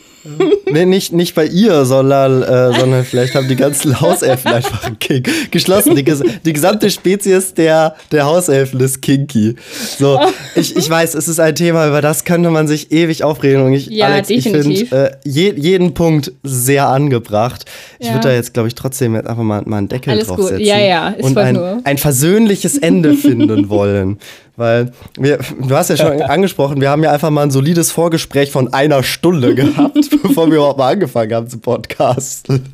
Nee, 0.71 0.87
nicht, 0.87 1.13
nicht 1.13 1.35
bei 1.35 1.47
ihr, 1.47 1.85
sondern, 1.85 2.43
äh, 2.43 2.79
sondern 2.79 3.05
vielleicht 3.05 3.35
haben 3.35 3.49
die 3.49 3.57
ganzen 3.57 4.01
Hauselfen 4.01 4.53
einfach 4.53 4.85
einen 4.85 4.99
Kink. 4.99 5.29
Geschlossen. 5.51 5.95
Die, 5.95 6.05
die 6.05 6.53
gesamte 6.53 6.91
Spezies 6.91 7.55
der, 7.55 7.95
der 8.11 8.27
Hauselfen 8.27 8.81
ist 8.81 9.03
kinky. 9.03 9.57
So, 9.99 10.21
ich, 10.55 10.77
ich 10.77 10.89
weiß, 10.89 11.15
es 11.15 11.29
ist 11.29 11.41
ein 11.41 11.55
Thema, 11.55 11.87
über 11.89 12.01
das 12.01 12.25
könnte 12.25 12.51
man 12.51 12.67
sich 12.69 12.91
ewig 12.91 13.23
aufregen. 13.23 13.63
Und 13.63 13.73
ich, 13.75 13.87
ja, 13.87 14.07
Alex, 14.07 14.29
definitiv. 14.29 14.83
ich 14.83 14.89
finde 14.89 15.11
äh, 15.11 15.17
je, 15.25 15.55
jeden 15.57 15.95
Punkt 15.95 16.33
sehr 16.43 16.89
angebracht. 16.89 17.65
Ich 17.99 18.07
ja. 18.07 18.15
würde 18.15 18.29
da 18.29 18.35
jetzt, 18.35 18.55
glaube 18.55 18.69
ich, 18.69 18.75
trotzdem 18.75 19.15
jetzt 19.15 19.27
einfach 19.27 19.43
mal, 19.43 19.63
mal 19.67 19.79
einen 19.79 19.89
Deckel 19.89 20.13
Alles 20.13 20.29
draufsetzen. 20.29 20.59
Gut. 20.59 20.67
Ja, 20.67 20.79
ja, 20.79 21.09
ist 21.11 21.25
und 21.25 21.39
ein, 21.39 21.85
ein 21.85 21.99
versöhnliches 21.99 22.79
Ende 22.79 23.15
finden 23.15 23.69
wollen. 23.69 24.19
Weil 24.57 24.93
wir, 25.19 25.39
du 25.39 25.75
hast 25.75 25.91
ja 25.91 25.97
schon 25.97 26.23
angesprochen, 26.23 26.81
wir 26.81 26.91
haben 26.91 27.03
ja 27.03 27.11
einfach 27.11 27.31
mal 27.31 27.43
ein 27.43 27.51
solides 27.51 27.91
Vorgespräch 27.91 28.53
von 28.53 28.73
einer 28.73 29.03
Stunde 29.03 29.55
gehabt, 29.55 30.11
bevor 30.23 30.49
wir 30.49 30.57
überhaupt 30.57 30.79
mal 30.79 30.93
angefangen 30.93 31.35
haben 31.35 31.49
zu 31.49 31.59
podcasten. 31.59 32.73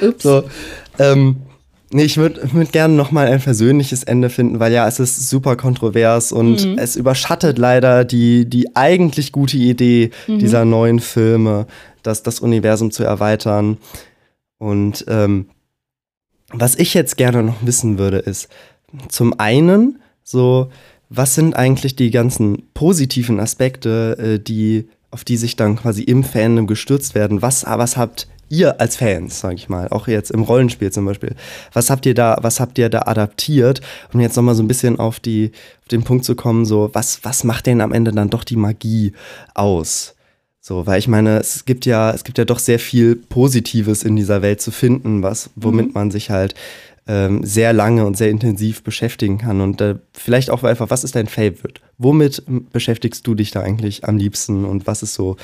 Ups. 0.00 0.22
So, 0.22 0.42
ähm, 0.98 1.36
nee, 1.92 2.04
ich 2.04 2.16
würde 2.16 2.52
würd 2.52 2.72
gerne 2.72 2.94
noch 2.94 3.12
mal 3.12 3.28
ein 3.28 3.40
versöhnliches 3.40 4.02
Ende 4.02 4.30
finden, 4.30 4.58
weil 4.58 4.72
ja, 4.72 4.86
es 4.88 4.98
ist 4.98 5.28
super 5.30 5.56
kontrovers 5.56 6.32
und 6.32 6.66
mhm. 6.66 6.78
es 6.78 6.96
überschattet 6.96 7.56
leider 7.56 8.04
die, 8.04 8.48
die 8.48 8.74
eigentlich 8.74 9.30
gute 9.30 9.56
Idee 9.56 10.10
mhm. 10.26 10.40
dieser 10.40 10.64
neuen 10.64 10.98
Filme, 10.98 11.66
das, 12.02 12.24
das 12.24 12.40
Universum 12.40 12.90
zu 12.90 13.04
erweitern. 13.04 13.78
Und 14.58 15.04
ähm, 15.06 15.46
was 16.52 16.74
ich 16.74 16.94
jetzt 16.94 17.16
gerne 17.16 17.42
noch 17.44 17.56
wissen 17.62 17.98
würde, 17.98 18.18
ist 18.18 18.48
zum 19.08 19.38
einen 19.38 20.00
so, 20.24 20.70
was 21.14 21.34
sind 21.34 21.54
eigentlich 21.54 21.94
die 21.94 22.10
ganzen 22.10 22.62
positiven 22.74 23.38
Aspekte, 23.38 24.16
äh, 24.18 24.38
die, 24.38 24.88
auf 25.10 25.24
die 25.24 25.36
sich 25.36 25.56
dann 25.56 25.76
quasi 25.76 26.02
im 26.02 26.24
Fandom 26.24 26.66
gestürzt 26.66 27.14
werden? 27.14 27.42
Was, 27.42 27.64
was 27.66 27.96
habt 27.96 28.28
ihr 28.48 28.80
als 28.80 28.96
Fans, 28.96 29.40
sag 29.40 29.54
ich 29.54 29.68
mal, 29.68 29.88
auch 29.88 30.08
jetzt 30.08 30.30
im 30.30 30.42
Rollenspiel 30.42 30.90
zum 30.90 31.04
Beispiel, 31.04 31.34
was 31.72 31.90
habt 31.90 32.04
ihr 32.06 32.14
da, 32.14 32.38
was 32.42 32.60
habt 32.60 32.78
ihr 32.78 32.88
da 32.88 33.02
adaptiert? 33.02 33.80
Um 34.12 34.20
jetzt 34.20 34.36
nochmal 34.36 34.54
so 34.54 34.62
ein 34.62 34.68
bisschen 34.68 34.98
auf, 34.98 35.20
die, 35.20 35.52
auf 35.82 35.88
den 35.88 36.02
Punkt 36.02 36.24
zu 36.24 36.34
kommen, 36.34 36.64
so, 36.64 36.90
was, 36.92 37.24
was 37.24 37.44
macht 37.44 37.66
denn 37.66 37.80
am 37.80 37.92
Ende 37.92 38.12
dann 38.12 38.30
doch 38.30 38.44
die 38.44 38.56
Magie 38.56 39.12
aus? 39.54 40.14
So, 40.60 40.86
weil 40.86 40.98
ich 40.98 41.08
meine, 41.08 41.38
es 41.38 41.64
gibt 41.64 41.86
ja, 41.86 42.12
es 42.12 42.24
gibt 42.24 42.38
ja 42.38 42.44
doch 42.44 42.58
sehr 42.58 42.78
viel 42.78 43.16
Positives 43.16 44.04
in 44.04 44.16
dieser 44.16 44.42
Welt 44.42 44.60
zu 44.60 44.70
finden, 44.70 45.22
was, 45.22 45.50
womit 45.56 45.88
mhm. 45.88 45.92
man 45.92 46.10
sich 46.10 46.30
halt 46.30 46.54
ähm, 47.06 47.44
sehr 47.44 47.72
lange 47.72 48.06
und 48.06 48.16
sehr 48.16 48.30
intensiv 48.30 48.82
beschäftigen 48.82 49.38
kann. 49.38 49.60
Und 49.60 49.80
äh, 49.80 49.96
vielleicht 50.12 50.50
auch 50.50 50.62
einfach, 50.62 50.90
was 50.90 51.04
ist 51.04 51.16
dein 51.16 51.26
Favorite? 51.26 51.80
Womit 51.98 52.42
beschäftigst 52.72 53.26
du 53.26 53.34
dich 53.34 53.50
da 53.50 53.60
eigentlich 53.60 54.04
am 54.04 54.16
liebsten 54.16 54.64
und 54.64 54.86
was 54.86 55.02
ist 55.02 55.14
so, 55.14 55.36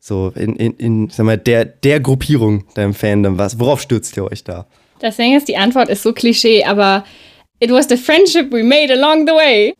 so 0.00 0.32
in, 0.34 0.56
in, 0.56 0.74
in 0.74 1.10
sag 1.10 1.26
mal, 1.26 1.38
der, 1.38 1.64
der 1.64 2.00
Gruppierung 2.00 2.64
deinem 2.74 2.94
Fandom? 2.94 3.38
Was, 3.38 3.58
worauf 3.58 3.80
stürzt 3.80 4.16
ihr 4.16 4.30
euch 4.30 4.44
da? 4.44 4.66
Das 5.00 5.16
Ding 5.16 5.36
ist, 5.36 5.48
die 5.48 5.56
Antwort 5.56 5.88
ist 5.88 6.02
so 6.02 6.12
Klischee, 6.12 6.64
aber 6.64 7.04
it 7.60 7.70
was 7.70 7.88
the 7.88 7.96
friendship 7.96 8.52
we 8.52 8.62
made 8.62 8.92
along 8.92 9.26
the 9.26 9.32
way 9.32 9.74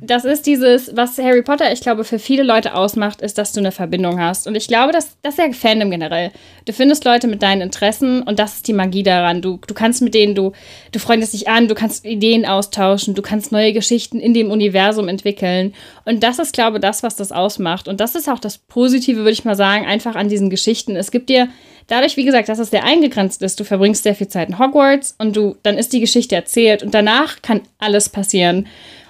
das 0.00 0.24
ist 0.24 0.46
dieses, 0.46 0.94
was 0.94 1.18
Harry 1.18 1.42
Potter, 1.42 1.72
ich 1.72 1.80
glaube, 1.80 2.04
für 2.04 2.18
viele 2.18 2.42
Leute 2.42 2.74
ausmacht, 2.74 3.20
ist, 3.20 3.38
dass 3.38 3.52
du 3.52 3.60
eine 3.60 3.72
Verbindung 3.72 4.20
hast. 4.20 4.46
Und 4.46 4.54
ich 4.54 4.68
glaube, 4.68 4.92
dass, 4.92 5.16
das 5.22 5.34
ist 5.34 5.38
ja 5.38 5.52
Fandom 5.52 5.90
generell. 5.90 6.30
Du 6.64 6.72
findest 6.72 7.04
Leute 7.04 7.26
mit 7.26 7.42
deinen 7.42 7.62
Interessen 7.62 8.22
und 8.22 8.38
das 8.38 8.56
ist 8.56 8.68
die 8.68 8.72
Magie 8.72 9.02
daran. 9.02 9.42
Du, 9.42 9.58
du 9.66 9.74
kannst 9.74 10.02
mit 10.02 10.14
denen, 10.14 10.34
du, 10.34 10.52
du 10.92 10.98
freundest 10.98 11.32
dich 11.32 11.48
an, 11.48 11.68
du 11.68 11.74
kannst 11.74 12.04
Ideen 12.04 12.46
austauschen, 12.46 13.14
du 13.14 13.22
kannst 13.22 13.52
neue 13.52 13.72
Geschichten 13.72 14.20
in 14.20 14.34
dem 14.34 14.50
Universum 14.50 15.08
entwickeln. 15.08 15.74
Und 16.04 16.22
das 16.22 16.38
ist, 16.38 16.52
glaube 16.52 16.78
ich, 16.78 16.82
das, 16.82 17.02
was 17.02 17.16
das 17.16 17.32
ausmacht. 17.32 17.88
Und 17.88 18.00
das 18.00 18.14
ist 18.14 18.28
auch 18.28 18.38
das 18.38 18.58
Positive, 18.58 19.18
würde 19.18 19.30
ich 19.30 19.44
mal 19.44 19.56
sagen, 19.56 19.86
einfach 19.86 20.14
an 20.14 20.28
diesen 20.28 20.50
Geschichten. 20.50 20.96
Es 20.96 21.10
gibt 21.10 21.28
dir 21.28 21.48
dadurch, 21.86 22.16
wie 22.16 22.24
gesagt, 22.24 22.48
dass 22.48 22.58
es 22.58 22.70
sehr 22.70 22.84
eingegrenzt 22.84 23.42
ist, 23.42 23.60
du 23.60 23.64
verbringst 23.64 24.02
sehr 24.02 24.14
viel 24.14 24.28
Zeit 24.28 24.48
in 24.48 24.58
Hogwarts 24.58 25.14
und 25.18 25.36
du, 25.36 25.56
dann 25.62 25.78
ist 25.78 25.92
die 25.92 26.00
Geschichte 26.00 26.34
erzählt 26.34 26.82
und 26.82 26.94
danach 26.94 27.42
kann 27.42 27.62
alles 27.78 28.08
passieren. 28.08 28.66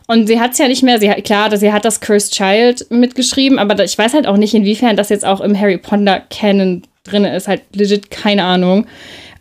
Und 0.07 0.29
sie 0.29 0.41
hat 0.41 0.53
es 0.53 0.59
ja 0.59 0.69
nicht 0.69 0.83
mehr, 0.83 1.01
sie 1.01 1.11
hat, 1.11 1.25
klar, 1.25 1.57
sie 1.57 1.73
hat 1.73 1.85
das 1.85 2.01
Cursed 2.01 2.33
Child 2.33 2.91
mitgeschrieben, 2.91 3.59
aber 3.59 3.83
ich 3.83 3.99
weiß 3.99 4.15
halt 4.15 4.27
auch 4.27 4.37
nicht, 4.37 4.55
inwiefern 4.55 4.97
das 4.97 5.09
jetzt 5.09 5.25
auch 5.25 5.41
im 5.41 5.59
Harry 5.59 5.79
Potter 5.79 6.23
Canon 6.31 6.83
drin 7.05 7.25
ist. 7.25 7.49
Halt 7.49 7.63
legit 7.75 8.11
keine 8.11 8.45
Ahnung. 8.45 8.87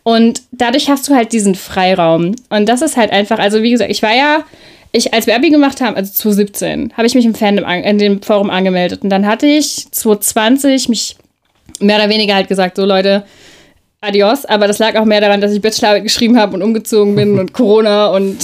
Und 0.02 0.42
dadurch 0.52 0.88
hast 0.88 1.08
du 1.08 1.14
halt 1.14 1.32
diesen 1.32 1.54
Freiraum. 1.54 2.34
Und 2.48 2.68
das 2.68 2.82
ist 2.82 2.96
halt 2.96 3.10
einfach, 3.12 3.38
also 3.38 3.62
wie 3.62 3.72
gesagt, 3.72 3.90
ich 3.90 4.02
war 4.02 4.14
ja, 4.14 4.44
ich, 4.92 5.12
als 5.12 5.26
wir 5.26 5.34
Abi 5.34 5.50
gemacht 5.50 5.80
haben, 5.80 5.96
also 5.96 6.12
2017, 6.12 6.92
habe 6.96 7.06
ich 7.06 7.14
mich 7.14 7.26
im 7.26 7.34
Fandom, 7.34 7.64
an, 7.64 7.82
in 7.82 7.98
dem 7.98 8.22
Forum 8.22 8.50
angemeldet. 8.50 9.02
Und 9.02 9.10
dann 9.10 9.26
hatte 9.26 9.46
ich 9.46 9.90
2020 9.90 10.88
mich 10.88 11.16
mehr 11.80 11.96
oder 11.96 12.08
weniger 12.08 12.34
halt 12.34 12.48
gesagt, 12.48 12.76
so 12.76 12.84
Leute, 12.84 13.24
adios. 14.00 14.44
Aber 14.44 14.66
das 14.66 14.78
lag 14.78 14.96
auch 14.96 15.04
mehr 15.04 15.20
daran, 15.20 15.40
dass 15.40 15.52
ich 15.52 15.60
Bachelorarbeit 15.60 16.04
geschrieben 16.04 16.38
habe 16.38 16.54
und 16.54 16.62
umgezogen 16.62 17.14
bin 17.14 17.38
und 17.40 17.52
Corona 17.52 18.06
und 18.08 18.38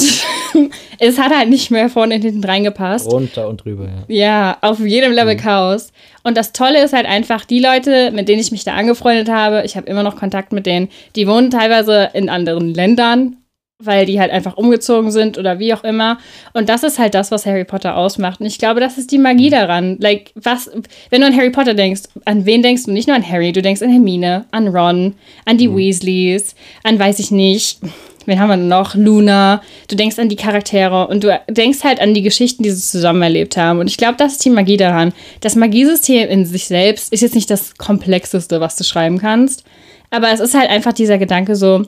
es 0.98 1.18
hat 1.18 1.34
halt 1.34 1.48
nicht 1.48 1.70
mehr 1.70 1.88
vorne 1.88 2.16
und 2.16 2.22
hinten 2.22 2.44
reingepasst. 2.44 3.10
Runter 3.10 3.48
und 3.48 3.64
drüber, 3.64 3.88
ja. 4.08 4.14
Ja, 4.14 4.58
auf 4.60 4.80
jedem 4.80 5.12
Level 5.12 5.34
mhm. 5.34 5.40
Chaos. 5.40 5.92
Und 6.22 6.36
das 6.36 6.52
Tolle 6.52 6.82
ist 6.82 6.92
halt 6.92 7.06
einfach, 7.06 7.44
die 7.44 7.60
Leute, 7.60 8.10
mit 8.12 8.28
denen 8.28 8.40
ich 8.40 8.52
mich 8.52 8.64
da 8.64 8.74
angefreundet 8.74 9.28
habe, 9.28 9.62
ich 9.64 9.76
habe 9.76 9.88
immer 9.88 10.02
noch 10.02 10.16
Kontakt 10.16 10.52
mit 10.52 10.66
denen, 10.66 10.88
die 11.16 11.26
wohnen 11.26 11.50
teilweise 11.50 12.10
in 12.14 12.28
anderen 12.28 12.74
Ländern 12.74 13.36
weil 13.84 14.06
die 14.06 14.20
halt 14.20 14.30
einfach 14.30 14.56
umgezogen 14.56 15.10
sind 15.10 15.38
oder 15.38 15.58
wie 15.58 15.74
auch 15.74 15.84
immer. 15.84 16.18
Und 16.52 16.68
das 16.68 16.82
ist 16.82 16.98
halt 16.98 17.14
das, 17.14 17.30
was 17.30 17.46
Harry 17.46 17.64
Potter 17.64 17.96
ausmacht. 17.96 18.40
Und 18.40 18.46
ich 18.46 18.58
glaube, 18.58 18.80
das 18.80 18.98
ist 18.98 19.10
die 19.10 19.18
Magie 19.18 19.48
mhm. 19.48 19.52
daran. 19.52 19.96
Like, 20.00 20.32
was, 20.34 20.70
wenn 21.10 21.20
du 21.20 21.26
an 21.26 21.36
Harry 21.36 21.50
Potter 21.50 21.74
denkst, 21.74 22.02
an 22.24 22.46
wen 22.46 22.62
denkst 22.62 22.84
du? 22.84 22.92
Nicht 22.92 23.08
nur 23.08 23.16
an 23.16 23.28
Harry, 23.28 23.52
du 23.52 23.62
denkst 23.62 23.82
an 23.82 23.90
Hermine, 23.90 24.46
an 24.50 24.68
Ron, 24.68 25.14
an 25.44 25.58
die 25.58 25.68
mhm. 25.68 25.76
Weasleys, 25.76 26.54
an 26.84 26.98
weiß 26.98 27.18
ich 27.18 27.30
nicht, 27.30 27.80
wen 28.26 28.40
haben 28.40 28.48
wir 28.48 28.56
noch? 28.56 28.94
Luna. 28.94 29.62
Du 29.88 29.96
denkst 29.96 30.18
an 30.18 30.28
die 30.28 30.36
Charaktere 30.36 31.06
und 31.08 31.24
du 31.24 31.40
denkst 31.48 31.84
halt 31.84 32.00
an 32.00 32.14
die 32.14 32.22
Geschichten, 32.22 32.62
die 32.62 32.70
sie 32.70 32.80
zusammen 32.80 33.22
erlebt 33.22 33.56
haben. 33.56 33.78
Und 33.78 33.88
ich 33.88 33.96
glaube, 33.96 34.16
das 34.16 34.32
ist 34.32 34.44
die 34.44 34.50
Magie 34.50 34.76
daran. 34.76 35.12
Das 35.40 35.56
Magiesystem 35.56 36.28
in 36.28 36.44
sich 36.46 36.66
selbst 36.66 37.12
ist 37.12 37.20
jetzt 37.20 37.34
nicht 37.34 37.50
das 37.50 37.76
komplexeste, 37.76 38.60
was 38.60 38.76
du 38.76 38.84
schreiben 38.84 39.18
kannst. 39.18 39.64
Aber 40.10 40.30
es 40.30 40.40
ist 40.40 40.54
halt 40.54 40.70
einfach 40.70 40.92
dieser 40.92 41.18
Gedanke 41.18 41.56
so, 41.56 41.86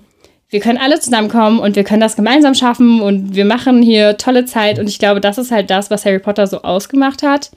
wir 0.49 0.61
können 0.61 0.79
alle 0.79 1.01
zusammenkommen 1.01 1.59
und 1.59 1.77
wir 1.77 1.85
können 1.85 2.01
das 2.01 2.17
gemeinsam 2.17 2.55
schaffen 2.55 3.01
und 3.01 3.35
wir 3.35 3.45
machen 3.45 3.83
hier 3.83 4.17
tolle 4.17 4.45
Zeit. 4.45 4.79
Und 4.79 4.89
ich 4.89 4.99
glaube, 4.99 5.21
das 5.21 5.39
ist 5.39 5.51
halt 5.51 5.71
das, 5.71 5.91
was 5.91 6.05
Harry 6.05 6.19
Potter 6.19 6.47
so 6.47 6.63
ausgemacht 6.63 7.23
hat, 7.23 7.51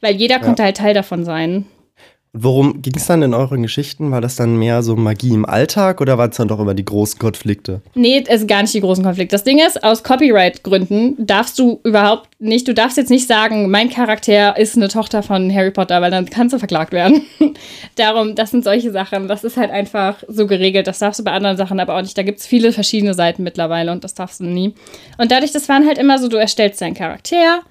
weil 0.00 0.16
jeder 0.16 0.36
ja. 0.36 0.42
konnte 0.42 0.62
halt 0.62 0.76
Teil 0.76 0.94
davon 0.94 1.24
sein. 1.24 1.66
Worum 2.34 2.82
ging 2.82 2.94
es 2.94 3.06
dann 3.06 3.22
in 3.22 3.32
euren 3.32 3.62
Geschichten? 3.62 4.10
War 4.10 4.20
das 4.20 4.36
dann 4.36 4.58
mehr 4.58 4.82
so 4.82 4.96
Magie 4.96 5.32
im 5.32 5.46
Alltag 5.46 6.00
oder 6.00 6.18
waren 6.18 6.30
es 6.30 6.36
dann 6.36 6.48
doch 6.48 6.60
immer 6.60 6.74
die 6.74 6.84
großen 6.84 7.18
Konflikte? 7.18 7.80
Nee, 7.94 8.22
es 8.26 8.42
ist 8.42 8.48
gar 8.48 8.60
nicht 8.60 8.74
die 8.74 8.80
großen 8.80 9.02
Konflikte. 9.02 9.34
Das 9.34 9.44
Ding 9.44 9.58
ist, 9.58 9.82
aus 9.82 10.02
Copyright-Gründen 10.02 11.26
darfst 11.26 11.58
du 11.58 11.80
überhaupt 11.84 12.28
nicht, 12.38 12.68
du 12.68 12.74
darfst 12.74 12.98
jetzt 12.98 13.10
nicht 13.10 13.26
sagen, 13.26 13.70
mein 13.70 13.88
Charakter 13.88 14.56
ist 14.58 14.76
eine 14.76 14.88
Tochter 14.88 15.22
von 15.22 15.52
Harry 15.52 15.70
Potter, 15.70 16.02
weil 16.02 16.10
dann 16.10 16.26
kannst 16.26 16.52
du 16.52 16.58
verklagt 16.58 16.92
werden. 16.92 17.22
Darum, 17.96 18.34
das 18.34 18.50
sind 18.50 18.62
solche 18.62 18.92
Sachen. 18.92 19.26
Das 19.26 19.42
ist 19.42 19.56
halt 19.56 19.70
einfach 19.70 20.22
so 20.28 20.46
geregelt. 20.46 20.86
Das 20.86 20.98
darfst 20.98 21.18
du 21.18 21.24
bei 21.24 21.32
anderen 21.32 21.56
Sachen 21.56 21.80
aber 21.80 21.96
auch 21.96 22.02
nicht. 22.02 22.16
Da 22.16 22.22
gibt 22.22 22.40
es 22.40 22.46
viele 22.46 22.72
verschiedene 22.72 23.14
Seiten 23.14 23.42
mittlerweile 23.42 23.90
und 23.90 24.04
das 24.04 24.14
darfst 24.14 24.40
du 24.40 24.44
nie. 24.44 24.74
Und 25.16 25.32
dadurch, 25.32 25.52
das 25.52 25.68
waren 25.68 25.86
halt 25.86 25.96
immer 25.96 26.18
so, 26.18 26.28
du 26.28 26.36
erstellst 26.36 26.80
deinen 26.82 26.94
Charakter 26.94 27.62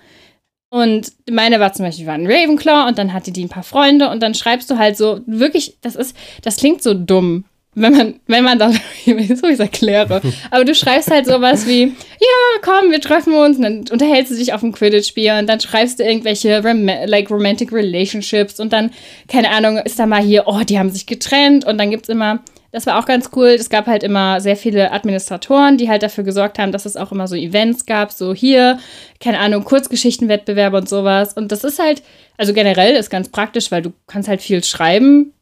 und 0.69 1.13
meine 1.29 1.59
war 1.59 1.73
zum 1.73 1.85
Beispiel, 1.85 2.05
war 2.05 2.15
ein 2.15 2.27
Ravenclaw 2.27 2.87
und 2.87 2.97
dann 2.97 3.13
hatte 3.13 3.31
die 3.31 3.45
ein 3.45 3.49
paar 3.49 3.63
Freunde 3.63 4.09
und 4.09 4.21
dann 4.21 4.33
schreibst 4.33 4.69
du 4.69 4.77
halt 4.77 4.97
so, 4.97 5.21
wirklich, 5.25 5.77
das 5.81 5.95
ist, 5.95 6.15
das 6.41 6.57
klingt 6.57 6.83
so 6.83 6.93
dumm, 6.93 7.45
wenn 7.73 7.93
man, 7.93 8.19
wenn 8.27 8.43
man 8.43 8.59
das, 8.59 8.75
so 9.05 9.13
wie 9.13 9.53
ich 9.53 9.59
erkläre. 9.59 10.21
Aber 10.51 10.65
du 10.65 10.75
schreibst 10.75 11.09
halt 11.09 11.25
sowas 11.25 11.67
wie, 11.67 11.83
ja, 11.83 12.61
komm, 12.61 12.91
wir 12.91 12.99
treffen 12.99 13.33
uns 13.33 13.57
und 13.57 13.63
dann 13.63 13.85
unterhältst 13.89 14.31
du 14.31 14.35
dich 14.35 14.51
auf 14.51 14.61
dem 14.61 14.73
Quidditch-Spiel 14.73 15.33
und 15.39 15.47
dann 15.47 15.61
schreibst 15.61 15.99
du 15.99 16.03
irgendwelche 16.03 16.61
Rom 16.61 16.89
like 17.05 17.29
romantic 17.29 17.71
relationships 17.71 18.59
und 18.59 18.73
dann, 18.73 18.91
keine 19.29 19.51
Ahnung, 19.51 19.77
ist 19.77 19.99
da 19.99 20.05
mal 20.05 20.21
hier, 20.21 20.43
oh, 20.47 20.61
die 20.67 20.79
haben 20.79 20.89
sich 20.89 21.05
getrennt 21.05 21.65
und 21.65 21.77
dann 21.77 21.91
gibt 21.91 22.03
es 22.03 22.09
immer 22.09 22.39
das 22.71 22.85
war 22.85 22.99
auch 22.99 23.05
ganz 23.05 23.29
cool. 23.35 23.47
Es 23.49 23.69
gab 23.69 23.87
halt 23.87 24.03
immer 24.03 24.41
sehr 24.41 24.57
viele 24.57 24.91
Administratoren, 24.91 25.77
die 25.77 25.89
halt 25.89 26.03
dafür 26.03 26.23
gesorgt 26.23 26.59
haben, 26.59 26.71
dass 26.71 26.85
es 26.85 26.97
auch 26.97 27.11
immer 27.11 27.27
so 27.27 27.35
Events 27.35 27.85
gab, 27.85 28.11
so 28.11 28.33
hier, 28.33 28.79
keine 29.19 29.39
Ahnung, 29.39 29.63
Kurzgeschichtenwettbewerbe 29.63 30.77
und 30.77 30.89
sowas. 30.89 31.33
Und 31.33 31.51
das 31.51 31.63
ist 31.63 31.79
halt, 31.79 32.03
also 32.37 32.53
generell 32.53 32.95
ist 32.95 33.09
ganz 33.09 33.29
praktisch, 33.29 33.71
weil 33.71 33.81
du 33.81 33.93
kannst 34.05 34.27
halt 34.27 34.41
viel 34.41 34.63
schreiben 34.63 35.33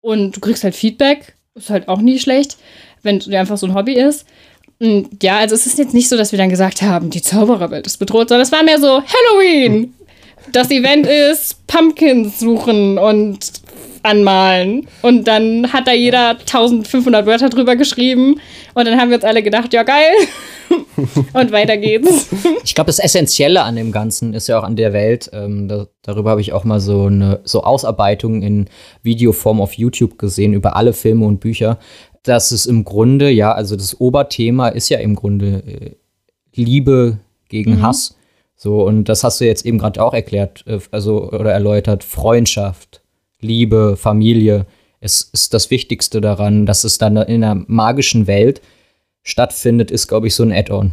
und 0.00 0.36
du 0.36 0.40
kriegst 0.40 0.64
halt 0.64 0.74
Feedback. 0.74 1.34
Ist 1.54 1.70
halt 1.70 1.88
auch 1.88 2.00
nie 2.00 2.18
schlecht, 2.18 2.56
wenn 3.02 3.18
es 3.18 3.28
einfach 3.28 3.56
so 3.56 3.66
ein 3.66 3.74
Hobby 3.74 3.94
ist. 3.94 4.26
Und 4.80 5.22
ja, 5.22 5.38
also 5.38 5.54
es 5.54 5.66
ist 5.66 5.78
jetzt 5.78 5.94
nicht 5.94 6.08
so, 6.08 6.16
dass 6.16 6.32
wir 6.32 6.38
dann 6.38 6.50
gesagt 6.50 6.82
haben, 6.82 7.10
die 7.10 7.22
Zaubererwelt 7.22 7.86
ist 7.86 7.98
bedroht, 7.98 8.28
sondern 8.28 8.42
es 8.42 8.52
war 8.52 8.64
mehr 8.64 8.80
so 8.80 9.00
Halloween. 9.00 9.94
Das 10.52 10.70
Event 10.70 11.06
ist 11.06 11.66
Pumpkins 11.66 12.40
suchen 12.40 12.98
und 12.98 13.38
anmalen. 14.04 14.86
Und 15.02 15.26
dann 15.26 15.72
hat 15.72 15.88
da 15.88 15.92
jeder 15.92 16.30
1500 16.30 17.26
Wörter 17.26 17.48
drüber 17.48 17.74
geschrieben. 17.74 18.40
Und 18.74 18.86
dann 18.86 19.00
haben 19.00 19.10
wir 19.10 19.16
uns 19.16 19.24
alle 19.24 19.42
gedacht, 19.42 19.72
ja 19.72 19.82
geil. 19.82 20.12
und 21.32 21.52
weiter 21.52 21.76
geht's. 21.76 22.28
Ich 22.64 22.74
glaube, 22.74 22.88
das 22.88 22.98
Essentielle 22.98 23.62
an 23.62 23.76
dem 23.76 23.92
Ganzen 23.92 24.34
ist 24.34 24.46
ja 24.46 24.58
auch 24.58 24.64
an 24.64 24.76
der 24.76 24.92
Welt. 24.92 25.30
Ähm, 25.32 25.68
da, 25.68 25.86
darüber 26.02 26.30
habe 26.30 26.40
ich 26.40 26.52
auch 26.52 26.64
mal 26.64 26.80
so 26.80 27.06
eine 27.06 27.40
so 27.44 27.62
Ausarbeitung 27.62 28.42
in 28.42 28.66
Videoform 29.02 29.60
auf 29.60 29.74
YouTube 29.74 30.18
gesehen 30.18 30.52
über 30.52 30.76
alle 30.76 30.92
Filme 30.92 31.26
und 31.26 31.40
Bücher. 31.40 31.78
Dass 32.22 32.50
es 32.52 32.66
im 32.66 32.84
Grunde, 32.84 33.30
ja, 33.30 33.52
also 33.52 33.76
das 33.76 34.00
Oberthema 34.00 34.68
ist 34.68 34.88
ja 34.88 34.98
im 34.98 35.14
Grunde 35.14 35.62
äh, 35.66 35.90
Liebe 36.54 37.18
gegen 37.48 37.76
mhm. 37.76 37.82
Hass. 37.82 38.16
So, 38.56 38.82
und 38.82 39.04
das 39.04 39.24
hast 39.24 39.40
du 39.40 39.46
jetzt 39.46 39.66
eben 39.66 39.78
gerade 39.78 40.02
auch 40.02 40.14
erklärt, 40.14 40.64
äh, 40.66 40.78
also 40.90 41.30
oder 41.30 41.52
erläutert, 41.52 42.04
Freundschaft, 42.04 43.02
Liebe, 43.40 43.96
Familie. 43.96 44.66
Es 45.00 45.28
ist 45.32 45.52
das 45.52 45.70
Wichtigste 45.70 46.20
daran, 46.20 46.64
dass 46.66 46.84
es 46.84 46.98
dann 46.98 47.16
in 47.16 47.44
einer 47.44 47.62
magischen 47.66 48.26
Welt 48.26 48.62
stattfindet, 49.22 49.90
ist, 49.90 50.08
glaube 50.08 50.28
ich, 50.28 50.34
so 50.34 50.42
ein 50.42 50.52
Add-on. 50.52 50.92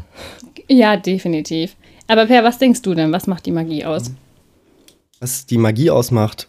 Ja, 0.68 0.98
definitiv. 0.98 1.76
Aber 2.08 2.26
Per, 2.26 2.44
was 2.44 2.58
denkst 2.58 2.82
du 2.82 2.94
denn? 2.94 3.12
Was 3.12 3.28
macht 3.28 3.46
die 3.46 3.52
Magie 3.52 3.86
aus? 3.86 4.12
Was 5.20 5.46
die 5.46 5.58
Magie 5.58 5.92
ausmacht? 5.92 6.48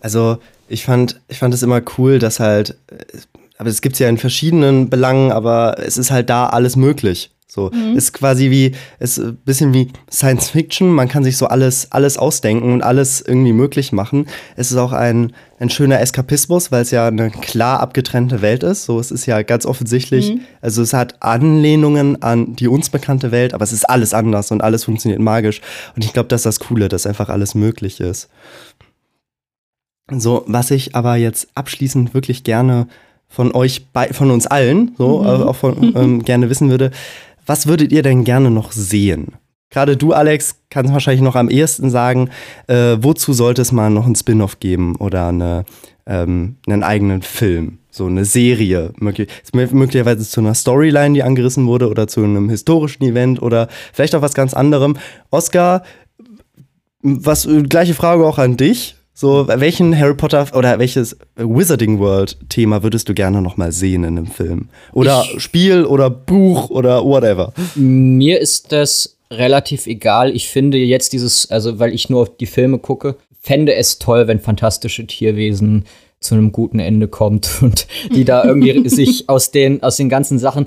Also, 0.00 0.38
ich 0.68 0.84
fand, 0.84 1.20
ich 1.28 1.38
fand 1.38 1.54
es 1.54 1.62
immer 1.62 1.80
cool, 1.96 2.18
dass 2.18 2.40
halt, 2.40 2.76
aber 3.58 3.68
es 3.68 3.80
gibt 3.80 3.94
es 3.94 3.98
ja 4.00 4.08
in 4.08 4.18
verschiedenen 4.18 4.90
Belangen, 4.90 5.32
aber 5.32 5.76
es 5.78 5.96
ist 5.96 6.10
halt 6.10 6.28
da 6.28 6.46
alles 6.46 6.76
möglich. 6.76 7.30
So 7.48 7.70
mhm. 7.72 7.96
ist 7.96 8.12
quasi 8.12 8.50
wie 8.50 8.72
ist 8.98 9.18
ein 9.18 9.36
bisschen 9.36 9.72
wie 9.72 9.92
Science 10.10 10.50
Fiction. 10.50 10.90
Man 10.90 11.08
kann 11.08 11.22
sich 11.22 11.36
so 11.36 11.46
alles 11.46 11.92
alles 11.92 12.18
ausdenken 12.18 12.72
und 12.72 12.82
alles 12.82 13.20
irgendwie 13.20 13.52
möglich 13.52 13.92
machen. 13.92 14.26
Es 14.56 14.72
ist 14.72 14.76
auch 14.76 14.92
ein 14.92 15.32
ein 15.60 15.70
schöner 15.70 16.00
Eskapismus, 16.00 16.72
weil 16.72 16.82
es 16.82 16.90
ja 16.90 17.06
eine 17.06 17.30
klar 17.30 17.78
abgetrennte 17.78 18.42
Welt 18.42 18.64
ist. 18.64 18.84
So 18.84 18.98
es 18.98 19.12
ist 19.12 19.26
ja 19.26 19.42
ganz 19.42 19.64
offensichtlich. 19.64 20.34
Mhm. 20.34 20.40
Also 20.60 20.82
es 20.82 20.92
hat 20.92 21.22
Anlehnungen 21.22 22.20
an 22.20 22.56
die 22.56 22.66
uns 22.66 22.90
bekannte 22.90 23.30
Welt, 23.30 23.54
aber 23.54 23.62
es 23.62 23.72
ist 23.72 23.88
alles 23.88 24.12
anders 24.12 24.50
und 24.50 24.60
alles 24.60 24.84
funktioniert 24.84 25.20
magisch. 25.20 25.60
Und 25.94 26.04
ich 26.04 26.12
glaube, 26.12 26.28
das 26.28 26.40
ist 26.40 26.46
das 26.46 26.60
Coole, 26.60 26.88
dass 26.88 27.06
einfach 27.06 27.28
alles 27.28 27.54
möglich 27.54 28.00
ist. 28.00 28.28
So 30.10 30.44
was 30.48 30.72
ich 30.72 30.96
aber 30.96 31.14
jetzt 31.14 31.48
abschließend 31.54 32.12
wirklich 32.12 32.42
gerne 32.42 32.88
von 33.28 33.52
euch, 33.54 33.86
bei, 33.92 34.12
von 34.12 34.30
uns 34.30 34.46
allen, 34.46 34.94
so 34.96 35.20
mhm. 35.20 35.26
äh, 35.26 35.44
auch 35.44 35.56
von, 35.56 35.94
ähm, 35.96 36.22
gerne 36.24 36.48
wissen 36.50 36.70
würde, 36.70 36.90
was 37.46 37.66
würdet 37.66 37.92
ihr 37.92 38.02
denn 38.02 38.24
gerne 38.24 38.50
noch 38.50 38.72
sehen? 38.72 39.36
Gerade 39.70 39.96
du, 39.96 40.12
Alex, 40.12 40.56
kannst 40.70 40.92
wahrscheinlich 40.92 41.22
noch 41.22 41.34
am 41.34 41.50
ehesten 41.50 41.90
sagen, 41.90 42.30
äh, 42.68 42.96
wozu 43.00 43.32
sollte 43.32 43.62
es 43.62 43.72
mal 43.72 43.90
noch 43.90 44.06
ein 44.06 44.14
Spin-off 44.14 44.60
geben 44.60 44.96
oder 44.96 45.28
eine, 45.28 45.64
ähm, 46.06 46.56
einen 46.66 46.82
eigenen 46.82 47.22
Film, 47.22 47.78
so 47.90 48.06
eine 48.06 48.24
Serie, 48.24 48.92
möglich, 48.98 49.28
möglicherweise 49.52 50.24
zu 50.24 50.40
einer 50.40 50.54
Storyline, 50.54 51.14
die 51.14 51.22
angerissen 51.22 51.66
wurde 51.66 51.88
oder 51.88 52.06
zu 52.06 52.22
einem 52.22 52.48
historischen 52.48 53.04
Event 53.04 53.42
oder 53.42 53.68
vielleicht 53.92 54.14
auch 54.14 54.22
was 54.22 54.34
ganz 54.34 54.54
anderem. 54.54 54.96
Oscar, 55.30 55.82
was 57.02 57.48
gleiche 57.68 57.94
Frage 57.94 58.24
auch 58.24 58.38
an 58.38 58.56
dich. 58.56 58.96
So, 59.18 59.48
welchen 59.48 59.98
Harry 59.98 60.14
Potter 60.14 60.46
oder 60.52 60.78
welches 60.78 61.16
Wizarding 61.36 61.98
World 62.00 62.36
Thema 62.50 62.82
würdest 62.82 63.08
du 63.08 63.14
gerne 63.14 63.40
noch 63.40 63.56
mal 63.56 63.72
sehen 63.72 64.04
in 64.04 64.18
einem 64.18 64.26
Film? 64.26 64.68
Oder 64.92 65.24
ich, 65.24 65.42
Spiel 65.42 65.86
oder 65.86 66.10
Buch 66.10 66.68
oder 66.68 67.02
whatever? 67.02 67.54
Mir 67.76 68.38
ist 68.38 68.72
das 68.72 69.16
relativ 69.30 69.86
egal. 69.86 70.36
Ich 70.36 70.50
finde 70.50 70.76
jetzt 70.76 71.14
dieses, 71.14 71.50
also 71.50 71.78
weil 71.78 71.94
ich 71.94 72.10
nur 72.10 72.20
auf 72.20 72.36
die 72.36 72.44
Filme 72.44 72.78
gucke, 72.78 73.16
fände 73.40 73.74
es 73.74 73.98
toll, 73.98 74.28
wenn 74.28 74.38
fantastische 74.38 75.06
Tierwesen 75.06 75.86
zu 76.20 76.34
einem 76.34 76.52
guten 76.52 76.78
Ende 76.78 77.08
kommt 77.08 77.48
und 77.62 77.86
die 78.14 78.26
da 78.26 78.44
irgendwie 78.44 78.86
sich 78.90 79.30
aus 79.30 79.50
den, 79.50 79.82
aus 79.82 79.96
den 79.96 80.10
ganzen 80.10 80.38
Sachen. 80.38 80.66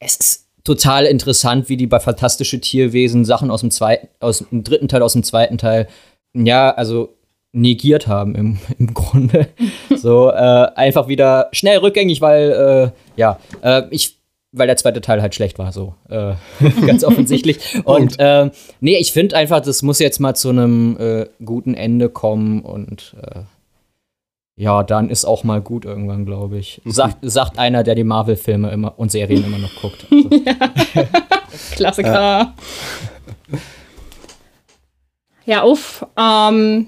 Es 0.00 0.16
ist 0.16 0.46
total 0.64 1.06
interessant, 1.06 1.70
wie 1.70 1.78
die 1.78 1.86
bei 1.86 1.98
fantastische 1.98 2.60
Tierwesen 2.60 3.24
Sachen 3.24 3.50
aus 3.50 3.62
dem 3.62 3.70
zweiten, 3.70 4.08
aus 4.20 4.44
dem 4.50 4.64
dritten 4.64 4.88
Teil, 4.88 5.00
aus 5.00 5.14
dem 5.14 5.22
zweiten 5.22 5.56
Teil, 5.56 5.88
ja, 6.34 6.70
also 6.70 7.15
negiert 7.56 8.06
haben 8.06 8.34
im, 8.34 8.58
im 8.78 8.94
Grunde. 8.94 9.48
so 9.96 10.30
äh, 10.30 10.68
einfach 10.74 11.08
wieder 11.08 11.48
schnell 11.52 11.78
rückgängig, 11.78 12.20
weil 12.20 12.92
äh, 13.16 13.18
ja, 13.20 13.38
äh, 13.62 13.82
ich 13.90 14.16
weil 14.52 14.68
der 14.68 14.76
zweite 14.76 15.02
Teil 15.02 15.20
halt 15.20 15.34
schlecht 15.34 15.58
war, 15.58 15.70
so 15.70 15.94
äh, 16.08 16.34
ganz 16.86 17.04
offensichtlich. 17.04 17.58
und 17.84 18.18
äh, 18.18 18.50
nee, 18.80 18.96
ich 18.96 19.12
finde 19.12 19.36
einfach, 19.36 19.60
das 19.60 19.82
muss 19.82 19.98
jetzt 19.98 20.18
mal 20.18 20.34
zu 20.34 20.48
einem 20.48 20.96
äh, 20.98 21.26
guten 21.44 21.74
Ende 21.74 22.08
kommen 22.08 22.62
und 22.62 23.16
äh, 23.20 23.40
ja, 24.58 24.82
dann 24.82 25.10
ist 25.10 25.26
auch 25.26 25.44
mal 25.44 25.60
gut 25.60 25.84
irgendwann, 25.84 26.24
glaube 26.24 26.56
ich. 26.56 26.80
Sagt, 26.86 27.18
sagt 27.20 27.58
einer, 27.58 27.82
der 27.82 27.94
die 27.94 28.04
Marvel-Filme 28.04 28.70
immer 28.70 28.98
und 28.98 29.12
Serien 29.12 29.44
immer 29.44 29.58
noch 29.58 29.74
guckt. 29.82 30.06
Also. 30.10 30.30
Klassiker. 31.72 32.54
Ja, 35.44 35.62
auf. 35.62 36.06
Ähm, 36.18 36.86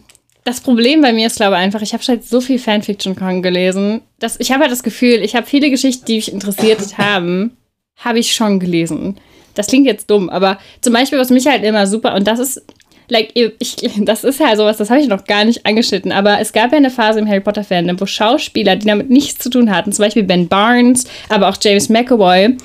das 0.48 0.60
Problem 0.60 1.02
bei 1.02 1.12
mir 1.12 1.26
ist, 1.26 1.36
glaube 1.36 1.56
ich, 1.56 1.60
einfach, 1.60 1.82
ich 1.82 1.92
habe 1.92 2.02
schon 2.02 2.22
so 2.22 2.40
viel 2.40 2.58
Fanfiction 2.58 3.42
gelesen, 3.42 4.00
dass 4.18 4.40
ich 4.40 4.50
habe 4.50 4.62
halt 4.62 4.72
das 4.72 4.82
Gefühl, 4.82 5.22
ich 5.22 5.36
habe 5.36 5.46
viele 5.46 5.70
Geschichten, 5.70 6.06
die 6.06 6.16
mich 6.16 6.32
interessiert 6.32 6.80
haben, 6.98 7.56
habe 7.98 8.18
ich 8.18 8.32
schon 8.32 8.58
gelesen. 8.58 9.16
Das 9.54 9.66
klingt 9.66 9.86
jetzt 9.86 10.08
dumm, 10.08 10.30
aber 10.30 10.58
zum 10.80 10.94
Beispiel, 10.94 11.18
was 11.18 11.30
mich 11.30 11.46
halt 11.46 11.64
immer 11.64 11.86
super, 11.86 12.14
und 12.14 12.26
das 12.26 12.38
ist, 12.38 12.62
like, 13.08 13.30
ich, 13.34 13.76
das 13.98 14.24
ist 14.24 14.40
ja 14.40 14.56
sowas, 14.56 14.78
das 14.78 14.88
habe 14.88 15.00
ich 15.00 15.08
noch 15.08 15.24
gar 15.24 15.44
nicht 15.44 15.66
angeschnitten, 15.66 16.12
aber 16.12 16.40
es 16.40 16.52
gab 16.52 16.72
ja 16.72 16.78
eine 16.78 16.90
Phase 16.90 17.18
im 17.18 17.28
Harry 17.28 17.40
Potter 17.40 17.64
Fandom, 17.64 18.00
wo 18.00 18.06
Schauspieler, 18.06 18.76
die 18.76 18.86
damit 18.86 19.10
nichts 19.10 19.40
zu 19.40 19.50
tun 19.50 19.70
hatten, 19.70 19.92
zum 19.92 20.04
Beispiel 20.04 20.22
Ben 20.22 20.48
Barnes, 20.48 21.04
aber 21.28 21.48
auch 21.48 21.56
James 21.60 21.90
McAvoy, 21.90 22.56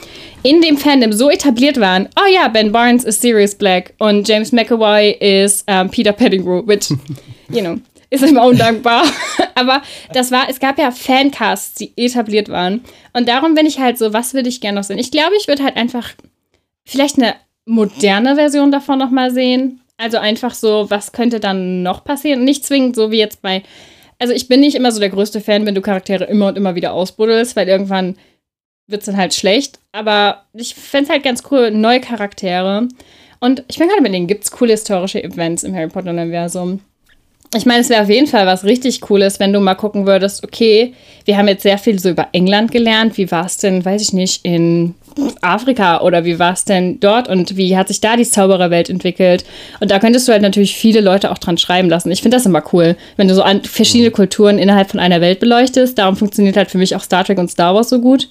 in 0.44 0.62
dem 0.62 0.78
Fandom 0.78 1.12
so 1.12 1.30
etabliert 1.30 1.80
waren, 1.82 2.08
oh 2.18 2.34
ja, 2.34 2.48
Ben 2.48 2.72
Barnes 2.72 3.04
ist 3.04 3.22
Sirius 3.22 3.56
Black 3.56 3.94
und 3.98 4.26
James 4.28 4.54
McAvoy 4.54 5.12
ist 5.20 5.70
um, 5.70 5.90
Peter 5.90 6.14
Pettigrew, 6.14 6.66
which 6.66 6.88
you 7.54 7.62
know, 7.62 7.78
ist 8.10 8.24
immer 8.24 8.46
undankbar. 8.46 9.04
Aber 9.56 9.82
das 10.14 10.32
war, 10.32 10.50
es 10.50 10.60
gab 10.60 10.78
ja 10.78 10.92
Fancasts, 10.92 11.76
die 11.76 11.94
etabliert 11.96 12.50
waren. 12.50 12.84
Und 13.14 13.28
darum 13.28 13.56
bin 13.56 13.66
ich 13.66 13.80
halt 13.80 13.98
so, 13.98 14.14
was 14.14 14.34
würde 14.34 14.50
ich 14.50 14.62
gerne 14.62 14.80
noch 14.80 14.84
sehen? 14.84 15.00
Ich 15.00 15.12
glaube, 15.12 15.36
ich 15.40 15.48
würde 15.48 15.64
halt 15.64 15.78
einfach 15.78 16.10
vielleicht 16.86 17.18
eine 17.18 17.36
moderne 17.66 18.36
Version 18.36 18.72
davon 18.72 19.00
nochmal 19.00 19.32
sehen. 19.32 19.82
Also 19.98 20.18
einfach 20.18 20.54
so, 20.54 20.90
was 20.90 21.12
könnte 21.12 21.40
dann 21.40 21.84
noch 21.84 22.04
passieren? 22.04 22.44
Nicht 22.44 22.66
zwingend 22.66 22.96
so 22.96 23.12
wie 23.12 23.20
jetzt 23.20 23.42
bei. 23.42 23.64
Also 24.20 24.34
ich 24.34 24.48
bin 24.48 24.60
nicht 24.60 24.76
immer 24.76 24.92
so 24.92 25.00
der 25.00 25.10
größte 25.10 25.42
Fan, 25.42 25.66
wenn 25.66 25.76
du 25.76 25.82
Charaktere 25.82 26.26
immer 26.26 26.48
und 26.48 26.58
immer 26.58 26.76
wieder 26.76 26.94
ausbuddelst, 26.94 27.56
weil 27.56 27.68
irgendwann 27.68 28.16
wird 28.88 29.02
es 29.02 29.06
dann 29.06 29.18
halt 29.18 29.34
schlecht. 29.34 29.80
Aber 29.92 30.44
ich 30.54 30.76
fände 30.76 31.06
es 31.06 31.10
halt 31.10 31.24
ganz 31.24 31.44
cool, 31.52 31.72
neue 31.72 32.02
Charaktere. 32.02 32.88
Und 33.40 33.64
ich 33.68 33.78
bin 33.78 33.88
gerade 33.88 34.00
überlegen, 34.00 34.28
gibt 34.28 34.44
es 34.44 34.52
coole 34.52 34.72
historische 34.72 35.24
Events 35.24 35.64
im 35.64 35.76
Harry 35.76 35.90
Potter-Universum? 35.90 36.80
Ich 37.56 37.66
meine, 37.66 37.82
es 37.82 37.90
wäre 37.90 38.02
auf 38.02 38.10
jeden 38.10 38.28
Fall 38.28 38.48
was 38.48 38.64
richtig 38.64 39.02
Cooles, 39.02 39.40
wenn 39.40 39.54
du 39.54 39.60
mal 39.60 39.76
gucken 39.76 40.08
würdest, 40.08 40.44
okay, 40.44 40.94
wir 41.26 41.38
haben 41.38 41.48
jetzt 41.48 41.64
sehr 41.64 41.78
viel 41.78 42.00
so 42.00 42.10
über 42.10 42.28
England 42.32 42.72
gelernt. 42.72 43.18
Wie 43.18 43.30
war 43.30 43.46
es 43.46 43.58
denn, 43.58 43.86
weiß 43.86 44.02
ich 44.02 44.14
nicht, 44.14 44.44
in 44.44 44.96
Afrika 45.42 46.02
oder 46.02 46.26
wie 46.26 46.40
war 46.40 46.54
es 46.54 46.66
denn 46.66 47.00
dort 47.00 47.28
und 47.28 47.56
wie 47.56 47.78
hat 47.78 47.90
sich 47.90 48.02
da 48.02 48.16
die 48.16 48.28
Zaubererwelt 48.28 48.90
entwickelt? 48.90 49.46
Und 49.80 49.92
da 49.92 50.00
könntest 50.00 50.28
du 50.28 50.32
halt 50.32 50.42
natürlich 50.42 50.76
viele 50.76 51.02
Leute 51.02 51.32
auch 51.32 51.38
dran 51.38 51.58
schreiben 51.58 51.90
lassen. 51.90 52.12
Ich 52.12 52.22
finde 52.22 52.38
das 52.38 52.46
immer 52.46 52.64
cool, 52.74 52.96
wenn 53.18 53.28
du 53.28 53.36
so 53.36 53.44
verschiedene. 53.64 54.12
Kulturen 54.12 54.58
innerhalb 54.58 54.90
von 54.90 55.00
einer 55.00 55.22
Welt 55.22 55.40
beleuchtest. 55.40 55.98
Darum 55.98 56.16
funktioniert 56.16 56.58
halt 56.58 56.72
für 56.72 56.78
mich 56.78 56.96
auch 56.96 57.02
Star 57.02 57.24
Trek 57.24 57.38
und 57.38 57.50
Star 57.50 57.76
Wars 57.76 57.90
so 57.90 58.00
gut. 58.00 58.30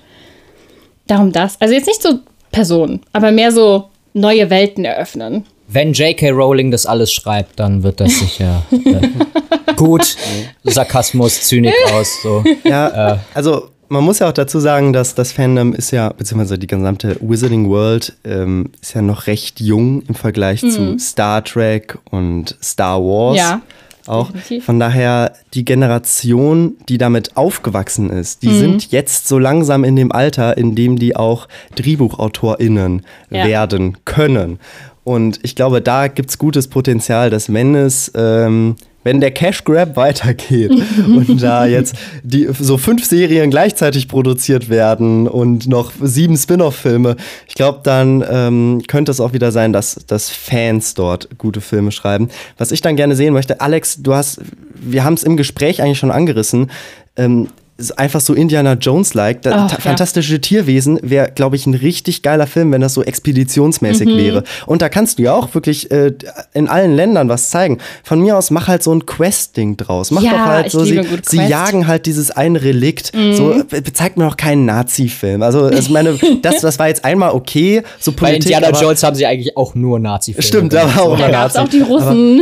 Darum 1.06 1.32
das. 1.32 1.60
Also 1.60 1.74
jetzt 1.74 1.86
nicht 1.86 2.02
so 2.02 2.18
Personen, 2.50 3.00
aber 3.12 3.30
mehr 3.30 3.52
so 3.52 3.88
neue 4.12 4.50
Welten 4.50 4.84
eröffnen. 4.84 5.44
Wenn 5.72 5.92
J.K. 5.92 6.30
Rowling 6.30 6.70
das 6.70 6.86
alles 6.86 7.12
schreibt, 7.12 7.58
dann 7.58 7.82
wird 7.82 8.00
das 8.00 8.18
sicher 8.18 8.62
äh, 8.70 9.74
gut. 9.76 10.16
Sarkasmus, 10.64 11.42
Zynik 11.42 11.74
aus. 11.92 12.22
So. 12.22 12.44
Ja, 12.64 13.14
äh. 13.14 13.18
also 13.34 13.70
man 13.88 14.04
muss 14.04 14.20
ja 14.20 14.28
auch 14.28 14.32
dazu 14.32 14.58
sagen, 14.58 14.92
dass 14.92 15.14
das 15.14 15.32
Fandom 15.32 15.74
ist 15.74 15.90
ja, 15.90 16.10
beziehungsweise 16.10 16.58
die 16.58 16.66
gesamte 16.66 17.16
Wizarding 17.20 17.68
World 17.68 18.14
ähm, 18.24 18.70
ist 18.80 18.94
ja 18.94 19.02
noch 19.02 19.26
recht 19.26 19.60
jung 19.60 20.02
im 20.08 20.14
Vergleich 20.14 20.62
mhm. 20.62 20.70
zu 20.70 20.98
Star 20.98 21.44
Trek 21.44 21.98
und 22.10 22.56
Star 22.62 23.00
Wars. 23.02 23.36
Ja. 23.36 23.60
Auch 24.06 24.32
definitiv. 24.32 24.64
von 24.64 24.80
daher 24.80 25.32
die 25.54 25.64
Generation, 25.64 26.76
die 26.88 26.98
damit 26.98 27.36
aufgewachsen 27.36 28.10
ist, 28.10 28.42
die 28.42 28.48
mhm. 28.48 28.58
sind 28.58 28.92
jetzt 28.92 29.28
so 29.28 29.38
langsam 29.38 29.84
in 29.84 29.94
dem 29.94 30.10
Alter, 30.10 30.56
in 30.56 30.74
dem 30.74 30.98
die 30.98 31.14
auch 31.14 31.46
DrehbuchautorInnen 31.76 33.02
ja. 33.30 33.46
werden 33.46 33.98
können. 34.04 34.58
Und 35.04 35.40
ich 35.42 35.56
glaube, 35.56 35.80
da 35.82 36.08
gibt 36.08 36.30
es 36.30 36.38
gutes 36.38 36.68
Potenzial, 36.68 37.30
dass 37.30 37.52
wenn 37.52 37.74
es 37.74 38.12
ähm, 38.14 38.76
wenn 39.04 39.20
der 39.20 39.30
Cash 39.30 39.64
Grab 39.64 39.96
weitergeht 39.96 40.72
und 41.06 41.42
da 41.42 41.66
jetzt 41.66 41.96
die, 42.22 42.48
so 42.58 42.78
fünf 42.78 43.04
Serien 43.04 43.50
gleichzeitig 43.50 44.08
produziert 44.08 44.68
werden 44.68 45.28
und 45.28 45.66
noch 45.68 45.92
sieben 46.00 46.36
Spin-off-Filme, 46.36 47.16
ich 47.46 47.54
glaube, 47.54 47.80
dann 47.82 48.24
ähm, 48.28 48.82
könnte 48.86 49.10
es 49.10 49.20
auch 49.20 49.32
wieder 49.32 49.52
sein, 49.52 49.72
dass, 49.72 50.00
dass 50.06 50.30
Fans 50.30 50.94
dort 50.94 51.38
gute 51.38 51.60
Filme 51.60 51.92
schreiben. 51.92 52.28
Was 52.58 52.72
ich 52.72 52.80
dann 52.80 52.96
gerne 52.96 53.16
sehen 53.16 53.32
möchte, 53.32 53.60
Alex, 53.60 54.02
du 54.02 54.14
hast, 54.14 54.40
wir 54.74 55.04
haben 55.04 55.14
es 55.14 55.22
im 55.22 55.36
Gespräch 55.36 55.82
eigentlich 55.82 55.98
schon 55.98 56.10
angerissen. 56.10 56.70
Ähm, 57.16 57.48
einfach 57.90 58.20
so 58.20 58.34
Indiana 58.34 58.74
Jones-like. 58.74 59.40
Oh, 59.44 59.68
Fantastische 59.78 60.34
ja. 60.34 60.38
Tierwesen 60.38 60.98
wäre, 61.02 61.30
glaube 61.34 61.56
ich, 61.56 61.66
ein 61.66 61.74
richtig 61.74 62.22
geiler 62.22 62.46
Film, 62.46 62.72
wenn 62.72 62.80
das 62.80 62.94
so 62.94 63.02
expeditionsmäßig 63.02 64.08
mhm. 64.08 64.16
wäre. 64.16 64.44
Und 64.66 64.82
da 64.82 64.88
kannst 64.88 65.18
du 65.18 65.24
ja 65.24 65.34
auch 65.34 65.54
wirklich 65.54 65.90
äh, 65.90 66.12
in 66.54 66.68
allen 66.68 66.94
Ländern 66.94 67.28
was 67.28 67.50
zeigen. 67.50 67.78
Von 68.04 68.20
mir 68.20 68.36
aus 68.36 68.50
mach 68.50 68.68
halt 68.68 68.82
so 68.82 68.94
ein 68.94 69.06
Quest-Ding 69.06 69.76
draus. 69.76 70.10
Mach 70.10 70.22
ja, 70.22 70.32
doch 70.32 70.38
halt 70.38 70.70
so, 70.70 70.84
sie, 70.84 71.02
sie, 71.22 71.38
jagen 71.38 71.86
halt 71.86 72.06
dieses 72.06 72.30
eine 72.30 72.62
Relikt. 72.62 73.14
Mhm. 73.14 73.34
So, 73.34 73.52
äh, 73.52 73.82
zeig 73.92 74.16
mir 74.16 74.24
doch 74.24 74.36
keinen 74.36 74.64
Nazi-Film. 74.64 75.42
Also, 75.42 75.70
ich 75.70 75.90
meine, 75.90 76.18
das, 76.42 76.60
das 76.60 76.78
war 76.78 76.88
jetzt 76.88 77.04
einmal 77.04 77.32
okay. 77.32 77.82
So 77.98 78.12
Politik, 78.12 78.52
Bei 78.52 78.56
Indiana 78.56 78.78
Jones 78.78 79.02
haben 79.02 79.16
sie 79.16 79.26
eigentlich 79.26 79.56
auch 79.56 79.74
nur 79.74 79.98
Nazi-Filme. 79.98 80.46
Stimmt, 80.46 80.72
da 80.72 80.94
war 80.94 81.02
auch 81.02 81.18
Da 81.18 81.30
gab 81.30 81.50
es 81.50 81.56
auch 81.56 81.68
die 81.68 81.80
Russen. 81.80 82.40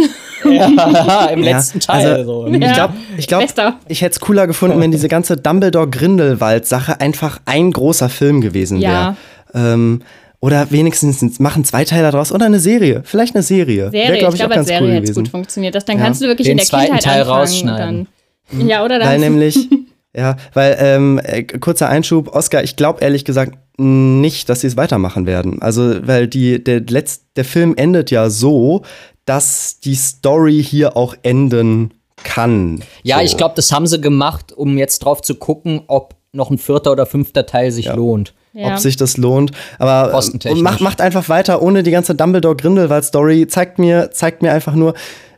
ja, 0.55 1.25
im 1.33 1.43
letzten 1.43 1.81
Teil. 1.81 2.07
Also, 2.07 2.47
so. 2.47 2.53
Ich 2.53 2.73
glaube, 2.73 2.95
ich, 3.17 3.27
glaub, 3.27 3.75
ich 3.89 4.03
hätte 4.03 4.13
es 4.13 4.21
cooler 4.21 4.47
gefunden, 4.47 4.81
wenn 4.81 4.91
diese 4.91 5.09
ganze 5.09 5.37
Dumbledore-Grindelwald-Sache 5.37 7.01
einfach 7.01 7.41
ein 7.47 7.73
großer 7.73 8.09
Film 8.09 8.41
gewesen 8.41 8.81
wäre. 8.81 8.93
Ja. 8.93 9.17
Ähm, 9.55 10.03
oder 10.41 10.71
wenigstens 10.71 11.39
machen 11.39 11.65
zwei 11.65 11.85
Teile 11.85 12.11
daraus 12.11 12.33
oder 12.33 12.47
eine 12.47 12.61
Serie. 12.61 13.03
Vielleicht 13.05 13.35
eine 13.35 13.43
Serie. 13.43 13.91
Serie, 13.91 14.09
Wär, 14.09 14.15
ich, 14.15 14.29
ich 14.29 14.35
glaube, 14.37 14.57
als 14.57 14.69
Serie 14.69 14.89
cool 14.89 14.95
hätte 14.95 15.11
es 15.11 15.15
gut 15.15 15.29
funktioniert. 15.29 15.75
Das, 15.75 15.85
dann 15.85 15.99
ja. 15.99 16.05
kannst 16.05 16.23
du 16.23 16.27
wirklich 16.27 16.47
Den 16.47 16.53
in 16.53 16.59
der 16.59 16.67
zweiten 16.67 16.93
Kindheit 16.95 17.05
Teil 17.05 17.23
rausschneiden. 17.23 18.09
Dann, 18.51 18.69
ja, 18.69 18.85
oder 18.85 18.99
dann. 18.99 19.09
Weil 19.09 19.19
nämlich, 19.19 19.69
ja, 20.17 20.37
weil, 20.55 20.77
ähm, 20.81 21.21
äh, 21.23 21.43
kurzer 21.43 21.89
Einschub, 21.91 22.35
Oscar, 22.35 22.65
ich 22.65 22.77
glaube 22.77 23.01
ehrlich 23.03 23.25
gesagt 23.25 23.59
nicht, 23.77 24.49
dass 24.49 24.61
sie 24.61 24.67
es 24.67 24.77
weitermachen 24.77 25.27
werden. 25.27 25.63
Also, 25.63 26.07
weil 26.07 26.27
die, 26.27 26.63
der, 26.63 26.81
Letz-, 26.81 27.21
der 27.37 27.45
Film 27.45 27.75
endet 27.77 28.11
ja 28.11 28.29
so, 28.29 28.83
dass 29.25 29.81
die 29.81 29.95
Story 29.95 30.63
hier 30.63 30.97
auch 30.97 31.15
enden 31.23 31.95
kann. 32.23 32.83
Ja, 33.03 33.19
so. 33.19 33.25
ich 33.25 33.37
glaube, 33.37 33.55
das 33.57 33.73
haben 33.73 33.87
sie 33.87 34.01
gemacht, 34.01 34.53
um 34.53 34.79
jetzt 34.79 35.01
drauf 35.01 35.23
zu 35.23 35.35
gucken, 35.35 35.83
ob 35.87 36.15
noch 36.33 36.51
ein 36.51 36.59
vierter 36.59 36.93
oder 36.93 37.07
fünfter 37.07 37.47
Teil 37.47 37.73
sich 37.73 37.87
ja. 37.87 37.95
lohnt. 37.95 38.35
Ja. 38.53 38.73
Ob 38.73 38.79
sich 38.79 38.97
das 38.97 39.17
lohnt. 39.17 39.53
Aber 39.79 40.21
macht, 40.57 40.81
macht 40.81 41.01
einfach 41.01 41.29
weiter 41.29 41.63
ohne 41.63 41.83
die 41.83 41.93
ganze 41.93 42.15
Dumbledore-Grindelwald-Story. 42.15 43.47
Zeigt 43.47 43.79
mir, 43.79 44.11
zeigt 44.11 44.43
mir 44.43 44.53
einfach 44.53 44.75
nur, 44.75 44.95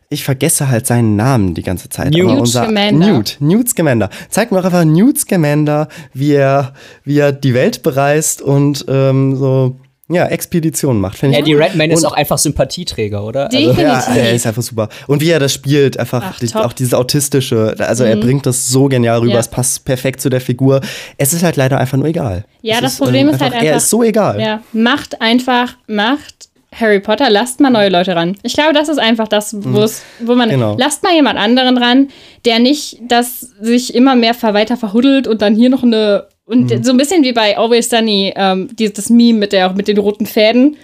ich 0.08 0.24
vergesse 0.24 0.68
halt 0.68 0.86
seinen 0.86 1.16
Namen 1.16 1.54
die 1.54 1.62
ganze 1.62 1.88
Zeit. 1.88 2.12
Newt 2.12 2.38
unser, 2.38 2.64
Scamander. 2.64 3.06
Newt, 3.06 3.36
Newt 3.40 3.68
Scamander. 3.68 4.10
Zeig 4.28 4.52
mir 4.52 4.60
auch 4.60 4.64
einfach 4.64 4.84
Newt 4.84 5.18
Scamander, 5.18 5.88
wie 6.12 6.32
er, 6.32 6.74
wie 7.04 7.18
er 7.18 7.32
die 7.32 7.54
Welt 7.54 7.82
bereist 7.82 8.40
und 8.40 8.84
ähm, 8.88 9.36
so 9.36 9.76
ja, 10.14 10.26
Expedition 10.26 11.00
macht. 11.00 11.22
Ja, 11.22 11.40
die 11.40 11.54
Redman 11.54 11.90
ist 11.90 12.04
auch 12.04 12.12
einfach 12.12 12.38
Sympathieträger, 12.38 13.24
oder? 13.24 13.44
Also, 13.46 13.58
Definitiv. 13.58 13.88
Also, 13.88 14.10
ja, 14.10 14.16
er 14.16 14.32
ist 14.34 14.46
einfach 14.46 14.62
super. 14.62 14.88
Und 15.06 15.20
wie 15.20 15.30
er 15.30 15.38
das 15.38 15.52
spielt, 15.52 15.98
einfach 15.98 16.22
Ach, 16.34 16.38
die, 16.38 16.54
auch 16.54 16.72
dieses 16.72 16.94
autistische, 16.94 17.74
also 17.78 18.04
mhm. 18.04 18.10
er 18.10 18.16
bringt 18.16 18.46
das 18.46 18.68
so 18.68 18.88
genial 18.88 19.20
rüber, 19.20 19.34
ja. 19.34 19.40
es 19.40 19.48
passt 19.48 19.84
perfekt 19.84 20.20
zu 20.20 20.28
der 20.28 20.40
Figur. 20.40 20.80
Es 21.16 21.32
ist 21.32 21.42
halt 21.42 21.56
leider 21.56 21.78
einfach 21.78 21.98
nur 21.98 22.06
egal. 22.06 22.44
Ja, 22.62 22.76
es 22.76 22.80
das 22.82 22.92
ist, 22.94 22.98
Problem 22.98 23.28
ähm, 23.28 23.34
ist 23.34 23.40
halt 23.40 23.52
einfach, 23.52 23.66
er 23.66 23.76
ist 23.76 23.90
so 23.90 24.02
egal. 24.02 24.40
Ja, 24.40 24.62
macht 24.72 25.20
einfach, 25.20 25.74
macht 25.86 26.48
Harry 26.74 27.00
Potter, 27.00 27.28
lasst 27.28 27.60
mal 27.60 27.70
neue 27.70 27.90
Leute 27.90 28.16
ran. 28.16 28.36
Ich 28.42 28.54
glaube, 28.54 28.72
das 28.72 28.88
ist 28.88 28.98
einfach 28.98 29.28
das, 29.28 29.52
mhm. 29.52 29.74
wo 30.20 30.34
man, 30.34 30.48
genau. 30.48 30.76
lasst 30.78 31.02
mal 31.02 31.12
jemand 31.12 31.38
anderen 31.38 31.76
ran, 31.76 32.08
der 32.44 32.58
nicht 32.58 32.98
das 33.06 33.40
sich 33.60 33.94
immer 33.94 34.16
mehr 34.16 34.34
weiter 34.40 34.76
verhuddelt 34.76 35.28
und 35.28 35.42
dann 35.42 35.54
hier 35.54 35.68
noch 35.68 35.82
eine 35.82 36.26
und 36.52 36.70
mhm. 36.70 36.84
so 36.84 36.90
ein 36.90 36.98
bisschen 36.98 37.24
wie 37.24 37.32
bei 37.32 37.56
Always 37.56 37.88
Sunny, 37.88 38.32
ähm, 38.36 38.68
dieses, 38.78 38.92
das 38.94 39.10
Meme 39.10 39.38
mit, 39.38 39.52
der, 39.52 39.72
mit 39.72 39.88
den 39.88 39.98
roten 39.98 40.26
Fäden. 40.26 40.76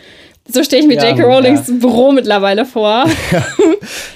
So 0.51 0.65
stelle 0.65 0.81
ich 0.81 0.89
mir 0.89 0.95
ja, 0.95 1.11
J.K. 1.11 1.25
Rowlings 1.25 1.69
ja. 1.69 1.75
Büro 1.75 2.11
mittlerweile 2.11 2.65
vor. 2.65 3.05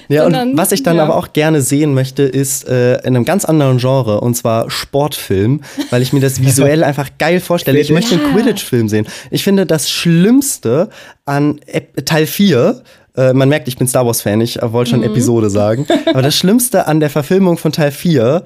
Ja, 0.08 0.28
ja 0.28 0.42
und 0.42 0.58
was 0.58 0.72
ich 0.72 0.82
dann 0.82 0.96
ja. 0.96 1.04
aber 1.04 1.16
auch 1.16 1.32
gerne 1.32 1.62
sehen 1.62 1.94
möchte, 1.94 2.24
ist 2.24 2.68
äh, 2.68 2.98
in 2.98 3.16
einem 3.16 3.24
ganz 3.24 3.46
anderen 3.46 3.78
Genre, 3.78 4.20
und 4.20 4.34
zwar 4.34 4.70
Sportfilm, 4.70 5.62
weil 5.88 6.02
ich 6.02 6.12
mir 6.12 6.20
das 6.20 6.42
visuell 6.42 6.84
einfach 6.84 7.08
geil 7.18 7.40
vorstelle. 7.40 7.78
Ich 7.78 7.90
möchte 7.90 8.16
einen 8.16 8.34
Quidditch-Film 8.34 8.90
sehen. 8.90 9.06
Ich 9.30 9.42
finde 9.42 9.64
das 9.64 9.90
Schlimmste 9.90 10.90
an 11.24 11.60
Teil 12.04 12.26
4, 12.26 12.82
äh, 13.16 13.32
man 13.32 13.48
merkt, 13.48 13.68
ich 13.68 13.78
bin 13.78 13.86
Star 13.88 14.04
Wars-Fan, 14.04 14.42
ich 14.42 14.58
wollte 14.60 14.90
schon 14.90 15.00
mhm. 15.00 15.06
Episode 15.06 15.48
sagen. 15.48 15.86
Aber 16.06 16.20
das 16.20 16.36
Schlimmste 16.36 16.86
an 16.86 17.00
der 17.00 17.08
Verfilmung 17.08 17.56
von 17.56 17.72
Teil 17.72 17.92
4 17.92 18.42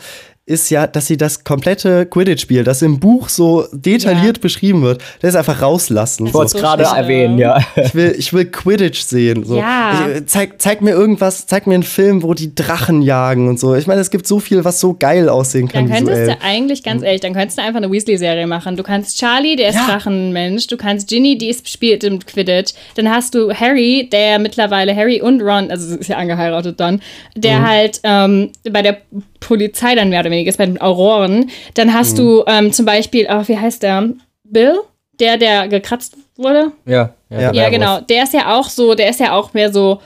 ist 0.48 0.70
ja, 0.70 0.86
dass 0.86 1.08
sie 1.08 1.16
das 1.16 1.42
komplette 1.42 2.06
Quidditch-Spiel, 2.06 2.62
das 2.62 2.80
im 2.80 3.00
Buch 3.00 3.28
so 3.28 3.66
detailliert 3.72 4.36
ja. 4.36 4.40
beschrieben 4.40 4.82
wird, 4.82 5.02
das 5.20 5.34
einfach 5.34 5.60
rauslassen. 5.60 6.28
Ich 6.28 6.34
wollte 6.34 6.46
es 6.46 6.52
so. 6.52 6.58
gerade 6.58 6.84
erwähnen, 6.84 7.36
ja. 7.36 7.60
Ich 7.74 7.94
will, 7.96 8.14
ich 8.16 8.32
will 8.32 8.44
Quidditch 8.44 9.00
sehen. 9.00 9.44
So. 9.44 9.56
Ja. 9.58 10.08
Ich, 10.08 10.26
zeig, 10.26 10.62
zeig 10.62 10.82
mir 10.82 10.92
irgendwas, 10.92 11.48
zeig 11.48 11.66
mir 11.66 11.74
einen 11.74 11.82
Film, 11.82 12.22
wo 12.22 12.32
die 12.32 12.54
Drachen 12.54 13.02
jagen 13.02 13.48
und 13.48 13.58
so. 13.58 13.74
Ich 13.74 13.88
meine, 13.88 14.00
es 14.00 14.10
gibt 14.10 14.28
so 14.28 14.38
viel, 14.38 14.64
was 14.64 14.78
so 14.78 14.94
geil 14.94 15.28
aussehen 15.28 15.66
kann. 15.66 15.88
Dann 15.88 15.96
könntest 15.96 16.20
visuell. 16.20 16.36
du 16.36 16.42
eigentlich, 16.44 16.84
ganz 16.84 17.02
ehrlich, 17.02 17.20
dann 17.20 17.34
könntest 17.34 17.58
du 17.58 17.62
einfach 17.62 17.78
eine 17.78 17.90
Weasley-Serie 17.90 18.46
machen. 18.46 18.76
Du 18.76 18.84
kannst 18.84 19.18
Charlie, 19.18 19.56
der 19.56 19.70
ist 19.70 19.74
ja. 19.74 19.86
Drachenmensch. 19.86 20.68
Du 20.68 20.76
kannst 20.76 21.08
Ginny, 21.08 21.36
die 21.36 21.48
ist, 21.48 21.68
spielt 21.68 22.04
im 22.04 22.20
Quidditch. 22.20 22.72
Dann 22.94 23.10
hast 23.10 23.34
du 23.34 23.52
Harry, 23.52 24.08
der 24.12 24.38
mittlerweile 24.38 24.94
Harry 24.94 25.20
und 25.20 25.42
Ron, 25.42 25.72
also 25.72 25.96
ist 25.96 26.08
ja 26.08 26.18
angeheiratet 26.18 26.78
dann, 26.78 27.00
der 27.34 27.58
mhm. 27.58 27.66
halt 27.66 28.00
ähm, 28.04 28.52
bei 28.70 28.82
der 28.82 28.98
Polizei 29.40 29.94
dann 29.94 30.10
mehr 30.10 30.20
oder 30.20 30.30
weniger 30.30 30.48
ist, 30.48 30.58
bei 30.58 30.66
den 30.66 30.80
Auroren, 30.80 31.50
dann 31.74 31.92
hast 31.92 32.12
mhm. 32.12 32.16
du 32.16 32.44
ähm, 32.46 32.72
zum 32.72 32.86
Beispiel, 32.86 33.26
oh, 33.30 33.42
wie 33.46 33.58
heißt 33.58 33.82
der? 33.82 34.10
Bill? 34.44 34.78
Der, 35.18 35.38
der 35.38 35.68
gekratzt 35.68 36.16
wurde? 36.36 36.72
Ja, 36.84 37.14
ja, 37.30 37.40
ja, 37.40 37.52
ja 37.52 37.70
genau. 37.70 38.00
Der 38.00 38.24
ist 38.24 38.34
ja 38.34 38.58
auch 38.58 38.68
so, 38.68 38.94
der 38.94 39.08
ist 39.08 39.20
ja 39.20 39.32
auch 39.32 39.54
mehr 39.54 39.72
so 39.72 40.00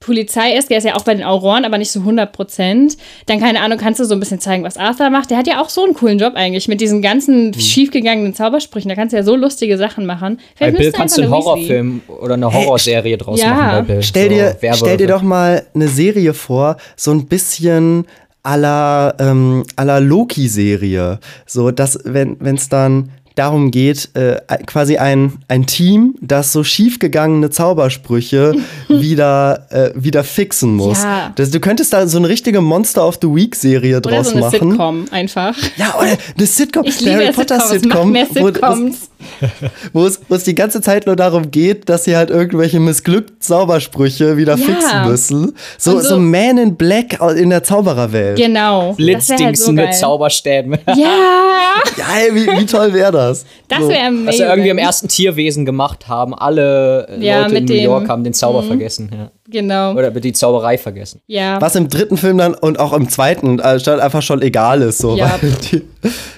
Polizei 0.00 0.56
ist, 0.56 0.68
der 0.68 0.78
ist 0.78 0.84
ja 0.84 0.96
auch 0.96 1.04
bei 1.04 1.14
den 1.14 1.22
Auroren, 1.22 1.64
aber 1.64 1.78
nicht 1.78 1.92
so 1.92 2.00
100 2.00 2.32
Prozent. 2.32 2.96
Dann, 3.26 3.38
keine 3.38 3.60
Ahnung, 3.60 3.78
kannst 3.78 4.00
du 4.00 4.04
so 4.04 4.14
ein 4.14 4.20
bisschen 4.20 4.40
zeigen, 4.40 4.64
was 4.64 4.76
Arthur 4.76 5.10
macht. 5.10 5.30
Der 5.30 5.38
hat 5.38 5.46
ja 5.46 5.62
auch 5.62 5.68
so 5.68 5.84
einen 5.84 5.94
coolen 5.94 6.18
Job 6.18 6.34
eigentlich 6.34 6.66
mit 6.66 6.80
diesen 6.80 7.02
ganzen 7.02 7.48
mhm. 7.48 7.54
schiefgegangenen 7.54 8.34
Zaubersprüchen. 8.34 8.88
Da 8.88 8.96
kannst 8.96 9.12
du 9.12 9.18
ja 9.18 9.22
so 9.22 9.36
lustige 9.36 9.78
Sachen 9.78 10.06
machen. 10.06 10.40
Vielleicht 10.56 10.76
bei 10.76 10.82
Bill 10.82 10.92
kannst 10.92 11.16
du 11.16 11.22
einen 11.22 11.30
Horrorfilm 11.30 12.00
oder 12.08 12.34
eine 12.34 12.52
Horrorserie 12.52 13.16
draus 13.16 13.40
ja. 13.40 13.54
machen 13.54 13.86
bei 13.86 13.94
Bill. 13.94 14.02
Stell 14.02 14.28
dir, 14.30 14.56
so, 14.60 14.72
stell 14.72 14.96
dir 14.96 15.06
doch 15.06 15.22
mal 15.22 15.64
eine 15.72 15.86
Serie 15.86 16.34
vor, 16.34 16.76
so 16.96 17.12
ein 17.12 17.26
bisschen 17.26 18.06
la, 18.44 19.14
ähm, 19.18 19.64
la 19.76 19.98
Loki-Serie. 19.98 21.18
So, 21.46 21.70
dass, 21.70 21.98
wenn 22.04 22.38
es 22.40 22.68
dann 22.68 23.10
darum 23.40 23.70
geht, 23.70 24.10
äh, 24.14 24.36
quasi 24.66 24.98
ein, 24.98 25.38
ein 25.48 25.64
Team, 25.64 26.14
das 26.20 26.52
so 26.52 26.62
schiefgegangene 26.62 27.48
Zaubersprüche 27.48 28.54
wieder, 28.88 29.66
äh, 29.70 29.90
wieder 29.94 30.24
fixen 30.24 30.76
muss. 30.76 31.02
Ja. 31.02 31.32
Das, 31.36 31.50
du 31.50 31.58
könntest 31.58 31.94
da 31.94 32.06
so 32.06 32.18
eine 32.18 32.28
richtige 32.28 32.60
Monster 32.60 33.06
of 33.08 33.18
the 33.22 33.28
Week 33.28 33.56
Serie 33.56 34.02
draus 34.02 34.26
so 34.26 34.32
eine 34.32 34.40
machen. 34.42 34.70
Sitcom 34.70 35.04
einfach. 35.10 35.56
Ja, 35.76 35.94
oder 35.98 36.18
eine 36.36 36.46
Sitcom, 36.46 36.84
ich 36.84 37.00
liebe 37.00 37.16
Harry 37.16 37.32
Potter 37.32 37.60
Sitcom, 37.60 38.12
mehr 38.12 38.26
Sitcoms. 38.26 39.08
Wo 39.92 40.06
es, 40.06 40.20
wo 40.28 40.34
es 40.34 40.44
die 40.44 40.54
ganze 40.54 40.80
Zeit 40.80 41.06
nur 41.06 41.16
darum 41.16 41.50
geht, 41.50 41.88
dass 41.88 42.04
sie 42.04 42.16
halt 42.16 42.30
irgendwelche 42.30 42.80
missglückten 42.80 43.40
Zaubersprüche 43.40 44.36
wieder 44.36 44.56
ja. 44.56 44.64
fixen 44.64 45.06
müssen. 45.06 45.56
So, 45.76 46.00
so, 46.00 46.08
so, 46.08 46.18
Man 46.18 46.58
in 46.58 46.76
Black 46.76 47.18
in 47.36 47.50
der 47.50 47.62
Zaubererwelt. 47.62 48.38
Genau. 48.38 48.94
Blitzdingsen 48.94 49.46
halt 49.46 49.58
so 49.58 49.72
mit 49.72 49.94
Zauberstäben. 49.94 50.78
Ja. 50.86 50.94
ja, 51.96 52.04
ey, 52.18 52.34
wie, 52.34 52.46
wie 52.60 52.66
toll 52.66 52.92
wäre 52.92 53.12
das? 53.12 53.29
Das 53.68 53.88
wäre 53.88 54.06
amazing. 54.06 54.26
Was 54.26 54.36
sie 54.36 54.42
irgendwie 54.42 54.68
im 54.68 54.78
ersten 54.78 55.08
Tierwesen 55.08 55.64
gemacht 55.64 56.08
haben. 56.08 56.34
Alle 56.34 57.08
ja, 57.20 57.42
Leute 57.42 57.56
in 57.56 57.64
New 57.64 57.74
York 57.74 58.08
haben 58.08 58.24
den 58.24 58.34
Zauber 58.34 58.62
mhm. 58.62 58.66
vergessen. 58.66 59.10
Ja. 59.12 59.30
Genau. 59.50 59.92
Oder 59.92 60.10
die 60.10 60.32
Zauberei 60.32 60.78
vergessen. 60.78 61.20
Ja. 61.26 61.60
Was 61.60 61.74
im 61.74 61.88
dritten 61.88 62.16
Film 62.16 62.38
dann 62.38 62.54
und 62.54 62.78
auch 62.78 62.92
im 62.92 63.08
zweiten 63.08 63.58
äh, 63.58 63.80
einfach 64.00 64.22
schon 64.22 64.42
egal 64.42 64.82
ist. 64.82 64.98
So, 64.98 65.16
ja. 65.16 65.38
die, 65.72 65.82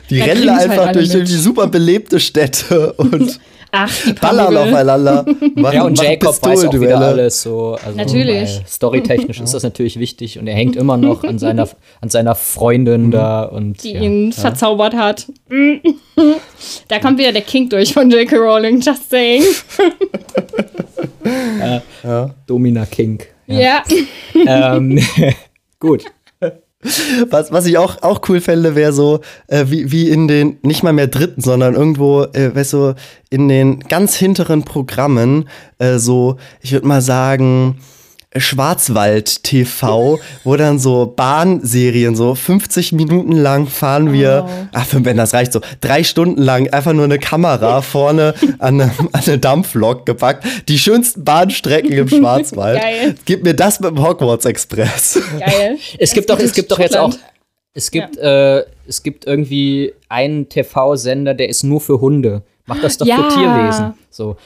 die 0.09 0.21
rennen 0.21 0.49
einfach 0.49 0.87
halt 0.87 0.97
durch 0.97 1.13
irgendwie 1.13 1.35
super 1.35 1.67
belebte 1.67 2.21
Städte 2.21 2.93
und 2.95 3.39
Ach, 3.75 3.91
die 4.05 4.13
ballern 4.13 4.55
aufeinander. 4.55 5.25
Machen, 5.55 5.75
ja, 5.75 5.85
und 5.85 6.01
Jacob 6.01 6.43
weiß 6.43 6.67
auch 6.67 6.75
wieder 6.75 7.01
alles 7.01 7.41
so. 7.41 7.79
Also, 7.83 7.97
natürlich. 7.97 8.61
Storytechnisch 8.67 9.41
ist 9.41 9.55
das 9.55 9.63
natürlich 9.63 9.99
wichtig 9.99 10.39
und 10.39 10.47
er 10.47 10.55
hängt 10.55 10.77
immer 10.77 10.99
noch 10.99 11.25
an 11.25 11.39
seiner, 11.39 11.67
an 12.03 12.11
seiner 12.11 12.35
Freundin 12.35 13.07
mhm. 13.07 13.11
da. 13.13 13.45
Und, 13.45 13.83
die 13.83 13.95
ja, 13.95 14.03
ihn 14.03 14.31
ja. 14.31 14.33
verzaubert 14.33 14.95
hat. 14.95 15.27
da 16.89 16.99
kommt 16.99 17.19
wieder 17.19 17.33
der 17.33 17.43
King 17.43 17.71
durch 17.71 17.95
von 17.95 18.11
J.K. 18.11 18.37
Rowling, 18.37 18.81
just 18.81 19.09
saying. 19.09 19.43
ja. 22.05 22.31
Domina 22.47 22.85
King. 22.85 23.23
Ja. 23.47 23.83
Ähm, 24.35 25.01
gut. 25.81 26.05
Was, 27.31 27.53
was 27.53 27.67
ich 27.67 27.79
auch, 27.79 28.03
auch 28.03 28.23
cool 28.29 28.41
fände, 28.41 28.75
wäre 28.75 28.93
so, 28.93 29.21
äh, 29.47 29.67
wie, 29.69 29.93
wie 29.93 30.09
in 30.09 30.27
den, 30.27 30.59
nicht 30.63 30.83
mal 30.83 30.93
mehr 30.93 31.07
dritten, 31.07 31.41
sondern 31.41 31.75
irgendwo, 31.75 32.25
äh, 32.25 32.55
weißt 32.55 32.73
du, 32.73 32.95
in 33.31 33.49
den 33.49 33.81
ganz 33.81 34.17
hinteren 34.17 34.65
Programmen, 34.65 35.49
äh, 35.79 35.99
so, 35.99 36.39
ich 36.61 36.73
würde 36.73 36.87
mal 36.87 37.01
sagen, 37.01 37.79
Schwarzwald 38.37 39.43
TV, 39.43 40.19
wo 40.45 40.57
dann 40.57 40.79
so 40.79 41.13
Bahnserien, 41.15 42.17
so 42.17 42.35
50 42.35 42.93
Minuten 42.93 43.33
lang 43.33 43.67
fahren 43.67 44.13
wir, 44.13 44.47
oh. 44.49 44.67
ach, 44.73 44.87
wenn 44.91 45.17
das 45.17 45.35
reicht, 45.35 45.53
so 45.53 45.61
drei 45.81 46.03
Stunden 46.03 46.41
lang 46.41 46.69
einfach 46.73 46.93
nur 46.93 47.05
eine 47.05 47.19
Kamera 47.19 47.83
vorne 47.83 48.35
an 48.59 48.81
eine, 48.81 48.93
an 49.13 49.23
eine 49.27 49.39
Dampflok 49.39 50.07
gepackt. 50.07 50.45
Die 50.69 50.79
schönsten 50.79 51.25
Bahnstrecken 51.25 51.93
im 51.93 52.09
Schwarzwald. 52.09 52.81
Geil. 52.83 53.15
Gib 53.25 53.45
mir 53.45 53.55
das 53.55 53.81
mit 53.81 53.91
dem 53.91 54.03
Hogwarts 54.03 54.47
Express. 54.47 55.21
Geil. 55.39 55.79
Es 55.99 56.13
gibt 56.15 56.31
doch, 56.31 56.39
es 56.39 56.53
gibt 56.53 56.71
doch 56.71 56.79
jetzt 56.79 56.97
auch, 56.97 57.15
es 57.75 57.91
gibt, 57.91 58.17
ja. 58.17 58.59
äh, 58.59 58.65
es 58.87 59.03
gibt 59.03 59.27
irgendwie 59.27 59.93
einen 60.09 60.49
TV-Sender, 60.49 61.35
der 61.35 61.49
ist 61.49 61.65
nur 61.65 61.81
für 61.81 62.01
Hunde. 62.01 62.43
Mach 62.67 62.81
das 62.81 62.97
doch 62.97 63.07
ja. 63.07 63.17
für 63.17 63.29
Tierwesen. 63.35 63.95
So. 64.11 64.37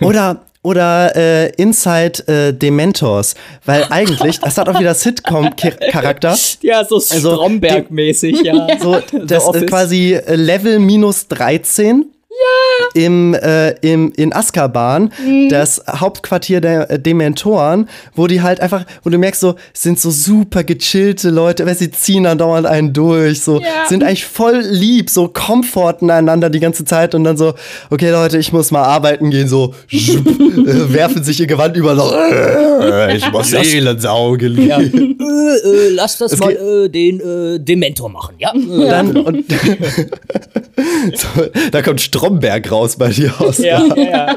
Oder 0.00 0.42
oder 0.62 1.14
äh, 1.16 1.50
Inside 1.56 2.26
äh, 2.28 2.52
Dementors, 2.52 3.34
weil 3.64 3.84
eigentlich, 3.90 4.38
das 4.38 4.58
hat 4.58 4.68
auch 4.68 4.78
wieder 4.78 4.94
Sitcom-Charakter. 4.94 6.36
Ja, 6.62 6.84
so 6.84 6.96
also, 6.96 7.34
Stromberg-mäßig, 7.34 8.42
ja. 8.42 8.66
So, 8.80 9.00
das 9.24 9.48
ist 9.48 9.66
quasi 9.66 10.18
Level 10.26 10.78
minus 10.78 11.26
13 11.28 12.11
ja. 12.32 12.88
Im, 12.94 13.34
äh, 13.34 13.70
im, 13.80 14.12
in 14.16 14.32
Azkaban, 14.32 15.12
mhm. 15.24 15.48
das 15.48 15.82
Hauptquartier 15.88 16.60
der 16.60 16.90
äh, 16.90 16.98
Dementoren, 16.98 17.88
wo 18.14 18.26
die 18.26 18.42
halt 18.42 18.60
einfach, 18.60 18.84
wo 19.02 19.10
du 19.10 19.18
merkst, 19.18 19.40
so, 19.40 19.54
sind 19.72 20.00
so 20.00 20.10
super 20.10 20.64
gechillte 20.64 21.30
Leute, 21.30 21.66
weil 21.66 21.76
sie 21.76 21.90
ziehen 21.90 22.24
dann 22.24 22.38
dauernd 22.38 22.66
einen 22.66 22.92
durch, 22.92 23.42
so, 23.42 23.60
ja. 23.60 23.86
sind 23.88 24.02
eigentlich 24.02 24.24
voll 24.24 24.60
lieb, 24.60 25.10
so 25.10 25.28
komforten 25.28 26.10
einander 26.10 26.50
die 26.50 26.60
ganze 26.60 26.84
Zeit 26.84 27.14
und 27.14 27.24
dann 27.24 27.36
so, 27.36 27.54
okay 27.90 28.10
Leute, 28.10 28.38
ich 28.38 28.52
muss 28.52 28.70
mal 28.70 28.84
arbeiten 28.84 29.30
gehen, 29.30 29.48
so, 29.48 29.74
schupp, 29.86 30.26
äh, 30.28 30.92
werfen 30.92 31.22
sich 31.22 31.40
ihr 31.40 31.46
Gewand 31.46 31.76
über, 31.76 31.96
so, 31.96 32.12
äh, 32.14 33.16
ich 33.16 33.30
muss 33.30 33.50
Seelen 33.50 33.98
saugen. 33.98 34.66
Ja. 34.66 34.80
Äh, 35.22 35.86
äh, 35.86 35.88
lass 35.90 36.18
das 36.18 36.32
es 36.32 36.38
mal 36.40 36.52
äh, 36.52 36.88
den 36.88 37.20
Dementor 37.64 38.08
machen, 38.08 38.34
ja? 38.38 38.52
Dann, 38.52 39.16
und 39.16 39.44
so, 41.14 41.28
da 41.70 41.82
kommt 41.82 42.00
Strom 42.00 42.21
Stromberg 42.22 42.70
raus 42.70 42.96
bei 42.96 43.08
dir 43.08 43.32
aus. 43.40 43.58
Ja, 43.58 43.84
ja. 43.96 44.36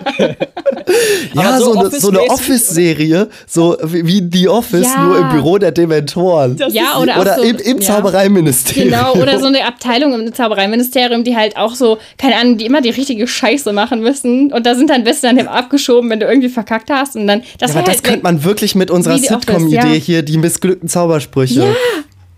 ja 1.33 1.59
so, 1.59 1.73
so, 1.89 1.99
so, 1.99 2.09
eine 2.09 2.21
Office-Serie, 2.21 3.29
so 3.47 3.77
wie 3.83 4.27
The 4.31 4.49
Office, 4.49 4.87
ja. 4.93 5.03
nur 5.03 5.19
im 5.19 5.29
Büro 5.29 5.57
der 5.57 5.71
Dementoren. 5.71 6.57
Das 6.57 6.73
ja, 6.73 6.97
oder, 6.99 7.21
oder 7.21 7.35
so, 7.35 7.43
im, 7.43 7.57
im 7.57 7.77
ja. 7.77 7.83
Zaubereiministerium. 7.83 8.91
Genau, 8.91 9.13
oder 9.15 9.39
so 9.39 9.45
eine 9.45 9.65
Abteilung 9.67 10.13
im 10.13 10.33
Zaubereiministerium, 10.33 11.23
die 11.23 11.35
halt 11.35 11.57
auch 11.57 11.75
so, 11.75 11.99
keine 12.17 12.37
Ahnung, 12.37 12.57
die 12.57 12.65
immer 12.65 12.81
die 12.81 12.89
richtige 12.89 13.27
Scheiße 13.27 13.71
machen 13.71 14.01
müssen. 14.01 14.51
Und 14.51 14.65
da 14.65 14.73
sind 14.75 14.89
dann 14.89 15.03
Beste 15.03 15.27
dann 15.27 15.47
abgeschoben, 15.47 16.09
wenn 16.09 16.19
du 16.19 16.25
irgendwie 16.25 16.49
verkackt 16.49 16.89
hast. 16.89 17.15
Und 17.15 17.27
dann, 17.27 17.43
das 17.59 17.73
ja, 17.73 17.79
aber 17.79 17.85
das 17.85 17.97
halt 17.97 18.03
könnte 18.03 18.23
man 18.23 18.43
wirklich 18.43 18.73
mit 18.75 18.89
unserer 18.89 19.17
Sitcom-Idee 19.17 19.99
hier, 19.99 20.23
die 20.23 20.37
missglückten 20.37 20.89
Zaubersprüche. 20.89 21.59
Ja. 21.59 21.75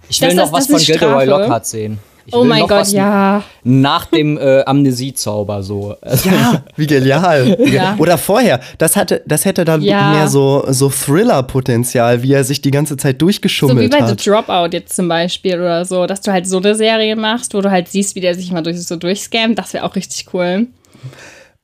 Ich 0.09 0.21
will 0.21 0.29
das, 0.29 0.35
noch 0.35 0.51
was 0.51 0.67
von 0.67 0.79
Gilderoy 0.79 1.25
Lockhart 1.25 1.65
sehen. 1.65 1.99
Ich 2.27 2.33
oh 2.33 2.43
mein 2.43 2.67
Gott, 2.67 2.89
ja. 2.89 3.41
Nach 3.63 4.05
dem 4.05 4.37
äh, 4.37 4.61
Amnesiezauber 4.65 5.63
so. 5.63 5.95
Ja, 6.25 6.61
wie 6.75 6.85
genial. 6.85 7.57
ja. 7.71 7.95
Oder 7.97 8.17
vorher. 8.17 8.59
Das, 8.77 8.97
hatte, 8.97 9.21
das 9.25 9.45
hätte 9.45 9.63
dann 9.63 9.81
ja. 9.81 10.11
mehr 10.11 10.27
so, 10.27 10.65
so 10.67 10.89
Thriller-Potenzial, 10.89 12.21
wie 12.23 12.33
er 12.33 12.43
sich 12.43 12.61
die 12.61 12.71
ganze 12.71 12.97
Zeit 12.97 13.21
durchgeschummelt 13.21 13.77
hat. 13.77 13.91
So 13.91 13.97
wie 13.97 14.01
bei 14.01 14.11
hat. 14.11 14.19
The 14.19 14.29
Dropout 14.29 14.69
jetzt 14.73 14.93
zum 14.93 15.07
Beispiel 15.07 15.55
oder 15.55 15.85
so, 15.85 16.05
dass 16.05 16.19
du 16.19 16.33
halt 16.33 16.47
so 16.47 16.57
eine 16.57 16.75
Serie 16.75 17.15
machst, 17.15 17.53
wo 17.53 17.61
du 17.61 17.71
halt 17.71 17.87
siehst, 17.87 18.15
wie 18.15 18.19
der 18.19 18.35
sich 18.35 18.51
mal 18.51 18.61
durch, 18.61 18.85
so 18.85 18.97
durchscammt. 18.97 19.57
Das 19.57 19.73
wäre 19.73 19.85
auch 19.85 19.95
richtig 19.95 20.33
cool. 20.33 20.67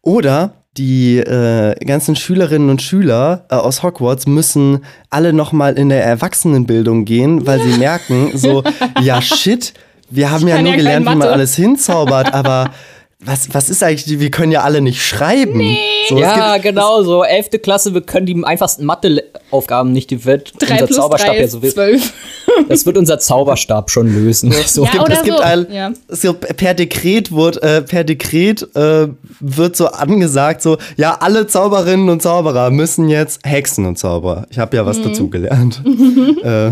Oder 0.01 0.53
die 0.77 1.17
äh, 1.17 1.75
ganzen 1.85 2.15
Schülerinnen 2.15 2.69
und 2.69 2.81
Schüler 2.81 3.45
äh, 3.49 3.55
aus 3.55 3.83
Hogwarts 3.83 4.27
müssen 4.27 4.85
alle 5.09 5.33
noch 5.33 5.51
mal 5.51 5.77
in 5.77 5.89
der 5.89 6.05
Erwachsenenbildung 6.05 7.03
gehen, 7.03 7.45
weil 7.45 7.61
sie 7.61 7.77
merken, 7.77 8.31
so, 8.33 8.63
ja 9.01 9.21
shit, 9.21 9.73
wir 10.15 10.31
haben 10.31 10.47
ja 10.47 10.61
nur 10.61 10.71
ja 10.71 10.77
gelernt, 10.77 11.09
wie 11.09 11.15
man 11.15 11.27
alles 11.27 11.55
hinzaubert, 11.55 12.33
aber 12.33 12.69
was, 13.25 13.53
was 13.53 13.69
ist 13.69 13.83
eigentlich, 13.83 14.19
wir 14.19 14.31
können 14.31 14.51
ja 14.51 14.61
alle 14.61 14.81
nicht 14.81 15.01
schreiben. 15.01 15.57
Nee. 15.57 15.77
So, 16.09 16.17
ja, 16.17 16.53
gibt, 16.53 16.65
genau, 16.65 17.03
so 17.03 17.23
elfte 17.23 17.59
Klasse, 17.59 17.93
wir 17.93 18.01
können 18.01 18.25
die 18.25 18.43
einfachsten 18.43 18.85
Matheaufgaben 18.85 19.91
nicht, 19.91 20.09
die 20.09 20.25
wird 20.25 20.53
drei 20.59 20.81
unser 20.81 20.93
Zauberstab 20.93 21.35
ja 21.35 21.47
so 21.47 21.59
zwölf. 21.59 22.13
Das 22.69 22.85
wird 22.85 22.97
unser 22.97 23.17
Zauberstab 23.17 23.89
schon 23.89 24.13
lösen. 24.13 24.53
So. 24.65 24.83
Ja, 24.83 24.89
es 24.89 24.93
gibt, 24.93 25.09
es 25.09 25.23
gibt 25.23 25.37
so. 25.37 25.43
ein, 25.43 25.67
ja. 25.71 25.91
es 26.07 26.21
gibt, 26.21 26.57
per 26.57 26.73
Dekret 26.73 27.31
wird, 27.31 27.61
äh, 27.63 27.81
per 27.81 28.03
Dekret 28.03 28.67
äh, 28.75 29.07
wird 29.39 29.75
so 29.75 29.87
angesagt, 29.87 30.61
so, 30.61 30.77
ja, 30.95 31.17
alle 31.19 31.47
Zauberinnen 31.47 32.09
und 32.09 32.21
Zauberer 32.21 32.69
müssen 32.69 33.09
jetzt 33.09 33.39
Hexen 33.43 33.85
und 33.85 33.97
Zauberer. 33.97 34.45
Ich 34.49 34.59
habe 34.59 34.75
ja 34.77 34.85
was 34.85 34.99
mhm. 34.99 35.03
dazu 35.03 35.29
gelernt. 35.29 35.81
äh, 36.43 36.71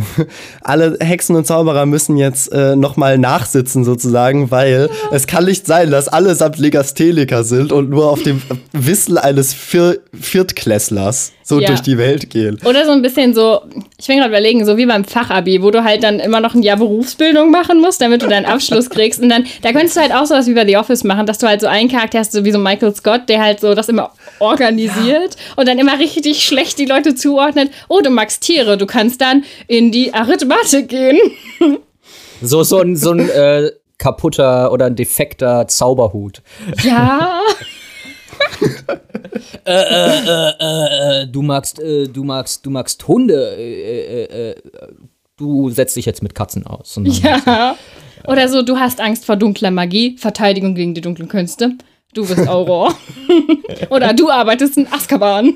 alle 0.62 0.98
Hexen 1.00 1.36
und 1.36 1.48
Zauberer 1.48 1.86
müssen 1.86 2.18
jetzt 2.18 2.52
äh, 2.52 2.76
nochmal 2.76 3.18
nachsitzen 3.18 3.84
sozusagen, 3.84 4.52
weil 4.52 4.90
ja. 4.92 5.16
es 5.16 5.26
kann 5.26 5.46
nicht 5.46 5.66
sein, 5.66 5.90
dass 5.90 6.08
alle 6.08 6.36
allesamt 6.42 6.58
Legastheniker 6.58 7.44
sind 7.44 7.72
und 7.72 7.90
nur 7.90 8.10
auf 8.10 8.24
dem 8.24 8.42
Wissen 8.74 9.18
eines 9.18 9.54
Vier 9.54 10.00
Viertklässlers 10.20 11.34
so 11.44 11.60
ja. 11.60 11.68
durch 11.68 11.82
die 11.82 11.98
Welt 11.98 12.30
gehen. 12.30 12.60
Oder 12.66 12.86
so 12.86 12.92
ein 12.92 13.04
bisschen 13.04 13.34
so, 13.36 13.62
ich 13.98 14.08
will 14.08 14.18
gerade 14.18 14.30
überlegen, 14.30 14.66
so 14.66 14.78
wie 14.78 14.86
beim 14.86 15.06
Fachabi, 15.06 15.62
wo 15.62 15.70
du 15.70 15.84
halt 15.84 16.04
dann 16.04 16.20
immer 16.20 16.40
noch 16.40 16.56
ein 16.56 16.64
Jahr 16.64 16.78
Berufsbildung 16.78 17.52
machen 17.52 17.80
musst, 17.80 18.02
damit 18.02 18.24
du 18.24 18.28
deinen 18.28 18.46
Abschluss 18.46 18.90
kriegst. 18.90 19.22
Und 19.22 19.30
dann, 19.30 19.46
da 19.62 19.72
könntest 19.72 19.98
du 19.98 20.02
halt 20.02 20.14
auch 20.14 20.26
sowas 20.26 20.48
wie 20.48 20.54
bei 20.54 20.66
The 20.66 20.78
Office 20.78 21.04
machen, 21.04 21.28
dass 21.28 21.38
du 21.38 21.48
halt 21.48 21.62
so 21.62 21.68
einen 21.68 21.90
Charakter 21.90 22.20
hast, 22.20 22.32
so 22.32 22.44
wie 22.44 22.52
so 22.52 22.60
Michael 22.60 22.96
Scott, 22.96 23.30
der 23.30 23.44
halt 23.44 23.60
so 23.60 23.76
das 23.76 23.90
immer 23.90 24.12
organisiert 24.40 25.36
ja. 25.36 25.54
und 25.58 25.68
dann 25.68 25.78
immer 25.78 26.00
richtig 26.00 26.44
schlecht 26.44 26.80
die 26.80 26.86
Leute 26.86 27.14
zuordnet. 27.14 27.70
Oh, 27.88 28.00
du 28.02 28.10
magst 28.10 28.42
Tiere, 28.42 28.78
du 28.78 28.88
kannst 28.88 29.22
dann 29.22 29.44
in 29.68 29.92
die 29.92 30.14
Arithmatik 30.14 30.90
gehen. 30.90 31.20
So, 32.44 32.64
so 32.64 32.80
ein, 32.80 32.96
so 32.98 33.12
ein 33.12 33.30
äh, 33.30 33.70
kaputter 34.02 34.72
oder 34.72 34.88
ein 34.88 34.96
defekter 34.96 35.68
Zauberhut. 35.68 36.42
Ja. 36.84 37.40
äh, 39.66 39.72
äh, 39.72 41.22
äh, 41.22 41.28
du 41.28 41.44
magst, 41.44 41.78
du 41.78 42.24
magst, 42.24 42.66
du 42.66 42.72
magst 42.72 43.08
Hunde. 43.08 44.56
du 45.38 45.70
setzt 45.70 45.96
dich 45.96 46.06
jetzt 46.06 46.24
mit 46.24 46.34
Katzen 46.34 46.66
aus. 46.66 47.00
Ja. 47.04 47.76
Oder 48.28 48.50
so, 48.50 48.64
du 48.64 48.80
hast 48.80 49.00
Angst 49.00 49.26
vor 49.26 49.36
dunkler 49.36 49.72
Magie, 49.72 50.18
Verteidigung 50.18 50.74
gegen 50.74 50.96
die 50.96 51.02
dunklen 51.02 51.30
Künste. 51.30 51.74
Du 52.14 52.28
bist 52.28 52.48
Auror. 52.48 52.94
Oder 53.90 54.14
du 54.14 54.30
arbeitest 54.30 54.76
in 54.78 54.88
Azkaban. 54.92 55.54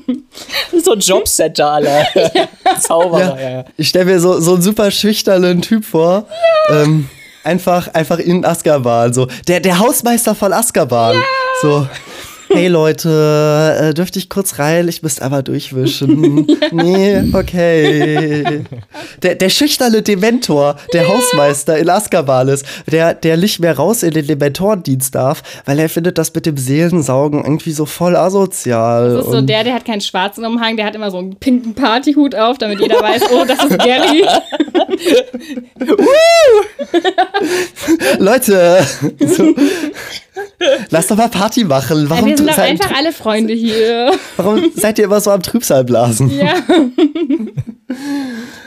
So 0.82 0.94
ein 0.94 1.00
Jobcenter, 1.00 1.70
alle. 1.70 2.06
Ja. 2.34 2.80
Zauberer, 2.80 3.42
ja. 3.42 3.50
ja. 3.50 3.66
Ich 3.76 3.90
stelle 3.90 4.06
mir 4.06 4.20
so, 4.22 4.40
so 4.40 4.54
einen 4.54 4.62
super 4.62 4.90
schüchternen 4.90 5.62
Typ 5.62 5.84
vor. 5.84 6.28
Ja. 6.70 6.84
Ähm, 6.84 7.10
einfach, 7.46 7.88
einfach 7.94 8.20
in 8.20 8.44
Azkaban. 8.46 9.14
So. 9.14 9.28
Der, 9.48 9.60
der 9.60 9.80
Hausmeister 9.80 10.36
von 10.36 10.54
Azkaban. 10.54 11.16
Ja. 11.16 11.22
So. 11.62 11.88
Hey 12.50 12.68
Leute, 12.68 13.80
äh, 13.82 13.94
dürfte 13.94 14.20
ich 14.20 14.30
kurz 14.30 14.60
rein? 14.60 14.88
Ich 14.88 15.02
müsste 15.04 15.24
aber 15.24 15.44
durchwischen. 15.44 16.48
ja. 16.48 16.56
Nee, 16.72 17.24
okay. 17.34 18.64
Der, 19.24 19.36
der 19.36 19.50
schüchterne 19.50 20.02
Dementor, 20.02 20.76
der 20.94 21.04
ja. 21.04 21.10
Hausmeister 21.10 21.78
in 21.78 21.90
Azkaban 21.90 22.48
ist, 22.50 22.66
der, 22.92 23.14
der 23.14 23.38
nicht 23.38 23.60
mehr 23.60 23.76
raus 23.76 24.04
in 24.04 24.12
den 24.12 24.28
Dementorendienst 24.28 25.16
darf, 25.16 25.42
weil 25.66 25.80
er 25.80 25.90
findet 25.90 26.18
das 26.18 26.34
mit 26.34 26.46
dem 26.46 26.58
Seelensaugen 26.58 27.44
irgendwie 27.44 27.72
so 27.72 27.86
voll 27.86 28.16
asozial. 28.16 29.16
Das 29.16 29.26
ist 29.26 29.32
so 29.32 29.42
der, 29.42 29.64
der 29.64 29.74
hat 29.74 29.86
keinen 29.86 30.02
schwarzen 30.02 30.46
Umhang, 30.46 30.76
der 30.78 30.86
hat 30.86 30.96
immer 30.96 31.12
so 31.12 31.18
einen 31.18 31.36
pinken 31.36 31.74
Partyhut 31.74 32.36
auf, 32.36 32.58
damit 32.58 32.80
jeder 32.80 33.02
weiß, 33.02 33.24
oh, 33.32 33.46
das 33.46 33.64
ist 33.64 33.80
Gary. 33.80 34.26
Leute, 38.20 38.86
so, 39.20 39.54
lass 40.90 41.08
doch 41.08 41.18
mal 41.18 41.30
Party 41.30 41.64
machen. 41.64 42.10
Warum 42.10 42.30
ja, 42.30 42.32
wir 42.32 42.38
sind 42.38 42.50
doch 42.50 42.58
einfach 42.58 42.92
alle 42.96 43.12
Freunde 43.12 43.54
hier. 43.54 44.12
Warum 44.38 44.72
seid 44.76 45.00
ihr 45.00 45.06
immer 45.06 45.22
so 45.22 45.32
am 45.32 45.42
Trübsalblasen? 45.42 46.30
Ja. 46.30 46.56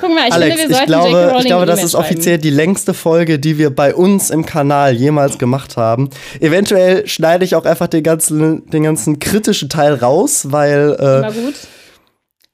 Guck 0.00 0.14
mal, 0.14 0.28
ich 0.28 0.32
Alex, 0.32 0.60
finde, 0.60 0.74
wir 0.74 0.80
ich 0.80 0.86
glaube, 0.86 1.34
ich 1.38 1.46
glaube, 1.46 1.66
das 1.66 1.82
ist 1.82 1.94
offiziell 1.94 2.38
die 2.38 2.50
längste 2.50 2.94
Folge, 2.94 3.38
die 3.38 3.58
wir 3.58 3.70
bei 3.70 3.94
uns 3.94 4.30
im 4.30 4.46
Kanal 4.46 4.94
jemals 4.94 5.38
gemacht 5.38 5.76
haben. 5.76 6.10
Eventuell 6.40 7.06
schneide 7.06 7.44
ich 7.44 7.54
auch 7.56 7.64
einfach 7.64 7.88
den 7.88 8.02
ganzen, 8.02 8.68
den 8.70 8.84
ganzen 8.84 9.18
kritischen 9.18 9.68
Teil 9.68 9.94
raus, 9.94 10.46
weil. 10.50 10.96
Äh, 10.98 11.52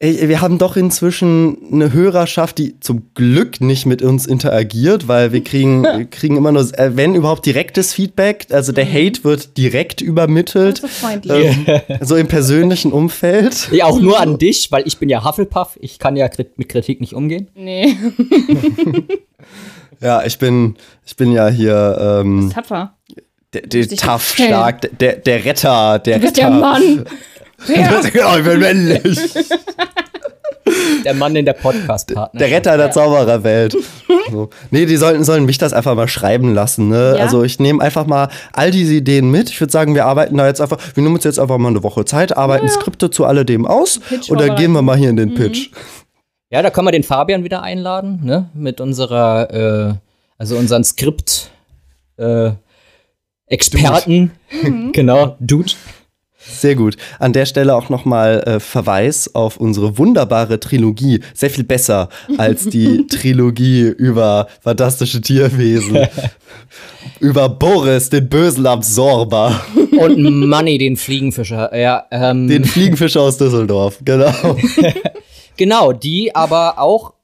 Ey, 0.00 0.28
wir 0.28 0.40
haben 0.40 0.58
doch 0.58 0.76
inzwischen 0.76 1.72
eine 1.72 1.92
Hörerschaft, 1.92 2.58
die 2.58 2.80
zum 2.80 3.14
Glück 3.14 3.60
nicht 3.60 3.86
mit 3.86 4.02
uns 4.02 4.26
interagiert, 4.26 5.06
weil 5.06 5.32
wir 5.32 5.44
kriegen, 5.44 5.82
wir 5.84 6.04
kriegen 6.06 6.36
immer 6.36 6.50
nur, 6.50 6.62
äh, 6.78 6.96
wenn 6.96 7.14
überhaupt, 7.14 7.46
direktes 7.46 7.94
Feedback. 7.94 8.48
Also 8.50 8.72
der 8.72 8.86
mhm. 8.86 8.92
Hate 8.92 9.24
wird 9.24 9.56
direkt 9.56 10.00
übermittelt. 10.00 10.78
So 10.78 10.88
freundlich. 10.88 11.56
Ähm, 11.66 11.80
so 12.00 12.16
im 12.16 12.26
persönlichen 12.26 12.92
Umfeld. 12.92 13.68
Ja, 13.70 13.84
auch 13.84 14.00
nur 14.00 14.18
an 14.18 14.36
dich, 14.38 14.72
weil 14.72 14.82
ich 14.84 14.98
bin 14.98 15.08
ja 15.08 15.24
Hufflepuff. 15.24 15.78
Ich 15.80 16.00
kann 16.00 16.16
ja 16.16 16.28
mit 16.56 16.68
Kritik 16.68 17.00
nicht 17.00 17.14
umgehen. 17.14 17.48
Nee. 17.54 17.94
ja, 20.00 20.24
ich 20.24 20.38
bin, 20.38 20.74
ich 21.06 21.14
bin 21.14 21.30
ja 21.30 21.48
hier. 21.48 22.20
Ähm, 22.20 22.50
Tapfer. 22.52 22.96
Der, 23.52 23.62
der 23.62 23.88
tough, 23.88 24.34
stark, 24.34 24.98
der, 24.98 25.14
der 25.14 25.44
Retter, 25.44 26.00
der 26.00 26.18
du 26.18 26.22
bist 26.22 26.36
Retter. 26.36 26.50
der 26.50 26.58
Mann. 26.58 27.04
Ja. 27.68 28.00
genau, 28.12 28.36
ich 28.36 28.44
bin 28.44 28.58
männlich. 28.60 29.18
Der 31.04 31.14
Mann 31.14 31.36
in 31.36 31.44
der 31.44 31.52
Podcast-Partner. 31.52 32.38
Der 32.38 32.50
Retter 32.50 32.76
der 32.76 32.90
Zaubererwelt. 32.90 33.76
So. 34.30 34.48
Nee, 34.70 34.86
die 34.86 34.96
sollten, 34.96 35.22
sollen 35.22 35.44
mich 35.44 35.58
das 35.58 35.74
einfach 35.74 35.94
mal 35.94 36.08
schreiben 36.08 36.54
lassen. 36.54 36.88
Ne? 36.88 37.14
Ja? 37.18 37.22
Also 37.22 37.44
ich 37.44 37.60
nehme 37.60 37.82
einfach 37.82 38.06
mal 38.06 38.30
all 38.54 38.70
diese 38.70 38.94
Ideen 38.94 39.30
mit. 39.30 39.50
Ich 39.50 39.60
würde 39.60 39.70
sagen, 39.70 39.94
wir 39.94 40.06
arbeiten 40.06 40.38
da 40.38 40.46
jetzt 40.46 40.62
einfach, 40.62 40.78
wir 40.94 41.02
nehmen 41.02 41.14
uns 41.14 41.24
jetzt 41.24 41.38
einfach 41.38 41.58
mal 41.58 41.68
eine 41.68 41.82
Woche 41.82 42.06
Zeit, 42.06 42.34
arbeiten 42.34 42.66
ja. 42.66 42.72
Skripte 42.72 43.10
zu 43.10 43.26
alledem 43.26 43.66
aus 43.66 44.00
und 44.30 44.40
dann 44.40 44.56
gehen 44.56 44.72
wir 44.72 44.80
mal 44.80 44.96
hier 44.96 45.10
in 45.10 45.16
den 45.16 45.30
mhm. 45.30 45.34
Pitch. 45.34 45.70
Ja, 46.50 46.62
da 46.62 46.70
können 46.70 46.86
wir 46.86 46.92
den 46.92 47.02
Fabian 47.02 47.44
wieder 47.44 47.62
einladen, 47.62 48.20
ne? 48.22 48.48
Mit 48.54 48.80
unserer, 48.80 49.50
äh, 49.90 49.94
also 50.38 50.56
unseren 50.56 50.84
Skript 50.84 51.50
äh, 52.16 52.52
Experten. 53.46 54.32
Mhm. 54.62 54.92
genau, 54.92 55.36
Dude. 55.38 55.72
Sehr 56.46 56.74
gut. 56.74 56.96
An 57.18 57.32
der 57.32 57.46
Stelle 57.46 57.74
auch 57.74 57.88
nochmal 57.88 58.42
äh, 58.46 58.60
Verweis 58.60 59.34
auf 59.34 59.56
unsere 59.56 59.96
wunderbare 59.98 60.60
Trilogie. 60.60 61.20
Sehr 61.32 61.50
viel 61.50 61.64
besser 61.64 62.08
als 62.36 62.66
die 62.68 63.06
Trilogie 63.10 63.82
über 63.82 64.48
fantastische 64.60 65.20
Tierwesen. 65.20 66.06
über 67.20 67.48
Boris, 67.48 68.10
den 68.10 68.28
bösen 68.28 68.66
Absorber. 68.66 69.60
Und 69.98 70.48
Money, 70.48 70.78
den 70.78 70.96
Fliegenfischer. 70.96 71.74
Ja, 71.76 72.04
ähm. 72.10 72.48
Den 72.48 72.64
Fliegenfischer 72.64 73.22
aus 73.22 73.38
Düsseldorf, 73.38 73.98
genau. 74.04 74.32
genau, 75.56 75.92
die 75.92 76.34
aber 76.34 76.78
auch 76.78 77.14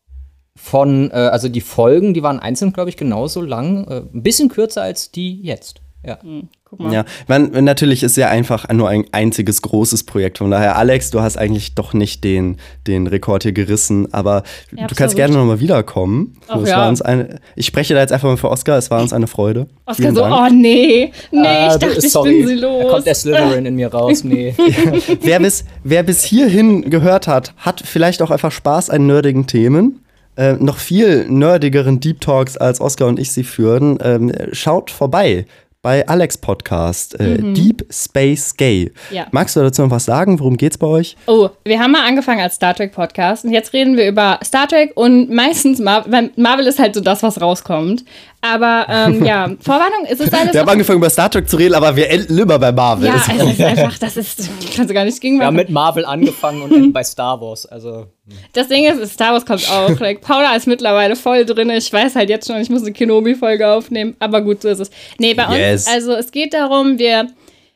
von, 0.56 1.10
äh, 1.10 1.14
also 1.14 1.48
die 1.48 1.60
Folgen, 1.60 2.14
die 2.14 2.22
waren 2.22 2.40
einzeln, 2.40 2.72
glaube 2.72 2.90
ich, 2.90 2.96
genauso 2.96 3.42
lang. 3.42 3.86
Äh, 3.86 4.02
ein 4.14 4.22
bisschen 4.22 4.48
kürzer 4.48 4.82
als 4.82 5.10
die 5.10 5.40
jetzt. 5.42 5.80
Ja. 6.04 6.18
Mhm. 6.22 6.48
Guck 6.70 6.78
mal. 6.78 6.92
Ja, 6.92 7.04
man, 7.26 7.50
natürlich 7.64 8.04
ist 8.04 8.16
ja 8.16 8.28
einfach 8.28 8.68
nur 8.72 8.88
ein 8.88 9.04
einziges 9.10 9.60
großes 9.60 10.04
Projekt. 10.04 10.38
Von 10.38 10.52
daher, 10.52 10.76
Alex, 10.76 11.10
du 11.10 11.20
hast 11.20 11.36
eigentlich 11.36 11.74
doch 11.74 11.94
nicht 11.94 12.22
den, 12.22 12.58
den 12.86 13.08
Rekord 13.08 13.42
hier 13.42 13.50
gerissen, 13.50 14.14
aber 14.14 14.44
ja, 14.76 14.86
du 14.86 14.94
kannst 14.94 15.16
gerne 15.16 15.34
nochmal 15.34 15.58
wiederkommen. 15.58 16.36
Ach, 16.46 16.64
ja. 16.64 16.94
eine, 17.02 17.40
ich 17.56 17.66
spreche 17.66 17.94
da 17.94 18.00
jetzt 18.00 18.12
einfach 18.12 18.28
mal 18.28 18.36
für 18.36 18.50
Oscar, 18.50 18.78
es 18.78 18.88
war 18.88 19.02
uns 19.02 19.12
eine 19.12 19.26
Freude. 19.26 19.66
Oscar 19.84 19.96
Vielen 20.00 20.14
so, 20.14 20.20
Dank. 20.20 20.32
oh 20.32 20.54
nee, 20.54 21.10
nee, 21.32 21.40
ah, 21.40 21.72
ich 21.72 21.80
dachte, 21.80 22.06
ich 22.06 22.12
sorry. 22.12 22.38
bin 22.38 22.46
sie 22.46 22.54
los. 22.54 22.84
Da 22.84 22.88
kommt 22.90 23.06
der 23.06 23.14
Slytherin 23.16 23.66
in 23.66 23.74
mir 23.74 23.92
raus, 23.92 24.22
nee. 24.22 24.54
ja. 24.56 25.16
wer, 25.22 25.40
bis, 25.40 25.64
wer 25.82 26.04
bis 26.04 26.22
hierhin 26.22 26.88
gehört 26.88 27.26
hat, 27.26 27.52
hat 27.56 27.82
vielleicht 27.84 28.22
auch 28.22 28.30
einfach 28.30 28.52
Spaß 28.52 28.90
an 28.90 29.08
nerdigen 29.08 29.48
Themen. 29.48 30.04
Äh, 30.36 30.52
noch 30.52 30.78
viel 30.78 31.28
nerdigeren 31.28 31.98
Deep 31.98 32.20
Talks, 32.20 32.56
als 32.56 32.80
Oscar 32.80 33.08
und 33.08 33.18
ich 33.18 33.32
sie 33.32 33.42
führen. 33.42 33.98
Ähm, 34.00 34.32
schaut 34.52 34.92
vorbei 34.92 35.46
bei 35.82 36.06
Alex 36.06 36.36
Podcast, 36.36 37.18
äh, 37.18 37.38
mhm. 37.38 37.54
Deep 37.54 37.86
Space 37.90 38.54
Gay. 38.54 38.92
Ja. 39.10 39.26
Magst 39.30 39.56
du 39.56 39.60
dazu 39.60 39.80
noch 39.80 39.90
was 39.90 40.04
sagen? 40.04 40.38
Worum 40.38 40.58
geht's 40.58 40.76
bei 40.76 40.86
euch? 40.86 41.16
Oh, 41.26 41.48
wir 41.64 41.80
haben 41.80 41.92
mal 41.92 42.06
angefangen 42.06 42.40
als 42.40 42.56
Star 42.56 42.74
Trek 42.74 42.92
Podcast 42.92 43.46
und 43.46 43.52
jetzt 43.52 43.72
reden 43.72 43.96
wir 43.96 44.06
über 44.06 44.38
Star 44.44 44.68
Trek 44.68 44.92
und 44.94 45.30
meistens 45.30 45.78
Marvel, 45.78 46.32
Marvel 46.36 46.66
ist 46.66 46.78
halt 46.78 46.94
so 46.94 47.00
das, 47.00 47.22
was 47.22 47.40
rauskommt. 47.40 48.04
Aber 48.42 48.86
ähm, 48.90 49.24
ja, 49.24 49.48
Vorwarnung, 49.60 50.04
ist 50.06 50.20
es 50.20 50.32
alles. 50.32 50.52
Wir 50.52 50.60
haben 50.60 50.68
angefangen 50.68 50.98
über 50.98 51.10
Star 51.10 51.30
Trek 51.30 51.48
zu 51.48 51.56
reden, 51.56 51.74
aber 51.74 51.96
wir 51.96 52.10
enden 52.10 52.38
immer 52.38 52.58
bei 52.58 52.72
Marvel. 52.72 53.06
Ja, 53.06 53.16
es 53.16 53.28
ist 53.28 53.60
einfach, 53.62 53.98
das 53.98 54.16
ist, 54.18 54.50
kannst 54.74 54.90
du 54.90 54.94
gar 54.94 55.04
nicht 55.04 55.20
gegen 55.20 55.38
Wir 55.38 55.46
haben 55.46 55.56
mit 55.56 55.70
Marvel 55.70 56.04
angefangen 56.04 56.60
und 56.60 56.72
enden 56.72 56.92
bei 56.92 57.04
Star 57.04 57.40
Wars. 57.40 57.64
Also. 57.64 58.06
Das 58.52 58.68
Ding 58.68 58.84
ist, 58.84 59.12
Star 59.12 59.32
Wars 59.32 59.46
kommt 59.46 59.68
auch. 59.70 59.90
Like, 60.00 60.20
Paula 60.20 60.54
ist 60.56 60.66
mittlerweile 60.66 61.16
voll 61.16 61.44
drin. 61.44 61.70
Ich 61.70 61.92
weiß 61.92 62.16
halt 62.16 62.28
jetzt 62.28 62.46
schon, 62.46 62.60
ich 62.60 62.70
muss 62.70 62.82
eine 62.82 62.92
Kenobi-Folge 62.92 63.68
aufnehmen. 63.68 64.16
Aber 64.18 64.40
gut, 64.42 64.62
so 64.62 64.68
ist 64.68 64.80
es. 64.80 64.90
Nee, 65.18 65.34
bei 65.34 65.44
yes. 65.56 65.86
uns, 65.86 65.94
also 65.94 66.12
es 66.12 66.32
geht 66.32 66.54
darum, 66.54 66.98
wir 66.98 67.28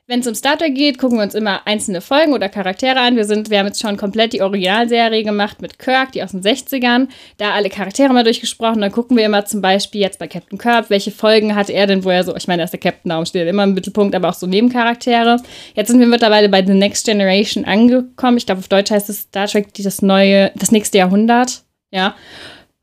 wenn 0.06 0.20
es 0.20 0.26
um 0.26 0.34
Star 0.34 0.58
Trek 0.58 0.74
geht, 0.74 0.98
gucken 0.98 1.16
wir 1.16 1.22
uns 1.22 1.34
immer 1.34 1.66
einzelne 1.66 2.02
Folgen 2.02 2.34
oder 2.34 2.50
Charaktere 2.50 3.00
an. 3.00 3.16
Wir, 3.16 3.24
sind, 3.24 3.48
wir 3.48 3.58
haben 3.58 3.66
jetzt 3.66 3.80
schon 3.80 3.96
komplett 3.96 4.34
die 4.34 4.42
Originalserie 4.42 5.24
gemacht 5.24 5.62
mit 5.62 5.78
Kirk, 5.78 6.12
die 6.12 6.22
aus 6.22 6.32
den 6.32 6.42
60ern. 6.42 7.08
Da 7.38 7.52
alle 7.52 7.70
Charaktere 7.70 8.12
mal 8.12 8.22
durchgesprochen. 8.22 8.82
Dann 8.82 8.92
gucken 8.92 9.16
wir 9.16 9.24
immer 9.24 9.46
zum 9.46 9.62
Beispiel 9.62 10.02
jetzt 10.02 10.18
bei 10.18 10.28
Captain 10.28 10.58
Kirk, 10.58 10.90
welche 10.90 11.10
Folgen 11.10 11.54
hatte 11.54 11.72
er 11.72 11.86
denn, 11.86 12.04
wo 12.04 12.10
er 12.10 12.22
so, 12.22 12.36
ich 12.36 12.46
meine, 12.46 12.64
ist 12.64 12.72
der 12.72 12.80
Captain, 12.80 13.08
darum 13.08 13.24
steht 13.24 13.44
er 13.44 13.48
immer 13.48 13.64
im 13.64 13.72
Mittelpunkt, 13.72 14.14
aber 14.14 14.28
auch 14.28 14.34
so 14.34 14.46
Nebencharaktere. 14.46 15.38
Jetzt 15.74 15.88
sind 15.88 16.00
wir 16.00 16.06
mittlerweile 16.06 16.50
bei 16.50 16.64
The 16.64 16.74
Next 16.74 17.06
Generation 17.06 17.64
angekommen. 17.64 18.36
Ich 18.36 18.44
glaube, 18.44 18.58
auf 18.58 18.68
Deutsch 18.68 18.90
heißt 18.90 19.08
es 19.08 19.22
Star 19.22 19.46
Trek, 19.46 19.68
das 19.72 20.02
neue, 20.02 20.52
das 20.54 20.70
nächste 20.70 20.98
Jahrhundert. 20.98 21.62
Ja. 21.90 22.14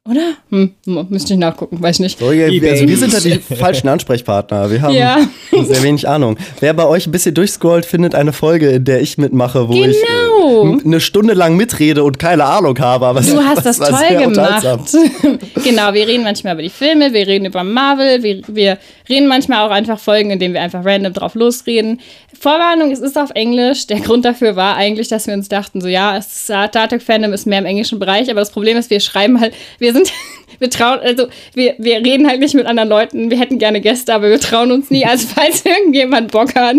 Oder? 0.10 0.34
Hm, 0.50 0.74
müsste 1.10 1.34
ich 1.34 1.40
nachgucken, 1.40 1.80
weiß 1.80 2.00
nicht. 2.00 2.18
So, 2.18 2.32
ja, 2.32 2.50
wir, 2.50 2.72
also 2.72 2.88
wir 2.88 2.98
sind 2.98 3.14
ja 3.14 3.20
die 3.20 3.38
falschen 3.56 3.88
Ansprechpartner. 3.88 4.72
Wir 4.72 4.82
haben 4.82 4.96
ja. 4.96 5.20
sehr 5.64 5.84
wenig 5.84 6.08
Ahnung. 6.08 6.38
Wer 6.60 6.74
bei 6.74 6.88
euch 6.88 7.06
ein 7.06 7.12
bisschen 7.12 7.36
durchscrollt, 7.36 7.86
findet 7.86 8.16
eine 8.16 8.34
Folge, 8.34 8.72
in 8.72 8.84
der 8.84 9.00
ich 9.02 9.20
mitmache, 9.20 9.70
wo 9.70 9.74
genau. 9.74 9.86
ich 9.86 10.82
äh, 10.82 10.86
eine 10.88 11.00
Stunde 11.02 11.36
lang 11.36 11.56
mitrede 11.56 12.04
und 12.04 12.18
keine 12.18 12.46
Ahnung 12.46 12.80
habe. 12.80 13.06
Aber 13.06 13.22
du 13.22 13.44
hast 13.44 13.64
das 13.64 13.78
toll 13.78 14.18
gemacht. 14.18 14.66
genau, 15.64 15.94
wir 15.94 16.08
reden 16.08 16.24
manchmal 16.24 16.54
über 16.54 16.64
die 16.64 16.70
Filme, 16.70 17.14
wir 17.14 17.28
reden 17.28 17.46
über 17.46 17.64
Marvel, 17.64 18.24
wir, 18.24 18.42
wir 18.48 18.80
reden 19.08 19.28
manchmal 19.28 19.68
auch 19.68 19.72
einfach 19.72 20.00
Folgen, 20.00 20.32
in 20.32 20.40
denen 20.40 20.56
wir 20.56 20.62
einfach 20.62 20.84
random 20.84 21.14
drauf 21.14 21.36
losreden. 21.36 22.00
Vorwarnung, 22.42 22.90
es 22.90 23.02
ist 23.02 23.20
auf 23.20 23.30
Englisch. 23.36 23.86
Der 23.86 24.00
Grund 24.00 24.26
dafür 24.26 24.56
war 24.56 24.76
eigentlich, 24.76 25.08
dass 25.08 25.28
wir 25.28 25.36
uns 25.36 25.48
dachten, 25.48 25.80
so 25.80 25.88
ja, 25.88 26.20
Star 26.24 26.72
Trek-Fandom 26.72 27.34
ist 27.34 27.46
mehr 27.46 27.60
im 27.60 27.68
englischen 27.68 28.00
Bereich, 28.00 28.32
aber 28.32 28.40
das 28.40 28.50
Problem 28.50 28.78
ist, 28.78 28.90
wir 28.90 29.00
schreiben 29.00 29.40
halt, 29.40 29.54
wir 29.78 29.94
sind, 29.94 30.12
wir 30.60 30.72
trauen, 30.72 31.00
also 31.02 31.28
wir, 31.54 31.76
wir 31.78 31.98
reden 31.98 32.28
halt 32.28 32.40
nicht 32.40 32.56
mit 32.56 32.66
anderen 32.66 32.90
Leuten. 32.90 33.30
Wir 33.30 33.38
hätten 33.38 33.60
gerne 33.60 33.80
Gäste, 33.80 34.12
aber 34.12 34.32
wir 34.32 34.40
trauen 34.40 34.72
uns 34.72 34.90
nie. 34.90 35.06
Also 35.06 35.28
falls 35.28 35.64
irgendjemand 35.66 36.32
Bock 36.32 36.56
hat. 36.56 36.78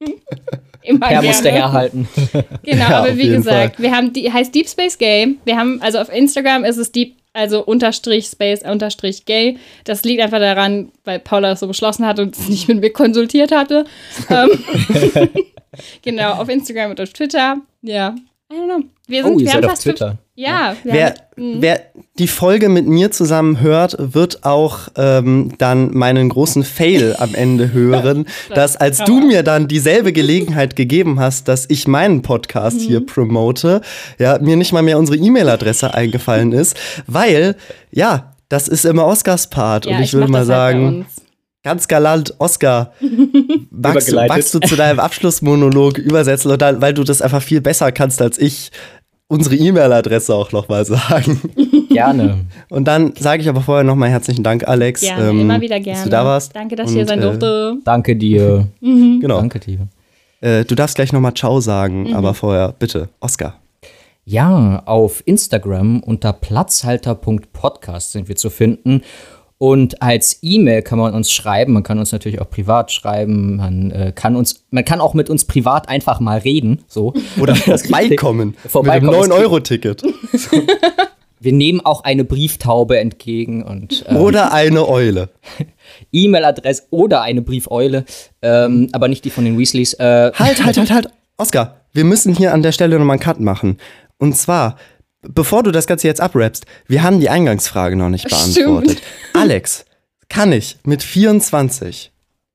Immer 0.82 1.08
Herr 1.08 1.22
muss 1.22 1.42
der 1.42 1.52
herhalten. 1.52 2.08
Genau, 2.62 2.84
ja, 2.88 2.98
aber 2.98 3.16
wie 3.16 3.28
gesagt, 3.28 3.76
Fall. 3.76 3.84
wir 3.84 3.94
haben 3.94 4.12
die 4.12 4.32
heißt 4.32 4.54
Deep 4.54 4.68
Space 4.68 4.96
Gay. 4.98 5.36
Wir 5.44 5.56
haben 5.56 5.80
also 5.82 5.98
auf 5.98 6.12
Instagram 6.12 6.64
ist 6.64 6.78
es 6.78 6.92
Deep 6.92 7.16
also 7.32 7.64
unterstrich 7.64 8.26
Space 8.26 8.62
unterstrich 8.62 9.24
Gay. 9.24 9.58
Das 9.84 10.02
liegt 10.04 10.20
einfach 10.20 10.40
daran, 10.40 10.90
weil 11.04 11.20
Paula 11.20 11.52
es 11.52 11.60
so 11.60 11.68
beschlossen 11.68 12.06
hat 12.06 12.18
und 12.18 12.36
es 12.36 12.48
nicht 12.48 12.66
mit 12.66 12.80
mir 12.80 12.90
konsultiert 12.90 13.52
hatte. 13.52 13.84
Ähm, 14.28 14.50
genau, 16.02 16.32
auf 16.32 16.48
Instagram 16.48 16.90
und 16.90 17.00
auf 17.00 17.12
Twitter. 17.12 17.58
Ja, 17.82 18.16
I 18.52 18.56
don't 18.56 18.66
know. 18.66 18.84
Wir 19.06 19.22
sind, 19.24 19.32
Oh, 19.34 19.38
ihr 19.38 19.46
wir 19.46 19.52
seid 19.52 19.64
auf 19.66 19.78
Twitter. 19.78 20.18
Ja, 20.34 20.74
Wer, 20.84 21.06
haben, 21.06 21.14
mhm. 21.36 21.62
wer 21.62 21.80
die 22.18 22.26
Folge 22.26 22.68
mit 22.68 22.86
mir 22.86 23.10
zusammen 23.10 23.60
hört, 23.60 23.96
wird 23.98 24.44
auch 24.44 24.88
ähm, 24.96 25.52
dann 25.58 25.92
meinen 25.96 26.28
großen 26.30 26.64
Fail 26.64 27.14
am 27.18 27.34
Ende 27.34 27.72
hören, 27.72 28.26
dass 28.54 28.76
als 28.76 28.98
du 29.04 29.20
mir 29.20 29.42
dann 29.42 29.68
dieselbe 29.68 30.12
Gelegenheit 30.12 30.74
gegeben 30.76 31.20
hast, 31.20 31.46
dass 31.48 31.66
ich 31.68 31.86
meinen 31.86 32.22
Podcast 32.22 32.76
Mhm. 32.78 32.80
hier 32.84 33.06
promote, 33.06 33.82
ja, 34.18 34.38
mir 34.40 34.56
nicht 34.56 34.72
mal 34.72 34.82
mehr 34.82 34.98
unsere 34.98 35.18
E-Mail-Adresse 35.18 35.92
eingefallen 35.94 36.52
ist, 36.52 36.76
weil, 37.06 37.56
ja, 37.92 38.32
das 38.48 38.66
ist 38.66 38.84
immer 38.84 39.06
Oscars 39.06 39.48
Part 39.48 39.86
ja, 39.86 39.96
und 39.96 40.02
ich, 40.02 40.12
würde 40.12 40.26
mach 40.26 40.32
mal 40.32 40.38
halt 40.38 40.46
sagen, 40.48 40.86
uns. 41.00 41.06
Ganz 41.62 41.88
galant, 41.88 42.34
Oscar, 42.38 42.92
magst 43.70 44.12
magst 44.12 44.54
du 44.54 44.60
zu 44.60 44.76
deinem 44.76 45.00
Abschlussmonolog 45.00 45.98
übersetzen, 45.98 46.50
oder, 46.50 46.80
weil 46.80 46.94
du 46.94 47.04
das 47.04 47.22
einfach 47.22 47.42
viel 47.42 47.60
besser 47.60 47.92
kannst 47.92 48.22
als 48.22 48.38
ich, 48.38 48.70
unsere 49.28 49.54
E-Mail-Adresse 49.56 50.34
auch 50.34 50.50
nochmal 50.52 50.84
sagen. 50.84 51.40
Gerne. 51.90 52.46
Und 52.68 52.86
dann 52.86 53.14
sage 53.16 53.42
ich 53.42 53.48
aber 53.48 53.60
vorher 53.60 53.84
nochmal 53.84 54.08
herzlichen 54.10 54.42
Dank, 54.42 54.66
Alex. 54.66 55.02
Gerne, 55.02 55.30
ähm, 55.30 55.40
immer 55.40 55.60
wieder 55.60 55.78
gerne. 55.80 55.98
Dass 55.98 56.04
du 56.04 56.10
da 56.10 56.24
warst. 56.24 56.54
Danke, 56.54 56.76
dass 56.76 56.90
ich 56.90 56.96
hier 56.96 57.06
sein 57.06 57.18
äh, 57.18 57.22
durfte. 57.22 57.76
Danke 57.84 58.16
dir. 58.16 58.66
Genau. 58.80 59.38
Danke 59.38 59.58
dir. 59.60 59.88
Äh, 60.40 60.64
du 60.64 60.74
darfst 60.74 60.94
gleich 60.96 61.12
nochmal 61.12 61.34
Ciao 61.34 61.60
sagen, 61.60 62.04
Mhm. 62.04 62.14
aber 62.14 62.34
vorher 62.34 62.74
bitte, 62.78 63.08
Oscar. 63.20 63.58
Ja, 64.24 64.82
auf 64.86 65.22
Instagram 65.26 66.00
unter 66.00 66.32
platzhalter.podcast 66.32 68.12
sind 68.12 68.28
wir 68.28 68.36
zu 68.36 68.50
finden. 68.50 69.02
Und 69.62 70.00
als 70.00 70.38
E-Mail 70.40 70.80
kann 70.80 70.98
man 70.98 71.12
uns 71.12 71.30
schreiben. 71.30 71.74
Man 71.74 71.82
kann 71.82 71.98
uns 71.98 72.12
natürlich 72.12 72.40
auch 72.40 72.48
privat 72.48 72.92
schreiben. 72.92 73.56
Man 73.56 73.90
äh, 73.90 74.10
kann 74.14 74.34
uns, 74.34 74.64
man 74.70 74.86
kann 74.86 75.02
auch 75.02 75.12
mit 75.12 75.28
uns 75.28 75.44
privat 75.44 75.86
einfach 75.86 76.18
mal 76.18 76.38
reden. 76.38 76.82
So. 76.88 77.12
Oder 77.38 77.54
vorbeikommen. 77.54 78.56
Vorbeikommen. 78.66 79.14
Mit 79.14 79.26
dem 79.26 79.32
9-Euro-Ticket. 79.32 80.02
Wir 81.40 81.52
nehmen 81.52 81.84
auch 81.84 82.04
eine 82.04 82.24
Brieftaube 82.24 82.98
entgegen 82.98 83.62
und 83.62 84.06
äh, 84.08 84.14
Oder 84.14 84.54
eine 84.54 84.88
Eule. 84.88 85.28
E-Mail-Adresse 86.12 86.84
oder 86.88 87.20
eine 87.20 87.42
Briefeule, 87.42 88.06
ähm, 88.40 88.88
aber 88.92 89.08
nicht 89.08 89.26
die 89.26 89.30
von 89.30 89.44
den 89.44 89.58
Weasleys. 89.58 89.92
Äh, 89.94 90.32
Halt, 90.36 90.64
halt, 90.64 90.78
halt, 90.78 90.90
halt. 90.90 91.08
Oscar, 91.36 91.82
wir 91.92 92.04
müssen 92.04 92.34
hier 92.34 92.54
an 92.54 92.62
der 92.62 92.72
Stelle 92.72 92.98
nochmal 92.98 93.14
einen 93.14 93.22
Cut 93.22 93.40
machen. 93.40 93.76
Und 94.18 94.36
zwar, 94.36 94.76
bevor 95.22 95.62
du 95.62 95.70
das 95.70 95.86
Ganze 95.86 96.06
jetzt 96.06 96.20
abrappst, 96.20 96.66
wir 96.86 97.02
haben 97.02 97.20
die 97.20 97.28
Eingangsfrage 97.30 97.96
noch 97.96 98.08
nicht 98.08 98.26
Stimmt. 98.30 98.54
beantwortet. 98.54 99.02
Alex, 99.34 99.84
kann 100.28 100.52
ich 100.52 100.78
mit 100.84 101.02
24, 101.02 102.12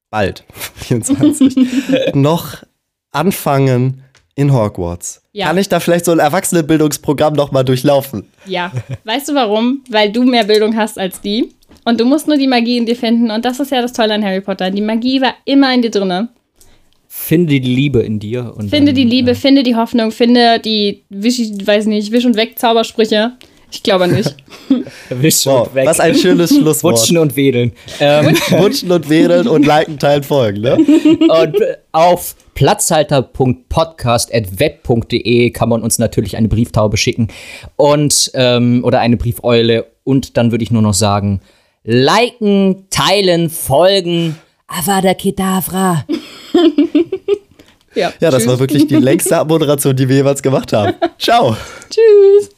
bald 0.10 0.44
24, 0.76 1.56
noch 2.16 2.64
anfangen 3.12 4.04
in 4.36 4.54
Hogwarts? 4.54 5.22
Ja. 5.32 5.48
Kann 5.48 5.58
ich 5.58 5.70
da 5.70 5.80
vielleicht 5.80 6.06
so 6.06 6.12
ein 6.12 6.20
Erwachsenenbildungsprogramm 6.20 7.34
noch 7.34 7.52
mal 7.52 7.64
durchlaufen? 7.64 8.28
Ja. 8.46 8.72
Weißt 9.04 9.30
du 9.30 9.34
warum? 9.36 9.84
Weil 9.90 10.12
du 10.12 10.24
mehr 10.24 10.46
Bildung 10.46 10.76
hast 10.76 10.98
als 10.98 11.22
die. 11.22 11.54
Und 11.84 12.00
du 12.00 12.06
musst 12.06 12.28
nur 12.28 12.38
die 12.38 12.48
Magie 12.48 12.78
in 12.78 12.86
dir 12.86 12.96
finden. 12.96 13.32
Und 13.32 13.46
das 13.46 13.60
ist 13.60 13.72
ja 13.72 13.82
das 13.82 13.94
Tolle 13.94 14.14
an 14.14 14.24
Harry 14.24 14.42
Potter. 14.42 14.72
Die 14.72 14.82
Magie 14.82 15.22
war 15.22 15.34
immer 15.46 15.74
in 15.74 15.82
dir 15.82 15.92
drinne. 15.92 16.30
Finde 17.18 17.60
die 17.60 17.60
Liebe 17.60 18.00
in 18.02 18.20
dir. 18.20 18.54
Und 18.56 18.70
Finde 18.70 18.94
dann, 18.94 18.96
die 18.96 19.04
Liebe, 19.04 19.34
finde 19.36 19.64
die 19.64 19.76
Hoffnung, 19.76 20.12
finde 20.12 20.60
die, 20.60 21.04
Wisch, 21.10 21.40
weiß 21.40 21.88
nicht, 21.88 22.12
Wisch 22.12 22.26
und 22.26 22.36
Weg 22.36 22.60
Zaubersprüche. 22.60 23.32
Ich 23.72 23.82
glaube 23.82 24.08
nicht. 24.08 24.36
Äh, 24.70 24.84
wisch 25.22 25.44
Wow, 25.46 25.68
und 25.68 25.76
weg. 25.76 25.88
was 25.88 26.00
ein 26.00 26.14
schönes 26.16 26.50
Schlusswort. 26.56 27.00
Wutschen 27.00 27.18
und 27.18 27.36
wedeln. 27.36 27.72
Ähm, 28.00 28.28
Wutschen 28.52 28.92
und 28.92 29.10
wedeln 29.10 29.48
und 29.48 29.66
liken, 29.66 29.98
teilen, 29.98 30.22
folgen, 30.24 30.62
ne? 30.62 30.76
und 30.76 31.60
äh, 31.62 31.78
auf 31.92 32.36
platzhalter.podcast.web.de 32.54 35.50
kann 35.52 35.70
man 35.70 35.82
uns 35.82 35.98
natürlich 35.98 36.38
eine 36.38 36.48
Brieftaube 36.48 36.98
schicken 36.98 37.30
und 37.76 38.30
ähm, 38.36 38.82
oder 38.84 39.00
eine 39.00 39.18
Briefeule. 39.18 39.88
Und 40.04 40.38
dann 40.38 40.52
würde 40.52 40.64
ich 40.64 40.70
nur 40.72 40.84
noch 40.84 40.94
sagen: 40.94 41.42
liken, 41.84 42.86
teilen, 42.92 43.50
folgen. 43.50 44.38
Avada 44.68 45.14
Kedavra. 45.16 46.06
Ja, 47.96 48.12
Ja, 48.20 48.30
das 48.30 48.46
war 48.46 48.60
wirklich 48.60 48.88
die 48.88 48.98
längste 48.98 49.38
Abmoderation, 49.40 49.96
die 49.96 50.10
wir 50.10 50.18
jeweils 50.18 50.42
gemacht 50.44 50.74
haben. 50.74 50.96
Ciao. 51.18 51.56
Tschüss. 51.90 52.50